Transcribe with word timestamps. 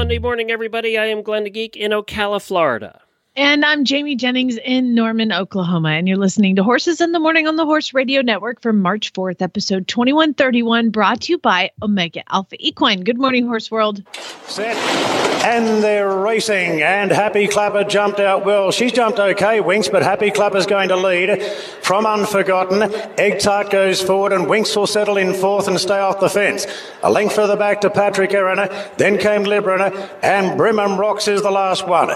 Monday 0.00 0.18
morning, 0.18 0.50
everybody. 0.50 0.96
I 0.96 1.04
am 1.04 1.20
Glenn 1.20 1.44
the 1.44 1.50
Geek 1.50 1.76
in 1.76 1.90
Ocala, 1.90 2.42
Florida. 2.42 3.02
And 3.40 3.64
I'm 3.64 3.86
Jamie 3.86 4.16
Jennings 4.16 4.58
in 4.66 4.94
Norman, 4.94 5.32
Oklahoma. 5.32 5.92
And 5.92 6.06
you're 6.06 6.18
listening 6.18 6.56
to 6.56 6.62
Horses 6.62 7.00
in 7.00 7.12
the 7.12 7.18
Morning 7.18 7.48
on 7.48 7.56
the 7.56 7.64
Horse 7.64 7.94
Radio 7.94 8.20
Network 8.20 8.60
for 8.60 8.70
March 8.70 9.14
4th, 9.14 9.40
episode 9.40 9.88
2131, 9.88 10.90
brought 10.90 11.22
to 11.22 11.32
you 11.32 11.38
by 11.38 11.70
Omega 11.82 12.22
Alpha 12.30 12.56
Equine. 12.58 13.00
Good 13.00 13.16
morning, 13.16 13.46
Horse 13.46 13.70
World. 13.70 14.02
Set. 14.46 14.76
And 15.42 15.82
they're 15.82 16.18
racing. 16.18 16.82
And 16.82 17.10
Happy 17.10 17.48
Clapper 17.48 17.84
jumped 17.84 18.20
out 18.20 18.44
well. 18.44 18.72
She's 18.72 18.92
jumped 18.92 19.18
okay, 19.18 19.62
Winks, 19.62 19.88
but 19.88 20.02
Happy 20.02 20.30
Clapper's 20.30 20.66
going 20.66 20.90
to 20.90 20.96
lead 20.96 21.42
from 21.80 22.04
Unforgotten. 22.04 22.82
Egg 23.18 23.40
Tart 23.40 23.70
goes 23.70 24.02
forward, 24.02 24.34
and 24.34 24.50
Winks 24.50 24.76
will 24.76 24.86
settle 24.86 25.16
in 25.16 25.32
fourth 25.32 25.66
and 25.66 25.80
stay 25.80 25.98
off 25.98 26.20
the 26.20 26.28
fence. 26.28 26.66
A 27.02 27.10
length 27.10 27.36
further 27.36 27.56
back 27.56 27.80
to 27.80 27.88
Patrick 27.88 28.32
Erina. 28.32 28.68
Then 28.98 29.16
came 29.16 29.44
Librana, 29.44 30.10
and 30.22 30.60
Brimham 30.60 30.98
Rocks 30.98 31.26
is 31.26 31.40
the 31.40 31.50
last 31.50 31.88
one. 31.88 32.10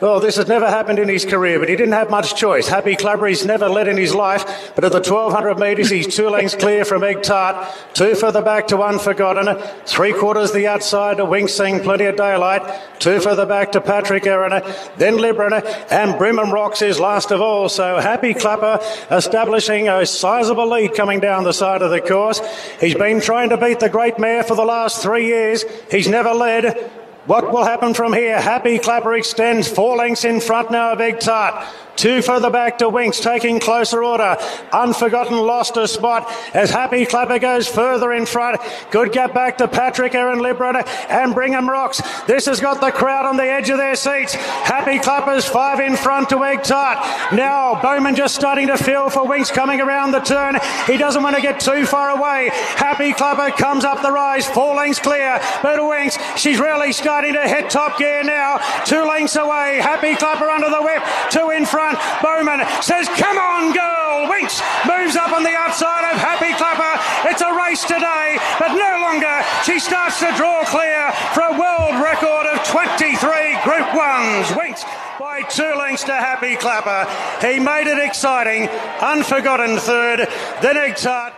Well, 0.00 0.20
this 0.20 0.36
has 0.36 0.46
never 0.46 0.68
happened 0.68 1.00
in 1.00 1.08
his 1.08 1.24
career, 1.24 1.58
but 1.58 1.68
he 1.68 1.74
didn't 1.74 1.94
have 1.94 2.08
much 2.08 2.36
choice. 2.36 2.68
Happy 2.68 2.94
Clapper, 2.94 3.26
he's 3.26 3.44
never 3.44 3.68
led 3.68 3.88
in 3.88 3.96
his 3.96 4.14
life, 4.14 4.72
but 4.76 4.84
at 4.84 4.92
the 4.92 4.98
1200 4.98 5.58
metres, 5.58 5.90
he's 5.90 6.06
two 6.06 6.28
lengths 6.28 6.54
clear 6.54 6.84
from 6.84 7.02
Egg 7.02 7.24
Tart, 7.24 7.68
two 7.94 8.14
further 8.14 8.40
back 8.40 8.68
to 8.68 8.80
Unforgotten, 8.80 9.60
three 9.86 10.12
quarters 10.12 10.52
the 10.52 10.68
outside 10.68 11.16
to 11.16 11.24
Winks 11.24 11.54
seeing 11.54 11.80
plenty 11.80 12.04
of 12.04 12.14
daylight, 12.14 12.62
two 13.00 13.18
further 13.18 13.44
back 13.44 13.72
to 13.72 13.80
Patrick 13.80 14.22
Erina, 14.22 14.62
then 14.98 15.16
Librana, 15.16 15.64
and 15.90 16.14
Brimham 16.14 16.52
Rocks 16.52 16.80
is 16.80 17.00
last 17.00 17.32
of 17.32 17.40
all. 17.40 17.68
So 17.68 17.98
Happy 17.98 18.34
Clapper 18.34 18.78
establishing 19.10 19.88
a 19.88 20.06
sizable 20.06 20.70
lead 20.70 20.94
coming 20.94 21.18
down 21.18 21.42
the 21.42 21.52
side 21.52 21.82
of 21.82 21.90
the 21.90 22.00
course. 22.00 22.40
He's 22.80 22.94
been 22.94 23.20
trying 23.20 23.48
to 23.48 23.56
beat 23.56 23.80
the 23.80 23.88
great 23.88 24.20
mare 24.20 24.44
for 24.44 24.54
the 24.54 24.64
last 24.64 25.02
three 25.02 25.26
years. 25.26 25.64
He's 25.90 26.06
never 26.06 26.32
led. 26.32 26.88
What 27.28 27.52
will 27.52 27.62
happen 27.62 27.92
from 27.92 28.14
here? 28.14 28.40
Happy 28.40 28.78
Clapper 28.78 29.12
extends 29.12 29.68
four 29.70 29.98
lengths 29.98 30.24
in 30.24 30.40
front 30.40 30.70
now 30.70 30.94
of 30.94 31.00
Egg 31.02 31.20
Tart. 31.20 31.62
Two 31.98 32.22
further 32.22 32.48
back 32.48 32.78
to 32.78 32.88
Winks, 32.88 33.18
taking 33.18 33.58
closer 33.58 34.04
order. 34.04 34.36
Unforgotten 34.72 35.36
lost 35.36 35.76
a 35.76 35.88
spot 35.88 36.32
as 36.54 36.70
Happy 36.70 37.04
Clapper 37.04 37.40
goes 37.40 37.66
further 37.66 38.12
in 38.12 38.24
front. 38.24 38.60
Good 38.92 39.10
gap 39.10 39.34
back 39.34 39.58
to 39.58 39.66
Patrick, 39.66 40.14
Aaron 40.14 40.38
Librana, 40.38 40.86
and 41.10 41.34
Brimham 41.34 41.66
Rocks. 41.66 42.00
This 42.28 42.46
has 42.46 42.60
got 42.60 42.80
the 42.80 42.92
crowd 42.92 43.26
on 43.26 43.36
the 43.36 43.42
edge 43.42 43.68
of 43.70 43.78
their 43.78 43.96
seats. 43.96 44.34
Happy 44.34 45.00
Clapper's 45.00 45.44
five 45.44 45.80
in 45.80 45.96
front 45.96 46.28
to 46.28 46.44
Egg 46.44 46.62
Tart. 46.62 46.98
Now 47.32 47.82
Bowman 47.82 48.14
just 48.14 48.36
starting 48.36 48.68
to 48.68 48.76
feel 48.76 49.10
for 49.10 49.26
Winks 49.26 49.50
coming 49.50 49.80
around 49.80 50.12
the 50.12 50.20
turn. 50.20 50.56
He 50.86 50.98
doesn't 50.98 51.24
want 51.24 51.34
to 51.34 51.42
get 51.42 51.58
too 51.58 51.84
far 51.84 52.10
away. 52.16 52.50
Happy 52.52 53.12
Clapper 53.12 53.50
comes 53.56 53.84
up 53.84 54.02
the 54.02 54.12
rise, 54.12 54.46
four 54.46 54.76
lengths 54.76 55.00
clear. 55.00 55.40
But 55.64 55.84
Winks, 55.84 56.16
she's 56.36 56.60
really 56.60 56.92
starting 56.92 57.32
to 57.32 57.48
hit 57.48 57.70
top 57.70 57.98
gear 57.98 58.22
now. 58.22 58.58
Two 58.84 59.02
lengths 59.02 59.34
away. 59.34 59.78
Happy 59.82 60.14
Clapper 60.14 60.48
under 60.48 60.70
the 60.70 60.80
whip, 60.80 61.02
two 61.30 61.50
in 61.50 61.66
front. 61.66 61.87
Bowman 62.22 62.66
says, 62.82 63.08
Come 63.16 63.38
on, 63.38 63.72
girl! 63.72 64.28
Winks 64.28 64.60
moves 64.86 65.16
up 65.16 65.32
on 65.32 65.42
the 65.42 65.54
outside 65.54 66.12
of 66.12 66.18
Happy 66.18 66.52
Clapper. 66.54 67.28
It's 67.28 67.40
a 67.40 67.52
race 67.54 67.82
today, 67.84 68.38
but 68.58 68.74
no 68.74 69.00
longer. 69.00 69.44
She 69.64 69.78
starts 69.78 70.18
to 70.20 70.32
draw 70.36 70.64
clear 70.64 71.12
for 71.34 71.42
a 71.42 71.58
world 71.58 72.02
record 72.02 72.46
of 72.46 72.62
23 72.64 73.18
Group 73.62 73.88
1s. 73.94 74.56
Winks 74.56 74.84
by 75.18 75.42
two 75.48 75.74
lengths 75.74 76.04
to 76.04 76.12
Happy 76.12 76.56
Clapper. 76.56 77.06
He 77.46 77.58
made 77.58 77.86
it 77.86 77.98
exciting. 77.98 78.68
Unforgotten 79.00 79.78
third, 79.78 80.28
then 80.62 80.76
Egg 80.76 80.96
Tart. 80.96 81.34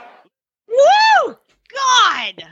Woo! 0.68 1.36
God. 1.72 2.44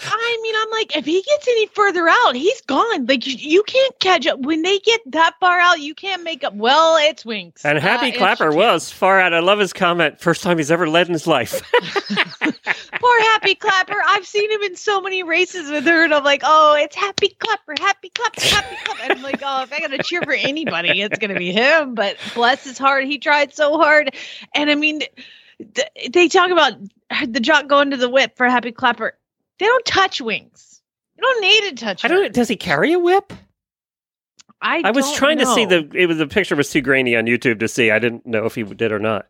I 0.00 0.38
mean, 0.42 0.54
I'm 0.58 0.70
like, 0.70 0.96
if 0.96 1.04
he 1.04 1.22
gets 1.22 1.48
any 1.48 1.66
further 1.66 2.08
out, 2.08 2.34
he's 2.36 2.60
gone. 2.62 3.06
Like, 3.06 3.26
you, 3.26 3.34
you 3.34 3.62
can't 3.64 3.98
catch 3.98 4.26
up. 4.26 4.38
When 4.40 4.62
they 4.62 4.78
get 4.78 5.00
that 5.12 5.34
far 5.40 5.58
out, 5.58 5.80
you 5.80 5.94
can't 5.94 6.22
make 6.22 6.44
up. 6.44 6.54
Well, 6.54 6.96
it's 7.00 7.24
Winks. 7.24 7.64
And 7.64 7.78
Happy 7.78 8.12
Uh, 8.14 8.18
Clapper 8.18 8.52
was 8.54 8.90
far 8.92 9.20
out. 9.20 9.34
I 9.34 9.40
love 9.40 9.58
his 9.58 9.72
comment. 9.72 10.20
First 10.20 10.42
time 10.42 10.56
he's 10.58 10.70
ever 10.70 10.88
led 10.88 11.08
in 11.08 11.12
his 11.12 11.26
life. 11.26 11.60
Poor 13.00 13.20
Happy 13.22 13.54
Clapper. 13.54 14.00
I've 14.06 14.26
seen 14.26 14.50
him 14.50 14.62
in 14.62 14.76
so 14.76 15.00
many 15.00 15.22
races 15.22 15.70
with 15.70 15.84
her, 15.86 16.04
and 16.04 16.14
I'm 16.14 16.24
like, 16.24 16.42
oh, 16.44 16.76
it's 16.78 16.94
Happy 16.96 17.28
Clapper, 17.38 17.74
Happy 17.78 18.10
Clapper, 18.10 18.40
Happy 18.40 18.76
Clapper. 18.84 19.02
And 19.02 19.12
I'm 19.12 19.22
like, 19.22 19.40
oh, 19.44 19.62
if 19.62 19.72
I 19.72 19.80
got 19.80 19.90
to 19.90 20.02
cheer 20.02 20.22
for 20.22 20.32
anybody, 20.34 21.00
it's 21.02 21.18
going 21.18 21.32
to 21.32 21.38
be 21.38 21.52
him. 21.52 21.94
But 21.94 22.16
bless 22.34 22.64
his 22.64 22.78
heart, 22.78 23.04
he 23.04 23.18
tried 23.18 23.54
so 23.54 23.76
hard. 23.78 24.14
And 24.54 24.70
I 24.70 24.74
mean, 24.74 25.02
th- 25.74 25.88
they 26.12 26.28
talk 26.28 26.50
about 26.50 26.72
the 27.26 27.40
jock 27.40 27.66
going 27.66 27.90
to 27.90 27.96
the 27.96 28.08
whip 28.08 28.36
for 28.36 28.48
Happy 28.48 28.72
Clapper. 28.72 29.16
They 29.58 29.66
don't 29.66 29.84
touch 29.84 30.20
Winks. 30.20 30.82
You 31.16 31.22
don't 31.22 31.40
need 31.40 31.70
to 31.70 31.84
touch. 31.84 32.04
I 32.04 32.08
don't. 32.08 32.32
Does 32.32 32.48
he 32.48 32.56
carry 32.56 32.92
a 32.92 32.98
whip? 32.98 33.32
I, 34.60 34.82
I 34.84 34.90
was 34.90 35.12
trying 35.12 35.38
to 35.38 35.46
see 35.46 35.64
the. 35.64 35.88
It 35.94 36.06
was 36.06 36.18
the 36.18 36.26
picture 36.26 36.56
was 36.56 36.70
too 36.70 36.80
grainy 36.80 37.16
on 37.16 37.26
YouTube 37.26 37.60
to 37.60 37.68
see. 37.68 37.90
I 37.90 37.98
didn't 37.98 38.26
know 38.26 38.44
if 38.44 38.54
he 38.54 38.62
did 38.62 38.92
or 38.92 38.98
not. 38.98 39.26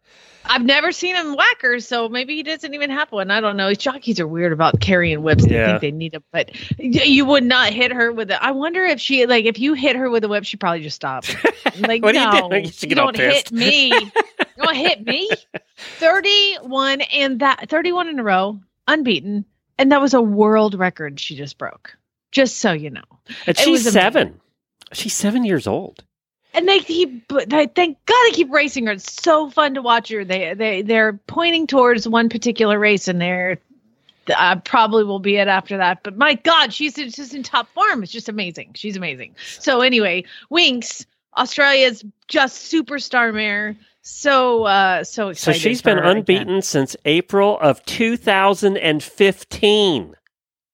I've 0.49 0.65
never 0.65 0.93
seen 0.93 1.15
him 1.15 1.35
whackers, 1.35 1.87
so 1.87 2.09
maybe 2.09 2.35
he 2.35 2.43
doesn't 2.43 2.73
even 2.75 2.91
have 2.91 3.13
one. 3.13 3.31
I 3.31 3.41
don't 3.41 3.57
know. 3.57 3.73
Jockeys 3.75 4.19
are 4.19 4.27
weird 4.27 4.53
about 4.53 4.81
carrying 4.81 5.23
whips. 5.23 5.47
They 5.47 5.55
Yeah. 5.57 5.67
think 5.79 5.81
they 5.81 5.91
need 5.91 6.13
them, 6.13 6.25
but 6.33 6.51
you 6.79 7.25
would 7.27 7.45
not 7.45 7.73
hit 7.73 7.93
her 7.93 8.11
with 8.13 8.31
it. 8.31 8.39
I 8.41 8.51
wonder 8.53 8.85
if 8.85 9.01
she 9.01 9.27
like 9.27 9.45
if 9.45 9.59
you 9.59 9.75
hit 9.75 9.95
her 9.97 10.09
with 10.11 10.25
a 10.25 10.29
whip, 10.29 10.45
she 10.45 10.57
probably 10.57 10.83
just 10.83 10.97
stopped. 10.97 11.35
Like 11.81 12.03
What 12.03 12.13
do 12.15 12.21
you 12.21 12.31
no, 12.31 12.49
do? 12.51 12.57
You 12.63 12.69
should 12.73 12.89
get 12.89 12.99
all 12.99 13.07
don't 13.13 13.17
pissed. 13.17 13.51
hit 13.51 13.53
me. 13.53 13.93
you 13.93 14.11
don't 14.59 14.75
hit 14.75 15.07
me. 15.07 15.29
Thirty-one 15.99 17.01
and 17.03 17.41
that 17.41 17.69
thirty-one 17.69 18.09
in 18.09 18.19
a 18.19 18.23
row, 18.23 18.59
unbeaten, 18.87 19.45
and 19.79 19.93
that 19.93 20.01
was 20.01 20.15
a 20.15 20.23
world 20.23 20.75
record 20.75 21.21
she 21.21 21.37
just 21.37 21.59
broke. 21.59 21.97
Just 22.33 22.59
so 22.59 22.73
you 22.73 22.91
know. 22.91 23.03
And 23.47 23.57
It 23.57 23.59
she's 23.59 23.91
seven. 23.91 24.41
She's 24.93 25.13
seven 25.15 25.45
years 25.45 25.67
old. 25.67 26.05
And 26.55 26.69
they 26.69 26.81
keep 26.81 27.29
they 27.29 27.67
thank 27.67 27.99
god 28.07 28.25
they 28.27 28.33
keep 28.33 28.51
racing 28.51 28.87
her 28.87 28.93
it's 28.93 29.23
so 29.23 29.51
fun 29.51 29.75
to 29.75 29.83
watch 29.83 30.09
her 30.09 30.25
they 30.25 30.55
they 30.55 30.83
they're 30.83 31.15
pointing 31.27 31.67
towards 31.67 32.09
one 32.09 32.29
particular 32.29 32.79
race 32.79 33.09
and 33.09 33.21
they're 33.21 33.59
I 34.37 34.57
probably 34.57 35.05
will 35.05 35.21
be 35.21 35.37
it 35.37 35.49
after 35.49 35.79
that 35.79 36.03
but 36.03 36.17
my 36.17 36.35
god 36.35 36.73
she's 36.73 36.95
just 36.95 37.35
in 37.35 37.43
top 37.43 37.69
form 37.73 38.03
it's 38.03 38.13
just 38.13 38.29
amazing 38.29 38.73
she's 38.75 38.97
amazing 38.97 39.35
so 39.59 39.81
anyway 39.81 40.25
winks 40.51 41.07
australia's 41.37 42.05
just 42.29 42.73
superstar 42.73 43.33
mare 43.33 43.77
so 44.09 44.65
uh 44.65 45.05
so 45.05 45.29
excited. 45.29 45.61
So 45.61 45.69
she's 45.69 45.83
been 45.83 45.99
her 45.99 46.05
again. 46.05 46.17
unbeaten 46.19 46.63
since 46.63 46.97
April 47.05 47.59
of 47.61 47.85
2015. 47.85 50.17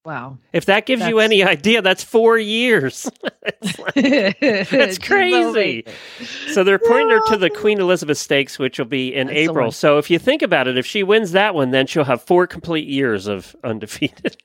Wow 0.05 0.37
If 0.53 0.65
that 0.65 0.85
gives 0.85 1.05
you 1.07 1.19
any 1.19 1.43
idea, 1.43 1.81
that's 1.81 2.03
four 2.03 2.37
years. 2.37 3.09
that's 3.95 4.69
That's 4.69 4.97
crazy. 4.97 5.85
So 6.51 6.63
they're 6.63 6.79
pointing 6.79 7.09
her 7.09 7.21
to 7.27 7.37
the 7.37 7.49
Queen 7.49 7.79
Elizabeth 7.79 8.17
Stakes, 8.17 8.57
which 8.59 8.79
will 8.79 8.85
be 8.85 9.13
in 9.13 9.27
That's 9.27 9.37
April. 9.39 9.71
So 9.71 9.97
if 9.97 10.09
you 10.09 10.19
think 10.19 10.41
about 10.41 10.67
it, 10.67 10.77
if 10.77 10.85
she 10.85 11.03
wins 11.03 11.31
that 11.31 11.55
one, 11.55 11.71
then 11.71 11.87
she'll 11.87 12.03
have 12.03 12.21
four 12.21 12.47
complete 12.47 12.87
years 12.87 13.27
of 13.27 13.55
undefeated. 13.63 14.37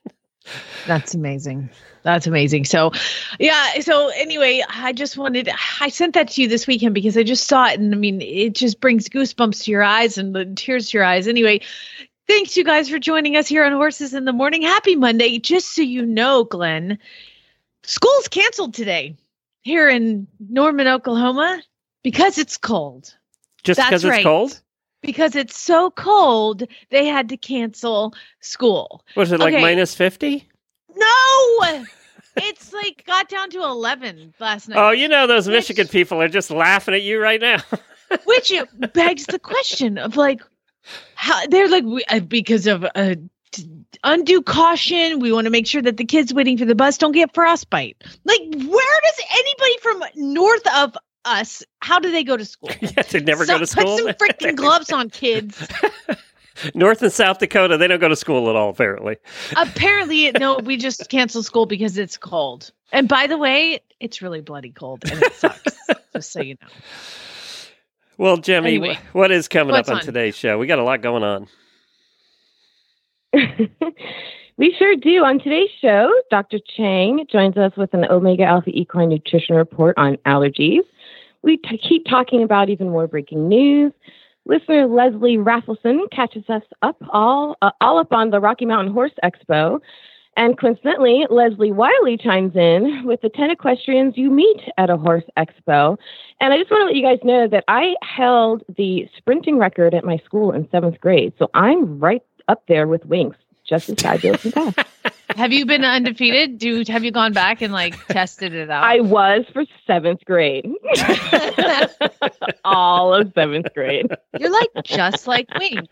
That's 0.87 1.13
amazing. 1.13 1.69
That's 2.03 2.25
amazing. 2.25 2.65
So, 2.65 2.91
yeah. 3.39 3.79
So, 3.81 4.09
anyway, 4.09 4.63
I 4.67 4.91
just 4.91 5.17
wanted, 5.17 5.49
I 5.79 5.89
sent 5.89 6.15
that 6.15 6.29
to 6.29 6.41
you 6.41 6.47
this 6.47 6.65
weekend 6.65 6.95
because 6.95 7.15
I 7.15 7.23
just 7.23 7.47
saw 7.47 7.67
it. 7.67 7.79
And 7.79 7.93
I 7.93 7.97
mean, 7.97 8.21
it 8.21 8.53
just 8.55 8.79
brings 8.79 9.07
goosebumps 9.07 9.65
to 9.65 9.71
your 9.71 9.83
eyes 9.83 10.17
and 10.17 10.33
the 10.33 10.45
tears 10.45 10.89
to 10.89 10.97
your 10.97 11.05
eyes. 11.05 11.27
Anyway, 11.27 11.61
thanks 12.31 12.55
you 12.55 12.63
guys 12.63 12.87
for 12.87 12.97
joining 12.97 13.35
us 13.35 13.45
here 13.45 13.65
on 13.65 13.73
Horses 13.73 14.13
in 14.13 14.23
the 14.23 14.31
Morning. 14.31 14.61
Happy 14.61 14.95
Monday. 14.95 15.37
Just 15.37 15.75
so 15.75 15.81
you 15.81 16.05
know, 16.05 16.45
Glenn, 16.45 16.97
school's 17.83 18.29
canceled 18.29 18.73
today 18.73 19.17
here 19.63 19.89
in 19.89 20.27
Norman, 20.49 20.87
Oklahoma 20.87 21.61
because 22.03 22.37
it's 22.37 22.55
cold. 22.55 23.13
Just 23.65 23.79
That's 23.79 23.89
because 23.89 24.05
it's 24.05 24.11
right. 24.11 24.23
cold? 24.23 24.61
Because 25.01 25.35
it's 25.35 25.59
so 25.59 25.91
cold, 25.91 26.63
they 26.89 27.05
had 27.05 27.27
to 27.29 27.35
cancel 27.35 28.13
school. 28.39 29.03
Was 29.17 29.33
it 29.33 29.41
like 29.41 29.53
Okay. 29.53 29.61
minus 29.61 29.93
50? 29.93 30.47
No, 30.95 31.83
it's 32.37 32.71
like 32.71 33.03
got 33.05 33.27
down 33.27 33.49
to 33.49 33.61
11 33.61 34.35
last 34.39 34.69
night. 34.69 34.77
Oh, 34.79 34.91
you 34.91 35.09
know, 35.09 35.27
those 35.27 35.47
Which- 35.47 35.55
Michigan 35.55 35.89
people 35.89 36.21
are 36.21 36.29
just 36.29 36.49
laughing 36.49 36.93
at 36.93 37.01
you 37.01 37.19
right 37.19 37.41
now. 37.41 37.57
which 38.23 38.53
begs 38.93 39.25
the 39.25 39.39
question 39.39 39.97
of 39.97 40.15
like 40.15 40.41
how 41.15 41.45
they're 41.47 41.69
like 41.69 41.83
we, 41.83 42.03
uh, 42.05 42.19
because 42.19 42.67
of 42.67 42.83
a, 42.83 43.17
undue 44.03 44.41
caution. 44.41 45.19
We 45.19 45.31
want 45.31 45.45
to 45.45 45.51
make 45.51 45.67
sure 45.67 45.81
that 45.81 45.97
the 45.97 46.05
kids 46.05 46.33
waiting 46.33 46.57
for 46.57 46.65
the 46.65 46.75
bus 46.75 46.97
don't 46.97 47.11
get 47.11 47.33
frostbite. 47.33 48.03
Like, 48.23 48.41
where 48.41 49.01
does 49.01 49.25
anybody 49.31 49.77
from 49.81 50.03
north 50.15 50.67
of 50.75 50.97
us? 51.25 51.63
How 51.79 51.99
do 51.99 52.11
they 52.11 52.23
go 52.23 52.37
to 52.37 52.45
school? 52.45 52.71
yeah, 52.81 53.03
they 53.03 53.21
never 53.21 53.45
go 53.45 53.57
to 53.57 53.67
school. 53.67 53.97
Put 53.97 53.99
some 53.99 54.07
freaking 54.27 54.55
gloves 54.55 54.91
on, 54.91 55.09
kids. 55.09 55.67
North 56.75 57.01
and 57.01 57.11
South 57.11 57.39
Dakota, 57.39 57.77
they 57.77 57.87
don't 57.87 57.99
go 57.99 58.09
to 58.09 58.15
school 58.15 58.47
at 58.49 58.55
all. 58.55 58.69
Apparently. 58.69 59.17
Apparently, 59.55 60.31
no, 60.31 60.57
we 60.57 60.77
just 60.77 61.09
cancel 61.09 61.41
school 61.41 61.65
because 61.65 61.97
it's 61.97 62.17
cold. 62.17 62.71
And 62.91 63.07
by 63.07 63.25
the 63.25 63.37
way, 63.37 63.79
it's 63.99 64.21
really 64.21 64.41
bloody 64.41 64.69
cold 64.71 65.03
and 65.09 65.23
it 65.23 65.33
sucks. 65.33 65.75
just 66.13 66.31
so 66.31 66.41
you 66.41 66.57
know. 66.61 66.67
Well, 68.21 68.37
Jimmy, 68.37 68.75
Anyway, 68.75 68.99
what 69.13 69.31
is 69.31 69.47
coming 69.47 69.73
up 69.73 69.89
on 69.89 69.95
on? 69.95 70.01
today's 70.03 70.35
show? 70.35 70.59
We 70.59 70.67
got 70.67 70.77
a 70.77 70.83
lot 70.83 71.01
going 71.01 71.23
on. 71.23 71.47
we 74.57 74.75
sure 74.77 74.95
do. 74.95 75.23
On 75.23 75.39
today's 75.39 75.71
show, 75.81 76.13
Dr. 76.29 76.59
Chang 76.77 77.25
joins 77.31 77.57
us 77.57 77.71
with 77.75 77.95
an 77.95 78.05
omega 78.05 78.43
alpha 78.43 78.69
equine 78.69 79.09
nutrition 79.09 79.55
report 79.55 79.97
on 79.97 80.17
allergies. 80.27 80.83
We 81.41 81.57
t- 81.57 81.79
keep 81.79 82.05
talking 82.05 82.43
about 82.43 82.69
even 82.69 82.91
more 82.91 83.07
breaking 83.07 83.47
news. 83.47 83.91
Listener 84.45 84.85
Leslie 84.85 85.37
Raffleson 85.37 86.01
catches 86.11 86.47
us 86.47 86.61
up 86.83 86.97
all 87.09 87.57
uh, 87.63 87.71
all 87.81 87.97
up 87.97 88.13
on 88.13 88.29
the 88.29 88.39
Rocky 88.39 88.65
Mountain 88.65 88.93
Horse 88.93 89.13
Expo. 89.23 89.79
And 90.37 90.57
coincidentally, 90.57 91.25
Leslie 91.29 91.71
Wylie 91.71 92.17
chimes 92.17 92.55
in 92.55 93.03
with 93.05 93.21
the 93.21 93.29
10 93.29 93.51
equestrians 93.51 94.17
you 94.17 94.29
meet 94.29 94.61
at 94.77 94.89
a 94.89 94.97
horse 94.97 95.25
expo. 95.37 95.97
And 96.39 96.53
I 96.53 96.57
just 96.57 96.71
want 96.71 96.81
to 96.81 96.85
let 96.85 96.95
you 96.95 97.03
guys 97.03 97.19
know 97.23 97.47
that 97.47 97.65
I 97.67 97.95
held 98.01 98.63
the 98.77 99.07
sprinting 99.17 99.57
record 99.57 99.93
at 99.93 100.05
my 100.05 100.17
school 100.25 100.51
in 100.51 100.69
seventh 100.71 100.99
grade. 101.01 101.33
So 101.37 101.49
I'm 101.53 101.99
right 101.99 102.23
up 102.47 102.63
there 102.67 102.87
with 102.87 103.05
Winks, 103.05 103.37
just 103.65 103.89
as 103.89 103.99
fabulous 104.01 104.45
and 104.45 104.53
fast. 104.53 104.79
Have 105.35 105.51
you 105.53 105.65
been 105.65 105.83
undefeated? 105.85 106.57
Do 106.57 106.83
have 106.87 107.03
you 107.03 107.11
gone 107.11 107.33
back 107.33 107.61
and 107.61 107.71
like 107.73 107.95
tested 108.07 108.53
it 108.53 108.69
out? 108.69 108.83
I 108.83 108.99
was 108.99 109.45
for 109.53 109.63
seventh 109.87 110.23
grade. 110.25 110.69
All 112.63 113.13
of 113.13 113.31
seventh 113.33 113.73
grade. 113.73 114.07
You're 114.39 114.51
like 114.51 114.69
just 114.83 115.27
like 115.27 115.47
me. 115.57 115.79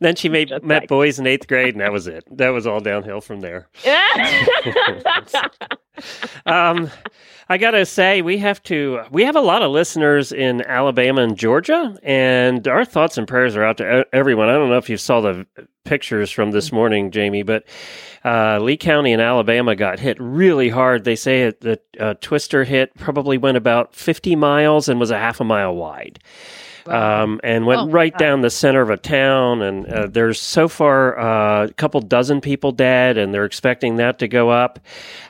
Then 0.00 0.14
she 0.14 0.28
made, 0.30 0.48
Just 0.48 0.62
met 0.62 0.82
like- 0.82 0.88
boys 0.88 1.18
in 1.18 1.26
eighth 1.26 1.46
grade, 1.46 1.74
and 1.74 1.80
that 1.80 1.92
was 1.92 2.06
it. 2.06 2.24
That 2.36 2.50
was 2.50 2.66
all 2.66 2.80
downhill 2.80 3.20
from 3.20 3.40
there. 3.40 3.68
Um, 6.46 6.90
I 7.50 7.58
gotta 7.58 7.84
say, 7.84 8.22
we 8.22 8.38
have 8.38 8.62
to. 8.64 9.00
We 9.10 9.24
have 9.24 9.34
a 9.34 9.40
lot 9.40 9.62
of 9.62 9.72
listeners 9.72 10.30
in 10.30 10.62
Alabama 10.62 11.22
and 11.22 11.36
Georgia, 11.36 11.98
and 12.04 12.68
our 12.68 12.84
thoughts 12.84 13.18
and 13.18 13.26
prayers 13.26 13.56
are 13.56 13.64
out 13.64 13.78
to 13.78 14.06
everyone. 14.12 14.48
I 14.48 14.52
don't 14.52 14.70
know 14.70 14.78
if 14.78 14.88
you 14.88 14.96
saw 14.96 15.20
the 15.20 15.44
pictures 15.84 16.30
from 16.30 16.52
this 16.52 16.70
morning, 16.70 17.10
Jamie, 17.10 17.42
but 17.42 17.64
uh, 18.24 18.60
Lee 18.60 18.76
County 18.76 19.10
in 19.10 19.18
Alabama 19.18 19.74
got 19.74 19.98
hit 19.98 20.16
really 20.20 20.68
hard. 20.68 21.02
They 21.02 21.16
say 21.16 21.50
the 21.50 21.80
uh, 21.98 22.14
twister 22.20 22.62
hit 22.62 22.94
probably 22.94 23.36
went 23.36 23.56
about 23.56 23.96
50 23.96 24.36
miles 24.36 24.88
and 24.88 25.00
was 25.00 25.10
a 25.10 25.18
half 25.18 25.40
a 25.40 25.44
mile 25.44 25.74
wide. 25.74 26.20
Um, 26.86 27.40
and 27.44 27.66
went 27.66 27.80
Oh, 27.82 27.88
right 27.88 28.12
wow. 28.14 28.18
down 28.18 28.40
the 28.40 28.50
center 28.50 28.80
of 28.80 28.90
a 28.90 28.96
town. 28.96 29.62
And 29.62 29.86
uh, 29.86 30.06
there's 30.06 30.40
so 30.40 30.68
far 30.68 31.18
uh, 31.18 31.66
a 31.66 31.72
couple 31.74 32.00
dozen 32.00 32.40
people 32.40 32.72
dead, 32.72 33.16
and 33.18 33.32
they're 33.34 33.44
expecting 33.44 33.96
that 33.96 34.18
to 34.20 34.28
go 34.28 34.50
up. 34.50 34.78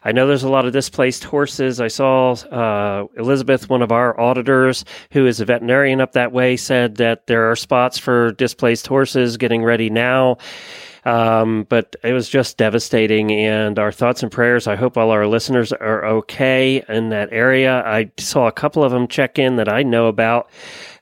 I 0.05 0.13
know 0.13 0.27
there's 0.27 0.43
a 0.45 0.49
lot 0.49 0.65
of 0.67 0.73
displaced 0.73 1.25
horses. 1.25 1.81
I 1.81 1.89
saw 1.89 2.33
uh, 2.33 3.07
Elizabeth, 3.17 3.69
one 3.69 3.83
of 3.83 3.93
our 3.93 4.19
auditors, 4.19 4.85
who 5.13 5.27
is 5.27 5.41
a 5.41 5.45
veterinarian 5.45 6.01
up 6.01 6.13
that 6.13 6.33
way, 6.33 6.57
said 6.57 6.97
that 6.97 7.27
there 7.27 7.51
are 7.51 7.57
spots 7.57 7.99
for 7.99 8.33
displaced 8.33 8.87
horses 8.87 9.37
getting 9.37 9.63
ready 9.65 9.91
now. 9.91 10.39
Um, 11.07 11.65
but 11.71 11.97
it 12.05 12.13
was 12.13 12.29
just 12.29 12.59
devastating, 12.59 13.33
and 13.33 13.79
our 13.79 13.91
thoughts 13.91 14.23
and 14.23 14.31
prayers. 14.31 14.67
I 14.67 14.77
hope 14.77 14.99
all 14.99 15.11
our 15.11 15.27
listeners 15.27 15.73
are 15.73 16.05
okay 16.05 16.85
in 16.91 17.09
that 17.09 17.31
area. 17.33 17.83
I 17.87 18.11
saw 18.19 18.47
a 18.49 18.53
couple 18.53 18.85
of 18.85 18.93
them 18.93 19.09
check 19.09 19.39
in 19.39 19.57
that 19.57 19.69
I 19.69 19.83
know 19.83 20.09
about. 20.09 20.51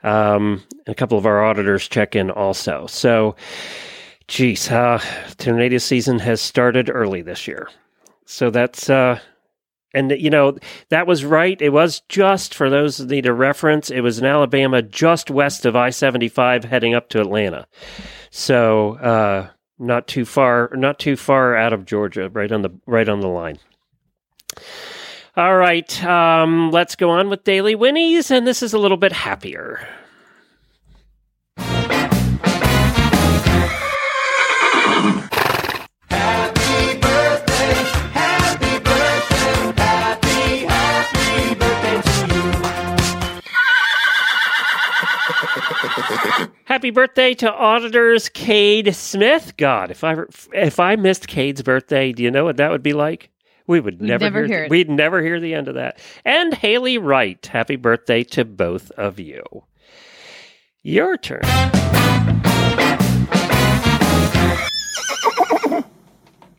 Um, 0.02 0.62
and 0.86 0.92
a 0.92 0.94
couple 0.94 1.18
of 1.18 1.26
our 1.26 1.44
auditors 1.44 1.88
check 1.88 2.14
in 2.14 2.30
also. 2.30 2.86
So, 2.86 3.34
geez, 4.28 4.70
uh, 4.70 5.02
tornado 5.38 5.78
season 5.78 6.20
has 6.20 6.40
started 6.40 6.88
early 6.88 7.22
this 7.22 7.48
year. 7.48 7.68
So 8.24 8.50
that's 8.50 8.90
uh, 8.90 9.18
and 9.94 10.10
you 10.10 10.30
know 10.30 10.58
that 10.90 11.06
was 11.06 11.24
right. 11.24 11.60
It 11.60 11.70
was 11.70 12.00
just 12.08 12.54
for 12.54 12.68
those 12.68 12.98
that 12.98 13.08
need 13.08 13.26
a 13.26 13.32
reference. 13.32 13.90
It 13.90 14.00
was 14.02 14.18
in 14.18 14.26
Alabama, 14.26 14.82
just 14.82 15.30
west 15.30 15.64
of 15.64 15.74
I 15.74 15.90
seventy 15.90 16.28
five, 16.28 16.64
heading 16.64 16.94
up 16.94 17.08
to 17.10 17.20
Atlanta. 17.20 17.66
So 18.30 18.96
uh, 18.96 19.48
not 19.78 20.06
too 20.06 20.24
far, 20.24 20.70
not 20.74 20.98
too 20.98 21.16
far 21.16 21.56
out 21.56 21.72
of 21.72 21.86
Georgia, 21.86 22.28
right 22.28 22.52
on 22.52 22.62
the 22.62 22.70
right 22.86 23.08
on 23.08 23.20
the 23.20 23.28
line. 23.28 23.58
All 25.38 25.56
right, 25.56 26.04
um, 26.04 26.70
let's 26.72 26.96
go 26.96 27.10
on 27.10 27.30
with 27.30 27.44
daily 27.44 27.76
winnies, 27.76 28.32
and 28.32 28.44
this 28.44 28.60
is 28.60 28.72
a 28.72 28.78
little 28.78 28.96
bit 28.96 29.12
happier. 29.12 29.86
Happy 36.08 36.98
birthday, 36.98 37.74
happy 38.10 38.80
birthday, 38.80 39.72
happy, 39.76 40.66
happy 40.66 41.54
birthday 41.54 42.02
to. 42.02 42.18
Happy 46.64 46.90
birthday 46.90 47.32
to 47.34 47.54
auditors 47.54 48.28
Cade 48.28 48.92
Smith. 48.92 49.56
God, 49.56 49.92
if 49.92 50.02
I 50.02 50.16
if 50.52 50.80
I 50.80 50.96
missed 50.96 51.28
Cade's 51.28 51.62
birthday, 51.62 52.12
do 52.12 52.24
you 52.24 52.30
know 52.32 52.44
what 52.44 52.56
that 52.56 52.72
would 52.72 52.82
be 52.82 52.92
like? 52.92 53.30
We 53.68 53.80
would 53.80 54.00
never, 54.00 54.24
never 54.24 54.38
hear, 54.40 54.46
hear 54.46 54.64
it. 54.64 54.70
we'd 54.70 54.88
never 54.88 55.22
hear 55.22 55.38
the 55.38 55.54
end 55.54 55.68
of 55.68 55.74
that. 55.74 56.00
And 56.24 56.54
Haley 56.54 56.96
Wright, 56.96 57.44
happy 57.46 57.76
birthday 57.76 58.24
to 58.24 58.44
both 58.44 58.90
of 58.92 59.20
you. 59.20 59.44
Your 60.82 61.18
turn. 61.18 61.42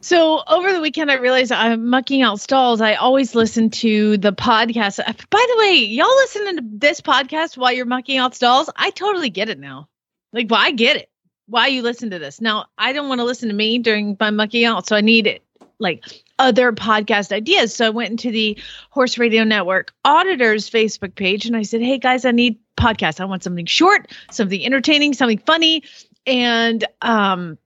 So 0.01 0.41
over 0.47 0.71
the 0.71 0.81
weekend, 0.81 1.11
I 1.11 1.15
realized 1.15 1.51
I'm 1.51 1.89
mucking 1.89 2.21
out 2.21 2.39
stalls. 2.39 2.81
I 2.81 2.95
always 2.95 3.35
listen 3.35 3.69
to 3.71 4.17
the 4.17 4.33
podcast. 4.33 4.99
Uh, 4.99 5.13
By 5.29 5.45
the 5.49 5.55
way, 5.59 5.73
y'all 5.73 6.07
listening 6.07 6.57
to 6.57 6.63
this 6.63 7.01
podcast 7.01 7.57
while 7.57 7.71
you're 7.71 7.85
mucking 7.85 8.17
out 8.17 8.33
stalls? 8.33 8.69
I 8.75 8.91
totally 8.91 9.29
get 9.29 9.49
it 9.49 9.59
now. 9.59 9.87
Like, 10.31 10.47
well, 10.49 10.61
I 10.61 10.71
get 10.71 10.95
it. 10.95 11.09
Why 11.47 11.67
you 11.67 11.81
listen 11.81 12.11
to 12.11 12.19
this 12.19 12.39
now? 12.39 12.67
I 12.77 12.93
don't 12.93 13.09
want 13.09 13.19
to 13.19 13.25
listen 13.25 13.49
to 13.49 13.55
me 13.55 13.77
during 13.79 14.15
my 14.19 14.31
mucking 14.31 14.65
out, 14.65 14.87
so 14.87 14.95
I 14.95 15.01
need 15.01 15.27
it 15.27 15.43
like 15.79 16.03
other 16.39 16.71
podcast 16.71 17.31
ideas. 17.31 17.75
So 17.75 17.85
I 17.85 17.89
went 17.89 18.11
into 18.11 18.31
the 18.31 18.57
Horse 18.89 19.17
Radio 19.17 19.43
Network 19.43 19.93
auditors 20.03 20.69
Facebook 20.69 21.13
page 21.13 21.45
and 21.45 21.55
I 21.55 21.61
said, 21.61 21.81
"Hey 21.81 21.99
guys, 21.99 22.25
I 22.25 22.31
need 22.31 22.57
podcasts. 22.77 23.19
I 23.19 23.25
want 23.25 23.43
something 23.43 23.65
short, 23.65 24.11
something 24.31 24.65
entertaining, 24.65 25.13
something 25.13 25.39
funny." 25.39 25.83
And 26.25 26.83
um 27.01 27.57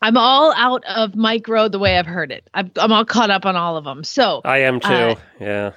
I'm 0.00 0.16
all 0.16 0.52
out 0.54 0.84
of 0.84 1.16
micro 1.16 1.68
the 1.68 1.78
way 1.78 1.98
I've 1.98 2.06
heard 2.06 2.30
it. 2.30 2.48
I'm, 2.54 2.70
I'm 2.76 2.92
all 2.92 3.04
caught 3.04 3.30
up 3.30 3.44
on 3.44 3.56
all 3.56 3.76
of 3.76 3.84
them. 3.84 4.04
So, 4.04 4.40
I 4.44 4.58
am 4.58 4.80
too. 4.80 4.88
Uh, 4.88 5.14
yeah. 5.40 5.72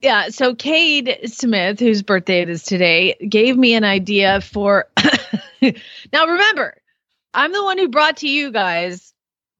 yeah. 0.00 0.28
So, 0.30 0.54
Cade 0.54 1.18
Smith, 1.26 1.78
whose 1.78 2.02
birthday 2.02 2.40
it 2.40 2.48
is 2.48 2.64
today, 2.64 3.14
gave 3.28 3.56
me 3.56 3.74
an 3.74 3.84
idea 3.84 4.40
for. 4.40 4.88
now, 5.62 6.26
remember, 6.26 6.76
I'm 7.32 7.52
the 7.52 7.62
one 7.62 7.78
who 7.78 7.88
brought 7.88 8.18
to 8.18 8.28
you 8.28 8.50
guys. 8.50 9.12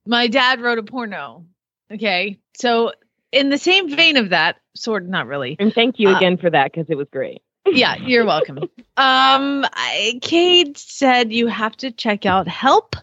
My 0.06 0.26
dad 0.26 0.60
wrote 0.60 0.78
a 0.78 0.82
porno. 0.82 1.44
Okay. 1.92 2.38
So, 2.54 2.92
in 3.32 3.48
the 3.48 3.58
same 3.58 3.94
vein 3.94 4.16
of 4.16 4.30
that, 4.30 4.56
sort 4.74 5.02
of 5.04 5.08
not 5.08 5.26
really. 5.26 5.56
And 5.58 5.72
thank 5.72 5.98
you 5.98 6.08
Uh, 6.10 6.16
again 6.16 6.36
for 6.36 6.50
that 6.50 6.72
because 6.72 6.88
it 6.90 6.96
was 6.96 7.08
great. 7.12 7.42
Yeah, 7.66 7.96
you're 7.96 8.24
welcome. 8.24 8.58
um, 8.96 9.64
I, 9.72 10.18
Cade 10.22 10.78
said 10.78 11.32
you 11.32 11.46
have 11.46 11.76
to 11.78 11.90
check 11.90 12.26
out 12.26 12.48
Help. 12.48 12.96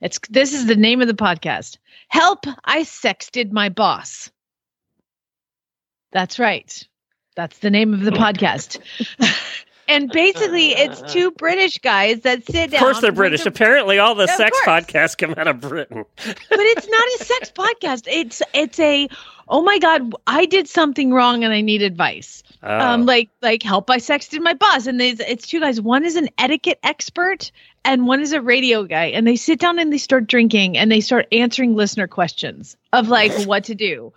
It's 0.00 0.18
this 0.30 0.52
is 0.52 0.66
the 0.66 0.76
name 0.76 1.00
of 1.00 1.08
the 1.08 1.14
podcast. 1.14 1.78
Help! 2.08 2.44
I 2.64 2.82
sexted 2.82 3.52
my 3.52 3.68
boss. 3.68 4.30
That's 6.12 6.38
right. 6.38 6.86
That's 7.36 7.58
the 7.58 7.70
name 7.70 7.94
of 7.94 8.00
the 8.02 8.10
podcast. 8.24 8.78
and 9.92 10.10
basically, 10.10 10.70
it's 10.70 11.00
two 11.12 11.30
British 11.32 11.78
guys 11.78 12.20
that 12.20 12.44
sit 12.46 12.70
down. 12.70 12.80
Of 12.80 12.84
course 12.84 13.00
they're 13.00 13.12
British. 13.12 13.44
a- 13.44 13.48
Apparently 13.48 13.98
all 13.98 14.14
the 14.14 14.24
Of 14.24 14.30
sex 14.30 14.58
course. 14.64 14.84
podcasts 14.84 15.16
come 15.18 15.34
out 15.36 15.46
of 15.48 15.60
Britain. 15.60 16.04
but 16.24 16.36
it's 16.50 16.88
not 16.88 17.04
a 17.20 17.24
sex 17.24 17.52
podcast. 17.56 18.04
It's 18.06 18.42
it's 18.54 18.78
a 18.80 19.08
oh 19.48 19.62
my 19.62 19.78
god, 19.78 20.12
I 20.26 20.46
did 20.46 20.68
something 20.68 21.12
wrong 21.12 21.44
and 21.44 21.52
I 21.52 21.60
need 21.60 21.82
advice. 21.82 22.42
Oh. 22.64 22.78
um 22.78 23.06
like 23.06 23.28
like 23.40 23.60
help 23.64 23.90
i 23.90 23.96
sexted 23.96 24.40
my 24.40 24.54
boss 24.54 24.86
and 24.86 25.00
there's 25.00 25.18
it's 25.18 25.48
two 25.48 25.58
guys 25.58 25.80
one 25.80 26.04
is 26.04 26.14
an 26.14 26.28
etiquette 26.38 26.78
expert 26.84 27.50
and 27.84 28.06
one 28.06 28.20
is 28.20 28.32
a 28.32 28.40
radio 28.40 28.84
guy 28.84 29.06
and 29.06 29.26
they 29.26 29.34
sit 29.34 29.58
down 29.58 29.80
and 29.80 29.92
they 29.92 29.98
start 29.98 30.28
drinking 30.28 30.78
and 30.78 30.92
they 30.92 31.00
start 31.00 31.26
answering 31.32 31.74
listener 31.74 32.06
questions 32.06 32.76
of 32.92 33.08
like 33.08 33.32
what 33.48 33.64
to 33.64 33.74
do 33.74 34.12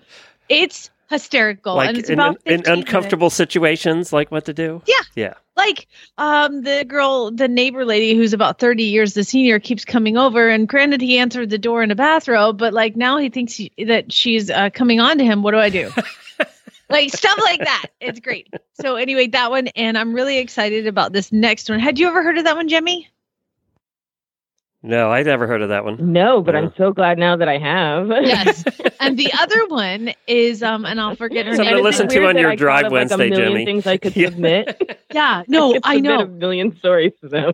it's 0.48 0.92
hysterical 1.10 1.76
like 1.76 1.90
and 1.90 1.98
it's 1.98 2.10
in, 2.10 2.20
about 2.20 2.42
in 2.46 2.60
15 2.60 2.74
uncomfortable 2.80 3.30
situations, 3.30 4.12
like 4.12 4.32
what 4.32 4.46
to 4.46 4.54
do. 4.54 4.82
Yeah. 4.86 4.96
Yeah. 5.16 5.34
like 5.56 5.88
um 6.18 6.64
the 6.64 6.84
girl 6.86 7.32
the 7.32 7.48
neighbor 7.48 7.86
lady 7.86 8.16
who's 8.16 8.34
about 8.34 8.60
30 8.60 8.84
years 8.84 9.14
the 9.14 9.24
senior 9.24 9.60
keeps 9.60 9.86
coming 9.86 10.18
over 10.18 10.50
and 10.50 10.68
granted 10.68 11.02
he 11.02 11.18
answered 11.18 11.50
the 11.50 11.58
door 11.58 11.84
in 11.84 11.92
a 11.92 11.96
bathrobe 11.96 12.58
but 12.58 12.74
like 12.74 12.96
now 12.96 13.18
he 13.18 13.30
thinks 13.30 13.54
he, 13.54 13.72
that 13.86 14.12
she's 14.12 14.50
uh, 14.50 14.70
coming 14.72 15.00
on 15.00 15.18
to 15.20 15.24
him. 15.24 15.44
What 15.44 15.52
do 15.52 15.60
i 15.60 15.70
do? 15.70 15.92
Like 16.88 17.10
stuff 17.10 17.40
like 17.44 17.62
that. 17.62 17.88
It's 18.00 18.20
great. 18.20 18.48
So 18.74 18.96
anyway 18.96 19.28
that 19.28 19.50
one 19.50 19.68
and 19.70 19.98
i'm 19.98 20.14
really 20.14 20.38
excited 20.38 20.86
about 20.86 21.14
this 21.14 21.32
next 21.32 21.70
one. 21.70 21.80
Had 21.80 21.98
you 21.98 22.08
ever 22.08 22.22
heard 22.22 22.38
of 22.38 22.44
that 22.44 22.56
one 22.56 22.68
Jamie 22.68 23.10
No, 24.86 25.12
I 25.12 25.24
never 25.24 25.48
heard 25.48 25.62
of 25.62 25.70
that 25.70 25.84
one. 25.84 26.14
No, 26.14 26.42
but 26.42 26.54
Yeah. 26.54 26.62
I'm 26.62 26.74
so 26.78 26.94
glad 26.94 27.18
now 27.18 27.36
that 27.36 27.48
I 27.50 27.58
have. 27.58 28.08
yes 28.10 28.64
and 29.00 29.18
the 29.18 29.32
other 29.34 29.66
one 29.68 30.12
is 30.28 30.62
um 30.64 30.86
and 30.86 31.00
i'll 31.02 31.16
forget 31.16 31.46
her 31.46 31.56
Something 31.56 31.76
name 31.76 31.84
to 31.84 31.88
And 31.88 31.96
is 31.96 32.00
it 32.00 32.04
listen 32.04 32.22
to 32.22 32.28
on 32.28 32.38
your 32.38 32.52
I 32.52 32.56
drive 32.56 32.82
thought 32.84 32.86
of, 32.88 32.92
like, 32.94 33.00
Wednesday, 33.10 33.28
a 33.28 33.30
million 33.30 33.52
Jimmy. 33.52 33.66
Things 33.66 33.88
I 33.88 33.98
could 33.98 34.16
Yeah. 34.16 34.30
submit. 34.30 35.00
yeah 35.14 35.44
no 35.48 35.74
could 35.74 35.82
i 35.86 36.00
know 36.00 36.20
a 36.22 36.28
million 36.28 36.78
stories 36.78 37.14
to 37.22 37.28
them. 37.30 37.54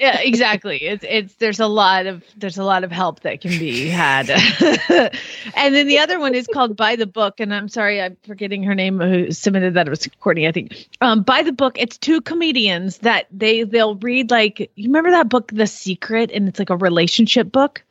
Yeah 0.00 0.18
exactly. 0.20 0.78
It's 0.78 1.04
it's 1.06 1.34
there's 1.34 1.60
a 1.60 1.66
lot 1.66 2.06
of 2.06 2.24
there's 2.36 2.56
a 2.58 2.64
lot 2.64 2.84
of 2.84 2.90
help 2.90 3.20
that 3.20 3.40
can 3.40 3.50
be 3.58 3.88
had. 3.88 4.30
And 5.54 5.74
then 5.74 5.86
the 5.86 5.98
other 5.98 6.18
one 6.18 6.34
is 6.34 6.46
called 6.46 6.76
by 6.76 6.96
the 6.96 7.06
book 7.06 7.38
and 7.38 7.54
i'm 7.54 7.68
sorry 7.68 8.00
i'm 8.00 8.16
forgetting 8.26 8.62
her 8.62 8.74
name 8.74 8.98
who 8.98 9.30
submitted 9.30 9.74
that. 9.74 9.86
It 9.86 9.90
was 9.90 10.08
courtney 10.20 10.48
i 10.48 10.52
think. 10.52 10.88
Um 11.00 11.22
by 11.22 11.42
the 11.42 11.52
book 11.52 11.78
it's 11.78 11.98
two 11.98 12.20
comedians 12.20 12.98
that 12.98 13.26
they 13.30 13.62
they'll 13.64 13.96
read 13.96 14.30
like 14.30 14.58
you 14.74 14.88
remember 14.88 15.10
that 15.10 15.28
book 15.28 15.52
the 15.52 15.66
secret? 15.66 16.30
And 16.32 16.48
it's 16.48 16.58
like 16.58 16.70
a 16.70 16.76
relationship 16.76 17.52
book. 17.52 17.82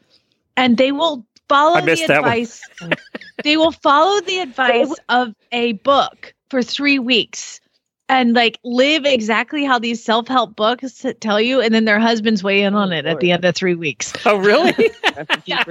And 0.58 0.78
they 0.78 0.92
will 0.92 1.26
follow 1.48 1.80
the 1.82 2.04
advice 2.04 2.62
they 3.44 3.58
will 3.58 3.72
follow 3.72 4.20
the 4.22 4.40
advice 4.40 4.94
of 5.10 5.34
a 5.52 5.74
book 5.74 6.34
for 6.50 6.64
three 6.64 7.00
weeks 7.00 7.60
and 8.10 8.34
like 8.34 8.60
live 8.64 9.06
exactly 9.06 9.64
how 9.64 9.80
these 9.80 10.04
self-help 10.04 10.56
books 10.56 11.06
tell 11.22 11.40
you 11.40 11.62
and 11.62 11.74
then 11.74 11.86
their 11.86 12.00
husbands 12.00 12.44
weigh 12.44 12.64
in 12.64 12.76
on 12.76 12.92
it 12.92 13.06
at 13.06 13.20
the 13.20 13.32
end 13.32 13.46
of 13.46 13.56
three 13.56 13.76
weeks 13.76 14.12
Oh, 14.26 14.38
really? 14.38 14.74
Recipe 15.16 15.42
Yeah. 15.46 15.64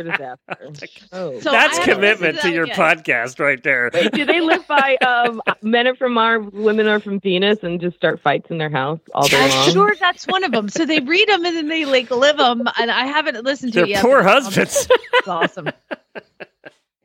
Oh. 1.13 1.39
So 1.41 1.51
That's 1.51 1.79
I 1.79 1.81
haven't 1.81 1.95
commitment 1.95 2.35
listened 2.37 2.51
to 2.51 2.55
your 2.55 2.67
that 2.67 2.77
podcast 2.77 3.39
right 3.41 3.63
there. 3.63 3.91
Wait, 3.93 4.13
do 4.13 4.25
they 4.25 4.41
live 4.41 4.67
by 4.67 4.97
um, 5.07 5.43
men 5.63 5.87
are 5.87 5.95
from 5.97 6.15
Mars, 6.15 6.47
women 6.53 6.87
are 6.87 7.01
from 7.01 7.21
Venus, 7.21 7.59
and 7.63 7.81
just 7.81 7.97
start 7.97 8.21
fights 8.21 8.51
in 8.51 8.59
their 8.59 8.71
house 8.71 9.01
all 9.15 9.27
day 9.27 9.37
I'm 9.39 9.51
long? 9.51 9.71
sure 9.73 9.95
that's 9.99 10.27
one 10.27 10.45
of 10.45 10.53
them. 10.53 10.69
So 10.69 10.85
they 10.87 11.01
read 11.01 11.29
them 11.29 11.45
and 11.45 11.57
then 11.57 11.69
they 11.69 11.85
like 11.85 12.11
live 12.11 12.37
them. 12.39 12.67
And 12.79 12.91
I 12.91 13.07
haven't 13.07 13.43
listened 13.45 13.73
to 13.75 13.81
They're 13.81 13.85
it 13.87 13.91
yet. 13.91 14.03
poor 14.03 14.23
husbands. 14.23 14.89
It's 15.15 15.29
awesome. 15.29 15.71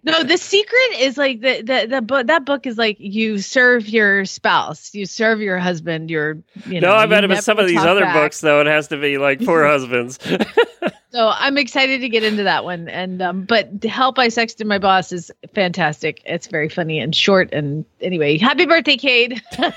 No, 0.06 0.24
the 0.24 0.38
secret 0.38 1.00
is 1.00 1.18
like 1.18 1.42
the 1.42 1.62
the 1.62 1.88
the 1.90 2.02
book. 2.02 2.28
That 2.28 2.46
book 2.46 2.68
is 2.68 2.78
like 2.78 2.98
you 3.00 3.40
serve 3.40 3.88
your 3.88 4.26
spouse, 4.26 4.94
you 4.94 5.06
serve 5.06 5.40
your 5.40 5.60
husband. 5.60 6.10
Your 6.10 6.40
you 6.66 6.82
know. 6.82 6.90
no, 6.90 6.96
I've 6.96 7.12
if 7.12 7.40
some 7.40 7.58
of 7.58 7.68
these 7.68 7.80
other 7.80 8.02
back. 8.02 8.16
books, 8.16 8.42
though, 8.42 8.60
it 8.60 8.68
has 8.68 8.90
to 8.90 8.98
be 8.98 9.18
like 9.18 9.44
poor 9.44 9.66
husbands. 9.66 10.20
So 11.14 11.32
I'm 11.32 11.60
excited 11.60 12.02
to 12.02 12.10
get 12.10 12.24
into 12.24 12.42
that 12.42 12.64
one. 12.64 12.90
And 12.90 13.22
um, 13.22 13.44
but 13.44 13.84
help 13.84 14.18
I 14.18 14.30
sexted 14.30 14.66
my 14.66 14.80
boss 14.80 15.12
is 15.12 15.32
fantastic. 15.54 16.24
It's 16.26 16.48
very 16.48 16.70
funny 16.70 17.00
and 17.00 17.16
short. 17.16 17.54
And 17.54 17.86
anyway, 18.02 18.40
happy 18.40 18.66
birthday, 18.66 18.98
Cade. 18.98 19.40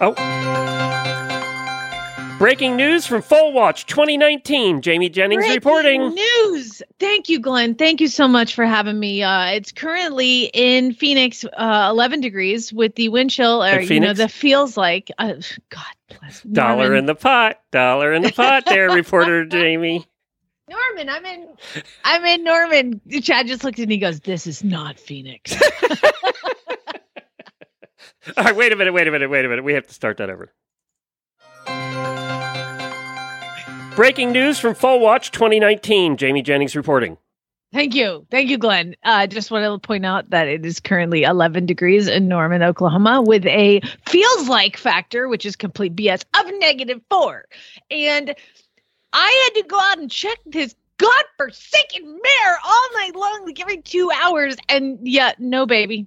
oh. 0.00 1.48
Breaking 2.42 2.74
news 2.74 3.06
from 3.06 3.22
Full 3.22 3.52
Watch 3.52 3.86
2019. 3.86 4.82
Jamie 4.82 5.08
Jennings 5.08 5.42
Breaking 5.44 5.54
reporting. 5.54 6.08
news. 6.12 6.82
Thank 6.98 7.28
you, 7.28 7.38
Glenn. 7.38 7.76
Thank 7.76 8.00
you 8.00 8.08
so 8.08 8.26
much 8.26 8.56
for 8.56 8.64
having 8.64 8.98
me. 8.98 9.22
Uh, 9.22 9.52
it's 9.52 9.70
currently 9.70 10.46
in 10.52 10.92
Phoenix, 10.92 11.44
uh, 11.44 11.86
11 11.92 12.20
degrees 12.20 12.72
with 12.72 12.96
the 12.96 13.10
wind 13.10 13.30
chill, 13.30 13.62
or 13.62 13.78
you 13.80 14.00
know, 14.00 14.12
the 14.12 14.28
feels 14.28 14.76
like. 14.76 15.08
Uh, 15.18 15.34
God 15.70 15.84
bless. 16.18 16.42
Dollar 16.42 16.96
in 16.96 17.06
the 17.06 17.14
pot. 17.14 17.60
Dollar 17.70 18.12
in 18.12 18.22
the 18.22 18.32
pot 18.32 18.64
there, 18.66 18.90
reporter 18.90 19.44
Jamie. 19.46 20.04
Norman, 20.68 21.08
I'm 21.10 21.24
in. 21.24 21.48
I'm 22.02 22.24
in 22.24 22.42
Norman. 22.42 23.00
Chad 23.22 23.46
just 23.46 23.62
looked 23.62 23.78
at 23.78 23.86
me. 23.86 23.94
and 23.94 24.00
goes, 24.00 24.18
"This 24.18 24.48
is 24.48 24.64
not 24.64 24.98
Phoenix." 24.98 25.56
All 28.36 28.42
right, 28.42 28.56
wait 28.56 28.72
a 28.72 28.76
minute, 28.76 28.92
wait 28.92 29.06
a 29.06 29.12
minute, 29.12 29.30
wait 29.30 29.44
a 29.44 29.48
minute. 29.48 29.62
We 29.62 29.74
have 29.74 29.86
to 29.86 29.94
start 29.94 30.16
that 30.16 30.28
over. 30.28 30.52
Breaking 33.94 34.32
news 34.32 34.58
from 34.58 34.74
Full 34.74 35.00
Watch 35.00 35.32
2019. 35.32 36.16
Jamie 36.16 36.40
Jennings 36.40 36.74
reporting. 36.74 37.18
Thank 37.74 37.94
you. 37.94 38.26
Thank 38.30 38.48
you, 38.48 38.56
Glenn. 38.56 38.96
I 39.04 39.24
uh, 39.24 39.26
just 39.26 39.50
want 39.50 39.64
to 39.64 39.86
point 39.86 40.06
out 40.06 40.30
that 40.30 40.48
it 40.48 40.64
is 40.64 40.80
currently 40.80 41.24
11 41.24 41.66
degrees 41.66 42.08
in 42.08 42.26
Norman, 42.26 42.62
Oklahoma, 42.62 43.20
with 43.20 43.44
a 43.44 43.82
feels 44.06 44.48
like 44.48 44.78
factor, 44.78 45.28
which 45.28 45.44
is 45.44 45.56
complete 45.56 45.94
BS, 45.94 46.24
of 46.38 46.46
negative 46.58 47.02
four. 47.10 47.44
And 47.90 48.34
I 49.12 49.50
had 49.54 49.60
to 49.60 49.68
go 49.68 49.78
out 49.78 49.98
and 49.98 50.10
check 50.10 50.38
this 50.46 50.74
godforsaken 50.96 52.04
mare 52.04 52.58
all 52.64 52.88
night 52.94 53.14
long, 53.14 53.44
like 53.44 53.60
every 53.60 53.82
two 53.82 54.10
hours. 54.22 54.56
And 54.70 55.06
yet, 55.06 55.38
no 55.38 55.66
baby. 55.66 56.06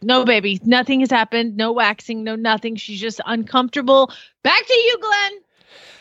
No 0.00 0.24
baby. 0.24 0.60
Nothing 0.64 1.00
has 1.00 1.10
happened. 1.10 1.56
No 1.58 1.72
waxing, 1.72 2.24
no 2.24 2.36
nothing. 2.36 2.76
She's 2.76 3.00
just 3.00 3.20
uncomfortable. 3.26 4.10
Back 4.42 4.66
to 4.66 4.74
you, 4.74 4.98
Glenn. 5.00 5.40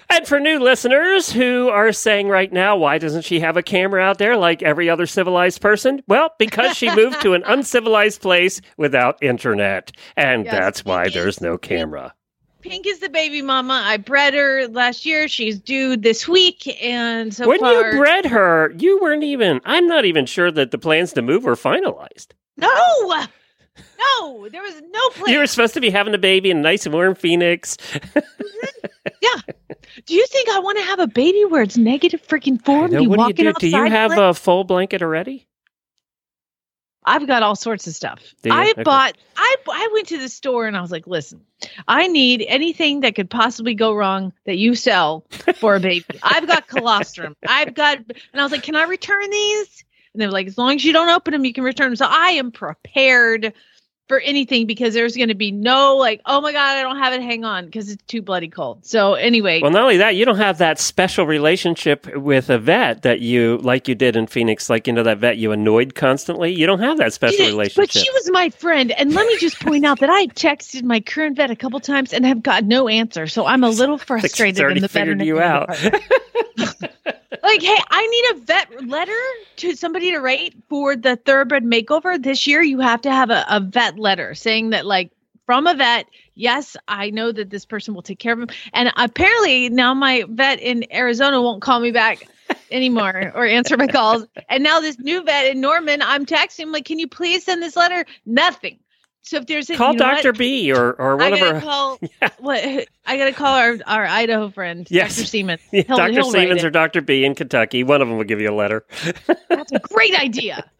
And 0.10 0.28
for 0.28 0.40
new 0.40 0.60
listeners 0.60 1.32
who 1.32 1.70
are 1.70 1.92
saying 1.92 2.28
right 2.28 2.52
now, 2.52 2.76
why 2.78 2.98
doesn't 2.98 3.24
she 3.24 3.40
have 3.40 3.58
a 3.58 3.64
camera 3.64 4.02
out 4.02 4.18
there 4.18 4.38
like 4.38 4.62
every 4.62 4.90
other 4.90 5.06
civilized 5.06 5.62
person? 5.62 6.02
Well, 6.08 6.32
because 6.38 6.78
she 6.78 6.94
moved 6.96 7.22
to 7.22 7.34
an 7.34 7.44
uncivilized 7.46 8.22
place 8.22 8.62
without 8.78 9.22
internet. 9.24 9.92
And 10.16 10.46
Yes, 10.46 10.54
that's 10.54 10.86
why 10.86 11.10
there's 11.10 11.42
no 11.42 11.58
camera. 11.58 12.14
Pink 12.62 12.88
is 12.88 13.00
the 13.00 13.10
baby 13.10 13.44
mama. 13.44 13.82
I 13.86 13.98
bred 13.98 14.34
her 14.34 14.68
last 14.68 15.06
year. 15.06 15.28
She's 15.28 15.60
due 15.60 15.96
this 15.98 16.28
week, 16.28 16.68
and 16.84 17.32
so 17.32 17.48
when 17.48 17.60
far, 17.60 17.92
you 17.92 17.98
bred 18.00 18.26
her, 18.26 18.74
you 18.80 19.00
weren't 19.00 19.24
even, 19.24 19.62
I'm 19.66 19.86
not 19.88 20.04
even 20.04 20.26
sure 20.26 20.52
that 20.52 20.72
the 20.72 20.80
plans 20.80 21.14
to 21.14 21.22
move 21.22 21.44
were 21.44 21.56
finalized. 21.56 22.30
no, 22.58 22.68
no, 24.00 24.48
there 24.50 24.62
was 24.62 24.82
no 24.90 25.10
plan. 25.12 25.34
You 25.34 25.40
were 25.40 25.48
supposed 25.48 25.74
to 25.76 25.82
be 25.82 25.90
having 25.90 26.14
a 26.14 26.18
baby 26.18 26.50
in 26.52 26.58
a 26.58 26.62
nice 26.62 26.88
warm 26.88 27.16
Phoenix. 27.16 27.78
Yeah. 29.22 29.54
Do 30.06 30.14
you 30.14 30.26
think 30.28 30.50
I 30.50 30.60
want 30.60 30.78
to 30.78 30.84
have 30.84 31.00
a 31.00 31.08
baby 31.08 31.46
where 31.46 31.62
it's 31.64 31.78
negative 31.78 32.22
freaking 32.28 32.64
four? 32.64 32.86
and 32.86 32.92
be 32.92 33.08
what 33.08 33.36
do 33.36 33.44
you 33.44 33.54
do? 33.54 33.60
Do 33.60 33.68
you 33.68 33.86
have 33.86 34.18
a 34.18 34.34
full 34.34 34.64
blanket 34.64 35.02
already? 35.02 35.48
I've 37.04 37.26
got 37.28 37.42
all 37.44 37.56
sorts 37.56 37.86
of 37.88 37.96
stuff. 37.96 38.22
I 38.50 38.72
Okay. 38.72 38.84
bought. 38.84 39.16
I 39.38 39.56
I 39.70 39.90
went 39.94 40.08
to 40.08 40.18
the 40.18 40.28
store 40.30 40.68
and 40.68 40.76
I 40.76 40.82
was 40.82 40.92
like, 40.92 41.08
listen, 41.08 41.42
I 41.88 42.08
need 42.08 42.44
anything 42.48 43.02
that 43.02 43.16
could 43.16 43.30
possibly 43.30 43.74
go 43.74 43.94
wrong 43.94 44.34
that 44.46 44.58
you 44.58 44.76
sell 44.76 45.26
for 45.56 45.76
a 45.76 45.80
baby. 45.80 46.06
I've 46.22 46.46
got 46.48 46.68
colostrum. 46.68 47.36
I've 47.48 47.74
got, 47.74 47.98
and 48.00 48.14
I 48.34 48.44
was 48.44 48.52
like, 48.52 48.64
can 48.64 48.76
I 48.76 48.84
return 48.84 49.30
these? 49.30 49.85
And 50.16 50.22
they 50.22 50.28
were 50.28 50.32
like, 50.32 50.48
as 50.48 50.58
long 50.58 50.76
as 50.76 50.86
you 50.86 50.94
don't 50.94 51.10
open 51.10 51.34
them, 51.34 51.44
you 51.46 51.54
can 51.54 51.64
return 51.64 51.90
them. 51.90 51.96
So 51.98 52.08
I 52.10 52.32
am 52.32 52.52
prepared 52.52 53.54
for 54.08 54.20
anything 54.20 54.68
because 54.68 54.94
there's 54.94 55.16
going 55.18 55.30
to 55.30 55.36
be 55.36 55.52
no 55.52 55.96
like, 55.96 56.22
oh 56.28 56.40
my 56.40 56.52
god, 56.52 56.78
I 56.78 56.84
don't 56.84 56.98
have 56.98 57.14
it. 57.14 57.22
Hang 57.24 57.44
on, 57.44 57.66
because 57.66 57.90
it's 57.90 58.04
too 58.04 58.22
bloody 58.22 58.48
cold. 58.50 58.86
So 58.86 59.16
anyway, 59.16 59.62
Well, 59.62 59.72
not 59.72 59.82
only 59.82 59.98
that, 59.98 60.16
you 60.16 60.26
don't 60.26 60.38
have 60.38 60.60
that 60.60 60.80
special 60.80 61.26
relationship 61.26 62.16
with 62.16 62.50
a 62.52 62.60
vet 62.60 63.02
that 63.02 63.22
you, 63.22 63.58
like 63.64 63.88
you 63.88 63.96
did 63.96 64.16
in 64.16 64.28
Phoenix, 64.28 64.70
like, 64.70 64.86
you 64.86 64.94
know, 64.94 65.02
that 65.04 65.18
vet 65.18 65.38
you 65.38 65.52
annoyed 65.52 65.96
constantly. 65.96 66.54
You 66.54 66.68
don't 66.68 66.80
have 66.82 67.00
that 67.00 67.14
special 67.14 67.48
relationship. 67.48 67.92
But 67.94 68.00
she 68.00 68.10
was 68.12 68.30
my 68.32 68.52
friend. 68.52 68.92
And 68.92 69.14
let 69.14 69.26
me 69.28 69.38
just 69.40 69.60
point 69.60 69.86
out 69.86 70.00
that 70.02 70.10
I 70.12 70.28
texted 70.28 70.84
my 70.84 71.00
current 71.00 71.36
vet 71.38 71.50
a 71.50 71.56
couple 71.56 71.80
times 71.80 72.14
and 72.14 72.26
have 72.28 72.44
got 72.44 72.64
no 72.64 72.88
answer. 72.88 73.26
So 73.26 73.48
I'm 73.48 73.64
a 73.64 73.70
little 73.70 73.98
frustrated. 74.06 74.62
already 74.62 74.78
in 74.78 74.82
the 74.84 74.90
figured 74.90 75.24
you 75.24 75.40
out. 75.40 75.76
like, 77.46 77.62
hey, 77.62 77.78
I 77.90 78.08
need 78.08 78.26
a 78.32 78.46
vet 78.46 78.88
letter 78.88 79.12
to 79.58 79.76
somebody 79.76 80.12
to 80.12 80.20
write 80.20 80.56
for 80.70 80.96
the 80.96 81.16
thoroughbred 81.16 81.64
makeover 81.64 82.22
this 82.22 82.48
year. 82.48 82.62
You 82.62 82.80
have 82.80 83.02
to 83.02 83.12
have 83.12 83.30
a, 83.30 83.46
a 83.50 83.60
vet 83.60 83.98
letter 83.98 84.36
saying 84.36 84.72
that, 84.72 84.86
like, 84.86 85.12
from 85.46 85.68
a 85.68 85.76
vet, 85.76 86.08
yes, 86.34 86.76
I 86.88 87.12
know 87.12 87.32
that 87.32 87.50
this 87.50 87.66
person 87.66 87.94
will 87.94 88.02
take 88.02 88.20
care 88.20 88.34
of 88.34 88.40
him. 88.40 88.50
And 88.74 88.92
apparently 88.98 89.70
now 89.70 89.94
my 89.94 90.26
vet 90.28 90.60
in 90.60 90.92
Arizona 90.92 91.42
won't 91.42 91.62
call 91.62 91.80
me 91.80 91.92
back 91.92 92.28
anymore 92.72 93.32
or 93.36 93.46
answer 93.46 93.78
my 93.78 93.88
calls. 93.88 94.26
And 94.50 94.64
now 94.64 94.80
this 94.80 94.98
new 95.00 95.24
vet 95.24 95.46
in 95.46 95.62
Norman, 95.62 96.02
I'm 96.02 96.26
texting 96.26 96.62
him 96.62 96.72
like, 96.72 96.86
can 96.86 97.00
you 97.00 97.08
please 97.08 97.46
send 97.46 97.62
this 97.62 97.76
letter? 97.76 98.06
Nothing. 98.26 98.80
So 99.26 99.38
if 99.38 99.48
there's 99.48 99.72
a 99.72 99.76
Call 99.76 99.94
you 99.94 100.00
know? 100.00 100.06
Dr. 100.12 100.34
B 100.34 100.72
or, 100.72 100.94
or 100.94 101.14
I 101.20 101.30
one 101.30 101.34
of 101.34 101.40
gotta 101.40 101.62
call 101.62 102.00
what 102.38 102.64
I 103.08 103.18
gotta 103.18 103.32
call 103.32 103.56
our, 103.56 103.78
our 103.88 104.06
Idaho 104.06 104.50
friend, 104.50 104.86
Yes. 104.92 105.16
Dr. 105.16 105.28
Seaman. 105.28 105.60
Yeah, 105.72 106.10
he'll 106.10 106.32
Siemens 106.32 106.64
or 106.64 106.70
Dr. 106.70 107.02
B 107.02 107.26
in 107.26 107.34
Kentucky. 107.34 107.84
One 107.84 108.04
of 108.04 108.08
them 108.08 108.18
will 108.18 108.24
give 108.24 108.40
you 108.40 108.52
a 108.52 108.56
letter. 108.56 108.86
That's 109.50 109.72
a 109.72 109.80
great 109.80 110.18
idea. 110.20 110.70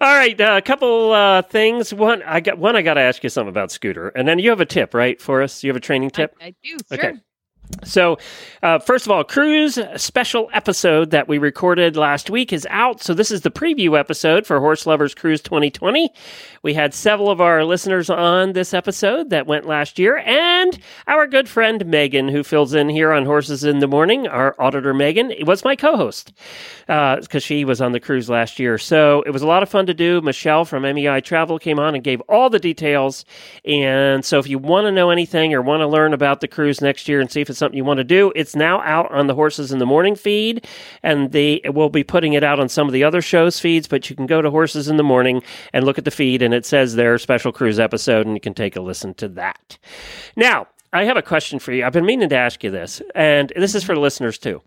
All 0.00 0.16
right, 0.16 0.40
uh, 0.40 0.54
a 0.56 0.62
couple 0.62 1.12
uh, 1.12 1.42
things. 1.42 1.92
One, 1.92 2.22
I 2.22 2.40
got 2.40 2.56
one. 2.56 2.74
I 2.74 2.80
got 2.80 2.94
to 2.94 3.02
ask 3.02 3.22
you 3.22 3.28
something 3.28 3.50
about 3.50 3.70
Scooter, 3.70 4.08
and 4.08 4.26
then 4.26 4.38
you 4.38 4.48
have 4.48 4.62
a 4.62 4.66
tip, 4.66 4.94
right, 4.94 5.20
for 5.20 5.42
us? 5.42 5.62
You 5.62 5.68
have 5.68 5.76
a 5.76 5.80
training 5.80 6.08
tip. 6.10 6.34
I, 6.40 6.46
I 6.46 6.54
do, 6.64 6.78
Okay. 6.90 7.12
So, 7.82 8.18
uh, 8.62 8.78
first 8.78 9.06
of 9.06 9.12
all, 9.12 9.24
Cruise 9.24 9.78
special 9.96 10.48
episode 10.52 11.10
that 11.10 11.28
we 11.28 11.38
recorded 11.38 11.96
last 11.96 12.30
week 12.30 12.52
is 12.52 12.66
out. 12.70 13.02
So, 13.02 13.14
this 13.14 13.30
is 13.30 13.40
the 13.40 13.50
preview 13.50 13.98
episode 13.98 14.46
for 14.46 14.60
Horse 14.60 14.86
Lovers 14.86 15.14
Cruise 15.14 15.40
2020. 15.42 16.12
We 16.62 16.74
had 16.74 16.94
several 16.94 17.30
of 17.30 17.40
our 17.40 17.64
listeners 17.64 18.08
on 18.08 18.52
this 18.52 18.72
episode 18.72 19.30
that 19.30 19.46
went 19.46 19.66
last 19.66 19.98
year, 19.98 20.18
and 20.18 20.78
our 21.06 21.26
good 21.26 21.48
friend 21.48 21.84
Megan, 21.86 22.28
who 22.28 22.42
fills 22.42 22.74
in 22.74 22.88
here 22.88 23.12
on 23.12 23.26
Horses 23.26 23.64
in 23.64 23.80
the 23.80 23.88
Morning, 23.88 24.26
our 24.28 24.54
auditor 24.58 24.94
Megan, 24.94 25.32
was 25.42 25.64
my 25.64 25.76
co 25.76 25.96
host 25.96 26.32
because 26.86 27.42
she 27.42 27.64
was 27.64 27.80
on 27.80 27.92
the 27.92 28.00
cruise 28.00 28.30
last 28.30 28.58
year. 28.58 28.78
So, 28.78 29.22
it 29.26 29.30
was 29.30 29.42
a 29.42 29.46
lot 29.46 29.62
of 29.62 29.68
fun 29.68 29.86
to 29.86 29.94
do. 29.94 30.20
Michelle 30.20 30.64
from 30.64 30.82
MEI 30.82 31.20
Travel 31.20 31.58
came 31.58 31.78
on 31.78 31.94
and 31.94 32.04
gave 32.04 32.20
all 32.22 32.50
the 32.50 32.58
details. 32.58 33.24
And 33.64 34.24
so, 34.24 34.38
if 34.38 34.48
you 34.48 34.58
want 34.58 34.86
to 34.86 34.92
know 34.92 35.10
anything 35.10 35.54
or 35.54 35.62
want 35.62 35.80
to 35.80 35.86
learn 35.86 36.12
about 36.12 36.40
the 36.40 36.48
cruise 36.48 36.80
next 36.80 37.08
year 37.08 37.20
and 37.20 37.30
see 37.30 37.40
if 37.40 37.53
it's 37.54 37.60
something 37.60 37.76
you 37.76 37.84
want 37.84 37.98
to 37.98 38.04
do, 38.04 38.32
it's 38.34 38.56
now 38.56 38.80
out 38.80 39.12
on 39.12 39.28
the 39.28 39.34
Horses 39.34 39.70
in 39.70 39.78
the 39.78 39.86
Morning 39.86 40.16
feed, 40.16 40.66
and 41.04 41.30
they 41.30 41.60
will 41.66 41.88
be 41.88 42.02
putting 42.02 42.32
it 42.32 42.42
out 42.42 42.58
on 42.58 42.68
some 42.68 42.88
of 42.88 42.92
the 42.92 43.04
other 43.04 43.22
shows' 43.22 43.60
feeds. 43.60 43.86
But 43.86 44.10
you 44.10 44.16
can 44.16 44.26
go 44.26 44.42
to 44.42 44.50
Horses 44.50 44.88
in 44.88 44.96
the 44.96 45.04
Morning 45.04 45.40
and 45.72 45.84
look 45.84 45.96
at 45.96 46.04
the 46.04 46.10
feed, 46.10 46.42
and 46.42 46.52
it 46.52 46.66
says 46.66 46.96
their 46.96 47.16
special 47.16 47.52
cruise 47.52 47.78
episode, 47.78 48.26
and 48.26 48.34
you 48.34 48.40
can 48.40 48.54
take 48.54 48.74
a 48.74 48.80
listen 48.80 49.14
to 49.14 49.28
that. 49.28 49.78
Now, 50.34 50.66
I 50.92 51.04
have 51.04 51.16
a 51.16 51.22
question 51.22 51.60
for 51.60 51.72
you. 51.72 51.84
I've 51.84 51.92
been 51.92 52.06
meaning 52.06 52.28
to 52.28 52.36
ask 52.36 52.64
you 52.64 52.70
this, 52.70 53.00
and 53.14 53.52
this 53.56 53.76
is 53.76 53.84
for 53.84 53.96
listeners 53.96 54.36
too. 54.36 54.60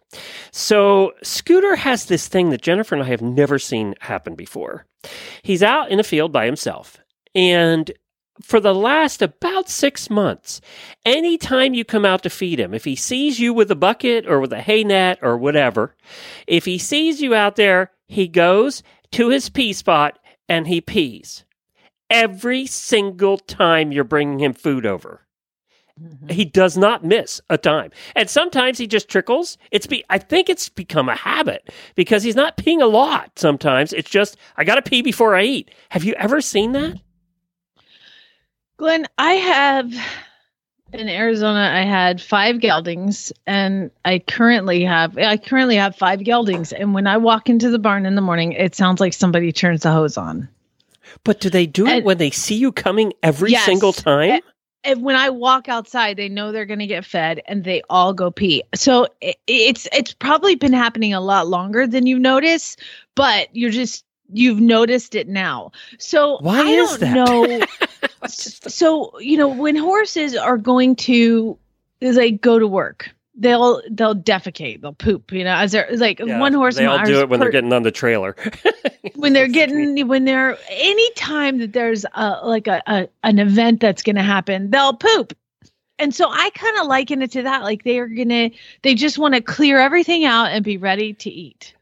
So, 0.52 1.12
Scooter 1.24 1.76
has 1.76 2.06
this 2.06 2.30
thing 2.30 2.52
that 2.52 2.62
Jennifer 2.62 2.96
and 2.96 3.04
I 3.04 3.08
have 3.08 3.22
never 3.22 3.60
seen 3.60 3.96
happen 4.00 4.36
before. 4.36 4.86
He's 5.42 5.64
out 5.64 5.92
in 5.92 6.00
a 6.00 6.04
field 6.04 6.32
by 6.32 6.46
himself, 6.46 6.98
and 7.36 7.92
for 8.42 8.60
the 8.60 8.76
last 8.76 9.22
about 9.22 9.70
six 9.70 10.10
months, 10.10 10.62
anytime 11.06 11.74
you 11.74 11.84
come 11.84 12.06
out 12.06 12.24
to 12.24 12.30
feed 12.30 12.60
him, 12.60 12.74
if 12.74 12.86
he 12.86 12.96
sees 12.96 13.40
you 13.40 13.54
with 13.54 13.72
a 13.72 13.76
bucket 13.76 14.28
or 14.28 14.40
with 14.40 14.54
a 14.54 14.62
hay 14.62 14.84
net 14.84 15.20
or 15.22 15.38
whatever, 15.38 15.96
if 16.46 16.66
he 16.66 16.78
sees 16.78 17.22
you 17.22 17.34
out 17.34 17.56
there, 17.56 17.92
he 18.08 18.28
goes 18.28 18.84
to 19.12 19.30
his 19.30 19.50
pee 19.50 19.74
spot 19.74 20.20
and 20.48 20.68
he 20.68 20.82
pees. 20.82 21.44
Every 22.10 22.66
single 22.66 23.38
time 23.38 23.92
you're 23.92 24.04
bringing 24.04 24.40
him 24.40 24.54
food 24.54 24.86
over. 24.86 25.28
Mm-hmm. 26.02 26.30
He 26.30 26.46
does 26.46 26.78
not 26.78 27.04
miss 27.04 27.42
a 27.50 27.58
time. 27.58 27.92
And 28.16 28.30
sometimes 28.30 28.78
he 28.78 28.88
just 28.88 29.10
trickles. 29.10 29.58
It's 29.72 29.88
be 29.88 30.04
I 30.10 30.20
think 30.20 30.48
it's 30.48 30.70
become 30.70 31.10
a 31.10 31.16
habit 31.16 31.70
because 31.96 32.24
he's 32.24 32.36
not 32.36 32.58
peeing 32.58 32.82
a 32.82 32.86
lot 32.86 33.32
sometimes. 33.36 33.94
It's 33.94 34.10
just 34.10 34.38
I 34.56 34.64
got 34.64 34.76
to 34.76 34.82
pee 34.82 35.02
before 35.02 35.36
I 35.36 35.44
eat. 35.44 35.72
Have 35.90 36.04
you 36.04 36.14
ever 36.14 36.40
seen 36.40 36.74
that? 36.74 37.02
Glenn, 38.78 39.08
I 39.18 39.34
have 39.34 39.92
in 40.94 41.10
Arizona. 41.10 41.72
I 41.74 41.82
had 41.84 42.22
five 42.22 42.58
geldings, 42.60 43.34
and 43.46 43.92
I 44.06 44.20
currently 44.20 44.84
have 44.84 45.18
I 45.18 45.38
currently 45.38 45.76
have 45.76 45.96
five 45.96 46.20
geldings. 46.20 46.72
And 46.72 46.94
when 46.94 47.08
I 47.08 47.18
walk 47.18 47.50
into 47.50 47.70
the 47.70 47.80
barn 47.80 48.06
in 48.06 48.16
the 48.16 48.22
morning, 48.22 48.54
it 48.54 48.76
sounds 48.76 49.00
like 49.02 49.14
somebody 49.14 49.52
turns 49.52 49.82
the 49.82 49.92
hose 49.92 50.18
on. 50.18 50.48
But 51.24 51.40
do 51.40 51.50
they 51.50 51.66
do 51.66 51.88
it 51.88 52.04
when 52.04 52.18
they 52.18 52.30
see 52.32 52.56
you 52.56 52.72
coming 52.72 53.14
every 53.24 53.52
Yes. 53.52 53.66
single 53.66 53.94
time? 53.94 54.42
And 54.84 55.04
when 55.04 55.16
I 55.16 55.30
walk 55.32 55.68
outside, 55.68 56.16
they 56.16 56.30
know 56.30 56.52
they're 56.52 56.66
going 56.66 56.80
to 56.80 56.88
get 56.88 57.04
fed, 57.04 57.42
and 57.48 57.64
they 57.64 57.82
all 57.90 58.14
go 58.14 58.30
pee. 58.32 58.64
So 58.76 59.08
i 59.24 59.34
it's 59.48 59.88
it's 59.92 60.14
probably 60.14 60.56
been 60.56 60.74
happening 60.74 61.14
a 61.14 61.20
lot 61.22 61.48
longer 61.48 61.88
than 61.88 62.06
you 62.06 62.20
notice, 62.20 62.78
but 63.16 63.50
you're 63.54 63.72
just 63.72 64.06
you've 64.32 64.60
noticed 64.62 65.16
it 65.16 65.28
now. 65.28 65.72
So 65.98 66.38
Why 66.42 66.62
I 66.62 66.70
is 66.70 67.00
that? 67.00 67.16
know. 67.16 67.64
so 68.28 69.18
you 69.20 69.38
know 69.38 69.48
when 69.48 69.76
horses 69.76 70.36
are 70.36 70.58
going 70.58 70.96
to 70.96 71.58
like 72.02 72.42
go 72.42 72.60
to 72.60 72.68
work 72.68 73.10
they'll 73.38 73.82
they'll 73.92 74.16
defecate 74.16 74.82
they'll 74.82 74.94
poop 74.94 75.32
you 75.32 75.44
know 75.44 75.54
as 75.54 75.72
they're 75.72 75.88
like 75.96 76.20
Yeah, 76.20 76.40
one 76.40 76.54
horse 76.54 76.76
They 76.76 76.86
all 76.86 77.06
do 77.06 77.20
it 77.20 77.30
when 77.30 77.40
they're 77.40 77.52
getting 77.52 77.72
on 77.72 77.84
the 77.84 77.92
trailer. 77.92 78.36
when 79.16 79.34
they're 79.34 79.48
getting 79.48 80.08
when 80.08 80.26
they're 80.26 80.58
any 80.70 81.12
time 81.14 81.60
that 81.60 81.74
there's 81.74 82.06
a 82.16 82.40
like 82.44 82.68
a, 82.68 82.82
a 82.88 83.08
an 83.24 83.40
event 83.40 83.80
that's 83.80 84.04
going 84.04 84.16
to 84.16 84.24
happen 84.24 84.72
they'll 84.72 84.94
poop. 84.94 85.38
And 86.00 86.14
so 86.14 86.30
i 86.30 86.50
kind 86.52 86.78
of 86.78 86.88
liken 86.88 87.22
it 87.22 87.32
to 87.32 87.44
that 87.44 87.64
like 87.64 87.84
they 87.84 88.00
are 88.00 88.08
gonna 88.08 88.50
they 88.82 88.96
just 88.96 89.18
want 89.18 89.36
to 89.36 89.42
clear 89.42 89.80
everything 89.80 90.26
out 90.26 90.48
and 90.52 90.64
be 90.66 90.78
ready 90.78 91.14
to 91.14 91.30
eat. 91.30 91.76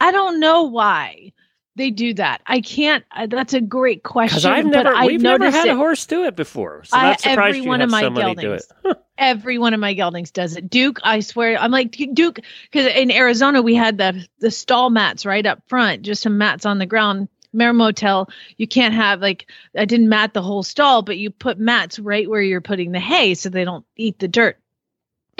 I 0.00 0.12
don't 0.12 0.40
know 0.40 0.62
why 0.62 1.32
they 1.80 1.90
do 1.90 2.14
that 2.14 2.40
i 2.46 2.60
can't 2.60 3.04
uh, 3.16 3.26
that's 3.26 3.54
a 3.54 3.60
great 3.60 4.02
question 4.02 4.36
Because 4.36 4.44
I've 4.46 4.66
never, 4.66 4.94
we've 5.06 5.20
never 5.20 5.50
had 5.50 5.66
it. 5.66 5.70
a 5.72 5.76
horse 5.76 6.06
do 6.06 6.24
it 6.24 6.36
before. 6.36 6.84
So 6.84 6.96
I- 6.96 7.16
surprised 7.16 7.56
every 7.56 7.60
one 7.68 7.80
of 7.80 7.90
my 7.90 8.02
somebody 8.02 8.34
do 8.36 8.52
it. 8.52 8.62
geldings. 8.84 8.96
every 9.18 9.58
one 9.58 9.74
of 9.74 9.80
my 9.80 9.94
geldings 9.94 10.30
does 10.32 10.56
it. 10.56 10.68
Duke, 10.70 11.00
I 11.02 11.20
swear, 11.20 11.58
I'm 11.58 11.70
like 11.70 11.90
Duke 12.14 12.40
because 12.70 12.86
in 12.94 13.10
Arizona 13.10 13.62
we 13.62 13.74
had 13.74 13.98
the 13.98 14.24
the 14.38 14.50
stall 14.50 14.90
mats 14.90 15.26
right 15.26 15.44
up 15.44 15.62
front, 15.68 16.02
just 16.02 16.22
some 16.22 16.38
mats 16.38 16.64
on 16.66 16.78
the 16.78 16.86
ground. 16.86 17.28
Mare 17.52 17.72
Motel, 17.72 18.28
you 18.58 18.68
can't 18.68 18.94
have 18.94 19.20
like 19.20 19.46
I 19.76 19.84
didn't 19.84 20.08
mat 20.08 20.34
the 20.34 20.42
whole 20.42 20.62
stall, 20.62 21.02
but 21.02 21.18
you 21.18 21.30
put 21.30 21.58
mats 21.58 21.98
right 21.98 22.28
where 22.30 22.40
you're 22.42 22.60
putting 22.60 22.92
the 22.92 23.00
hay 23.00 23.34
so 23.34 23.48
they 23.48 23.64
don't 23.64 23.84
eat 23.96 24.18
the 24.20 24.28
dirt. 24.28 24.58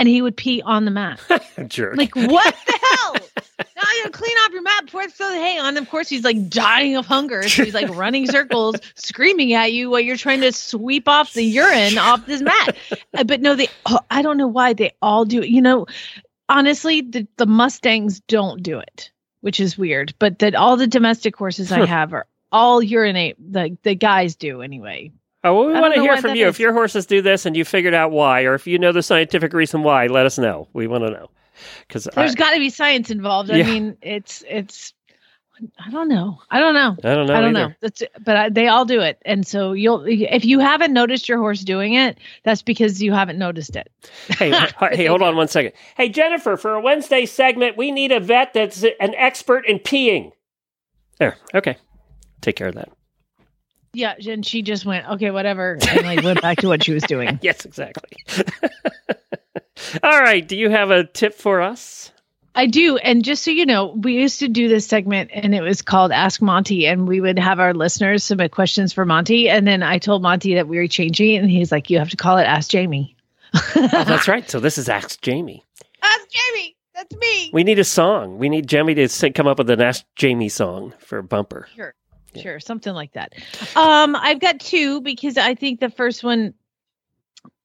And 0.00 0.08
he 0.08 0.22
would 0.22 0.36
pee 0.36 0.62
on 0.62 0.86
the 0.86 0.90
mat. 0.90 1.20
Jerk. 1.68 1.96
Like 1.96 2.16
what 2.16 2.54
the 2.66 2.78
hell? 3.02 3.14
Now 3.58 3.82
you 3.96 4.04
gotta 4.04 4.10
clean 4.12 4.36
off 4.38 4.52
your 4.52 4.62
mat 4.62 4.86
before 4.86 5.02
it's 5.02 5.12
throw 5.14 5.28
the 5.28 5.34
hay 5.34 5.58
on. 5.58 5.76
Of 5.76 5.88
course, 5.90 6.08
he's 6.08 6.24
like 6.24 6.48
dying 6.48 6.96
of 6.96 7.04
hunger. 7.04 7.46
So 7.48 7.64
he's 7.64 7.74
like 7.74 7.88
running 7.94 8.26
circles, 8.26 8.76
screaming 8.94 9.52
at 9.52 9.72
you 9.72 9.90
while 9.90 10.00
you're 10.00 10.16
trying 10.16 10.40
to 10.40 10.52
sweep 10.52 11.06
off 11.06 11.34
the 11.34 11.42
urine 11.44 11.98
off 11.98 12.24
this 12.24 12.40
mat. 12.40 12.76
Uh, 13.14 13.24
But 13.24 13.42
no, 13.42 13.54
they. 13.54 13.68
oh, 13.86 14.00
I 14.10 14.22
don't 14.22 14.38
know 14.38 14.48
why 14.48 14.72
they 14.72 14.92
all 15.02 15.24
do 15.26 15.42
it. 15.42 15.50
You 15.50 15.60
know, 15.60 15.86
honestly, 16.48 17.02
the 17.02 17.26
the 17.36 17.46
Mustangs 17.46 18.20
don't 18.20 18.62
do 18.62 18.78
it, 18.78 19.10
which 19.42 19.60
is 19.60 19.76
weird. 19.76 20.14
But 20.18 20.38
that 20.38 20.54
all 20.54 20.76
the 20.78 20.86
domestic 20.86 21.36
horses 21.36 21.70
I 21.70 21.84
have 21.84 22.14
are 22.14 22.26
all 22.50 22.82
urinate. 22.82 23.36
The 23.52 23.76
the 23.82 23.94
guys 23.94 24.34
do 24.34 24.62
anyway. 24.62 25.12
Oh, 25.42 25.55
well, 25.55 25.66
we 25.66 25.72
want 25.81 25.94
to 25.94 26.00
hear 26.00 26.16
from 26.18 26.35
you. 26.35 26.46
is. 26.48 26.55
If 26.57 26.61
your 26.61 26.72
horses 26.72 27.07
do 27.07 27.22
this 27.22 27.46
and 27.46 27.57
you 27.57 27.64
figured 27.64 27.94
out 27.94 28.11
why, 28.11 28.42
or 28.42 28.55
if 28.55 28.66
you 28.66 28.79
know 28.79 28.92
the 28.92 29.03
scientific 29.03 29.53
reason 29.55 29.83
why, 29.83 30.07
let 30.07 30.26
us 30.26 30.38
know. 30.38 30.68
We 30.74 30.87
want 30.87 31.05
to 31.05 31.11
know. 31.11 31.31
Because 31.87 32.09
There's 32.14 32.35
got 32.35 32.53
to 32.53 32.59
be 32.59 32.70
science 32.70 33.11
involved. 33.11 33.50
I 33.50 33.57
Yeah. 33.57 33.66
mean, 33.66 33.96
it's 34.03 34.44
it's. 34.48 34.92
I 35.79 35.90
don't 35.90 36.09
know. 36.09 36.40
I 36.50 36.59
don't 36.59 36.72
know. 36.72 36.96
I 37.05 37.14
don't 37.14 37.26
know. 37.26 37.35
I 37.35 37.40
don't 37.42 37.55
either. 37.55 37.68
know. 37.68 37.74
That's 37.81 38.03
but 38.20 38.37
I, 38.37 38.48
they 38.48 38.68
all 38.68 38.87
do 38.87 39.00
it, 39.00 39.20
and 39.26 39.46
so 39.46 39.72
you'll 39.74 40.05
if 40.07 40.42
you 40.44 40.59
haven't 40.59 40.94
noticed 40.94 41.29
your 41.29 41.37
horse 41.37 41.61
doing 41.62 41.92
it, 41.92 42.16
that's 42.44 42.62
because 42.62 43.03
you 43.03 43.12
haven't 43.12 43.38
noticed 43.38 43.76
it. 43.76 43.90
Hey, 44.38 44.50
hey, 44.92 45.05
hold 45.05 45.20
on 45.20 45.37
one 45.37 45.48
second. 45.48 45.72
Hey, 45.98 46.09
Jennifer, 46.09 46.57
for 46.57 46.72
a 46.74 46.81
Wednesday 46.81 47.26
segment, 47.26 47.76
we 47.76 47.90
need 47.90 48.11
a 48.11 48.20
vet 48.20 48.55
that's 48.55 48.83
an 48.85 49.14
expert 49.14 49.66
in 49.66 49.79
peeing. 49.81 50.33
There. 51.18 51.37
Okay. 51.55 51.76
Take 52.40 52.57
care 52.57 52.68
of 52.68 52.74
that. 52.76 52.88
Yeah, 53.92 54.14
and 54.26 54.46
she 54.46 54.62
just 54.62 54.87
went 54.87 55.09
okay, 55.11 55.31
whatever, 55.31 55.79
and 55.88 56.07
like 56.07 56.22
went 56.22 56.40
back 56.40 56.59
to 56.59 56.68
what 56.68 56.85
she 56.85 56.92
was 56.92 57.03
doing. 57.05 57.38
Yes, 57.42 57.64
exactly. 57.64 58.16
All 60.03 60.20
right. 60.20 60.46
Do 60.46 60.57
you 60.57 60.68
have 60.70 60.90
a 60.90 61.05
tip 61.05 61.35
for 61.35 61.61
us? 61.61 62.12
I 62.55 62.66
do, 62.66 62.96
and 62.96 63.24
just 63.24 63.44
so 63.44 63.50
you 63.50 63.64
know, 63.64 63.94
we 63.96 64.14
used 64.14 64.40
to 64.40 64.48
do 64.48 64.68
this 64.68 64.87
segment, 64.87 65.31
and 65.33 65.55
it 65.55 65.61
was 65.61 65.83
called 65.83 66.11
Ask 66.11 66.42
Monty, 66.42 66.87
and 66.87 67.07
we 67.07 67.20
would 67.20 67.38
have 67.38 67.61
our 67.61 67.72
listeners 67.72 68.24
submit 68.24 68.50
questions 68.50 68.92
for 68.92 69.05
Monty, 69.05 69.48
and 69.48 69.66
then 69.66 69.83
I 69.83 69.98
told 69.98 70.22
Monty 70.22 70.55
that 70.55 70.66
we 70.68 70.76
were 70.76 70.88
changing 70.88 71.35
it, 71.35 71.38
and 71.38 71.50
he's 71.50 71.70
like, 71.70 71.90
"You 71.90 71.98
have 71.98 72.11
to 72.11 72.16
call 72.16 72.38
it 72.38 72.44
Ask 72.44 72.70
Jamie." 72.70 73.16
Oh, 73.55 73.70
that's 73.92 74.29
right. 74.29 74.48
So 74.50 74.61
this 74.61 74.79
is 74.79 74.88
Ask 74.88 75.20
Jamie. 75.20 75.64
Ask 76.03 76.29
Jamie. 76.29 76.76
That's 76.94 77.16
me. 77.16 77.50
We 77.53 77.64
need 77.64 77.79
a 77.79 77.85
song. 77.85 78.38
We 78.38 78.48
need 78.48 78.68
Jamie 78.68 78.94
to 78.94 79.09
sing, 79.09 79.33
come 79.33 79.46
up 79.46 79.59
with 79.59 79.70
an 79.70 79.81
Ask 79.81 80.05
Jamie 80.16 80.48
song 80.48 80.92
for 80.98 81.18
a 81.18 81.22
bumper. 81.22 81.66
Sure. 81.74 81.94
Sure, 82.37 82.61
something 82.61 82.93
like 82.93 83.12
that. 83.12 83.35
Um, 83.77 84.14
I've 84.16 84.40
got 84.40 84.61
two 84.61 85.01
because 85.01 85.37
I 85.37 85.55
think 85.55 85.81
the 85.81 85.90
first 85.90 86.23
one. 86.23 86.55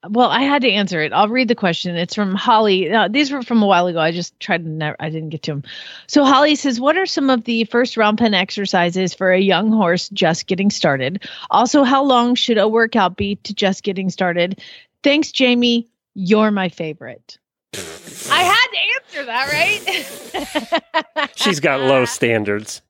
Well, 0.08 0.30
I 0.30 0.44
had 0.44 0.62
to 0.62 0.72
answer 0.72 1.02
it. 1.02 1.14
I'll 1.14 1.30
read 1.30 1.48
the 1.48 1.56
question. 1.56 1.96
It's 1.96 2.14
from 2.14 2.36
Holly. 2.36 2.92
Uh, 2.92 3.08
these 3.08 3.32
were 3.32 3.42
from 3.42 3.64
a 3.64 3.66
while 3.66 3.88
ago. 3.88 4.00
I 4.00 4.12
just 4.12 4.40
tried 4.40 4.64
to 4.64 4.70
never. 4.70 4.96
I 5.00 5.10
didn't 5.10 5.30
get 5.30 5.42
to 5.44 5.52
them. 5.52 5.64
So 6.08 6.24
Holly 6.24 6.56
says, 6.56 6.80
"What 6.80 6.96
are 6.96 7.08
some 7.08 7.32
of 7.32 7.44
the 7.44 7.64
first 7.66 7.98
round 7.98 8.20
pen 8.20 8.36
exercises 8.36 9.16
for 9.16 9.32
a 9.32 9.40
young 9.40 9.72
horse 9.72 10.10
just 10.10 10.46
getting 10.46 10.70
started? 10.70 11.28
Also, 11.50 11.84
how 11.84 12.04
long 12.04 12.36
should 12.36 12.60
a 12.60 12.68
workout 12.68 13.18
be 13.18 13.38
to 13.38 13.54
just 13.54 13.84
getting 13.84 14.10
started? 14.12 14.62
Thanks, 15.04 15.32
Jamie. 15.32 15.88
You're 16.14 16.52
my 16.52 16.70
favorite." 16.70 17.40
I 18.32 18.44
had 18.44 18.68
to 18.68 18.78
answer 18.96 19.26
that, 19.26 19.52
right? 21.18 21.32
She's 21.36 21.60
got 21.60 21.82
low 21.82 22.06
standards. 22.06 22.82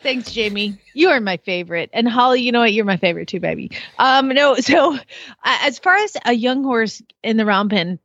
Thanks, 0.00 0.30
Jamie. 0.30 0.78
You 0.94 1.08
are 1.08 1.20
my 1.20 1.36
favorite. 1.38 1.90
And 1.92 2.08
Holly, 2.08 2.42
you 2.42 2.52
know 2.52 2.60
what? 2.60 2.72
You're 2.72 2.84
my 2.84 2.96
favorite 2.96 3.28
too, 3.28 3.40
baby. 3.40 3.70
Um, 3.98 4.28
no, 4.28 4.54
so 4.60 4.94
uh, 4.94 4.98
as 5.62 5.78
far 5.78 5.96
as 5.96 6.16
a 6.24 6.32
young 6.32 6.62
horse 6.64 7.02
in 7.22 7.36
the 7.36 7.44
round 7.44 7.70
pen, 7.70 7.98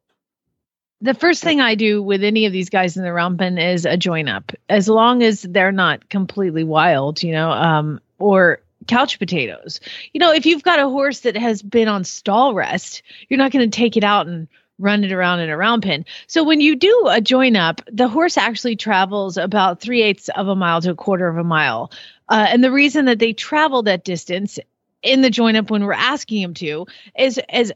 the 1.01 1.13
first 1.13 1.43
thing 1.43 1.59
I 1.59 1.75
do 1.75 2.01
with 2.01 2.23
any 2.23 2.45
of 2.45 2.53
these 2.53 2.69
guys 2.69 2.95
in 2.95 3.03
the 3.03 3.11
round 3.11 3.39
pen 3.39 3.57
is 3.57 3.85
a 3.85 3.97
join 3.97 4.27
up, 4.27 4.51
as 4.69 4.87
long 4.87 5.23
as 5.23 5.41
they're 5.41 5.71
not 5.71 6.09
completely 6.09 6.63
wild, 6.63 7.23
you 7.23 7.31
know, 7.31 7.49
um, 7.51 7.99
or 8.19 8.61
couch 8.87 9.17
potatoes. 9.17 9.79
You 10.13 10.19
know, 10.19 10.31
if 10.31 10.45
you've 10.45 10.63
got 10.63 10.79
a 10.79 10.89
horse 10.89 11.21
that 11.21 11.35
has 11.35 11.61
been 11.61 11.87
on 11.87 12.03
stall 12.03 12.53
rest, 12.53 13.01
you're 13.29 13.39
not 13.39 13.51
going 13.51 13.67
to 13.69 13.75
take 13.75 13.97
it 13.97 14.03
out 14.03 14.27
and 14.27 14.47
run 14.81 15.03
it 15.03 15.11
around 15.11 15.39
in 15.39 15.49
a 15.49 15.57
round 15.57 15.83
pen. 15.83 16.05
So 16.27 16.43
when 16.43 16.61
you 16.61 16.75
do 16.75 17.07
a 17.09 17.21
join 17.21 17.55
up, 17.55 17.81
the 17.91 18.07
horse 18.07 18.37
actually 18.37 18.75
travels 18.75 19.37
about 19.37 19.79
three 19.79 20.01
eighths 20.01 20.29
of 20.29 20.47
a 20.47 20.55
mile 20.55 20.81
to 20.81 20.91
a 20.91 20.95
quarter 20.95 21.27
of 21.27 21.37
a 21.37 21.43
mile. 21.43 21.91
Uh, 22.29 22.47
and 22.49 22.63
the 22.63 22.71
reason 22.71 23.05
that 23.05 23.19
they 23.19 23.33
travel 23.33 23.83
that 23.83 24.03
distance 24.03 24.59
in 25.03 25.21
the 25.21 25.29
join 25.29 25.55
up 25.55 25.69
when 25.69 25.83
we're 25.83 25.93
asking 25.93 26.41
them 26.41 26.53
to 26.55 26.85
is 27.17 27.39
as 27.49 27.71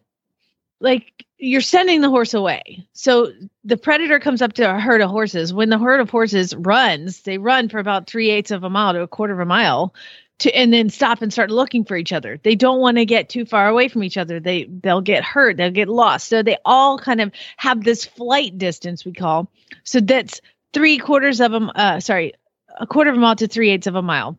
like 0.79 1.25
you're 1.37 1.61
sending 1.61 2.01
the 2.01 2.09
horse 2.09 2.33
away. 2.33 2.85
So 2.93 3.31
the 3.63 3.77
predator 3.77 4.19
comes 4.19 4.41
up 4.41 4.53
to 4.53 4.69
a 4.69 4.79
herd 4.79 5.01
of 5.01 5.09
horses. 5.09 5.53
When 5.53 5.69
the 5.69 5.77
herd 5.77 5.99
of 5.99 6.09
horses 6.09 6.55
runs, 6.55 7.21
they 7.21 7.37
run 7.37 7.69
for 7.69 7.79
about 7.79 8.07
three 8.07 8.29
eighths 8.29 8.51
of 8.51 8.63
a 8.63 8.69
mile 8.69 8.93
to 8.93 9.01
a 9.01 9.07
quarter 9.07 9.33
of 9.33 9.39
a 9.39 9.45
mile 9.45 9.93
to 10.39 10.51
and 10.55 10.73
then 10.73 10.89
stop 10.89 11.21
and 11.21 11.31
start 11.31 11.49
looking 11.49 11.85
for 11.85 11.95
each 11.95 12.11
other. 12.11 12.39
They 12.41 12.55
don't 12.55 12.79
want 12.79 12.97
to 12.97 13.05
get 13.05 13.29
too 13.29 13.45
far 13.45 13.67
away 13.67 13.87
from 13.87 14.03
each 14.03 14.17
other. 14.17 14.39
They 14.39 14.65
they'll 14.65 15.01
get 15.01 15.23
hurt, 15.23 15.57
they'll 15.57 15.71
get 15.71 15.87
lost. 15.87 16.27
So 16.27 16.43
they 16.43 16.57
all 16.65 16.99
kind 16.99 17.21
of 17.21 17.31
have 17.57 17.83
this 17.83 18.05
flight 18.05 18.57
distance 18.57 19.05
we 19.05 19.13
call. 19.13 19.49
So 19.83 19.99
that's 19.99 20.41
three 20.73 20.97
quarters 20.97 21.39
of 21.41 21.53
a 21.53 21.57
uh, 21.75 21.99
sorry, 21.99 22.33
a 22.79 22.85
quarter 22.87 23.11
of 23.11 23.17
a 23.17 23.19
mile 23.19 23.35
to 23.37 23.47
three 23.47 23.69
eighths 23.69 23.87
of 23.87 23.95
a 23.95 24.01
mile 24.01 24.37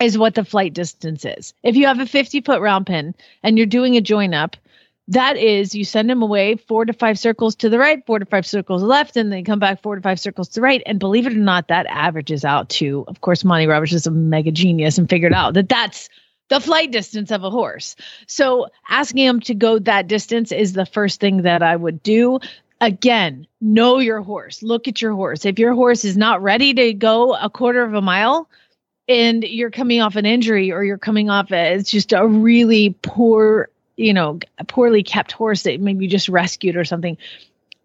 is 0.00 0.18
what 0.18 0.34
the 0.34 0.44
flight 0.44 0.72
distance 0.72 1.24
is. 1.24 1.54
If 1.62 1.76
you 1.76 1.86
have 1.86 2.00
a 2.00 2.06
50 2.06 2.40
foot 2.40 2.60
round 2.60 2.86
pen 2.86 3.14
and 3.42 3.58
you're 3.58 3.66
doing 3.66 3.96
a 3.96 4.00
join 4.00 4.32
up, 4.32 4.56
that 5.08 5.36
is 5.36 5.74
you 5.74 5.84
send 5.84 6.08
them 6.08 6.22
away 6.22 6.56
four 6.56 6.84
to 6.84 6.92
five 6.92 7.18
circles 7.18 7.56
to 7.56 7.68
the 7.68 7.78
right, 7.78 8.04
four 8.06 8.18
to 8.18 8.26
five 8.26 8.46
circles 8.46 8.82
left, 8.82 9.16
and 9.16 9.32
they 9.32 9.42
come 9.42 9.58
back 9.58 9.82
four 9.82 9.96
to 9.96 10.02
five 10.02 10.20
circles 10.20 10.48
to 10.48 10.54
the 10.56 10.60
right. 10.60 10.82
And 10.86 10.98
believe 10.98 11.26
it 11.26 11.32
or 11.32 11.36
not, 11.36 11.68
that 11.68 11.86
averages 11.86 12.44
out 12.44 12.68
to, 12.70 13.04
of 13.08 13.20
course, 13.20 13.44
Monty 13.44 13.66
Roberts 13.66 13.92
is 13.92 14.06
a 14.06 14.10
mega 14.10 14.52
genius 14.52 14.98
and 14.98 15.10
figured 15.10 15.32
out 15.32 15.54
that 15.54 15.68
that's 15.68 16.08
the 16.48 16.60
flight 16.60 16.92
distance 16.92 17.30
of 17.30 17.42
a 17.44 17.50
horse. 17.50 17.96
So 18.26 18.68
asking 18.88 19.26
them 19.26 19.40
to 19.40 19.54
go 19.54 19.78
that 19.80 20.06
distance 20.06 20.52
is 20.52 20.72
the 20.74 20.86
first 20.86 21.20
thing 21.20 21.42
that 21.42 21.62
I 21.62 21.76
would 21.76 22.02
do. 22.02 22.38
Again, 22.80 23.46
know 23.60 23.98
your 23.98 24.20
horse. 24.22 24.62
Look 24.62 24.88
at 24.88 25.02
your 25.02 25.12
horse. 25.12 25.44
If 25.44 25.58
your 25.58 25.74
horse 25.74 26.04
is 26.04 26.16
not 26.16 26.42
ready 26.42 26.72
to 26.74 26.92
go 26.94 27.34
a 27.34 27.50
quarter 27.50 27.82
of 27.82 27.94
a 27.94 28.00
mile, 28.00 28.48
and 29.08 29.42
you're 29.42 29.70
coming 29.70 30.00
off 30.00 30.14
an 30.14 30.24
injury 30.24 30.70
or 30.70 30.84
you're 30.84 30.96
coming 30.96 31.30
off 31.30 31.50
a, 31.50 31.74
it's 31.74 31.90
just 31.90 32.12
a 32.12 32.26
really 32.26 32.94
poor 33.02 33.68
you 34.00 34.12
know 34.12 34.38
a 34.58 34.64
poorly 34.64 35.02
kept 35.02 35.32
horse 35.32 35.62
that 35.64 35.80
maybe 35.80 36.04
you 36.04 36.10
just 36.10 36.28
rescued 36.28 36.76
or 36.76 36.84
something 36.84 37.16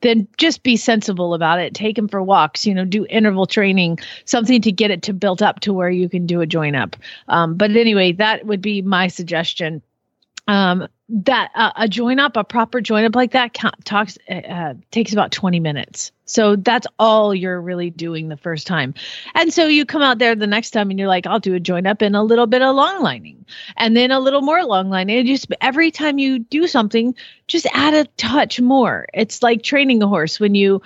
then 0.01 0.28
just 0.38 0.62
be 0.62 0.75
sensible 0.78 1.34
about 1.34 1.60
it. 1.60 1.73
Take 1.73 1.97
him 1.97 2.08
for 2.08 2.21
walks 2.21 2.65
you 2.65 2.73
know 2.73 2.86
do 2.86 3.06
interval 3.10 3.45
training 3.45 3.99
something 4.25 4.62
to 4.62 4.71
get 4.71 4.91
it 4.91 5.04
to 5.04 5.13
built 5.13 5.41
up 5.41 5.62
to 5.62 5.73
where 5.73 5.89
you 5.89 6.10
can 6.10 6.25
do 6.25 6.41
a 6.41 6.45
join 6.45 6.75
up. 6.75 6.95
Um, 7.28 7.56
but 7.56 7.71
anyway 7.71 8.13
that 8.13 8.45
would 8.45 8.62
be 8.62 8.82
my 8.82 9.08
suggestion. 9.08 9.82
Um, 10.47 10.88
that 11.07 11.51
uh, 11.53 11.71
a 11.75 11.87
join 11.87 12.19
up, 12.19 12.35
a 12.35 12.43
proper 12.43 12.81
join 12.81 13.05
up 13.05 13.15
like 13.15 13.31
that, 13.31 13.53
talks 13.83 14.17
uh, 14.29 14.73
takes 14.91 15.13
about 15.13 15.31
twenty 15.31 15.59
minutes. 15.59 16.11
So 16.25 16.55
that's 16.55 16.87
all 16.97 17.35
you're 17.35 17.61
really 17.61 17.91
doing 17.91 18.27
the 18.27 18.37
first 18.37 18.65
time, 18.65 18.95
and 19.35 19.53
so 19.53 19.67
you 19.67 19.85
come 19.85 20.01
out 20.01 20.17
there 20.17 20.33
the 20.35 20.47
next 20.47 20.71
time 20.71 20.89
and 20.89 20.97
you're 20.97 21.07
like, 21.07 21.27
I'll 21.27 21.39
do 21.39 21.53
a 21.53 21.59
join 21.59 21.85
up 21.85 22.01
and 22.01 22.15
a 22.15 22.23
little 22.23 22.47
bit 22.47 22.63
of 22.63 22.75
long 22.75 23.03
lining, 23.03 23.45
and 23.77 23.95
then 23.95 24.09
a 24.09 24.19
little 24.19 24.41
more 24.41 24.63
long 24.65 24.89
lining. 24.89 25.19
And 25.19 25.27
just 25.27 25.47
every 25.61 25.91
time 25.91 26.17
you 26.17 26.39
do 26.39 26.67
something, 26.67 27.13
just 27.47 27.67
add 27.73 27.93
a 27.93 28.05
touch 28.17 28.59
more. 28.59 29.05
It's 29.13 29.43
like 29.43 29.61
training 29.61 30.01
a 30.01 30.07
horse 30.07 30.39
when 30.39 30.55
you 30.55 30.81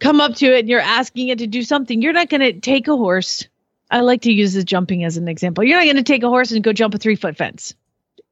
come 0.00 0.20
up 0.20 0.34
to 0.36 0.46
it 0.54 0.60
and 0.60 0.68
you're 0.68 0.80
asking 0.80 1.28
it 1.28 1.38
to 1.38 1.46
do 1.46 1.62
something. 1.62 2.02
You're 2.02 2.12
not 2.12 2.28
going 2.28 2.40
to 2.40 2.60
take 2.60 2.88
a 2.88 2.96
horse. 2.96 3.46
I 3.90 4.00
like 4.00 4.22
to 4.22 4.32
use 4.32 4.52
the 4.52 4.64
jumping 4.64 5.04
as 5.04 5.16
an 5.16 5.28
example. 5.28 5.64
You're 5.64 5.78
not 5.78 5.84
going 5.84 5.96
to 5.96 6.02
take 6.02 6.22
a 6.22 6.28
horse 6.28 6.52
and 6.52 6.62
go 6.62 6.72
jump 6.72 6.94
a 6.94 6.98
three 6.98 7.16
foot 7.16 7.36
fence 7.36 7.74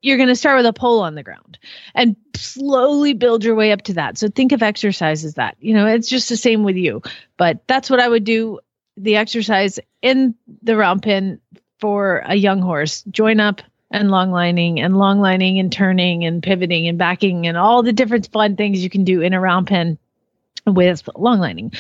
you're 0.01 0.17
going 0.17 0.29
to 0.29 0.37
start 0.37 0.57
with 0.57 0.67
a 0.67 0.73
pole 0.73 1.01
on 1.01 1.15
the 1.15 1.23
ground 1.23 1.59
and 1.95 2.17
slowly 2.35 3.15
build 3.15 3.45
your 3.45 3.55
way 3.55 3.73
up 3.73 3.83
to 3.83 3.95
that. 3.95 4.19
So 4.19 4.29
think 4.29 4.53
of 4.53 4.63
exercise 4.63 5.25
as 5.25 5.35
that. 5.35 5.57
You 5.61 5.75
know, 5.75 5.87
it's 5.87 6.09
just 6.09 6.29
the 6.29 6.37
same 6.37 6.65
with 6.65 6.77
you. 6.77 7.03
But 7.37 7.67
that's 7.67 7.91
what 7.91 8.01
I 8.01 8.09
would 8.09 8.25
do 8.25 8.61
the 8.97 9.17
exercise 9.17 9.79
in 10.03 10.35
the 10.63 10.77
round 10.77 11.03
pen 11.03 11.41
for 11.79 12.23
a 12.27 12.35
young 12.35 12.61
horse. 12.61 13.03
Join 13.11 13.41
up 13.41 13.63
and 13.91 14.11
long 14.11 14.31
lining 14.31 14.81
and 14.81 14.99
long 14.99 15.21
lining 15.21 15.59
and 15.59 15.73
turning 15.73 16.25
and 16.25 16.43
pivoting 16.43 16.89
and 16.89 16.99
backing 16.99 17.47
and 17.47 17.57
all 17.57 17.83
the 17.83 17.93
different 17.93 18.31
fun 18.33 18.57
things 18.57 18.83
you 18.83 18.91
can 18.91 19.05
do 19.05 19.21
in 19.21 19.33
a 19.33 19.41
round 19.41 19.67
pen 19.67 19.99
with 20.75 21.09
long 21.17 21.41
lining. 21.41 21.73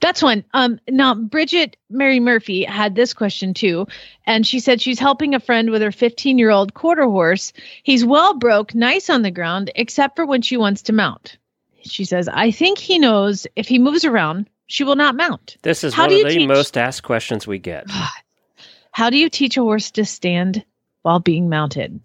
That's 0.00 0.22
one. 0.22 0.44
Um, 0.54 0.78
now, 0.88 1.14
Bridget 1.14 1.76
Mary 1.90 2.20
Murphy 2.20 2.64
had 2.64 2.94
this 2.94 3.12
question 3.12 3.52
too, 3.54 3.86
and 4.26 4.46
she 4.46 4.60
said 4.60 4.80
she's 4.80 4.98
helping 4.98 5.34
a 5.34 5.40
friend 5.40 5.70
with 5.70 5.82
her 5.82 5.92
15 5.92 6.38
year 6.38 6.50
old 6.50 6.74
quarter 6.74 7.04
horse. 7.04 7.52
He's 7.82 8.04
well 8.04 8.38
broke, 8.38 8.74
nice 8.74 9.10
on 9.10 9.22
the 9.22 9.30
ground, 9.30 9.70
except 9.74 10.16
for 10.16 10.26
when 10.26 10.42
she 10.42 10.56
wants 10.56 10.82
to 10.82 10.92
mount. 10.92 11.38
She 11.82 12.04
says, 12.04 12.28
I 12.28 12.50
think 12.50 12.78
he 12.78 12.98
knows 12.98 13.46
if 13.56 13.68
he 13.68 13.78
moves 13.78 14.04
around, 14.04 14.48
she 14.66 14.84
will 14.84 14.96
not 14.96 15.14
mount. 15.14 15.56
This 15.62 15.84
is 15.84 15.94
How 15.94 16.06
one 16.06 16.14
of 16.14 16.22
the 16.24 16.28
teach- 16.34 16.48
most 16.48 16.76
asked 16.76 17.04
questions 17.04 17.46
we 17.46 17.58
get. 17.58 17.86
How 18.92 19.10
do 19.10 19.18
you 19.18 19.28
teach 19.28 19.56
a 19.56 19.62
horse 19.62 19.90
to 19.92 20.04
stand 20.04 20.64
while 21.02 21.20
being 21.20 21.48
mounted? 21.48 22.00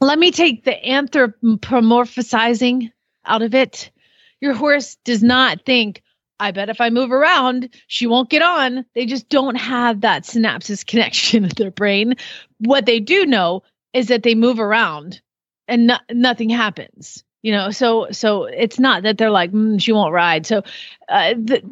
Let 0.00 0.18
me 0.18 0.30
take 0.30 0.64
the 0.64 0.72
anthropomorphizing 0.72 2.90
out 3.24 3.42
of 3.42 3.54
it. 3.54 3.90
Your 4.44 4.52
horse 4.52 4.98
does 5.04 5.22
not 5.22 5.64
think, 5.64 6.02
I 6.38 6.50
bet 6.50 6.68
if 6.68 6.78
I 6.78 6.90
move 6.90 7.10
around, 7.10 7.70
she 7.86 8.06
won't 8.06 8.28
get 8.28 8.42
on. 8.42 8.84
They 8.94 9.06
just 9.06 9.30
don't 9.30 9.54
have 9.54 10.02
that 10.02 10.24
synapses 10.24 10.84
connection 10.86 11.44
in 11.44 11.50
their 11.56 11.70
brain. 11.70 12.16
What 12.58 12.84
they 12.84 13.00
do 13.00 13.24
know 13.24 13.62
is 13.94 14.08
that 14.08 14.22
they 14.22 14.34
move 14.34 14.60
around 14.60 15.22
and 15.66 15.86
no- 15.86 16.04
nothing 16.12 16.50
happens. 16.50 17.24
You 17.40 17.52
know, 17.52 17.70
so 17.70 18.08
so 18.10 18.44
it's 18.44 18.78
not 18.78 19.02
that 19.04 19.16
they're 19.16 19.30
like 19.30 19.50
mm, 19.50 19.80
she 19.80 19.92
won't 19.92 20.12
ride. 20.12 20.44
So 20.44 20.62
uh, 21.08 21.32
the, 21.38 21.62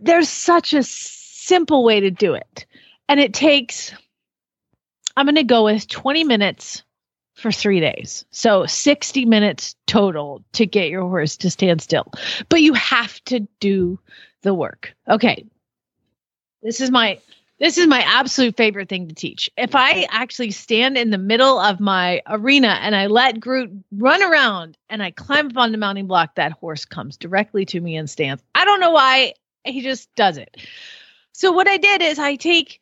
there's 0.00 0.28
such 0.28 0.72
a 0.72 0.84
simple 0.84 1.82
way 1.82 1.98
to 1.98 2.10
do 2.12 2.34
it, 2.34 2.66
and 3.08 3.18
it 3.18 3.34
takes 3.34 3.92
I'm 5.16 5.26
going 5.26 5.34
to 5.34 5.42
go 5.42 5.64
with 5.64 5.88
20 5.88 6.22
minutes 6.22 6.84
for 7.40 7.50
three 7.50 7.80
days. 7.80 8.24
So 8.30 8.66
60 8.66 9.24
minutes 9.24 9.74
total 9.86 10.44
to 10.52 10.66
get 10.66 10.90
your 10.90 11.02
horse 11.02 11.36
to 11.38 11.50
stand 11.50 11.80
still. 11.80 12.12
But 12.48 12.62
you 12.62 12.74
have 12.74 13.22
to 13.24 13.40
do 13.60 13.98
the 14.42 14.54
work. 14.54 14.94
Okay. 15.08 15.44
This 16.62 16.80
is 16.80 16.90
my 16.90 17.18
this 17.58 17.76
is 17.76 17.86
my 17.86 18.00
absolute 18.00 18.56
favorite 18.56 18.88
thing 18.88 19.06
to 19.08 19.14
teach. 19.14 19.50
If 19.58 19.74
I 19.74 20.06
actually 20.10 20.50
stand 20.50 20.96
in 20.96 21.10
the 21.10 21.18
middle 21.18 21.58
of 21.58 21.78
my 21.78 22.22
arena 22.26 22.78
and 22.80 22.96
I 22.96 23.06
let 23.06 23.38
Groot 23.38 23.70
run 23.92 24.22
around 24.22 24.78
and 24.88 25.02
I 25.02 25.10
climb 25.10 25.48
up 25.48 25.58
on 25.58 25.70
the 25.70 25.76
mounting 25.76 26.06
block, 26.06 26.36
that 26.36 26.52
horse 26.52 26.86
comes 26.86 27.18
directly 27.18 27.66
to 27.66 27.80
me 27.80 27.96
and 27.96 28.08
stands. 28.08 28.42
I 28.54 28.64
don't 28.64 28.80
know 28.80 28.92
why. 28.92 29.34
He 29.64 29.82
just 29.82 30.08
does 30.14 30.38
it. 30.38 30.56
So 31.32 31.52
what 31.52 31.68
I 31.68 31.76
did 31.76 32.00
is 32.00 32.18
I 32.18 32.36
take 32.36 32.80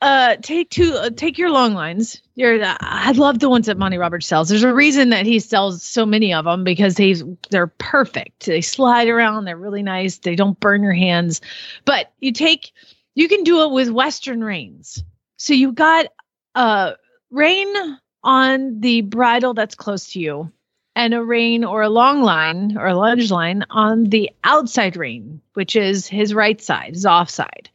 uh 0.00 0.36
take 0.36 0.70
two 0.70 0.94
uh, 0.94 1.10
take 1.10 1.38
your 1.38 1.50
long 1.50 1.74
lines. 1.74 2.20
Your 2.34 2.58
i 2.62 3.12
love 3.12 3.38
the 3.38 3.50
ones 3.50 3.66
that 3.66 3.78
monty 3.78 3.98
roberts 3.98 4.26
sells. 4.26 4.48
There's 4.48 4.62
a 4.62 4.74
reason 4.74 5.10
that 5.10 5.26
he 5.26 5.38
sells 5.38 5.82
so 5.82 6.06
many 6.06 6.32
of 6.32 6.44
them 6.44 6.64
because 6.64 6.96
he's 6.96 7.22
they're 7.50 7.66
perfect. 7.66 8.46
They 8.46 8.60
slide 8.60 9.08
around. 9.08 9.44
They're 9.44 9.56
really 9.56 9.82
nice. 9.82 10.18
They 10.18 10.36
don't 10.36 10.58
burn 10.58 10.82
your 10.82 10.94
hands. 10.94 11.40
But 11.84 12.12
you 12.20 12.32
take 12.32 12.72
you 13.14 13.28
can 13.28 13.44
do 13.44 13.62
it 13.62 13.72
with 13.72 13.90
western 13.90 14.42
reins 14.42 15.04
so 15.36 15.54
you 15.54 15.72
got 15.72 16.06
a 16.54 16.94
rein 17.30 17.98
on 18.22 18.80
the 18.80 19.00
bridle 19.02 19.54
that's 19.54 19.74
close 19.74 20.12
to 20.12 20.20
you 20.20 20.52
and 20.96 21.14
a 21.14 21.22
rein 21.22 21.64
or 21.64 21.82
a 21.82 21.88
long 21.88 22.22
line 22.22 22.76
or 22.76 22.86
a 22.86 22.94
lunge 22.94 23.30
line 23.30 23.64
on 23.70 24.04
the 24.04 24.30
outside 24.44 24.96
rein 24.96 25.40
which 25.54 25.76
is 25.76 26.06
his 26.06 26.34
right 26.34 26.60
side 26.60 26.94
his 26.94 27.06
off 27.06 27.30
side. 27.30 27.68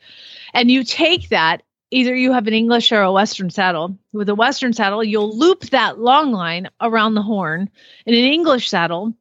And 0.54 0.72
you 0.72 0.84
take 0.84 1.30
that 1.30 1.64
either 1.96 2.14
you 2.14 2.34
have 2.34 2.46
an 2.46 2.54
English 2.54 2.92
or 2.92 3.02
a 3.02 3.12
Western 3.12 3.50
saddle. 3.50 3.98
With 4.12 4.28
a 4.28 4.36
Western 4.36 4.74
saddle, 4.74 5.02
you'll 5.02 5.36
loop 5.36 5.62
that 5.70 5.98
long 5.98 6.34
line 6.34 6.70
around 6.82 7.14
the 7.14 7.22
horn. 7.22 7.70
In 8.06 8.14
an 8.14 8.26
English 8.26 8.70
saddle, 8.70 9.14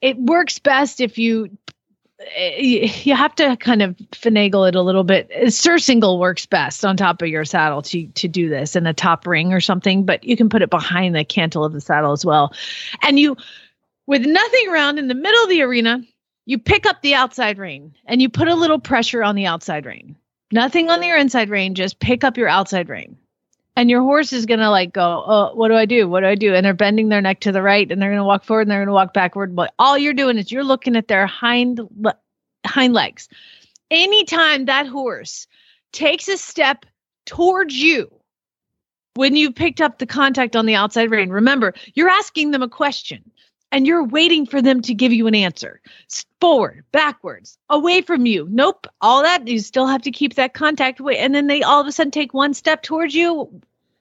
it 0.00 0.18
works 0.18 0.58
best 0.58 0.98
if 1.00 1.18
you 1.18 1.50
eh, 2.34 2.88
you 3.02 3.14
have 3.14 3.34
to 3.34 3.54
kind 3.56 3.82
of 3.82 3.94
finagle 4.12 4.66
it 4.66 4.74
a 4.74 4.82
little 4.82 5.04
bit. 5.04 5.30
Surcingle 5.52 6.18
works 6.18 6.46
best 6.46 6.86
on 6.86 6.96
top 6.96 7.20
of 7.20 7.28
your 7.28 7.44
saddle 7.44 7.82
to 7.82 8.06
to 8.06 8.28
do 8.28 8.48
this 8.48 8.74
in 8.74 8.86
a 8.86 8.94
top 8.94 9.26
ring 9.26 9.52
or 9.52 9.60
something, 9.60 10.06
but 10.06 10.24
you 10.24 10.36
can 10.38 10.48
put 10.48 10.62
it 10.62 10.70
behind 10.70 11.14
the 11.14 11.24
cantle 11.24 11.66
of 11.66 11.74
the 11.74 11.82
saddle 11.82 12.12
as 12.12 12.24
well. 12.24 12.54
And 13.02 13.20
you 13.20 13.36
with 14.06 14.24
nothing 14.24 14.68
around 14.70 14.98
in 14.98 15.08
the 15.08 15.14
middle 15.14 15.42
of 15.42 15.50
the 15.50 15.60
arena, 15.60 16.00
you 16.46 16.58
pick 16.58 16.86
up 16.86 17.02
the 17.02 17.14
outside 17.14 17.58
rein 17.58 17.94
and 18.06 18.22
you 18.22 18.30
put 18.30 18.48
a 18.48 18.54
little 18.54 18.78
pressure 18.78 19.22
on 19.22 19.34
the 19.34 19.44
outside 19.44 19.84
rein 19.84 20.16
nothing 20.52 20.90
on 20.90 21.02
your 21.02 21.18
inside 21.18 21.50
rein 21.50 21.74
just 21.74 22.00
pick 22.00 22.24
up 22.24 22.36
your 22.36 22.48
outside 22.48 22.88
rein 22.88 23.16
and 23.78 23.88
your 23.88 24.02
horse 24.02 24.32
is 24.32 24.44
going 24.44 24.58
to 24.58 24.70
like 24.70 24.92
go 24.92 25.24
oh 25.24 25.54
what 25.54 25.68
do 25.68 25.74
i 25.74 25.86
do? 25.86 26.08
What 26.08 26.20
do 26.20 26.26
i 26.26 26.34
do? 26.34 26.52
And 26.52 26.66
they're 26.66 26.74
bending 26.74 27.08
their 27.08 27.20
neck 27.20 27.40
to 27.40 27.52
the 27.52 27.62
right 27.62 27.90
and 27.90 28.02
they're 28.02 28.10
going 28.10 28.18
to 28.18 28.24
walk 28.24 28.44
forward 28.44 28.62
and 28.62 28.70
they're 28.72 28.80
going 28.80 28.88
to 28.88 28.92
walk 28.92 29.14
backward. 29.14 29.54
But 29.54 29.72
all 29.78 29.96
you're 29.96 30.14
doing 30.14 30.36
is 30.36 30.50
you're 30.50 30.64
looking 30.64 30.96
at 30.96 31.06
their 31.06 31.28
hind 31.28 31.80
le- 31.96 32.18
hind 32.66 32.92
legs. 32.92 33.28
Anytime 33.88 34.64
that 34.64 34.88
horse 34.88 35.46
takes 35.92 36.26
a 36.26 36.36
step 36.36 36.86
towards 37.24 37.74
you 37.74 38.10
when 39.14 39.36
you 39.36 39.52
picked 39.52 39.80
up 39.80 39.98
the 39.98 40.06
contact 40.06 40.56
on 40.56 40.66
the 40.66 40.74
outside 40.74 41.10
rein 41.10 41.30
remember 41.30 41.74
you're 41.94 42.08
asking 42.08 42.50
them 42.50 42.62
a 42.62 42.68
question 42.68 43.22
and 43.72 43.86
you're 43.86 44.04
waiting 44.04 44.46
for 44.46 44.62
them 44.62 44.82
to 44.82 44.94
give 44.94 45.12
you 45.12 45.26
an 45.26 45.34
answer. 45.34 45.80
Forward, 46.40 46.84
backwards, 46.92 47.58
away 47.68 48.02
from 48.02 48.26
you. 48.26 48.46
Nope. 48.50 48.86
All 49.00 49.22
that 49.22 49.46
you 49.46 49.58
still 49.58 49.86
have 49.86 50.02
to 50.02 50.10
keep 50.10 50.34
that 50.34 50.54
contact 50.54 51.00
away. 51.00 51.18
And 51.18 51.34
then 51.34 51.46
they 51.46 51.62
all 51.62 51.80
of 51.80 51.86
a 51.86 51.92
sudden 51.92 52.10
take 52.10 52.32
one 52.32 52.54
step 52.54 52.82
towards 52.82 53.14
you. 53.14 53.60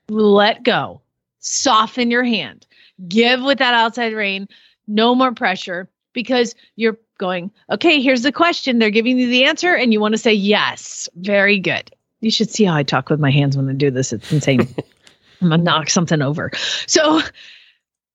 Let 0.10 0.64
go. 0.64 1.02
Soften 1.40 2.12
your 2.12 2.24
hand. 2.24 2.66
Give 3.08 3.42
with 3.42 3.60
that 3.60 3.74
outside 3.74 4.14
rein. 4.14 4.48
No 4.88 5.16
more 5.16 5.34
pressure 5.34 5.90
because 6.14 6.56
you're 6.76 6.98
going, 7.18 7.52
okay, 7.72 8.02
here's 8.02 8.24
the 8.24 8.32
question. 8.32 8.80
They're 8.80 8.90
giving 8.90 9.18
you 9.18 9.28
the 9.28 9.46
answer, 9.46 9.74
and 9.74 9.92
you 9.92 10.00
want 10.00 10.14
to 10.14 10.18
say 10.18 10.34
yes. 10.34 11.10
Very 11.16 11.60
good. 11.60 11.92
You 12.22 12.32
should 12.32 12.50
see 12.50 12.64
how 12.64 12.76
I 12.76 12.84
talk 12.84 13.10
with 13.10 13.20
my 13.20 13.32
hands 13.32 13.58
when 13.58 13.70
I 13.70 13.74
do 13.74 13.92
this. 13.92 14.14
It's 14.14 14.32
insane. 14.32 14.62
I'm 15.42 15.50
gonna 15.50 15.62
knock 15.62 15.90
something 15.90 16.22
over. 16.22 16.52
So 16.88 17.22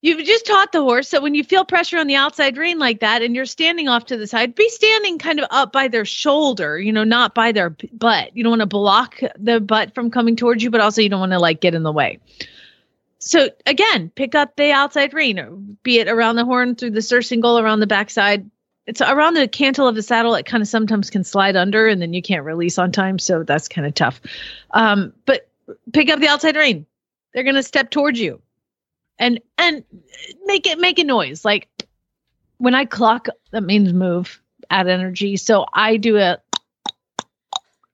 you've 0.03 0.25
just 0.27 0.45
taught 0.45 0.73
the 0.73 0.83
horse 0.83 1.11
that 1.11 1.23
when 1.23 1.35
you 1.35 1.43
feel 1.43 1.65
pressure 1.65 1.99
on 1.99 2.09
the 2.09 2.17
outside 2.17 2.57
rein 2.59 2.79
like 2.79 3.01
that 3.01 3.23
and 3.23 3.35
you're 3.35 3.47
standing 3.47 3.89
off 3.89 4.07
to 4.07 4.17
the 4.17 4.27
side, 4.27 4.55
be 4.55 4.69
standing 4.69 5.19
kind 5.19 5.41
of 5.41 5.47
up 5.51 5.73
by 5.73 5.89
their 5.89 6.05
shoulder, 6.05 6.79
you 6.79 6.93
know, 6.93 7.05
not 7.05 7.35
by 7.35 7.53
their 7.53 7.71
butt. 7.71 8.37
You 8.37 8.43
don't 8.43 8.51
want 8.51 8.61
to 8.61 8.67
block 8.67 9.21
the 9.39 9.61
butt 9.61 9.95
from 9.95 10.11
coming 10.11 10.37
towards 10.37 10.63
you, 10.63 10.71
but 10.71 10.81
also 10.81 11.01
you 11.01 11.09
don't 11.09 11.21
want 11.21 11.33
to 11.33 11.39
like 11.39 11.61
get 11.61 11.75
in 11.75 11.85
the 11.85 11.93
way. 11.93 12.19
So 13.21 13.51
again, 13.67 14.11
pick 14.11 14.35
up 14.35 14.57
the 14.57 14.73
outside 14.73 15.15
rein, 15.15 15.79
be 15.85 16.01
it 16.01 16.09
around 16.09 16.35
the 16.35 16.45
horn, 16.45 16.75
through 16.75 16.91
the 16.91 17.03
surcingle, 17.03 17.59
around 17.59 17.79
the 17.79 17.87
backside. 17.87 18.51
It's 18.85 19.01
around 19.01 19.35
the 19.35 19.47
cantle 19.47 19.87
of 19.87 19.95
the 19.95 20.03
saddle. 20.03 20.35
It 20.35 20.45
kind 20.45 20.61
of 20.61 20.67
sometimes 20.67 21.09
can 21.09 21.23
slide 21.23 21.55
under, 21.55 21.87
and 21.87 22.03
then 22.03 22.13
you 22.13 22.21
can't 22.21 22.45
release 22.45 22.79
on 22.79 22.91
time. 22.91 23.21
So 23.21 23.45
that's 23.45 23.69
kind 23.69 23.87
of 23.87 23.95
tough. 23.95 24.21
Um, 24.73 25.13
but 25.25 25.49
pick 25.93 26.11
up 26.11 26.19
the 26.19 26.27
outside 26.27 26.57
rein. 26.57 26.85
They're 27.33 27.45
going 27.45 27.55
to 27.55 27.63
step 27.63 27.93
towards 27.93 28.19
you, 28.19 28.43
and 29.23 29.41
and 29.57 29.85
make 30.45 30.67
it 30.67 30.79
make 30.79 30.99
a 30.99 31.05
noise. 31.05 31.45
Like 31.45 31.69
when 32.59 32.75
I 32.75 32.85
clock 32.85 33.29
that 33.53 33.63
means 33.63 33.93
move, 33.93 34.43
add 34.69 34.89
energy. 34.89 35.37
So 35.37 35.65
I 35.73 35.97
do 35.97 36.19
a 36.19 36.39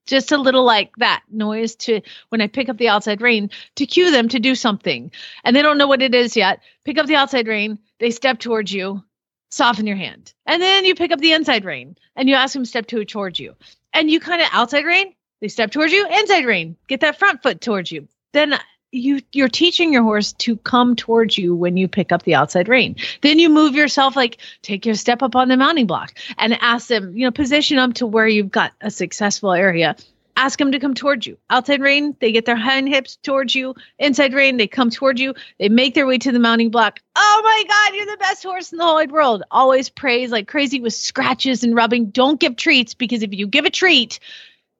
just 0.06 0.32
a 0.32 0.38
little 0.38 0.64
like 0.64 0.96
that 0.96 1.22
noise 1.30 1.76
to 1.76 2.00
when 2.30 2.40
I 2.40 2.46
pick 2.46 2.70
up 2.70 2.78
the 2.78 2.88
outside 2.88 3.20
rein 3.20 3.50
to 3.76 3.84
cue 3.84 4.10
them 4.10 4.30
to 4.30 4.40
do 4.40 4.54
something. 4.54 5.12
And 5.44 5.54
they 5.54 5.60
don't 5.60 5.76
know 5.76 5.86
what 5.86 6.00
it 6.00 6.14
is 6.14 6.34
yet. 6.34 6.60
Pick 6.84 6.96
up 6.96 7.06
the 7.06 7.16
outside 7.16 7.46
rein, 7.46 7.78
they 8.00 8.10
step 8.10 8.38
towards 8.38 8.72
you, 8.72 9.04
soften 9.50 9.86
your 9.86 9.96
hand. 9.96 10.32
And 10.46 10.62
then 10.62 10.86
you 10.86 10.94
pick 10.94 11.12
up 11.12 11.20
the 11.20 11.32
inside 11.32 11.66
rein 11.66 11.96
and 12.16 12.26
you 12.26 12.36
ask 12.36 12.54
them 12.54 12.64
step 12.64 12.86
to 12.86 13.04
towards 13.04 13.38
you. 13.38 13.54
And 13.92 14.10
you 14.10 14.18
kind 14.18 14.40
of 14.40 14.48
outside 14.52 14.86
rein, 14.86 15.12
they 15.42 15.48
step 15.48 15.72
towards 15.72 15.92
you, 15.92 16.08
inside 16.08 16.46
rein, 16.46 16.76
get 16.86 17.00
that 17.00 17.18
front 17.18 17.42
foot 17.42 17.60
towards 17.60 17.92
you. 17.92 18.08
Then 18.32 18.58
you 18.90 19.20
you're 19.32 19.48
teaching 19.48 19.92
your 19.92 20.02
horse 20.02 20.32
to 20.32 20.56
come 20.56 20.96
towards 20.96 21.36
you 21.36 21.54
when 21.54 21.76
you 21.76 21.88
pick 21.88 22.12
up 22.12 22.22
the 22.22 22.34
outside 22.34 22.68
rein. 22.68 22.96
Then 23.20 23.38
you 23.38 23.48
move 23.48 23.74
yourself 23.74 24.16
like 24.16 24.38
take 24.62 24.86
your 24.86 24.94
step 24.94 25.22
up 25.22 25.36
on 25.36 25.48
the 25.48 25.56
mounting 25.56 25.86
block 25.86 26.12
and 26.38 26.54
ask 26.60 26.88
them, 26.88 27.16
you 27.16 27.24
know, 27.24 27.30
position 27.30 27.76
them 27.76 27.92
to 27.94 28.06
where 28.06 28.26
you've 28.26 28.50
got 28.50 28.72
a 28.80 28.90
successful 28.90 29.52
area. 29.52 29.96
Ask 30.36 30.58
them 30.60 30.70
to 30.70 30.78
come 30.78 30.94
towards 30.94 31.26
you. 31.26 31.36
Outside 31.50 31.80
rein, 31.80 32.16
they 32.20 32.30
get 32.30 32.46
their 32.46 32.56
hind 32.56 32.88
hips 32.88 33.16
towards 33.16 33.56
you. 33.56 33.74
Inside 33.98 34.34
rein, 34.34 34.56
they 34.56 34.68
come 34.68 34.88
toward 34.88 35.18
you. 35.18 35.34
They 35.58 35.68
make 35.68 35.94
their 35.94 36.06
way 36.06 36.16
to 36.18 36.30
the 36.30 36.38
mounting 36.38 36.70
block. 36.70 37.00
Oh 37.16 37.40
my 37.42 37.64
God, 37.66 37.96
you're 37.96 38.06
the 38.06 38.16
best 38.18 38.44
horse 38.44 38.70
in 38.70 38.78
the 38.78 38.84
whole 38.84 39.04
world. 39.08 39.42
Always 39.50 39.88
praise 39.88 40.30
like 40.30 40.46
crazy 40.46 40.80
with 40.80 40.94
scratches 40.94 41.64
and 41.64 41.74
rubbing. 41.74 42.10
Don't 42.10 42.38
give 42.38 42.54
treats 42.54 42.94
because 42.94 43.24
if 43.24 43.34
you 43.34 43.48
give 43.48 43.64
a 43.64 43.70
treat, 43.70 44.20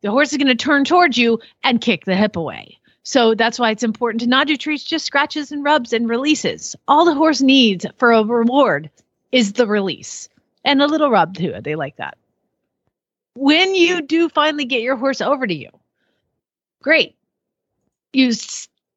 the 0.01 0.13
horse 0.13 0.31
is 0.31 0.39
going 0.39 0.47
to 0.47 0.55
turn 0.55 0.85
towards 0.85 1.19
you 1.19 1.41
and 1.65 1.81
kick 1.81 2.05
the 2.05 2.15
hip 2.15 2.37
away. 2.37 2.78
So 3.09 3.35
that's 3.35 3.59
why 3.59 3.71
it's 3.71 3.83
important 3.83 4.21
to 4.21 4.27
not 4.27 4.49
do 4.49 4.57
treats, 4.59 4.85
just 4.85 5.07
scratches 5.07 5.51
and 5.51 5.65
rubs 5.65 5.95
and 5.95 6.11
releases. 6.11 6.77
All 6.87 7.07
the 7.07 7.15
horse 7.15 7.41
needs 7.41 7.87
for 7.97 8.13
a 8.13 8.23
reward 8.23 8.91
is 9.33 9.55
the 9.55 9.67
release 9.67 10.29
and 10.63 10.83
a 10.83 10.87
little 10.87 11.09
rub 11.09 11.35
too. 11.35 11.55
They 11.63 11.75
like 11.75 11.97
that. 11.97 12.19
When 13.35 13.75
you 13.75 14.03
do 14.03 14.29
finally 14.29 14.67
get 14.67 14.83
your 14.83 14.97
horse 14.97 15.23
over 15.23 15.47
to 15.47 15.55
you, 15.55 15.71
great. 16.83 17.17
You 18.13 18.31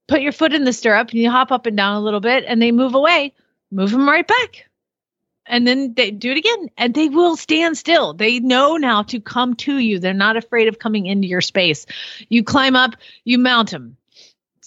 put 0.10 0.20
your 0.20 0.34
foot 0.34 0.54
in 0.54 0.66
the 0.66 0.74
stirrup 0.74 1.12
and 1.12 1.20
you 1.22 1.32
hop 1.32 1.54
up 1.54 1.66
and 1.66 1.78
down 1.78 1.96
a 1.96 2.02
little 2.02 2.20
bit 2.20 2.44
and 2.46 2.62
they 2.62 2.74
move 2.74 2.96
away, 2.96 3.34
move 3.72 3.92
them 3.92 4.10
right 4.10 4.28
back. 4.28 4.68
And 5.46 5.66
then 5.66 5.94
they 5.94 6.12
do 6.12 6.32
it 6.32 6.38
again 6.38 6.70
and 6.78 6.94
they 6.94 7.08
will 7.08 7.38
stand 7.38 7.78
still. 7.78 8.14
They 8.14 8.42
know 8.42 8.76
now 8.76 9.04
to 9.04 9.22
come 9.22 9.56
to 9.56 9.78
you. 9.78 10.00
They're 10.00 10.14
not 10.14 10.36
afraid 10.36 10.68
of 10.68 10.80
coming 10.80 11.06
into 11.06 11.30
your 11.30 11.40
space. 11.40 11.86
You 12.28 12.44
climb 12.44 12.76
up, 12.76 12.98
you 13.24 13.38
mount 13.38 13.72
them. 13.72 13.96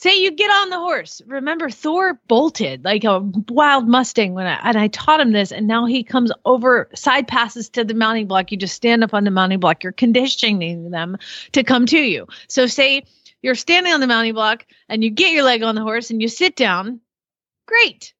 Say 0.04 0.20
you 0.20 0.32
get 0.32 0.50
on 0.50 0.68
the 0.68 0.78
horse. 0.78 1.22
Remember, 1.24 1.70
Thor 1.70 2.20
bolted 2.28 2.84
like 2.84 3.04
a 3.04 3.20
wild 3.48 3.88
Mustang 3.88 4.34
when 4.34 4.46
I 4.46 4.60
and 4.62 4.76
I 4.76 4.88
taught 4.88 5.18
him 5.18 5.32
this, 5.32 5.50
and 5.50 5.66
now 5.66 5.86
he 5.86 6.04
comes 6.04 6.30
over 6.44 6.90
side 6.94 7.26
passes 7.26 7.70
to 7.70 7.84
the 7.84 7.94
mounting 7.94 8.26
block. 8.26 8.52
You 8.52 8.58
just 8.58 8.74
stand 8.74 9.02
up 9.02 9.14
on 9.14 9.24
the 9.24 9.30
mounting 9.30 9.60
block. 9.60 9.82
You're 9.82 9.92
conditioning 9.92 10.90
them 10.90 11.16
to 11.52 11.64
come 11.64 11.86
to 11.86 11.98
you. 11.98 12.26
So 12.48 12.66
say 12.66 13.04
you're 13.40 13.54
standing 13.54 13.94
on 13.94 14.00
the 14.00 14.06
mounting 14.06 14.34
block 14.34 14.66
and 14.90 15.02
you 15.02 15.08
get 15.08 15.32
your 15.32 15.42
leg 15.42 15.62
on 15.62 15.74
the 15.74 15.80
horse 15.80 16.10
and 16.10 16.20
you 16.20 16.28
sit 16.28 16.54
down. 16.54 17.00
Great. 17.64 18.12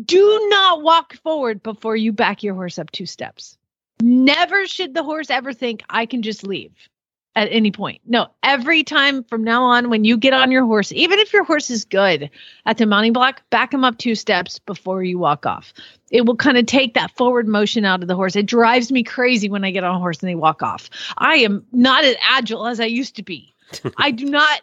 Do 0.00 0.46
not 0.48 0.82
walk 0.84 1.14
forward 1.24 1.60
before 1.60 1.96
you 1.96 2.12
back 2.12 2.44
your 2.44 2.54
horse 2.54 2.78
up 2.78 2.92
two 2.92 3.04
steps. 3.04 3.58
Never 4.00 4.64
should 4.68 4.94
the 4.94 5.02
horse 5.02 5.30
ever 5.30 5.52
think 5.52 5.82
I 5.90 6.06
can 6.06 6.22
just 6.22 6.46
leave 6.46 6.88
at 7.36 7.48
any 7.52 7.70
point. 7.70 8.00
No, 8.06 8.28
every 8.42 8.82
time 8.82 9.22
from 9.22 9.44
now 9.44 9.62
on, 9.62 9.90
when 9.90 10.04
you 10.04 10.16
get 10.16 10.32
on 10.32 10.50
your 10.50 10.64
horse, 10.64 10.90
even 10.92 11.18
if 11.18 11.34
your 11.34 11.44
horse 11.44 11.70
is 11.70 11.84
good 11.84 12.30
at 12.64 12.78
the 12.78 12.86
mounting 12.86 13.12
block, 13.12 13.42
back 13.50 13.74
him 13.74 13.84
up 13.84 13.98
two 13.98 14.14
steps 14.14 14.58
before 14.58 15.04
you 15.04 15.18
walk 15.18 15.44
off. 15.44 15.74
It 16.10 16.24
will 16.24 16.36
kind 16.36 16.56
of 16.56 16.64
take 16.64 16.94
that 16.94 17.14
forward 17.14 17.46
motion 17.46 17.84
out 17.84 18.00
of 18.00 18.08
the 18.08 18.16
horse. 18.16 18.36
It 18.36 18.46
drives 18.46 18.90
me 18.90 19.02
crazy 19.02 19.50
when 19.50 19.64
I 19.64 19.70
get 19.70 19.84
on 19.84 19.94
a 19.94 19.98
horse 19.98 20.20
and 20.20 20.30
they 20.30 20.34
walk 20.34 20.62
off. 20.62 20.88
I 21.18 21.36
am 21.36 21.64
not 21.72 22.04
as 22.04 22.16
agile 22.22 22.66
as 22.66 22.80
I 22.80 22.86
used 22.86 23.16
to 23.16 23.22
be. 23.22 23.54
I 23.98 24.12
do 24.12 24.24
not 24.24 24.62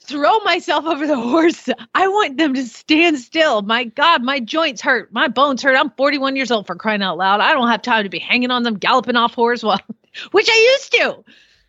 throw 0.00 0.40
myself 0.40 0.86
over 0.86 1.06
the 1.06 1.20
horse. 1.20 1.68
I 1.94 2.08
want 2.08 2.36
them 2.36 2.54
to 2.54 2.66
stand 2.66 3.18
still. 3.20 3.62
My 3.62 3.84
God, 3.84 4.24
my 4.24 4.40
joints 4.40 4.82
hurt. 4.82 5.12
My 5.12 5.28
bones 5.28 5.62
hurt. 5.62 5.76
I'm 5.76 5.90
41 5.90 6.34
years 6.34 6.50
old 6.50 6.66
for 6.66 6.74
crying 6.74 7.02
out 7.02 7.16
loud. 7.16 7.40
I 7.40 7.52
don't 7.52 7.68
have 7.68 7.82
time 7.82 8.02
to 8.02 8.10
be 8.10 8.18
hanging 8.18 8.50
on 8.50 8.64
them, 8.64 8.74
galloping 8.74 9.16
off 9.16 9.34
horse, 9.34 9.62
well, 9.62 9.80
which 10.32 10.48
I 10.50 10.78
used 10.80 10.92
to. 10.94 11.24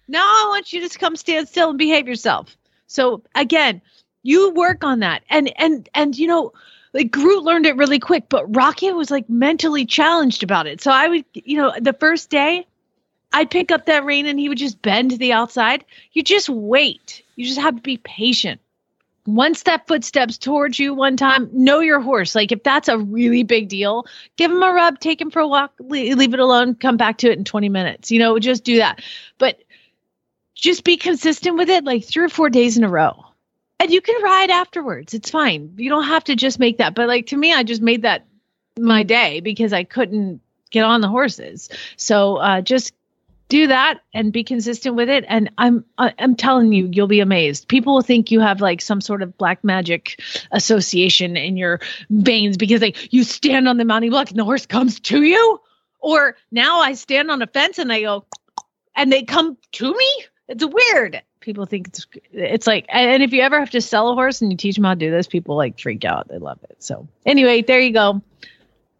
Now 0.10 0.24
I 0.24 0.48
want 0.50 0.74
you 0.74 0.82
to 0.82 0.86
just 0.88 1.00
come 1.00 1.15
stand 1.15 1.48
still 1.48 1.69
and 1.69 1.78
behave 1.78 2.08
yourself. 2.08 2.58
So 2.88 3.22
again, 3.36 3.82
you 4.24 4.52
work 4.52 4.84
on 4.84 5.00
that. 5.00 5.24
And 5.30 5.54
and 5.58 5.88
and 5.93 6.17
you 6.17 6.28
know, 6.28 6.52
like 6.93 7.12
Groot 7.12 7.43
learned 7.43 7.67
it 7.67 7.78
really 7.78 8.00
quick, 8.00 8.26
but 8.28 8.56
Rocket 8.56 8.93
was 8.93 9.12
like 9.12 9.30
mentally 9.30 9.86
challenged 9.86 10.43
about 10.43 10.67
it. 10.67 10.82
So 10.82 10.91
I 10.91 11.08
would, 11.08 11.26
you 11.34 11.58
know, 11.58 11.74
the 11.80 11.93
first 11.93 12.30
day 12.30 12.65
I'd 13.32 13.52
pick 13.52 13.72
up 13.72 13.86
that 13.86 14.04
rein 14.04 14.26
and 14.26 14.39
he 14.39 14.50
would 14.50 14.58
just 14.58 14.82
bend 14.82 15.12
to 15.12 15.17
the 15.17 15.32
outside. 15.32 15.86
You 16.13 16.24
just 16.24 16.50
wait. 16.50 17.22
You 17.36 17.45
just 17.45 17.60
have 17.60 17.76
to 17.76 17.82
be 17.82 17.98
patient. 17.98 18.60
Once 19.28 19.63
that 19.63 19.86
foot 19.86 20.04
steps 20.04 20.39
towards 20.39 20.80
you 20.80 20.91
one 20.91 21.15
time, 21.15 21.48
know 21.54 21.82
your 21.82 22.00
horse. 22.00 22.34
Like 22.34 22.52
if 22.52 22.63
that's 22.63 22.88
a 22.88 22.98
really 22.98 23.43
big 23.43 23.69
deal, 23.69 24.08
give 24.38 24.50
him 24.50 24.63
a 24.63 24.74
rub, 24.74 25.00
take 25.00 25.22
him 25.22 25.30
for 25.30 25.39
a 25.39 25.48
walk, 25.48 25.72
leave 25.80 26.34
it 26.34 26.39
alone, 26.39 26.74
come 26.74 26.98
back 26.98 27.19
to 27.19 27.30
it 27.30 27.38
in 27.38 27.43
20 27.43 27.69
minutes. 27.69 28.10
You 28.10 28.17
know, 28.17 28.39
just 28.39 28.63
do 28.63 28.78
that. 28.78 29.04
But 29.38 29.60
just 30.60 30.84
be 30.84 30.98
consistent 30.98 31.58
with 31.58 31.69
it 31.69 31.84
like 31.84 32.06
three 32.06 32.26
or 32.26 32.30
four 32.30 32.50
days 32.50 32.78
in 32.78 32.84
a 32.84 32.89
row. 32.89 33.26
And 33.80 33.91
you 33.91 34.02
can 34.02 34.22
ride 34.22 34.50
afterwards. 34.50 35.13
It's 35.13 35.30
fine. 35.30 35.74
You 35.78 35.89
don't 35.89 36.04
have 36.04 36.26
to 36.26 36.36
just 36.36 36.60
make 36.60 36.78
that. 36.80 36.95
But 36.95 37.08
like 37.08 37.28
to 37.28 37.38
me, 37.38 37.54
I 37.54 37.63
just 37.63 37.82
made 37.82 38.02
that 38.02 38.26
my 38.78 39.04
day 39.04 39.39
because 39.39 39.72
I 39.72 39.84
couldn't 39.84 40.41
get 40.72 40.84
on 40.84 41.02
the 41.02 41.08
horses. 41.08 41.69
So 41.95 42.38
uh, 42.38 42.62
just 42.62 42.93
do 43.48 43.67
that 43.67 44.02
and 44.13 44.32
be 44.32 44.43
consistent 44.43 44.95
with 44.95 45.10
it. 45.10 45.26
And 45.28 45.50
I'm 45.58 45.84
I'm 45.98 46.36
telling 46.36 46.72
you, 46.72 46.88
you'll 46.91 47.08
be 47.08 47.19
amazed. 47.19 47.67
People 47.67 47.95
will 47.95 48.02
think 48.02 48.32
you 48.32 48.39
have 48.39 48.62
like 48.62 48.82
some 48.82 49.02
sort 49.02 49.24
of 49.24 49.38
black 49.38 49.63
magic 49.63 50.22
association 50.52 51.36
in 51.36 51.58
your 51.58 51.80
veins 52.10 52.58
because 52.58 52.82
like 52.82 53.12
you 53.12 53.24
stand 53.24 53.67
on 53.67 53.78
the 53.78 53.86
mounting 53.86 54.12
block 54.12 54.30
and 54.30 54.39
the 54.39 54.45
horse 54.45 54.65
comes 54.65 55.00
to 55.02 55.24
you. 55.24 55.60
Or 56.00 56.38
now 56.52 56.80
I 56.80 56.93
stand 56.93 57.30
on 57.30 57.41
a 57.41 57.48
fence 57.48 57.78
and 57.78 57.91
I 57.91 58.02
go, 58.02 58.26
and 58.95 59.12
they 59.12 59.24
come 59.24 59.58
to 59.74 59.93
me. 59.93 60.26
It's 60.50 60.66
weird. 60.66 61.22
People 61.42 61.66
think 61.66 61.88
it's 61.88 62.08
it's 62.34 62.68
like, 62.68 62.86
and 62.90 63.24
if 63.24 63.32
you 63.32 63.42
ever 63.42 63.60
have 63.60 63.70
to 63.70 63.82
sell 63.82 64.10
a 64.10 64.16
horse 64.16 64.42
and 64.42 64.52
you 64.52 64.58
teach 64.58 64.76
them 64.76 64.84
how 64.84 64.96
to 64.96 65.00
do 65.00 65.12
this, 65.12 65.28
people 65.28 65.56
like 65.56 65.80
freak 65.80 66.04
out. 66.04 66.28
They 66.28 66.40
love 66.40 66.60
it. 66.70 66.76
So 66.80 67.08
anyway, 67.26 67.62
there 67.62 67.80
you 67.80 67.94
go. 67.94 68.22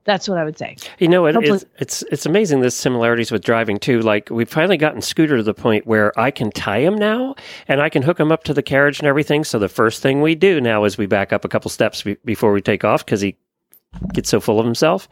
That's 0.06 0.30
what 0.30 0.38
I 0.38 0.44
would 0.44 0.58
say. 0.58 0.76
You 1.00 1.08
know, 1.08 1.26
it, 1.26 1.36
it's 1.36 1.66
it's 1.78 2.04
it's 2.04 2.26
amazing 2.26 2.62
the 2.62 2.72
similarities 2.72 3.32
with 3.32 3.44
driving 3.44 3.78
too. 3.78 4.02
Like 4.02 4.30
we've 4.30 4.50
finally 4.50 4.78
gotten 4.78 5.02
Scooter 5.02 5.38
to 5.38 5.44
the 5.44 5.54
point 5.54 5.86
where 5.86 6.18
I 6.18 6.32
can 6.32 6.52
tie 6.52 6.80
him 6.80 6.96
now, 6.96 7.36
and 7.68 7.82
I 7.82 7.90
can 7.90 8.02
hook 8.02 8.20
him 8.20 8.32
up 8.32 8.44
to 8.46 8.54
the 8.54 8.64
carriage 8.64 9.00
and 9.00 9.08
everything. 9.08 9.44
So 9.44 9.60
the 9.60 9.70
first 9.70 10.02
thing 10.02 10.22
we 10.22 10.36
do 10.36 10.62
now 10.62 10.84
is 10.86 10.98
we 10.98 11.06
back 11.06 11.34
up 11.34 11.46
a 11.46 11.50
couple 11.50 11.70
steps 11.70 12.04
be- 12.04 12.18
before 12.26 12.54
we 12.54 12.62
take 12.62 12.84
off 12.84 13.06
because 13.06 13.22
he 13.22 13.36
gets 14.14 14.30
so 14.30 14.40
full 14.40 14.60
of 14.60 14.66
himself 14.66 15.08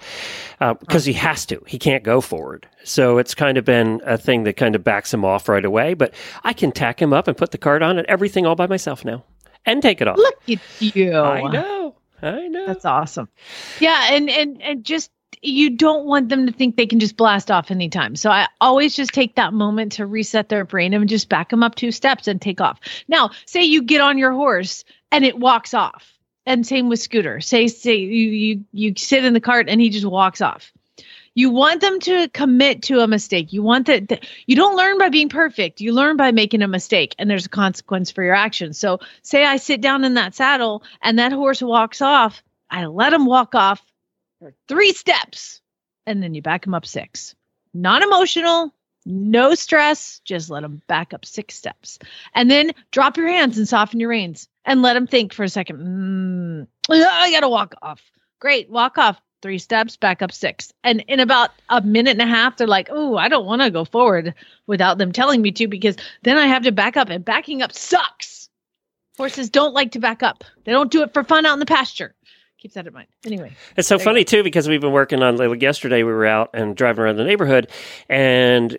uh, 0.59 0.73
because 0.75 1.05
he 1.05 1.13
has 1.13 1.45
to. 1.47 1.61
He 1.67 1.77
can't 1.79 2.03
go 2.03 2.21
forward. 2.21 2.67
So 2.83 3.17
it's 3.17 3.35
kind 3.35 3.57
of 3.57 3.65
been 3.65 4.01
a 4.05 4.17
thing 4.17 4.43
that 4.43 4.57
kind 4.57 4.75
of 4.75 4.83
backs 4.83 5.13
him 5.13 5.25
off 5.25 5.49
right 5.49 5.65
away. 5.65 5.93
But 5.93 6.13
I 6.43 6.53
can 6.53 6.71
tack 6.71 7.01
him 7.01 7.13
up 7.13 7.27
and 7.27 7.35
put 7.35 7.51
the 7.51 7.57
cart 7.57 7.81
on 7.81 7.97
and 7.97 8.07
everything 8.07 8.45
all 8.45 8.55
by 8.55 8.67
myself 8.67 9.03
now, 9.03 9.23
and 9.65 9.81
take 9.81 10.01
it 10.01 10.07
off. 10.07 10.17
Look 10.17 10.35
at 10.49 10.59
you. 10.79 11.13
I 11.13 11.49
know. 11.51 11.95
I 12.21 12.47
know. 12.47 12.65
That's 12.67 12.85
awesome. 12.85 13.29
Yeah, 13.79 14.13
and 14.13 14.29
and 14.29 14.61
and 14.61 14.83
just 14.83 15.11
you 15.41 15.69
don't 15.69 16.05
want 16.05 16.29
them 16.29 16.47
to 16.47 16.51
think 16.51 16.75
they 16.75 16.87
can 16.87 16.99
just 16.99 17.17
blast 17.17 17.51
off 17.51 17.69
anytime. 17.69 18.15
So 18.15 18.31
I 18.31 18.47
always 18.59 18.95
just 18.95 19.11
take 19.11 19.35
that 19.35 19.53
moment 19.53 19.91
to 19.93 20.05
reset 20.05 20.49
their 20.49 20.65
brain 20.65 20.93
and 20.93 21.07
just 21.07 21.29
back 21.29 21.49
them 21.49 21.63
up 21.63 21.75
two 21.75 21.91
steps 21.91 22.27
and 22.27 22.41
take 22.41 22.59
off. 22.59 22.79
Now, 23.07 23.31
say 23.45 23.63
you 23.63 23.83
get 23.83 24.01
on 24.01 24.17
your 24.17 24.31
horse 24.31 24.83
and 25.11 25.23
it 25.23 25.37
walks 25.37 25.73
off. 25.73 26.16
And 26.47 26.65
same 26.65 26.87
with 26.87 27.01
Scooter. 27.01 27.41
Say 27.41 27.67
say 27.67 27.95
you 27.95 28.29
you 28.29 28.63
you 28.71 28.93
sit 28.95 29.25
in 29.25 29.33
the 29.33 29.41
cart 29.41 29.67
and 29.67 29.81
he 29.81 29.89
just 29.89 30.05
walks 30.05 30.39
off. 30.39 30.71
You 31.35 31.49
want 31.49 31.81
them 31.81 31.99
to 31.99 32.29
commit 32.29 32.83
to 32.83 33.01
a 33.01 33.07
mistake. 33.07 33.51
You 33.51 33.61
want 33.61 33.87
that 33.87 34.25
you 34.45 34.55
don't 34.55 34.77
learn 34.77 34.97
by 34.97 35.09
being 35.09 35.27
perfect. 35.27 35.81
You 35.81 35.93
learn 35.93 36.15
by 36.15 36.31
making 36.31 36.61
a 36.61 36.67
mistake 36.69 37.13
and 37.19 37.29
there's 37.29 37.47
a 37.47 37.49
consequence 37.49 38.11
for 38.11 38.23
your 38.23 38.33
actions. 38.33 38.79
So 38.79 39.01
say 39.23 39.43
I 39.43 39.57
sit 39.57 39.81
down 39.81 40.05
in 40.05 40.13
that 40.13 40.35
saddle 40.35 40.83
and 41.01 41.19
that 41.19 41.33
horse 41.33 41.61
walks 41.61 42.01
off, 42.01 42.41
I 42.69 42.85
let 42.85 43.11
him 43.11 43.25
walk 43.25 43.53
off 43.53 43.85
for 44.39 44.53
three 44.69 44.93
steps 44.93 45.61
and 46.05 46.23
then 46.23 46.33
you 46.33 46.41
back 46.41 46.65
him 46.65 46.73
up 46.73 46.85
six. 46.85 47.35
Non 47.73 48.03
emotional, 48.03 48.73
no 49.07 49.55
stress, 49.55 50.19
just 50.25 50.49
let 50.49 50.61
them 50.61 50.81
back 50.87 51.13
up 51.13 51.25
six 51.25 51.55
steps. 51.55 51.97
And 52.35 52.51
then 52.51 52.71
drop 52.91 53.17
your 53.17 53.27
hands 53.27 53.57
and 53.57 53.67
soften 53.67 53.99
your 53.99 54.09
reins 54.09 54.49
and 54.65 54.81
let 54.81 54.93
them 54.93 55.07
think 55.07 55.33
for 55.33 55.43
a 55.43 55.49
second. 55.49 55.79
Mm, 55.79 56.67
I 56.89 57.31
got 57.31 57.39
to 57.39 57.49
walk 57.49 57.75
off. 57.81 58.01
Great, 58.39 58.69
walk 58.69 58.97
off. 58.97 59.19
Three 59.41 59.59
steps, 59.59 59.97
back 59.97 60.23
up 60.23 60.31
six. 60.31 60.73
And 60.83 61.05
in 61.07 61.19
about 61.19 61.51
a 61.69 61.79
minute 61.79 62.19
and 62.19 62.21
a 62.21 62.25
half, 62.25 62.57
they're 62.57 62.65
like, 62.65 62.89
oh, 62.91 63.15
I 63.15 63.29
don't 63.29 63.45
want 63.45 63.61
to 63.61 63.69
go 63.69 63.85
forward 63.85 64.33
without 64.65 64.97
them 64.97 65.11
telling 65.11 65.43
me 65.43 65.51
to 65.51 65.67
because 65.67 65.95
then 66.23 66.37
I 66.37 66.47
have 66.47 66.63
to 66.63 66.71
back 66.71 66.97
up 66.97 67.09
and 67.09 67.23
backing 67.23 67.61
up 67.61 67.71
sucks. 67.71 68.49
Horses 69.15 69.51
don't 69.51 69.75
like 69.75 69.91
to 69.91 69.99
back 69.99 70.23
up. 70.23 70.43
They 70.63 70.71
don't 70.71 70.91
do 70.91 71.03
it 71.03 71.13
for 71.13 71.23
fun 71.23 71.45
out 71.45 71.53
in 71.53 71.59
the 71.59 71.67
pasture. 71.67 72.15
Keep 72.59 72.73
that 72.73 72.87
in 72.87 72.93
mind. 72.93 73.07
Anyway, 73.25 73.53
It's 73.75 73.87
so 73.87 73.99
funny 73.99 74.23
too 74.23 74.43
because 74.43 74.67
we've 74.67 74.81
been 74.81 74.91
working 74.91 75.21
on 75.21 75.37
like 75.37 75.61
yesterday. 75.61 76.03
We 76.03 76.11
were 76.11 76.25
out 76.25 76.49
and 76.53 76.75
driving 76.75 77.03
around 77.03 77.17
the 77.17 77.23
neighborhood, 77.23 77.69
and 78.09 78.77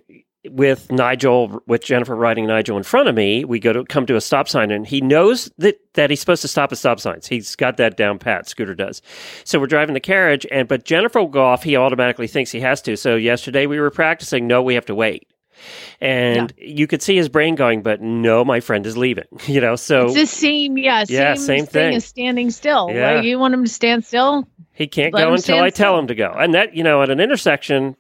with 0.50 0.90
Nigel, 0.90 1.60
with 1.66 1.84
Jennifer 1.84 2.14
riding 2.14 2.46
Nigel 2.46 2.76
in 2.76 2.82
front 2.82 3.08
of 3.08 3.14
me, 3.14 3.44
we 3.44 3.58
go 3.58 3.72
to 3.72 3.84
come 3.84 4.06
to 4.06 4.16
a 4.16 4.20
stop 4.20 4.48
sign, 4.48 4.70
and 4.70 4.86
he 4.86 5.00
knows 5.00 5.50
that 5.58 5.78
that 5.94 6.10
he's 6.10 6.20
supposed 6.20 6.42
to 6.42 6.48
stop 6.48 6.72
at 6.72 6.78
stop 6.78 7.00
signs. 7.00 7.26
He's 7.26 7.54
got 7.56 7.76
that 7.76 7.96
down 7.96 8.18
pat. 8.18 8.48
Scooter 8.48 8.74
does. 8.74 9.02
So 9.44 9.58
we're 9.58 9.66
driving 9.66 9.94
the 9.94 10.00
carriage, 10.00 10.46
and 10.50 10.66
but 10.68 10.84
Jennifer 10.84 11.20
will 11.20 11.28
go 11.28 11.44
off. 11.44 11.62
He 11.62 11.76
automatically 11.76 12.26
thinks 12.28 12.50
he 12.50 12.60
has 12.60 12.82
to. 12.82 12.96
So 12.96 13.16
yesterday 13.16 13.66
we 13.66 13.78
were 13.80 13.90
practicing. 13.90 14.46
No, 14.46 14.62
we 14.62 14.74
have 14.74 14.86
to 14.86 14.94
wait. 14.94 15.28
And 16.00 16.52
you 16.56 16.86
could 16.86 17.02
see 17.02 17.16
his 17.16 17.28
brain 17.28 17.54
going, 17.54 17.82
but 17.82 18.00
no, 18.00 18.44
my 18.44 18.60
friend 18.60 18.86
is 18.86 18.96
leaving. 18.96 19.24
You 19.46 19.60
know, 19.60 19.76
so 19.76 20.06
it's 20.06 20.14
the 20.14 20.26
same, 20.26 20.76
yeah, 20.78 21.04
same, 21.04 21.16
Yeah, 21.16 21.34
same 21.34 21.64
thing 21.66 21.90
thing. 21.90 21.94
as 21.96 22.04
standing 22.04 22.50
still. 22.50 22.90
Yeah. 22.92 23.14
Like 23.16 23.24
you 23.24 23.38
want 23.38 23.54
him 23.54 23.64
to 23.64 23.70
stand 23.70 24.04
still. 24.04 24.46
He 24.72 24.86
can't 24.86 25.12
Let 25.14 25.24
go 25.24 25.34
until 25.34 25.56
I 25.60 25.70
tell 25.70 25.94
still. 25.94 25.98
him 25.98 26.06
to 26.08 26.14
go. 26.14 26.32
And 26.38 26.54
that, 26.54 26.74
you 26.76 26.84
know, 26.84 27.02
at 27.02 27.10
an 27.10 27.18
intersection, 27.18 27.96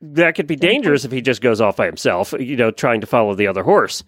that 0.00 0.36
could 0.36 0.46
be 0.46 0.56
dangerous 0.56 1.04
if 1.04 1.10
he 1.12 1.20
just 1.20 1.40
goes 1.42 1.60
off 1.60 1.76
by 1.76 1.86
himself, 1.86 2.32
you 2.38 2.56
know, 2.56 2.70
trying 2.70 3.00
to 3.00 3.06
follow 3.06 3.34
the 3.34 3.46
other 3.48 3.62
horse. 3.64 4.04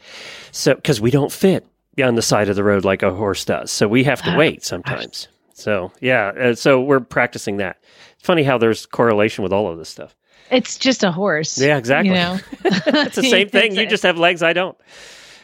So, 0.52 0.74
because 0.76 1.00
we 1.00 1.10
don't 1.10 1.32
fit 1.32 1.66
on 2.02 2.14
the 2.14 2.22
side 2.22 2.48
of 2.48 2.56
the 2.56 2.64
road 2.64 2.84
like 2.84 3.02
a 3.02 3.12
horse 3.12 3.44
does. 3.44 3.70
So 3.72 3.88
we 3.88 4.04
have 4.04 4.22
to 4.22 4.36
wait 4.36 4.64
sometimes. 4.64 5.28
So, 5.54 5.90
yeah. 6.00 6.28
Uh, 6.38 6.54
so 6.54 6.80
we're 6.80 7.00
practicing 7.00 7.56
that. 7.56 7.78
It's 8.14 8.24
funny 8.26 8.44
how 8.44 8.58
there's 8.58 8.86
correlation 8.86 9.42
with 9.42 9.52
all 9.52 9.68
of 9.70 9.76
this 9.78 9.88
stuff. 9.88 10.14
It's 10.50 10.78
just 10.78 11.04
a 11.04 11.10
horse. 11.12 11.58
Yeah, 11.60 11.76
exactly. 11.76 12.10
You 12.10 12.14
know, 12.14 12.38
It's 12.64 13.16
the 13.16 13.22
same 13.30 13.48
thing. 13.48 13.74
You 13.76 13.86
just 13.86 14.02
have 14.02 14.18
legs, 14.18 14.42
I 14.42 14.52
don't. 14.52 14.76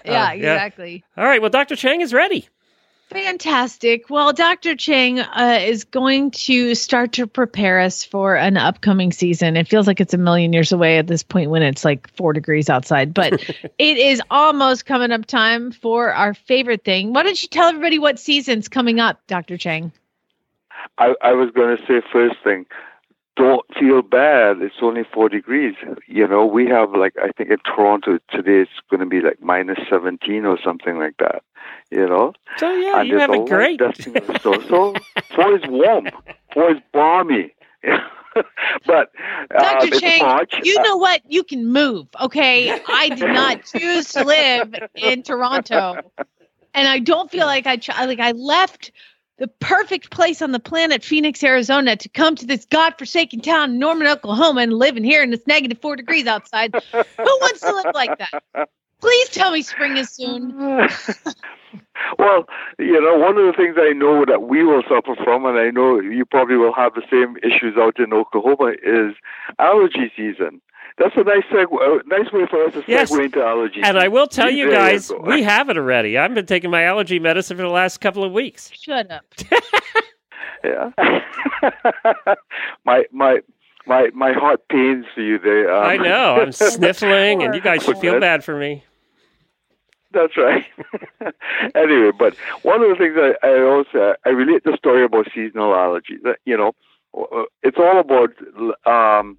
yeah, 0.05 0.11
uh, 0.29 0.33
yeah. 0.33 0.33
exactly. 0.33 1.05
All 1.17 1.25
right. 1.25 1.41
Well, 1.41 1.51
Dr. 1.51 1.77
Chang 1.77 2.01
is 2.01 2.13
ready. 2.13 2.49
Fantastic. 3.13 4.09
Well, 4.09 4.33
Dr. 4.33 4.75
Chang 4.75 5.21
uh, 5.21 5.59
is 5.61 5.85
going 5.85 6.31
to 6.31 6.75
start 6.75 7.13
to 7.13 7.27
prepare 7.27 7.81
us 7.81 8.05
for 8.05 8.37
an 8.37 8.57
upcoming 8.57 9.13
season. 9.13 9.55
It 9.57 9.69
feels 9.69 9.87
like 9.87 10.01
it's 10.01 10.15
a 10.15 10.19
million 10.19 10.55
years 10.55 10.73
away 10.73 10.97
at 10.97 11.09
this 11.09 11.23
point 11.23 11.51
when 11.51 11.63
it's 11.63 11.85
like 11.85 12.09
four 12.17 12.33
degrees 12.33 12.71
outside, 12.71 13.13
but 13.13 13.35
it 13.79 13.97
is 13.99 14.23
almost 14.31 14.87
coming 14.87 15.13
up 15.13 15.27
time 15.27 15.73
for 15.73 16.11
our 16.11 16.33
favorite 16.33 16.85
thing. 16.85 17.13
Why 17.13 17.23
don't 17.23 17.41
you 17.43 17.49
tell 17.51 17.69
everybody 17.69 17.99
what 17.99 18.19
season's 18.19 18.69
coming 18.69 18.99
up, 18.99 19.21
Dr. 19.27 19.59
Chang? 19.59 19.93
I, 20.97 21.15
I 21.21 21.33
was 21.33 21.51
going 21.51 21.77
to 21.77 21.83
say 21.87 22.01
first 22.11 22.37
thing, 22.43 22.65
don't 23.37 23.65
feel 23.79 24.03
bad. 24.03 24.61
It's 24.61 24.77
only 24.83 25.05
four 25.05 25.29
degrees. 25.29 25.75
You 26.07 26.27
know, 26.29 26.45
we 26.47 26.67
have 26.67 26.93
like 26.95 27.15
I 27.23 27.31
think 27.37 27.51
in 27.51 27.59
Toronto 27.65 28.19
today 28.31 28.61
it's 28.61 28.71
going 28.91 29.01
to 29.01 29.07
be 29.07 29.21
like 29.21 29.41
minus 29.41 29.79
seventeen 29.89 30.45
or 30.45 30.59
something 30.63 30.99
like 30.99 31.17
that. 31.19 31.43
You 31.91 32.07
know, 32.09 32.33
So, 32.59 32.71
yeah, 32.73 33.01
and 33.01 33.09
you 33.09 33.19
have 33.19 33.31
a 33.31 33.45
great. 33.45 33.79
dusting 33.79 34.17
of. 34.29 34.41
So 34.43 34.95
four 35.35 35.57
is 35.57 35.63
warm. 35.69 36.09
Four 36.53 36.73
is 36.73 36.79
balmy. 36.93 37.55
but 38.87 39.11
uh, 39.55 39.59
Dr. 39.61 39.87
it's 39.89 40.01
Chang, 40.01 40.21
March. 40.23 40.55
you 40.65 40.79
Uh, 40.79 40.83
know 40.83 40.97
what? 40.97 41.21
You 41.29 41.45
can 41.45 41.67
move, 41.67 42.07
okay? 42.21 42.71
I 42.87 43.11
did 43.11 43.29
not 43.31 43.65
choose 43.65 44.13
to 44.13 44.25
live 44.25 44.75
in 44.95 45.23
Toronto, 45.23 45.97
and 46.75 46.89
I 46.89 46.99
don't 46.99 47.31
feel 47.31 47.47
like 47.47 47.67
I 47.67 47.77
ch- 47.77 47.89
like 47.89 48.21
I 48.21 48.33
left 48.33 48.91
the 49.43 49.49
perfect 49.49 50.13
place 50.13 50.41
on 50.41 50.53
the 50.53 50.61
planet, 50.61 51.03
Phoenix, 51.03 51.43
Arizona, 51.43 51.97
to 51.97 52.09
come 52.09 52.37
to 52.37 52.47
this 52.47 52.65
godforsaken 52.67 53.41
town, 53.41 53.77
Norman, 53.77 54.07
Oklahoma, 54.07 54.61
and 54.61 54.73
live 54.73 54.97
in 54.97 55.03
here, 55.03 55.21
and 55.21 55.35
it's 55.35 55.45
negative 55.49 55.81
four 55.83 55.97
degrees 55.97 56.29
outside. 56.29 56.73
Who 56.93 57.03
wants 57.41 57.61
to 57.63 57.75
live 57.75 57.93
like 57.93 58.17
that? 58.19 58.69
Please 59.01 59.29
tell 59.31 59.51
me 59.51 59.63
spring 59.63 59.97
is 59.97 60.11
soon. 60.11 60.57
well, 62.21 62.45
you 62.79 63.01
know, 63.01 63.19
one 63.19 63.37
of 63.37 63.45
the 63.45 63.55
things 63.57 63.75
I 63.81 63.93
know 63.93 64.25
that 64.25 64.43
we 64.43 64.63
will 64.63 64.85
suffer 64.89 65.17
from, 65.25 65.45
and 65.45 65.59
I 65.59 65.71
know 65.71 65.99
you 65.99 66.25
probably 66.25 66.57
will 66.57 66.75
have 66.75 66.95
the 66.95 67.03
same 67.11 67.37
issues 67.39 67.77
out 67.77 67.99
in 67.99 68.13
Oklahoma, 68.13 68.75
is 68.85 69.17
allergy 69.59 70.13
season. 70.17 70.63
That's 70.99 71.17
a 71.17 71.25
nice 71.25 71.45
segue, 71.51 71.73
uh, 71.73 72.03
nice 72.07 72.31
way 72.33 72.47
for 72.47 72.65
us 72.65 72.75
to 72.75 72.81
segue 72.83 72.89
Yes. 72.89 73.11
into 73.13 73.43
allergy. 73.43 73.81
And 73.83 73.99
I 73.99 74.09
will 74.09 74.27
tell 74.27 74.51
you 74.51 74.71
guys, 74.71 75.09
go. 75.09 75.19
we 75.21 75.43
have 75.43 75.69
it 75.71 75.77
already. 75.77 76.19
I've 76.19 76.35
been 76.35 76.47
taking 76.47 76.71
my 76.71 76.85
allergy 76.85 77.19
medicine 77.19 77.57
for 77.57 77.63
the 77.63 77.69
last 77.71 78.01
couple 78.01 78.25
of 78.25 78.33
weeks. 78.33 78.71
Shut 78.75 79.11
up. 79.11 79.25
yeah. 80.65 80.91
my 82.85 83.05
my 83.11 83.41
my 83.87 84.11
my 84.15 84.33
heart 84.33 84.61
pains 84.69 85.07
for 85.15 85.23
you 85.23 85.39
there. 85.39 85.75
Um, 85.75 85.85
I 85.85 85.97
know. 85.97 86.41
I'm 86.41 86.53
sniffling, 86.53 87.43
and 87.43 87.55
you 87.55 87.61
guys 87.61 87.83
should 87.83 87.99
feel 87.99 88.21
bad 88.21 88.45
for 88.45 88.57
me. 88.57 88.85
That's 90.13 90.37
right. 90.37 90.65
anyway, 91.75 92.11
but 92.19 92.37
one 92.63 92.83
of 92.83 92.91
the 92.91 92.97
things 92.97 93.17
I, 93.17 93.47
I 93.47 93.63
also 93.63 94.15
I 94.27 94.29
relate 94.29 94.63
the 94.65 94.77
story 94.77 95.05
about 95.05 95.27
seasonal 95.35 95.73
allergies. 95.73 96.21
You 96.45 96.57
know, 96.59 96.73
uh, 97.17 97.45
it's 97.63 97.79
all 97.79 97.99
about 97.99 98.31
um, 98.87 99.39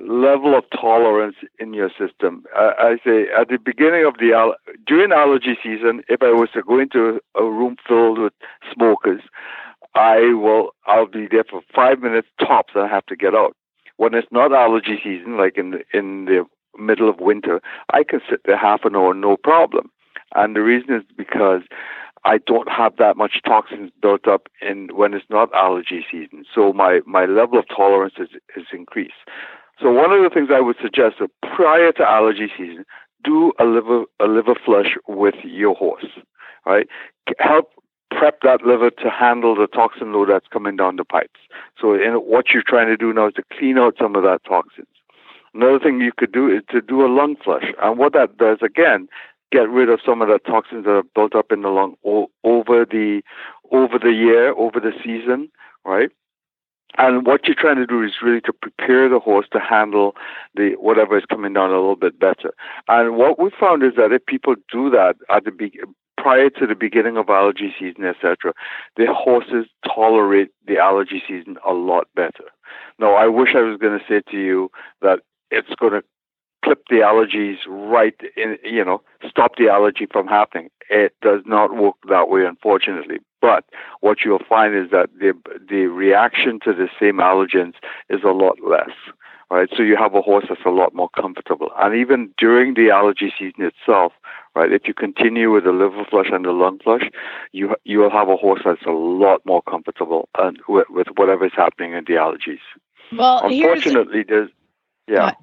level 0.00 0.56
of 0.56 0.64
tolerance 0.70 1.36
in 1.58 1.74
your 1.74 1.90
system. 1.90 2.44
I, 2.54 2.72
I 2.78 2.96
say 3.04 3.26
at 3.36 3.48
the 3.48 3.58
beginning 3.58 4.04
of 4.04 4.14
the 4.18 4.54
during 4.86 5.12
allergy 5.12 5.56
season, 5.62 6.02
if 6.08 6.22
I 6.22 6.30
was 6.30 6.50
to 6.54 6.62
go 6.62 6.78
into 6.78 7.20
a 7.34 7.44
room 7.44 7.76
filled 7.86 8.18
with 8.18 8.32
smokers, 8.72 9.22
I 9.94 10.34
will 10.34 10.74
I'll 10.86 11.06
be 11.06 11.26
there 11.30 11.44
for 11.44 11.62
five 11.74 12.00
minutes 12.00 12.28
tops, 12.38 12.74
and 12.74 12.84
I 12.84 12.88
have 12.88 13.06
to 13.06 13.16
get 13.16 13.34
out. 13.34 13.56
When 13.96 14.12
it's 14.14 14.28
not 14.30 14.52
allergy 14.52 15.00
season, 15.02 15.38
like 15.38 15.56
in 15.56 15.70
the, 15.70 15.84
in 15.94 16.26
the 16.26 16.44
middle 16.78 17.08
of 17.08 17.20
winter, 17.20 17.62
I 17.92 18.04
can 18.04 18.20
sit 18.28 18.42
there 18.44 18.58
half 18.58 18.84
an 18.84 18.94
hour 18.94 19.14
no 19.14 19.36
problem. 19.36 19.90
And 20.34 20.54
the 20.54 20.60
reason 20.60 20.94
is 20.94 21.02
because 21.16 21.62
I 22.24 22.38
don't 22.38 22.68
have 22.70 22.96
that 22.96 23.16
much 23.16 23.40
toxins 23.46 23.90
built 24.02 24.26
up 24.26 24.48
in 24.60 24.88
when 24.92 25.14
it's 25.14 25.24
not 25.30 25.54
allergy 25.54 26.04
season. 26.10 26.44
So 26.52 26.72
my, 26.72 27.00
my 27.06 27.24
level 27.24 27.58
of 27.58 27.66
tolerance 27.68 28.14
is, 28.18 28.28
is 28.56 28.66
increased. 28.72 29.14
So 29.80 29.92
one 29.92 30.12
of 30.12 30.22
the 30.22 30.30
things 30.30 30.48
I 30.52 30.60
would 30.60 30.76
suggest 30.80 31.16
prior 31.42 31.92
to 31.92 32.08
allergy 32.08 32.50
season, 32.56 32.84
do 33.24 33.52
a 33.58 33.64
liver 33.64 34.04
a 34.20 34.26
liver 34.26 34.54
flush 34.54 34.96
with 35.06 35.34
your 35.44 35.74
horse. 35.74 36.06
Right? 36.64 36.88
Help 37.38 37.70
prep 38.10 38.40
that 38.42 38.62
liver 38.62 38.90
to 38.90 39.10
handle 39.10 39.54
the 39.54 39.66
toxin 39.66 40.12
load 40.12 40.30
that's 40.30 40.46
coming 40.48 40.76
down 40.76 40.96
the 40.96 41.04
pipes. 41.04 41.40
So 41.80 41.94
in, 41.94 42.14
what 42.14 42.50
you're 42.50 42.62
trying 42.66 42.86
to 42.86 42.96
do 42.96 43.12
now 43.12 43.28
is 43.28 43.34
to 43.34 43.42
clean 43.52 43.78
out 43.78 43.96
some 44.00 44.16
of 44.16 44.22
that 44.22 44.42
toxins. 44.44 44.86
Another 45.54 45.78
thing 45.78 46.00
you 46.00 46.12
could 46.16 46.32
do 46.32 46.48
is 46.48 46.62
to 46.70 46.80
do 46.80 47.04
a 47.04 47.08
lung 47.08 47.36
flush. 47.42 47.72
And 47.82 47.98
what 47.98 48.12
that 48.12 48.36
does, 48.36 48.58
again, 48.62 49.08
get 49.52 49.68
rid 49.70 49.88
of 49.88 50.00
some 50.04 50.22
of 50.22 50.28
the 50.28 50.38
toxins 50.38 50.84
that 50.84 50.90
are 50.90 51.02
built 51.14 51.34
up 51.34 51.50
in 51.50 51.62
the 51.62 51.68
lung 51.68 51.94
o- 52.04 52.30
over 52.44 52.84
the 52.84 53.22
over 53.72 53.98
the 53.98 54.12
year, 54.12 54.52
over 54.52 54.80
the 54.80 54.92
season, 55.02 55.50
right? 55.84 56.10
And 56.98 57.26
what 57.26 57.46
you're 57.46 57.54
trying 57.54 57.76
to 57.76 57.86
do 57.86 58.02
is 58.02 58.12
really 58.22 58.40
to 58.42 58.52
prepare 58.52 59.08
the 59.08 59.18
horse 59.18 59.46
to 59.52 59.60
handle 59.60 60.16
the 60.54 60.74
whatever 60.78 61.18
is 61.18 61.24
coming 61.26 61.52
down 61.52 61.70
a 61.70 61.74
little 61.74 61.96
bit 61.96 62.18
better. 62.18 62.54
And 62.88 63.16
what 63.16 63.38
we 63.38 63.50
found 63.58 63.82
is 63.82 63.92
that 63.96 64.12
if 64.12 64.24
people 64.26 64.54
do 64.70 64.90
that 64.90 65.16
at 65.28 65.44
the 65.44 65.50
be- 65.50 65.80
prior 66.16 66.50
to 66.50 66.66
the 66.66 66.74
beginning 66.74 67.16
of 67.16 67.28
allergy 67.28 67.74
season, 67.78 68.04
etc., 68.04 68.52
the 68.96 69.12
horses 69.12 69.66
tolerate 69.84 70.50
the 70.66 70.78
allergy 70.78 71.22
season 71.26 71.56
a 71.66 71.72
lot 71.72 72.08
better. 72.14 72.44
Now, 72.98 73.14
I 73.14 73.26
wish 73.26 73.50
I 73.54 73.60
was 73.60 73.78
going 73.78 73.98
to 73.98 74.04
say 74.08 74.22
to 74.30 74.36
you 74.36 74.70
that 75.02 75.20
it's 75.50 75.74
going 75.78 75.92
to 75.92 76.02
clip 76.64 76.82
the 76.88 76.96
allergies 76.96 77.58
right 77.68 78.18
in, 78.36 78.58
you 78.64 78.84
know, 78.84 79.02
stop 79.28 79.56
the 79.56 79.68
allergy 79.68 80.06
from 80.10 80.26
happening. 80.26 80.70
It 80.90 81.14
does 81.22 81.42
not 81.46 81.76
work 81.76 81.94
that 82.08 82.28
way, 82.28 82.44
unfortunately. 82.44 83.18
But 83.40 83.64
what 84.00 84.18
you'll 84.24 84.44
find 84.48 84.74
is 84.74 84.90
that 84.90 85.10
the 85.18 85.34
the 85.68 85.86
reaction 85.86 86.58
to 86.64 86.72
the 86.72 86.88
same 86.98 87.18
allergens 87.18 87.74
is 88.08 88.22
a 88.24 88.30
lot 88.30 88.56
less. 88.66 88.90
Right, 89.48 89.68
so 89.76 89.84
you 89.84 89.96
have 89.96 90.12
a 90.16 90.22
horse 90.22 90.46
that's 90.48 90.64
a 90.66 90.70
lot 90.70 90.92
more 90.92 91.08
comfortable, 91.10 91.70
and 91.78 91.94
even 91.94 92.34
during 92.36 92.74
the 92.74 92.90
allergy 92.90 93.32
season 93.38 93.64
itself, 93.64 94.12
right? 94.56 94.72
If 94.72 94.88
you 94.88 94.94
continue 94.94 95.52
with 95.52 95.62
the 95.62 95.70
liver 95.70 96.04
flush 96.10 96.26
and 96.32 96.44
the 96.44 96.50
lung 96.50 96.80
flush, 96.82 97.08
you 97.52 97.76
you 97.84 98.00
will 98.00 98.10
have 98.10 98.28
a 98.28 98.34
horse 98.34 98.62
that's 98.64 98.84
a 98.84 98.90
lot 98.90 99.42
more 99.46 99.62
comfortable 99.62 100.28
and 100.36 100.58
with, 100.66 100.90
with 100.90 101.06
whatever 101.14 101.46
is 101.46 101.52
happening 101.54 101.92
in 101.92 102.04
the 102.06 102.14
allergies. 102.14 102.58
Well, 103.12 103.42
Unfortunately, 103.44 104.24
there's 104.26 104.50
yeah. 105.06 105.26
What? 105.26 105.36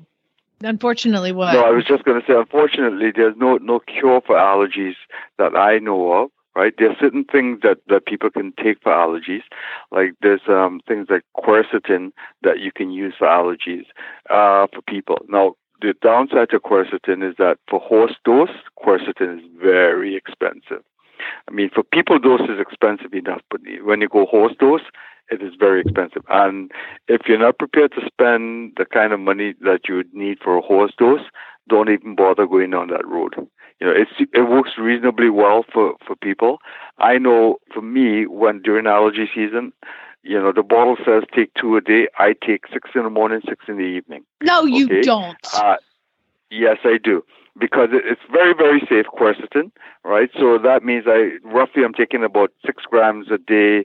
unfortunately 0.64 1.32
what? 1.32 1.54
No, 1.54 1.64
I 1.64 1.72
was 1.72 1.86
just 1.86 2.04
going 2.04 2.20
to 2.20 2.28
say, 2.28 2.34
unfortunately, 2.34 3.12
there's 3.16 3.36
no 3.38 3.58
no 3.58 3.80
cure 3.80 4.22
for 4.26 4.36
allergies 4.36 4.96
that 5.38 5.56
I 5.56 5.80
know 5.80 6.12
of. 6.12 6.32
Right, 6.56 6.74
there's 6.78 7.00
certain 7.00 7.24
things 7.24 7.62
that 7.64 7.80
that 7.88 8.06
people 8.06 8.30
can 8.30 8.54
take 8.64 8.78
for 8.84 8.92
allergies, 8.92 9.42
like 9.92 10.14
there's 10.22 10.48
um, 10.48 10.82
things 10.88 11.08
like 11.10 11.24
quercetin 11.36 12.12
that 12.44 12.60
you 12.60 12.72
can 12.72 12.92
use 12.92 13.16
for 13.18 13.26
allergies 13.26 13.86
uh, 14.30 14.68
for 14.72 14.84
people. 14.88 15.18
Now, 15.28 15.56
the 15.82 15.96
downside 16.02 16.52
to 16.52 16.60
quercetin 16.60 17.28
is 17.28 17.36
that 17.40 17.58
for 17.68 17.80
horse 17.80 18.16
dose, 18.24 18.52
quercetin 18.84 19.40
is 19.40 19.46
very 19.60 20.16
expensive. 20.16 20.84
I 21.48 21.52
mean, 21.52 21.72
for 21.74 21.84
people 21.84 22.20
dose 22.20 22.42
is 22.42 22.60
expensive 22.60 23.14
enough, 23.14 23.42
but 23.50 23.62
when 23.84 24.02
you 24.02 24.08
go 24.08 24.28
horse 24.28 24.54
dose, 24.60 24.82
it 25.30 25.42
is 25.42 25.54
very 25.60 25.82
expensive. 25.82 26.24
And 26.30 26.72
if 27.08 27.22
you're 27.28 27.40
not 27.40 27.58
prepared 27.58 27.94
to 27.94 28.06
spend 28.06 28.74
the 28.78 28.86
kind 28.86 29.14
of 29.14 29.20
money 29.20 29.56
that 29.62 29.88
you 29.88 29.96
would 29.96 30.14
need 30.14 30.38
for 30.44 30.58
a 30.58 30.62
horse 30.62 30.94
dose, 30.98 31.26
don't 31.68 31.90
even 31.90 32.16
bother 32.16 32.46
going 32.46 32.72
down 32.72 32.90
that 32.90 33.08
road. 33.08 33.36
You 33.84 33.90
know, 33.90 34.00
it's, 34.00 34.12
it 34.34 34.50
works 34.50 34.72
reasonably 34.78 35.30
well 35.30 35.66
for, 35.74 35.96
for 36.08 36.16
people. 36.16 36.60
I 37.00 37.18
know 37.18 37.58
for 37.74 37.82
me, 37.82 38.26
when 38.26 38.62
during 38.62 38.88
allergy 38.88 39.30
season, 39.36 39.74
you 40.24 40.40
know, 40.40 40.54
the 40.54 40.64
bottle 40.64 40.96
says 41.06 41.24
take 41.36 41.54
two 41.56 41.76
a 41.76 41.82
day. 41.82 42.08
I 42.18 42.34
take 42.48 42.64
six 42.72 42.92
in 42.96 43.04
the 43.04 43.10
morning, 43.10 43.42
six 43.46 43.66
in 43.68 43.76
the 43.76 43.84
evening. 43.84 44.24
no, 44.42 44.64
you 44.64 45.02
don't. 45.02 45.38
Uh, 45.54 45.76
yes, 46.50 46.78
I 46.86 46.98
do. 46.98 47.26
Because 47.60 47.90
it's 47.92 48.22
very, 48.32 48.54
very 48.54 48.80
safe 48.88 49.08
quercetin, 49.08 49.70
right? 50.06 50.30
So 50.40 50.58
that 50.60 50.86
means 50.86 51.04
I 51.06 51.32
roughly 51.44 51.84
I'm 51.84 51.94
taking 51.94 52.24
about 52.24 52.54
six 52.66 52.84
grams 52.90 53.28
a 53.32 53.38
day 53.38 53.80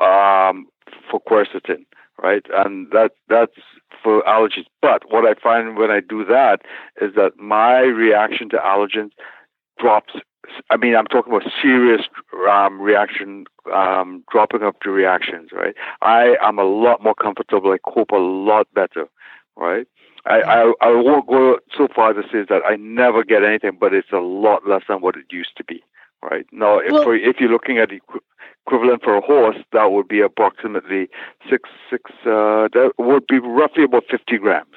um, 0.00 0.68
for 1.10 1.20
quercetin, 1.20 1.84
right? 2.22 2.44
And 2.52 2.90
that 2.92 3.12
that's 3.28 3.56
for 4.02 4.22
allergies. 4.22 4.66
But 4.82 5.02
what 5.10 5.24
I 5.24 5.34
find 5.40 5.76
when 5.76 5.90
I 5.90 6.00
do 6.00 6.24
that 6.26 6.62
is 7.00 7.14
that 7.14 7.38
my 7.38 7.80
reaction 7.80 8.48
to 8.50 8.56
allergens 8.56 9.10
drops. 9.78 10.14
I 10.68 10.76
mean, 10.76 10.94
I'm 10.94 11.06
talking 11.06 11.32
about 11.32 11.50
serious 11.62 12.02
um, 12.50 12.78
reaction, 12.78 13.46
um, 13.72 14.22
dropping 14.30 14.62
of 14.62 14.74
the 14.84 14.90
reactions, 14.90 15.50
right? 15.52 15.74
I 16.02 16.36
am 16.42 16.58
a 16.58 16.64
lot 16.64 17.02
more 17.02 17.14
comfortable. 17.14 17.72
I 17.72 17.78
cope 17.90 18.10
a 18.10 18.16
lot 18.16 18.66
better, 18.74 19.06
right? 19.56 19.86
I, 20.26 20.40
I 20.40 20.72
I 20.80 20.90
won't 20.90 21.26
go 21.26 21.58
so 21.76 21.88
far 21.94 22.12
to 22.12 22.22
say 22.22 22.44
that 22.48 22.62
I 22.66 22.76
never 22.76 23.24
get 23.24 23.44
anything, 23.44 23.76
but 23.78 23.92
it's 23.92 24.12
a 24.12 24.18
lot 24.18 24.66
less 24.66 24.82
than 24.88 25.00
what 25.00 25.16
it 25.16 25.26
used 25.30 25.56
to 25.56 25.64
be, 25.64 25.82
right? 26.30 26.46
Now, 26.52 26.78
if 26.78 26.92
Well- 26.92 27.04
for, 27.04 27.14
if 27.14 27.40
you're 27.40 27.50
looking 27.50 27.78
at 27.78 27.88
the 27.90 27.96
equi- 27.96 28.20
equivalent 28.66 29.02
for 29.02 29.14
a 29.16 29.20
horse, 29.20 29.56
that 29.72 29.92
would 29.92 30.08
be 30.08 30.20
approximately 30.20 31.08
six 31.50 31.68
six. 31.90 32.10
Uh, 32.24 32.68
that 32.72 32.92
would 32.98 33.26
be 33.26 33.38
roughly 33.38 33.84
about 33.84 34.04
fifty 34.10 34.38
grams 34.38 34.76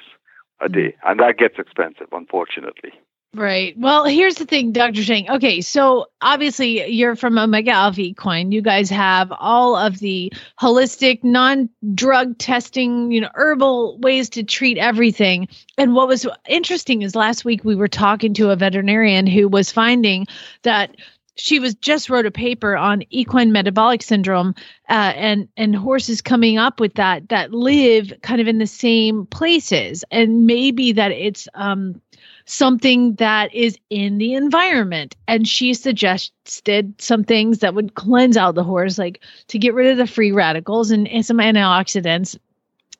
a 0.60 0.68
day, 0.68 0.94
and 1.04 1.20
that 1.20 1.38
gets 1.38 1.58
expensive, 1.58 2.08
unfortunately. 2.12 2.92
Right. 3.34 3.78
Well, 3.78 4.06
here's 4.06 4.36
the 4.36 4.46
thing, 4.46 4.72
Dr. 4.72 5.02
Shang. 5.02 5.30
Okay, 5.30 5.60
so 5.60 6.06
obviously 6.22 6.90
you're 6.90 7.14
from 7.14 7.36
Omega 7.36 7.72
Alpha 7.72 8.00
Equine. 8.00 8.52
You 8.52 8.62
guys 8.62 8.88
have 8.88 9.30
all 9.38 9.76
of 9.76 9.98
the 9.98 10.32
holistic, 10.58 11.22
non-drug 11.22 12.38
testing, 12.38 13.12
you 13.12 13.20
know, 13.20 13.28
herbal 13.34 13.98
ways 13.98 14.30
to 14.30 14.42
treat 14.42 14.78
everything. 14.78 15.46
And 15.76 15.94
what 15.94 16.08
was 16.08 16.26
interesting 16.48 17.02
is 17.02 17.14
last 17.14 17.44
week 17.44 17.64
we 17.64 17.76
were 17.76 17.86
talking 17.86 18.32
to 18.34 18.50
a 18.50 18.56
veterinarian 18.56 19.26
who 19.26 19.46
was 19.46 19.70
finding 19.70 20.26
that 20.62 20.96
she 21.38 21.60
was 21.60 21.74
just 21.76 22.10
wrote 22.10 22.26
a 22.26 22.30
paper 22.30 22.76
on 22.76 23.02
equine 23.10 23.52
metabolic 23.52 24.02
syndrome 24.02 24.54
uh, 24.88 25.12
and 25.14 25.48
and 25.56 25.74
horses 25.74 26.20
coming 26.20 26.58
up 26.58 26.80
with 26.80 26.94
that 26.94 27.28
that 27.28 27.52
live 27.52 28.12
kind 28.22 28.40
of 28.40 28.48
in 28.48 28.58
the 28.58 28.66
same 28.66 29.26
places 29.26 30.04
and 30.10 30.46
maybe 30.46 30.92
that 30.92 31.12
it's 31.12 31.48
um 31.54 32.00
something 32.48 33.14
that 33.16 33.54
is 33.54 33.78
in 33.90 34.16
the 34.16 34.32
environment. 34.32 35.14
And 35.26 35.46
she 35.46 35.74
suggested 35.74 36.94
some 36.98 37.22
things 37.22 37.58
that 37.58 37.74
would 37.74 37.94
cleanse 37.94 38.38
out 38.38 38.54
the 38.54 38.64
horse, 38.64 38.96
like 38.96 39.20
to 39.48 39.58
get 39.58 39.74
rid 39.74 39.90
of 39.90 39.98
the 39.98 40.06
free 40.06 40.32
radicals 40.32 40.90
and, 40.90 41.06
and 41.08 41.24
some 41.24 41.36
antioxidants. 41.38 42.38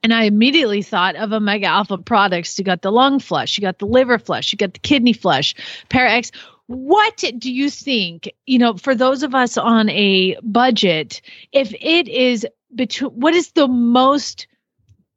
And 0.02 0.12
I 0.12 0.24
immediately 0.24 0.82
thought 0.82 1.16
of 1.16 1.32
Omega 1.32 1.66
Alpha 1.66 1.96
products. 1.96 2.58
You 2.58 2.64
got 2.64 2.82
the 2.82 2.92
lung 2.92 3.20
flush, 3.20 3.56
you 3.56 3.62
got 3.62 3.78
the 3.78 3.86
liver 3.86 4.18
flush, 4.18 4.52
you 4.52 4.58
got 4.58 4.74
the 4.74 4.80
kidney 4.80 5.14
flush, 5.14 5.54
Parax. 5.88 6.30
What 6.68 7.24
do 7.38 7.50
you 7.50 7.70
think, 7.70 8.30
you 8.46 8.58
know, 8.58 8.74
for 8.74 8.94
those 8.94 9.22
of 9.22 9.34
us 9.34 9.56
on 9.56 9.88
a 9.88 10.36
budget, 10.42 11.22
if 11.52 11.74
it 11.80 12.08
is 12.08 12.46
between, 12.74 13.10
what 13.12 13.34
is 13.34 13.52
the 13.52 13.66
most, 13.66 14.46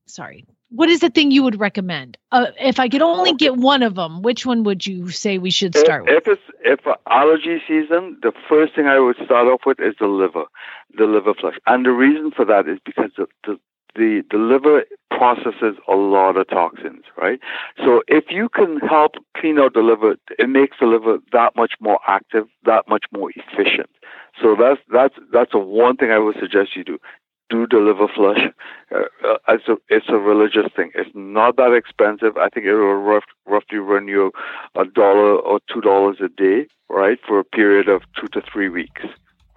sorry, 0.08 0.46
what 0.70 0.88
is 0.88 1.02
the 1.02 1.10
thing 1.10 1.32
you 1.32 1.44
would 1.44 1.60
recommend? 1.60 2.18
Uh, 2.32 2.48
if 2.58 2.80
I 2.80 2.88
could 2.88 3.02
only 3.02 3.34
get 3.34 3.58
one 3.58 3.84
of 3.84 3.96
them, 3.96 4.22
which 4.22 4.46
one 4.46 4.64
would 4.64 4.88
you 4.88 5.10
say 5.10 5.38
we 5.38 5.52
should 5.52 5.76
start 5.76 6.06
with? 6.06 6.14
If, 6.14 6.28
if 6.28 6.40
it's 6.64 6.86
if 6.88 6.96
allergy 7.08 7.62
season, 7.68 8.18
the 8.24 8.32
first 8.48 8.74
thing 8.74 8.88
I 8.88 9.00
would 9.00 9.18
start 9.18 9.48
off 9.48 9.62
with 9.66 9.82
is 9.82 9.96
the 10.00 10.08
liver, 10.08 10.46
the 10.98 11.04
liver 11.04 11.34
flush, 11.34 11.58
and 11.68 11.86
the 11.86 11.92
reason 11.92 12.32
for 12.32 12.46
that 12.46 12.70
is 12.70 12.80
because 12.86 13.12
the 13.18 13.28
the 13.46 13.60
the, 13.96 14.24
the 14.32 14.38
liver 14.38 14.86
processes 15.10 15.78
a 15.88 15.96
lot 15.96 16.38
of 16.38 16.48
toxins, 16.48 17.04
right? 17.18 17.40
So 17.84 18.02
if 18.08 18.26
you 18.30 18.50
can 18.50 18.80
help 18.80 19.16
clean 19.38 19.60
out 19.60 19.74
the 19.74 19.82
liver, 19.82 20.16
it 20.40 20.50
makes 20.50 20.78
the 20.80 20.88
liver 20.88 21.20
that 21.32 21.56
much 21.56 21.74
more 21.80 22.00
active, 22.08 22.48
that 22.66 22.88
much 22.88 23.06
more 23.12 23.32
efficient. 23.36 23.90
So 24.42 24.56
that's 24.60 24.80
that's 24.92 25.16
that's 25.32 25.52
the 25.52 25.60
one 25.60 25.98
thing 25.98 26.12
I 26.12 26.20
would 26.20 26.38
suggest 26.40 26.76
you 26.76 26.84
do. 26.84 26.98
Do 27.50 27.68
the 27.70 27.78
liver 27.78 28.08
flush. 28.08 28.40
Uh, 28.94 29.04
uh, 29.26 29.38
it's 29.48 29.68
a 29.70 29.78
it's 29.88 30.08
a 30.10 30.18
religious 30.18 30.72
thing. 30.76 30.92
It's 30.96 31.10
not 31.14 31.56
that 31.58 31.74
expensive. 31.74 32.36
I 32.36 32.50
think 32.50 32.66
it 32.66 32.74
will 32.74 32.96
rough, 32.96 33.24
roughly 33.46 33.78
run 33.78 34.08
you 34.08 34.32
a 34.76 34.86
dollar 34.86 35.36
or 35.36 35.60
two 35.72 35.80
dollars 35.80 36.18
a 36.22 36.28
day, 36.28 36.68
right, 36.90 37.18
for 37.26 37.40
a 37.40 37.44
period 37.46 37.88
of 37.88 38.02
two 38.20 38.28
to 38.30 38.42
three 38.42 38.68
weeks, 38.70 39.04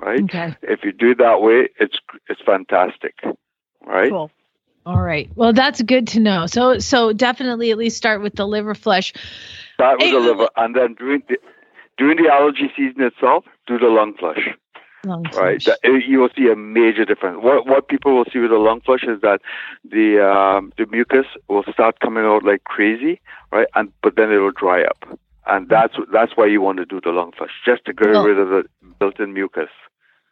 right? 0.00 0.22
Okay, 0.22 0.56
If 0.62 0.84
you 0.84 0.92
do 0.92 1.12
it 1.12 1.18
that 1.18 1.40
way, 1.40 1.68
it's 1.80 1.98
it's 2.28 2.40
fantastic, 2.42 3.14
right? 3.86 4.10
cool. 4.10 4.30
All 4.86 5.00
right. 5.00 5.30
Well, 5.34 5.54
that's 5.54 5.80
good 5.80 6.08
to 6.08 6.20
know. 6.20 6.46
So, 6.46 6.78
so 6.78 7.12
definitely 7.14 7.70
at 7.70 7.78
least 7.78 7.96
start 7.96 8.20
with 8.22 8.34
the 8.34 8.46
liver 8.46 8.74
flush. 8.74 9.14
That 9.78 9.96
was 9.98 10.04
Hey, 10.06 10.12
the 10.12 10.18
liver, 10.20 10.48
and 10.56 10.76
then 10.76 10.94
during 10.94 11.22
the 11.28 11.38
during 11.96 12.22
the 12.22 12.30
allergy 12.30 12.70
season 12.76 13.02
itself, 13.02 13.44
do 13.66 13.78
the 13.78 13.86
lung 13.86 14.14
flush. 14.18 14.46
Lung 15.04 15.22
Right, 15.34 15.62
flush. 15.62 15.78
that, 15.82 16.02
you 16.06 16.18
will 16.18 16.28
see 16.36 16.48
a 16.50 16.56
major 16.56 17.04
difference. 17.06 17.42
What 17.42 17.66
what 17.66 17.88
people 17.88 18.14
will 18.14 18.26
see 18.30 18.40
with 18.40 18.50
the 18.50 18.58
lung 18.58 18.80
flush 18.82 19.04
is 19.04 19.20
that 19.22 19.40
the 19.90 20.20
um, 20.22 20.72
the 20.76 20.86
mucus 20.86 21.26
will 21.48 21.64
start 21.72 22.00
coming 22.00 22.24
out 22.24 22.44
like 22.44 22.64
crazy, 22.64 23.20
right? 23.52 23.66
And 23.74 23.90
but 24.02 24.16
then 24.16 24.30
it 24.32 24.36
will 24.38 24.52
dry 24.52 24.82
up, 24.84 25.18
and 25.46 25.68
that's 25.68 25.94
that's 26.12 26.36
why 26.36 26.46
you 26.46 26.60
want 26.60 26.76
to 26.78 26.84
do 26.84 27.00
the 27.02 27.10
lung 27.10 27.32
flush, 27.32 27.52
just 27.64 27.84
to 27.86 27.92
get 27.94 28.08
Well- 28.08 28.24
rid 28.24 28.38
of 28.38 28.48
the 28.50 28.64
built-in 28.98 29.32
mucus. 29.32 29.70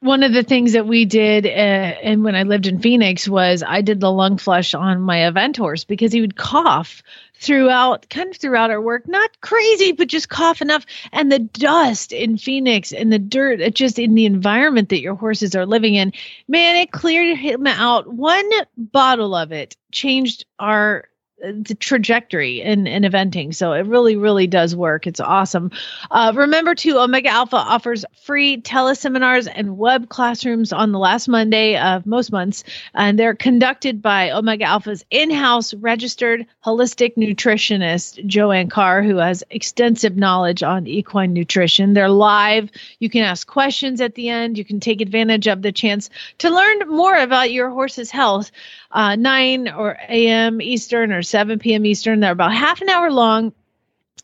One 0.03 0.25
of 0.25 0.33
the 0.33 0.43
things 0.43 0.73
that 0.73 0.85
we 0.85 1.05
did, 1.05 1.47
uh, 1.47 1.49
and 1.49 2.25
when 2.25 2.35
I 2.35 2.43
lived 2.43 2.67
in 2.67 2.81
Phoenix, 2.81 3.29
was 3.29 3.63
I 3.63 3.83
did 3.83 4.01
the 4.01 4.11
lung 4.11 4.37
flush 4.37 4.75
on 4.75 5.01
my 5.01 5.29
event 5.29 5.57
horse 5.57 5.85
because 5.85 6.13
he 6.13 6.21
would 6.21 6.35
cough 6.35 7.05
throughout, 7.37 8.09
kind 8.11 8.31
of 8.31 8.37
throughout 8.37 8.73
our 8.73 8.81
work. 8.81 9.07
Not 9.07 9.41
crazy, 9.41 9.93
but 9.93 10.09
just 10.09 10.29
cough 10.29 10.61
enough. 10.61 10.87
And 11.13 11.31
the 11.31 11.39
dust 11.39 12.13
in 12.13 12.37
Phoenix 12.37 12.91
and 12.91 13.13
the 13.13 13.21
dirt, 13.21 13.63
uh, 13.63 13.71
just 13.71 14.01
in 14.01 14.17
the 14.17 14.27
environment 14.27 14.89
that 14.89 15.03
your 15.03 15.15
horses 15.15 15.55
are 15.55 15.67
living 15.67 15.95
in, 15.95 16.13
man, 16.49 16.75
it 16.75 16.91
cleared 16.91 17.39
him 17.39 17.69
out. 17.69 18.13
One 18.13 18.51
bottle 18.77 19.37
of 19.37 19.53
it 19.53 19.77
changed 19.93 20.47
our 20.59 21.05
the 21.43 21.75
trajectory 21.75 22.63
in, 22.63 22.87
in 22.87 23.03
eventing. 23.03 23.55
So 23.55 23.73
it 23.73 23.87
really, 23.87 24.15
really 24.15 24.47
does 24.47 24.77
work. 24.77 25.07
It's 25.07 25.19
awesome. 25.19 25.73
Uh, 26.11 26.33
remember 26.35 26.75
too, 26.75 26.99
Omega 26.99 27.31
Alpha 27.31 27.57
offers 27.57 28.05
free 28.23 28.61
teleseminars 28.61 29.51
and 29.53 29.77
web 29.77 30.09
classrooms 30.09 30.73
on 30.73 30.93
the 30.93 30.99
last 31.01 31.27
Monday 31.27 31.77
of 31.77 32.07
most 32.07 32.31
months, 32.31 32.63
and 32.95 33.19
they're 33.19 33.35
conducted 33.35 34.01
by 34.01 34.31
Omega 34.31 34.65
Alpha's 34.65 35.05
in-house 35.11 35.75
registered 35.75 36.47
holistic 36.65 37.17
nutritionist 37.17 38.25
Joanne 38.27 38.69
Carr, 38.69 39.03
who 39.03 39.17
has 39.17 39.43
extensive 39.51 40.17
knowledge 40.17 40.63
on 40.63 40.87
equine 40.87 41.33
nutrition. 41.33 41.95
They're 41.95 42.09
live. 42.09 42.71
You 43.01 43.11
can 43.11 43.23
ask 43.25 43.47
questions 43.49 44.01
at 44.01 44.15
the 44.15 44.29
end. 44.29 44.59
You 44.59 44.65
can 44.65 44.79
take 44.79 45.01
advantage 45.01 45.49
of 45.49 45.63
the 45.63 45.73
chance 45.73 46.09
to 46.39 46.51
learn 46.51 46.89
more 46.89 47.17
about 47.17 47.51
your 47.51 47.71
horse's 47.71 48.11
health. 48.11 48.53
Uh, 48.93 49.17
9 49.17 49.69
or 49.71 49.97
a.m. 50.09 50.61
Eastern 50.61 51.13
or 51.13 51.23
7 51.33 51.59
p.m. 51.59 51.85
Eastern. 51.87 52.21
They're 52.21 52.33
about 52.33 52.55
half 52.55 52.81
an 52.83 52.89
hour 52.89 53.11
long 53.11 53.53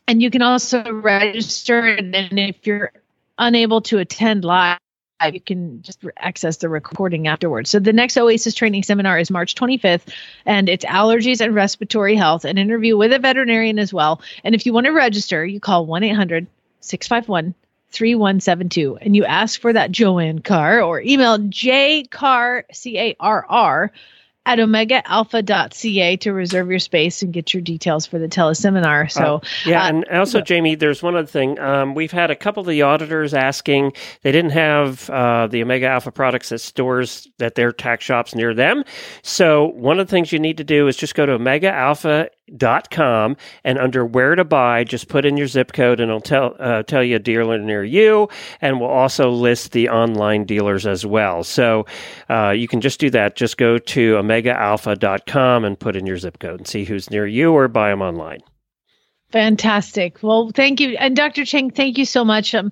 and 0.07 0.21
you 0.21 0.29
can 0.29 0.41
also 0.41 0.89
register 0.91 1.79
and 1.81 2.13
then 2.13 2.37
if 2.37 2.65
you're 2.65 2.91
unable 3.37 3.81
to 3.81 3.97
attend 3.97 4.45
live 4.45 4.77
you 5.33 5.41
can 5.41 5.81
just 5.81 5.99
access 6.17 6.57
the 6.57 6.69
recording 6.69 7.27
afterwards. 7.27 7.69
So 7.69 7.79
the 7.79 7.91
next 7.91 8.15
Oasis 8.17 8.53
training 8.53 8.83
seminar 8.83 9.19
is 9.19 9.29
March 9.29 9.53
25th, 9.53 10.13
and 10.45 10.69
it's 10.69 10.85
allergies 10.85 11.41
and 11.41 11.53
respiratory 11.53 12.15
health, 12.15 12.45
an 12.45 12.57
interview 12.57 12.95
with 12.95 13.11
a 13.11 13.19
veterinarian 13.19 13.79
as 13.79 13.93
well. 13.93 14.21
And 14.45 14.55
if 14.55 14.65
you 14.65 14.71
want 14.71 14.85
to 14.85 14.91
register, 14.91 15.45
you 15.45 15.59
call 15.59 15.85
1 15.85 16.03
800 16.03 16.47
651 16.79 17.53
3172 17.91 18.97
and 19.01 19.15
you 19.15 19.25
ask 19.25 19.59
for 19.59 19.73
that 19.73 19.91
Joanne 19.91 20.39
Carr 20.39 20.81
or 20.81 21.01
email 21.01 21.37
jcar, 21.37 22.63
C 22.71 22.97
A 22.97 23.15
R 23.19 23.45
R, 23.49 23.91
at 24.49 24.57
omegaalpha.ca 24.57 26.17
to 26.17 26.33
reserve 26.33 26.71
your 26.71 26.79
space 26.79 27.21
and 27.21 27.31
get 27.31 27.53
your 27.53 27.61
details 27.61 28.07
for 28.07 28.17
the 28.17 28.27
teleseminar. 28.27 29.11
So, 29.11 29.41
Yeah, 29.63 29.83
uh, 29.83 29.89
and 29.89 30.05
also, 30.09 30.41
Jamie, 30.41 30.73
there's 30.73 31.03
one 31.03 31.15
other 31.15 31.27
thing. 31.27 31.59
Um, 31.59 31.93
we've 31.93 32.11
had 32.11 32.31
a 32.31 32.35
couple 32.35 32.61
of 32.61 32.67
the 32.67 32.81
auditors 32.81 33.35
asking. 33.35 33.93
They 34.23 34.31
didn't 34.31 34.51
have 34.51 35.07
uh, 35.11 35.45
the 35.45 35.61
Omega 35.61 35.85
Alpha 35.85 36.11
products 36.11 36.51
at 36.51 36.61
stores 36.61 37.27
at 37.39 37.53
their 37.53 37.71
tack 37.71 38.01
shops 38.01 38.33
near 38.33 38.55
them. 38.55 38.83
So 39.21 39.67
one 39.67 39.99
of 39.99 40.07
the 40.07 40.11
things 40.11 40.31
you 40.31 40.39
need 40.39 40.57
to 40.57 40.63
do 40.63 40.87
is 40.87 40.97
just 40.97 41.13
go 41.13 41.27
to 41.27 41.33
omegaalpha.com 42.49 43.37
and 43.63 43.79
under 43.79 44.05
where 44.05 44.35
to 44.35 44.43
buy, 44.43 44.83
just 44.83 45.07
put 45.07 45.25
in 45.25 45.37
your 45.37 45.47
zip 45.47 45.73
code 45.73 45.99
and 45.99 46.09
it'll 46.09 46.21
tell 46.21 46.55
uh, 46.59 46.83
tell 46.83 47.03
you 47.03 47.15
a 47.15 47.19
dealer 47.19 47.57
near 47.57 47.83
you, 47.83 48.29
and 48.61 48.79
we'll 48.79 48.89
also 48.89 49.29
list 49.29 49.71
the 49.71 49.89
online 49.89 50.45
dealers 50.45 50.85
as 50.85 51.05
well. 51.05 51.43
So 51.43 51.85
uh, 52.29 52.49
you 52.51 52.67
can 52.67 52.81
just 52.81 52.99
do 52.99 53.09
that. 53.11 53.35
Just 53.35 53.57
go 53.57 53.77
to 53.77 54.13
omegaalpha.com 54.13 55.65
and 55.65 55.79
put 55.79 55.95
in 55.95 56.05
your 56.05 56.17
zip 56.17 56.39
code 56.39 56.59
and 56.59 56.67
see 56.67 56.85
who's 56.85 57.09
near 57.09 57.27
you, 57.27 57.51
or 57.51 57.67
buy 57.67 57.89
them 57.89 58.01
online. 58.01 58.39
Fantastic. 59.31 60.23
Well, 60.23 60.51
thank 60.55 60.79
you. 60.79 60.97
And 60.97 61.15
Dr. 61.15 61.45
Cheng, 61.45 61.69
thank 61.69 61.99
you 61.99 62.05
so 62.05 62.25
much. 62.25 62.55
Um, 62.55 62.71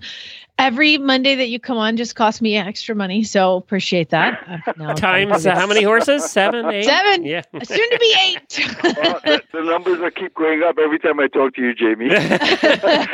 every 0.60 0.98
Monday 0.98 1.36
that 1.36 1.50
you 1.50 1.60
come 1.60 1.78
on 1.78 1.98
just 1.98 2.16
costs 2.16 2.42
me 2.42 2.56
extra 2.58 2.96
money. 2.96 3.24
So 3.24 3.56
appreciate 3.58 4.10
that. 4.10 4.44
Uh, 4.68 4.74
no, 4.78 4.94
Times 4.94 5.46
uh, 5.46 5.54
how 5.56 5.68
many 5.68 5.84
horses? 5.84 6.24
Seven, 6.32 6.66
eight? 6.72 6.86
Seven. 6.86 7.26
Yeah. 7.26 7.42
Soon 7.64 7.90
to 7.90 7.98
be 8.00 8.16
eight. 8.28 8.76
Well, 8.98 9.20
the, 9.24 9.44
the 9.54 9.62
numbers 9.64 10.00
are 10.02 10.12
keep 10.12 10.34
going 10.36 10.64
up 10.64 10.78
every 10.78 11.00
time 11.00 11.20
I 11.20 11.28
talk 11.28 11.56
to 11.56 11.62
you, 11.62 11.74
Jamie. 11.74 12.08
it's 12.10 12.84
like 12.84 13.10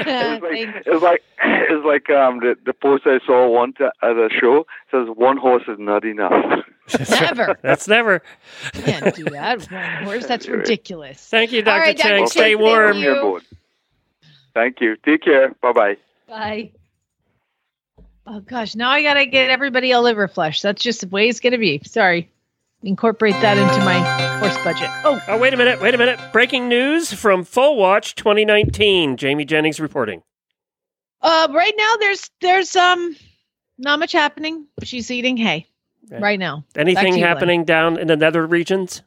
it's 0.86 1.04
like 1.04 1.24
it's 1.44 1.86
like 1.86 2.10
um 2.10 2.40
the 2.40 2.56
the 2.66 2.74
post 2.74 3.04
I 3.06 3.20
saw 3.26 3.48
one 3.50 3.74
t- 3.74 3.84
at 3.84 4.12
a 4.12 4.30
show 4.40 4.66
says 4.92 5.08
one 5.16 5.38
horse 5.38 5.64
is 5.68 5.78
not 5.80 6.06
enough. 6.06 6.64
Never. 7.10 7.58
That's 7.62 7.88
never. 7.88 8.22
You 8.76 8.82
can't 8.84 9.16
do 9.16 9.24
that. 9.26 9.64
One 9.72 10.04
horse. 10.06 10.26
That's 10.26 10.48
ridiculous. 10.48 11.28
Thank 11.30 11.52
you, 11.52 11.62
Dr. 11.62 11.80
right, 11.80 11.98
Chang. 11.98 12.18
Chang, 12.20 12.28
Stay 12.28 12.40
thank 12.54 12.60
warm. 12.62 12.98
you. 12.98 13.04
You're. 13.04 13.42
Thank 14.54 14.82
you. 14.82 14.96
Take 14.98 15.24
care. 15.24 15.50
Bye 15.62 15.74
bye 15.74 15.98
bye. 16.28 16.72
Oh 18.26 18.40
gosh, 18.40 18.76
now 18.76 18.90
I 18.90 19.04
gotta 19.04 19.26
get 19.26 19.50
everybody 19.50 19.92
a 19.92 20.00
liver 20.00 20.28
flush. 20.28 20.62
That's 20.62 20.82
just 20.82 21.02
the 21.02 21.08
way 21.08 21.28
it's 21.30 21.40
gonna 21.40 21.58
be. 21.58 21.82
Sorry. 21.86 22.30
Incorporate 22.82 23.34
that 23.42 23.58
into 23.58 23.78
my 23.86 24.00
horse 24.40 24.58
budget. 24.64 24.90
Oh, 25.06 25.22
Oh, 25.30 25.38
wait 25.38 25.54
a 25.54 25.58
minute. 25.58 25.82
Wait 25.82 25.94
a 25.96 25.98
minute. 25.98 26.20
Breaking 26.34 26.68
news 26.68 27.14
from 27.14 27.44
Foal 27.46 27.78
Watch 27.78 28.16
2019. 28.16 29.16
Jamie 29.18 29.46
Jennings 29.46 29.80
reporting. 29.80 30.22
uh, 31.22 31.48
right 31.52 31.74
now 31.78 31.96
there's 32.00 32.30
there's 32.42 32.76
um 32.76 33.16
not 33.78 34.00
much 34.00 34.12
happening. 34.12 34.68
She's 34.84 35.10
eating 35.12 35.38
hay 35.38 35.68
Okay. 36.12 36.22
right 36.22 36.40
now. 36.40 36.66
Anything 36.76 37.14
you, 37.14 37.20
Glenn. 37.20 37.28
happening 37.30 37.64
down 37.66 37.98
in 37.98 38.08
the 38.08 38.18
nether 38.18 38.46
regions? 38.46 39.02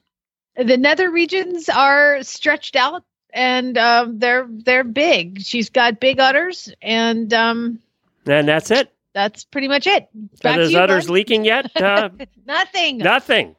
The 0.57 0.79
nether 0.79 1.11
regions 1.11 1.69
are 1.69 2.23
stretched 2.23 2.77
out 2.77 3.05
and 3.33 3.77
um, 3.77 4.19
they're 4.19 4.47
they're 4.49 4.85
big. 4.85 5.43
She's 5.43 5.69
got 5.69 6.01
big 6.01 6.19
udders, 6.19 6.73
and 6.81 7.33
um, 7.35 7.81
And 8.27 8.49
that's 8.49 8.71
it. 8.71 8.91
That's 9.17 9.45
pretty 9.45 9.67
much 9.67 9.87
it. 9.87 10.09
Back 10.43 10.57
to 10.57 10.63
those 10.65 10.73
you, 10.73 10.79
udders 10.79 11.09
leaking 11.09 11.45
yet? 11.47 11.71
Uh, 11.87 12.11
Nothing. 12.47 12.99
nothing. 12.99 13.57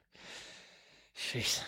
Jeez. 1.17 1.61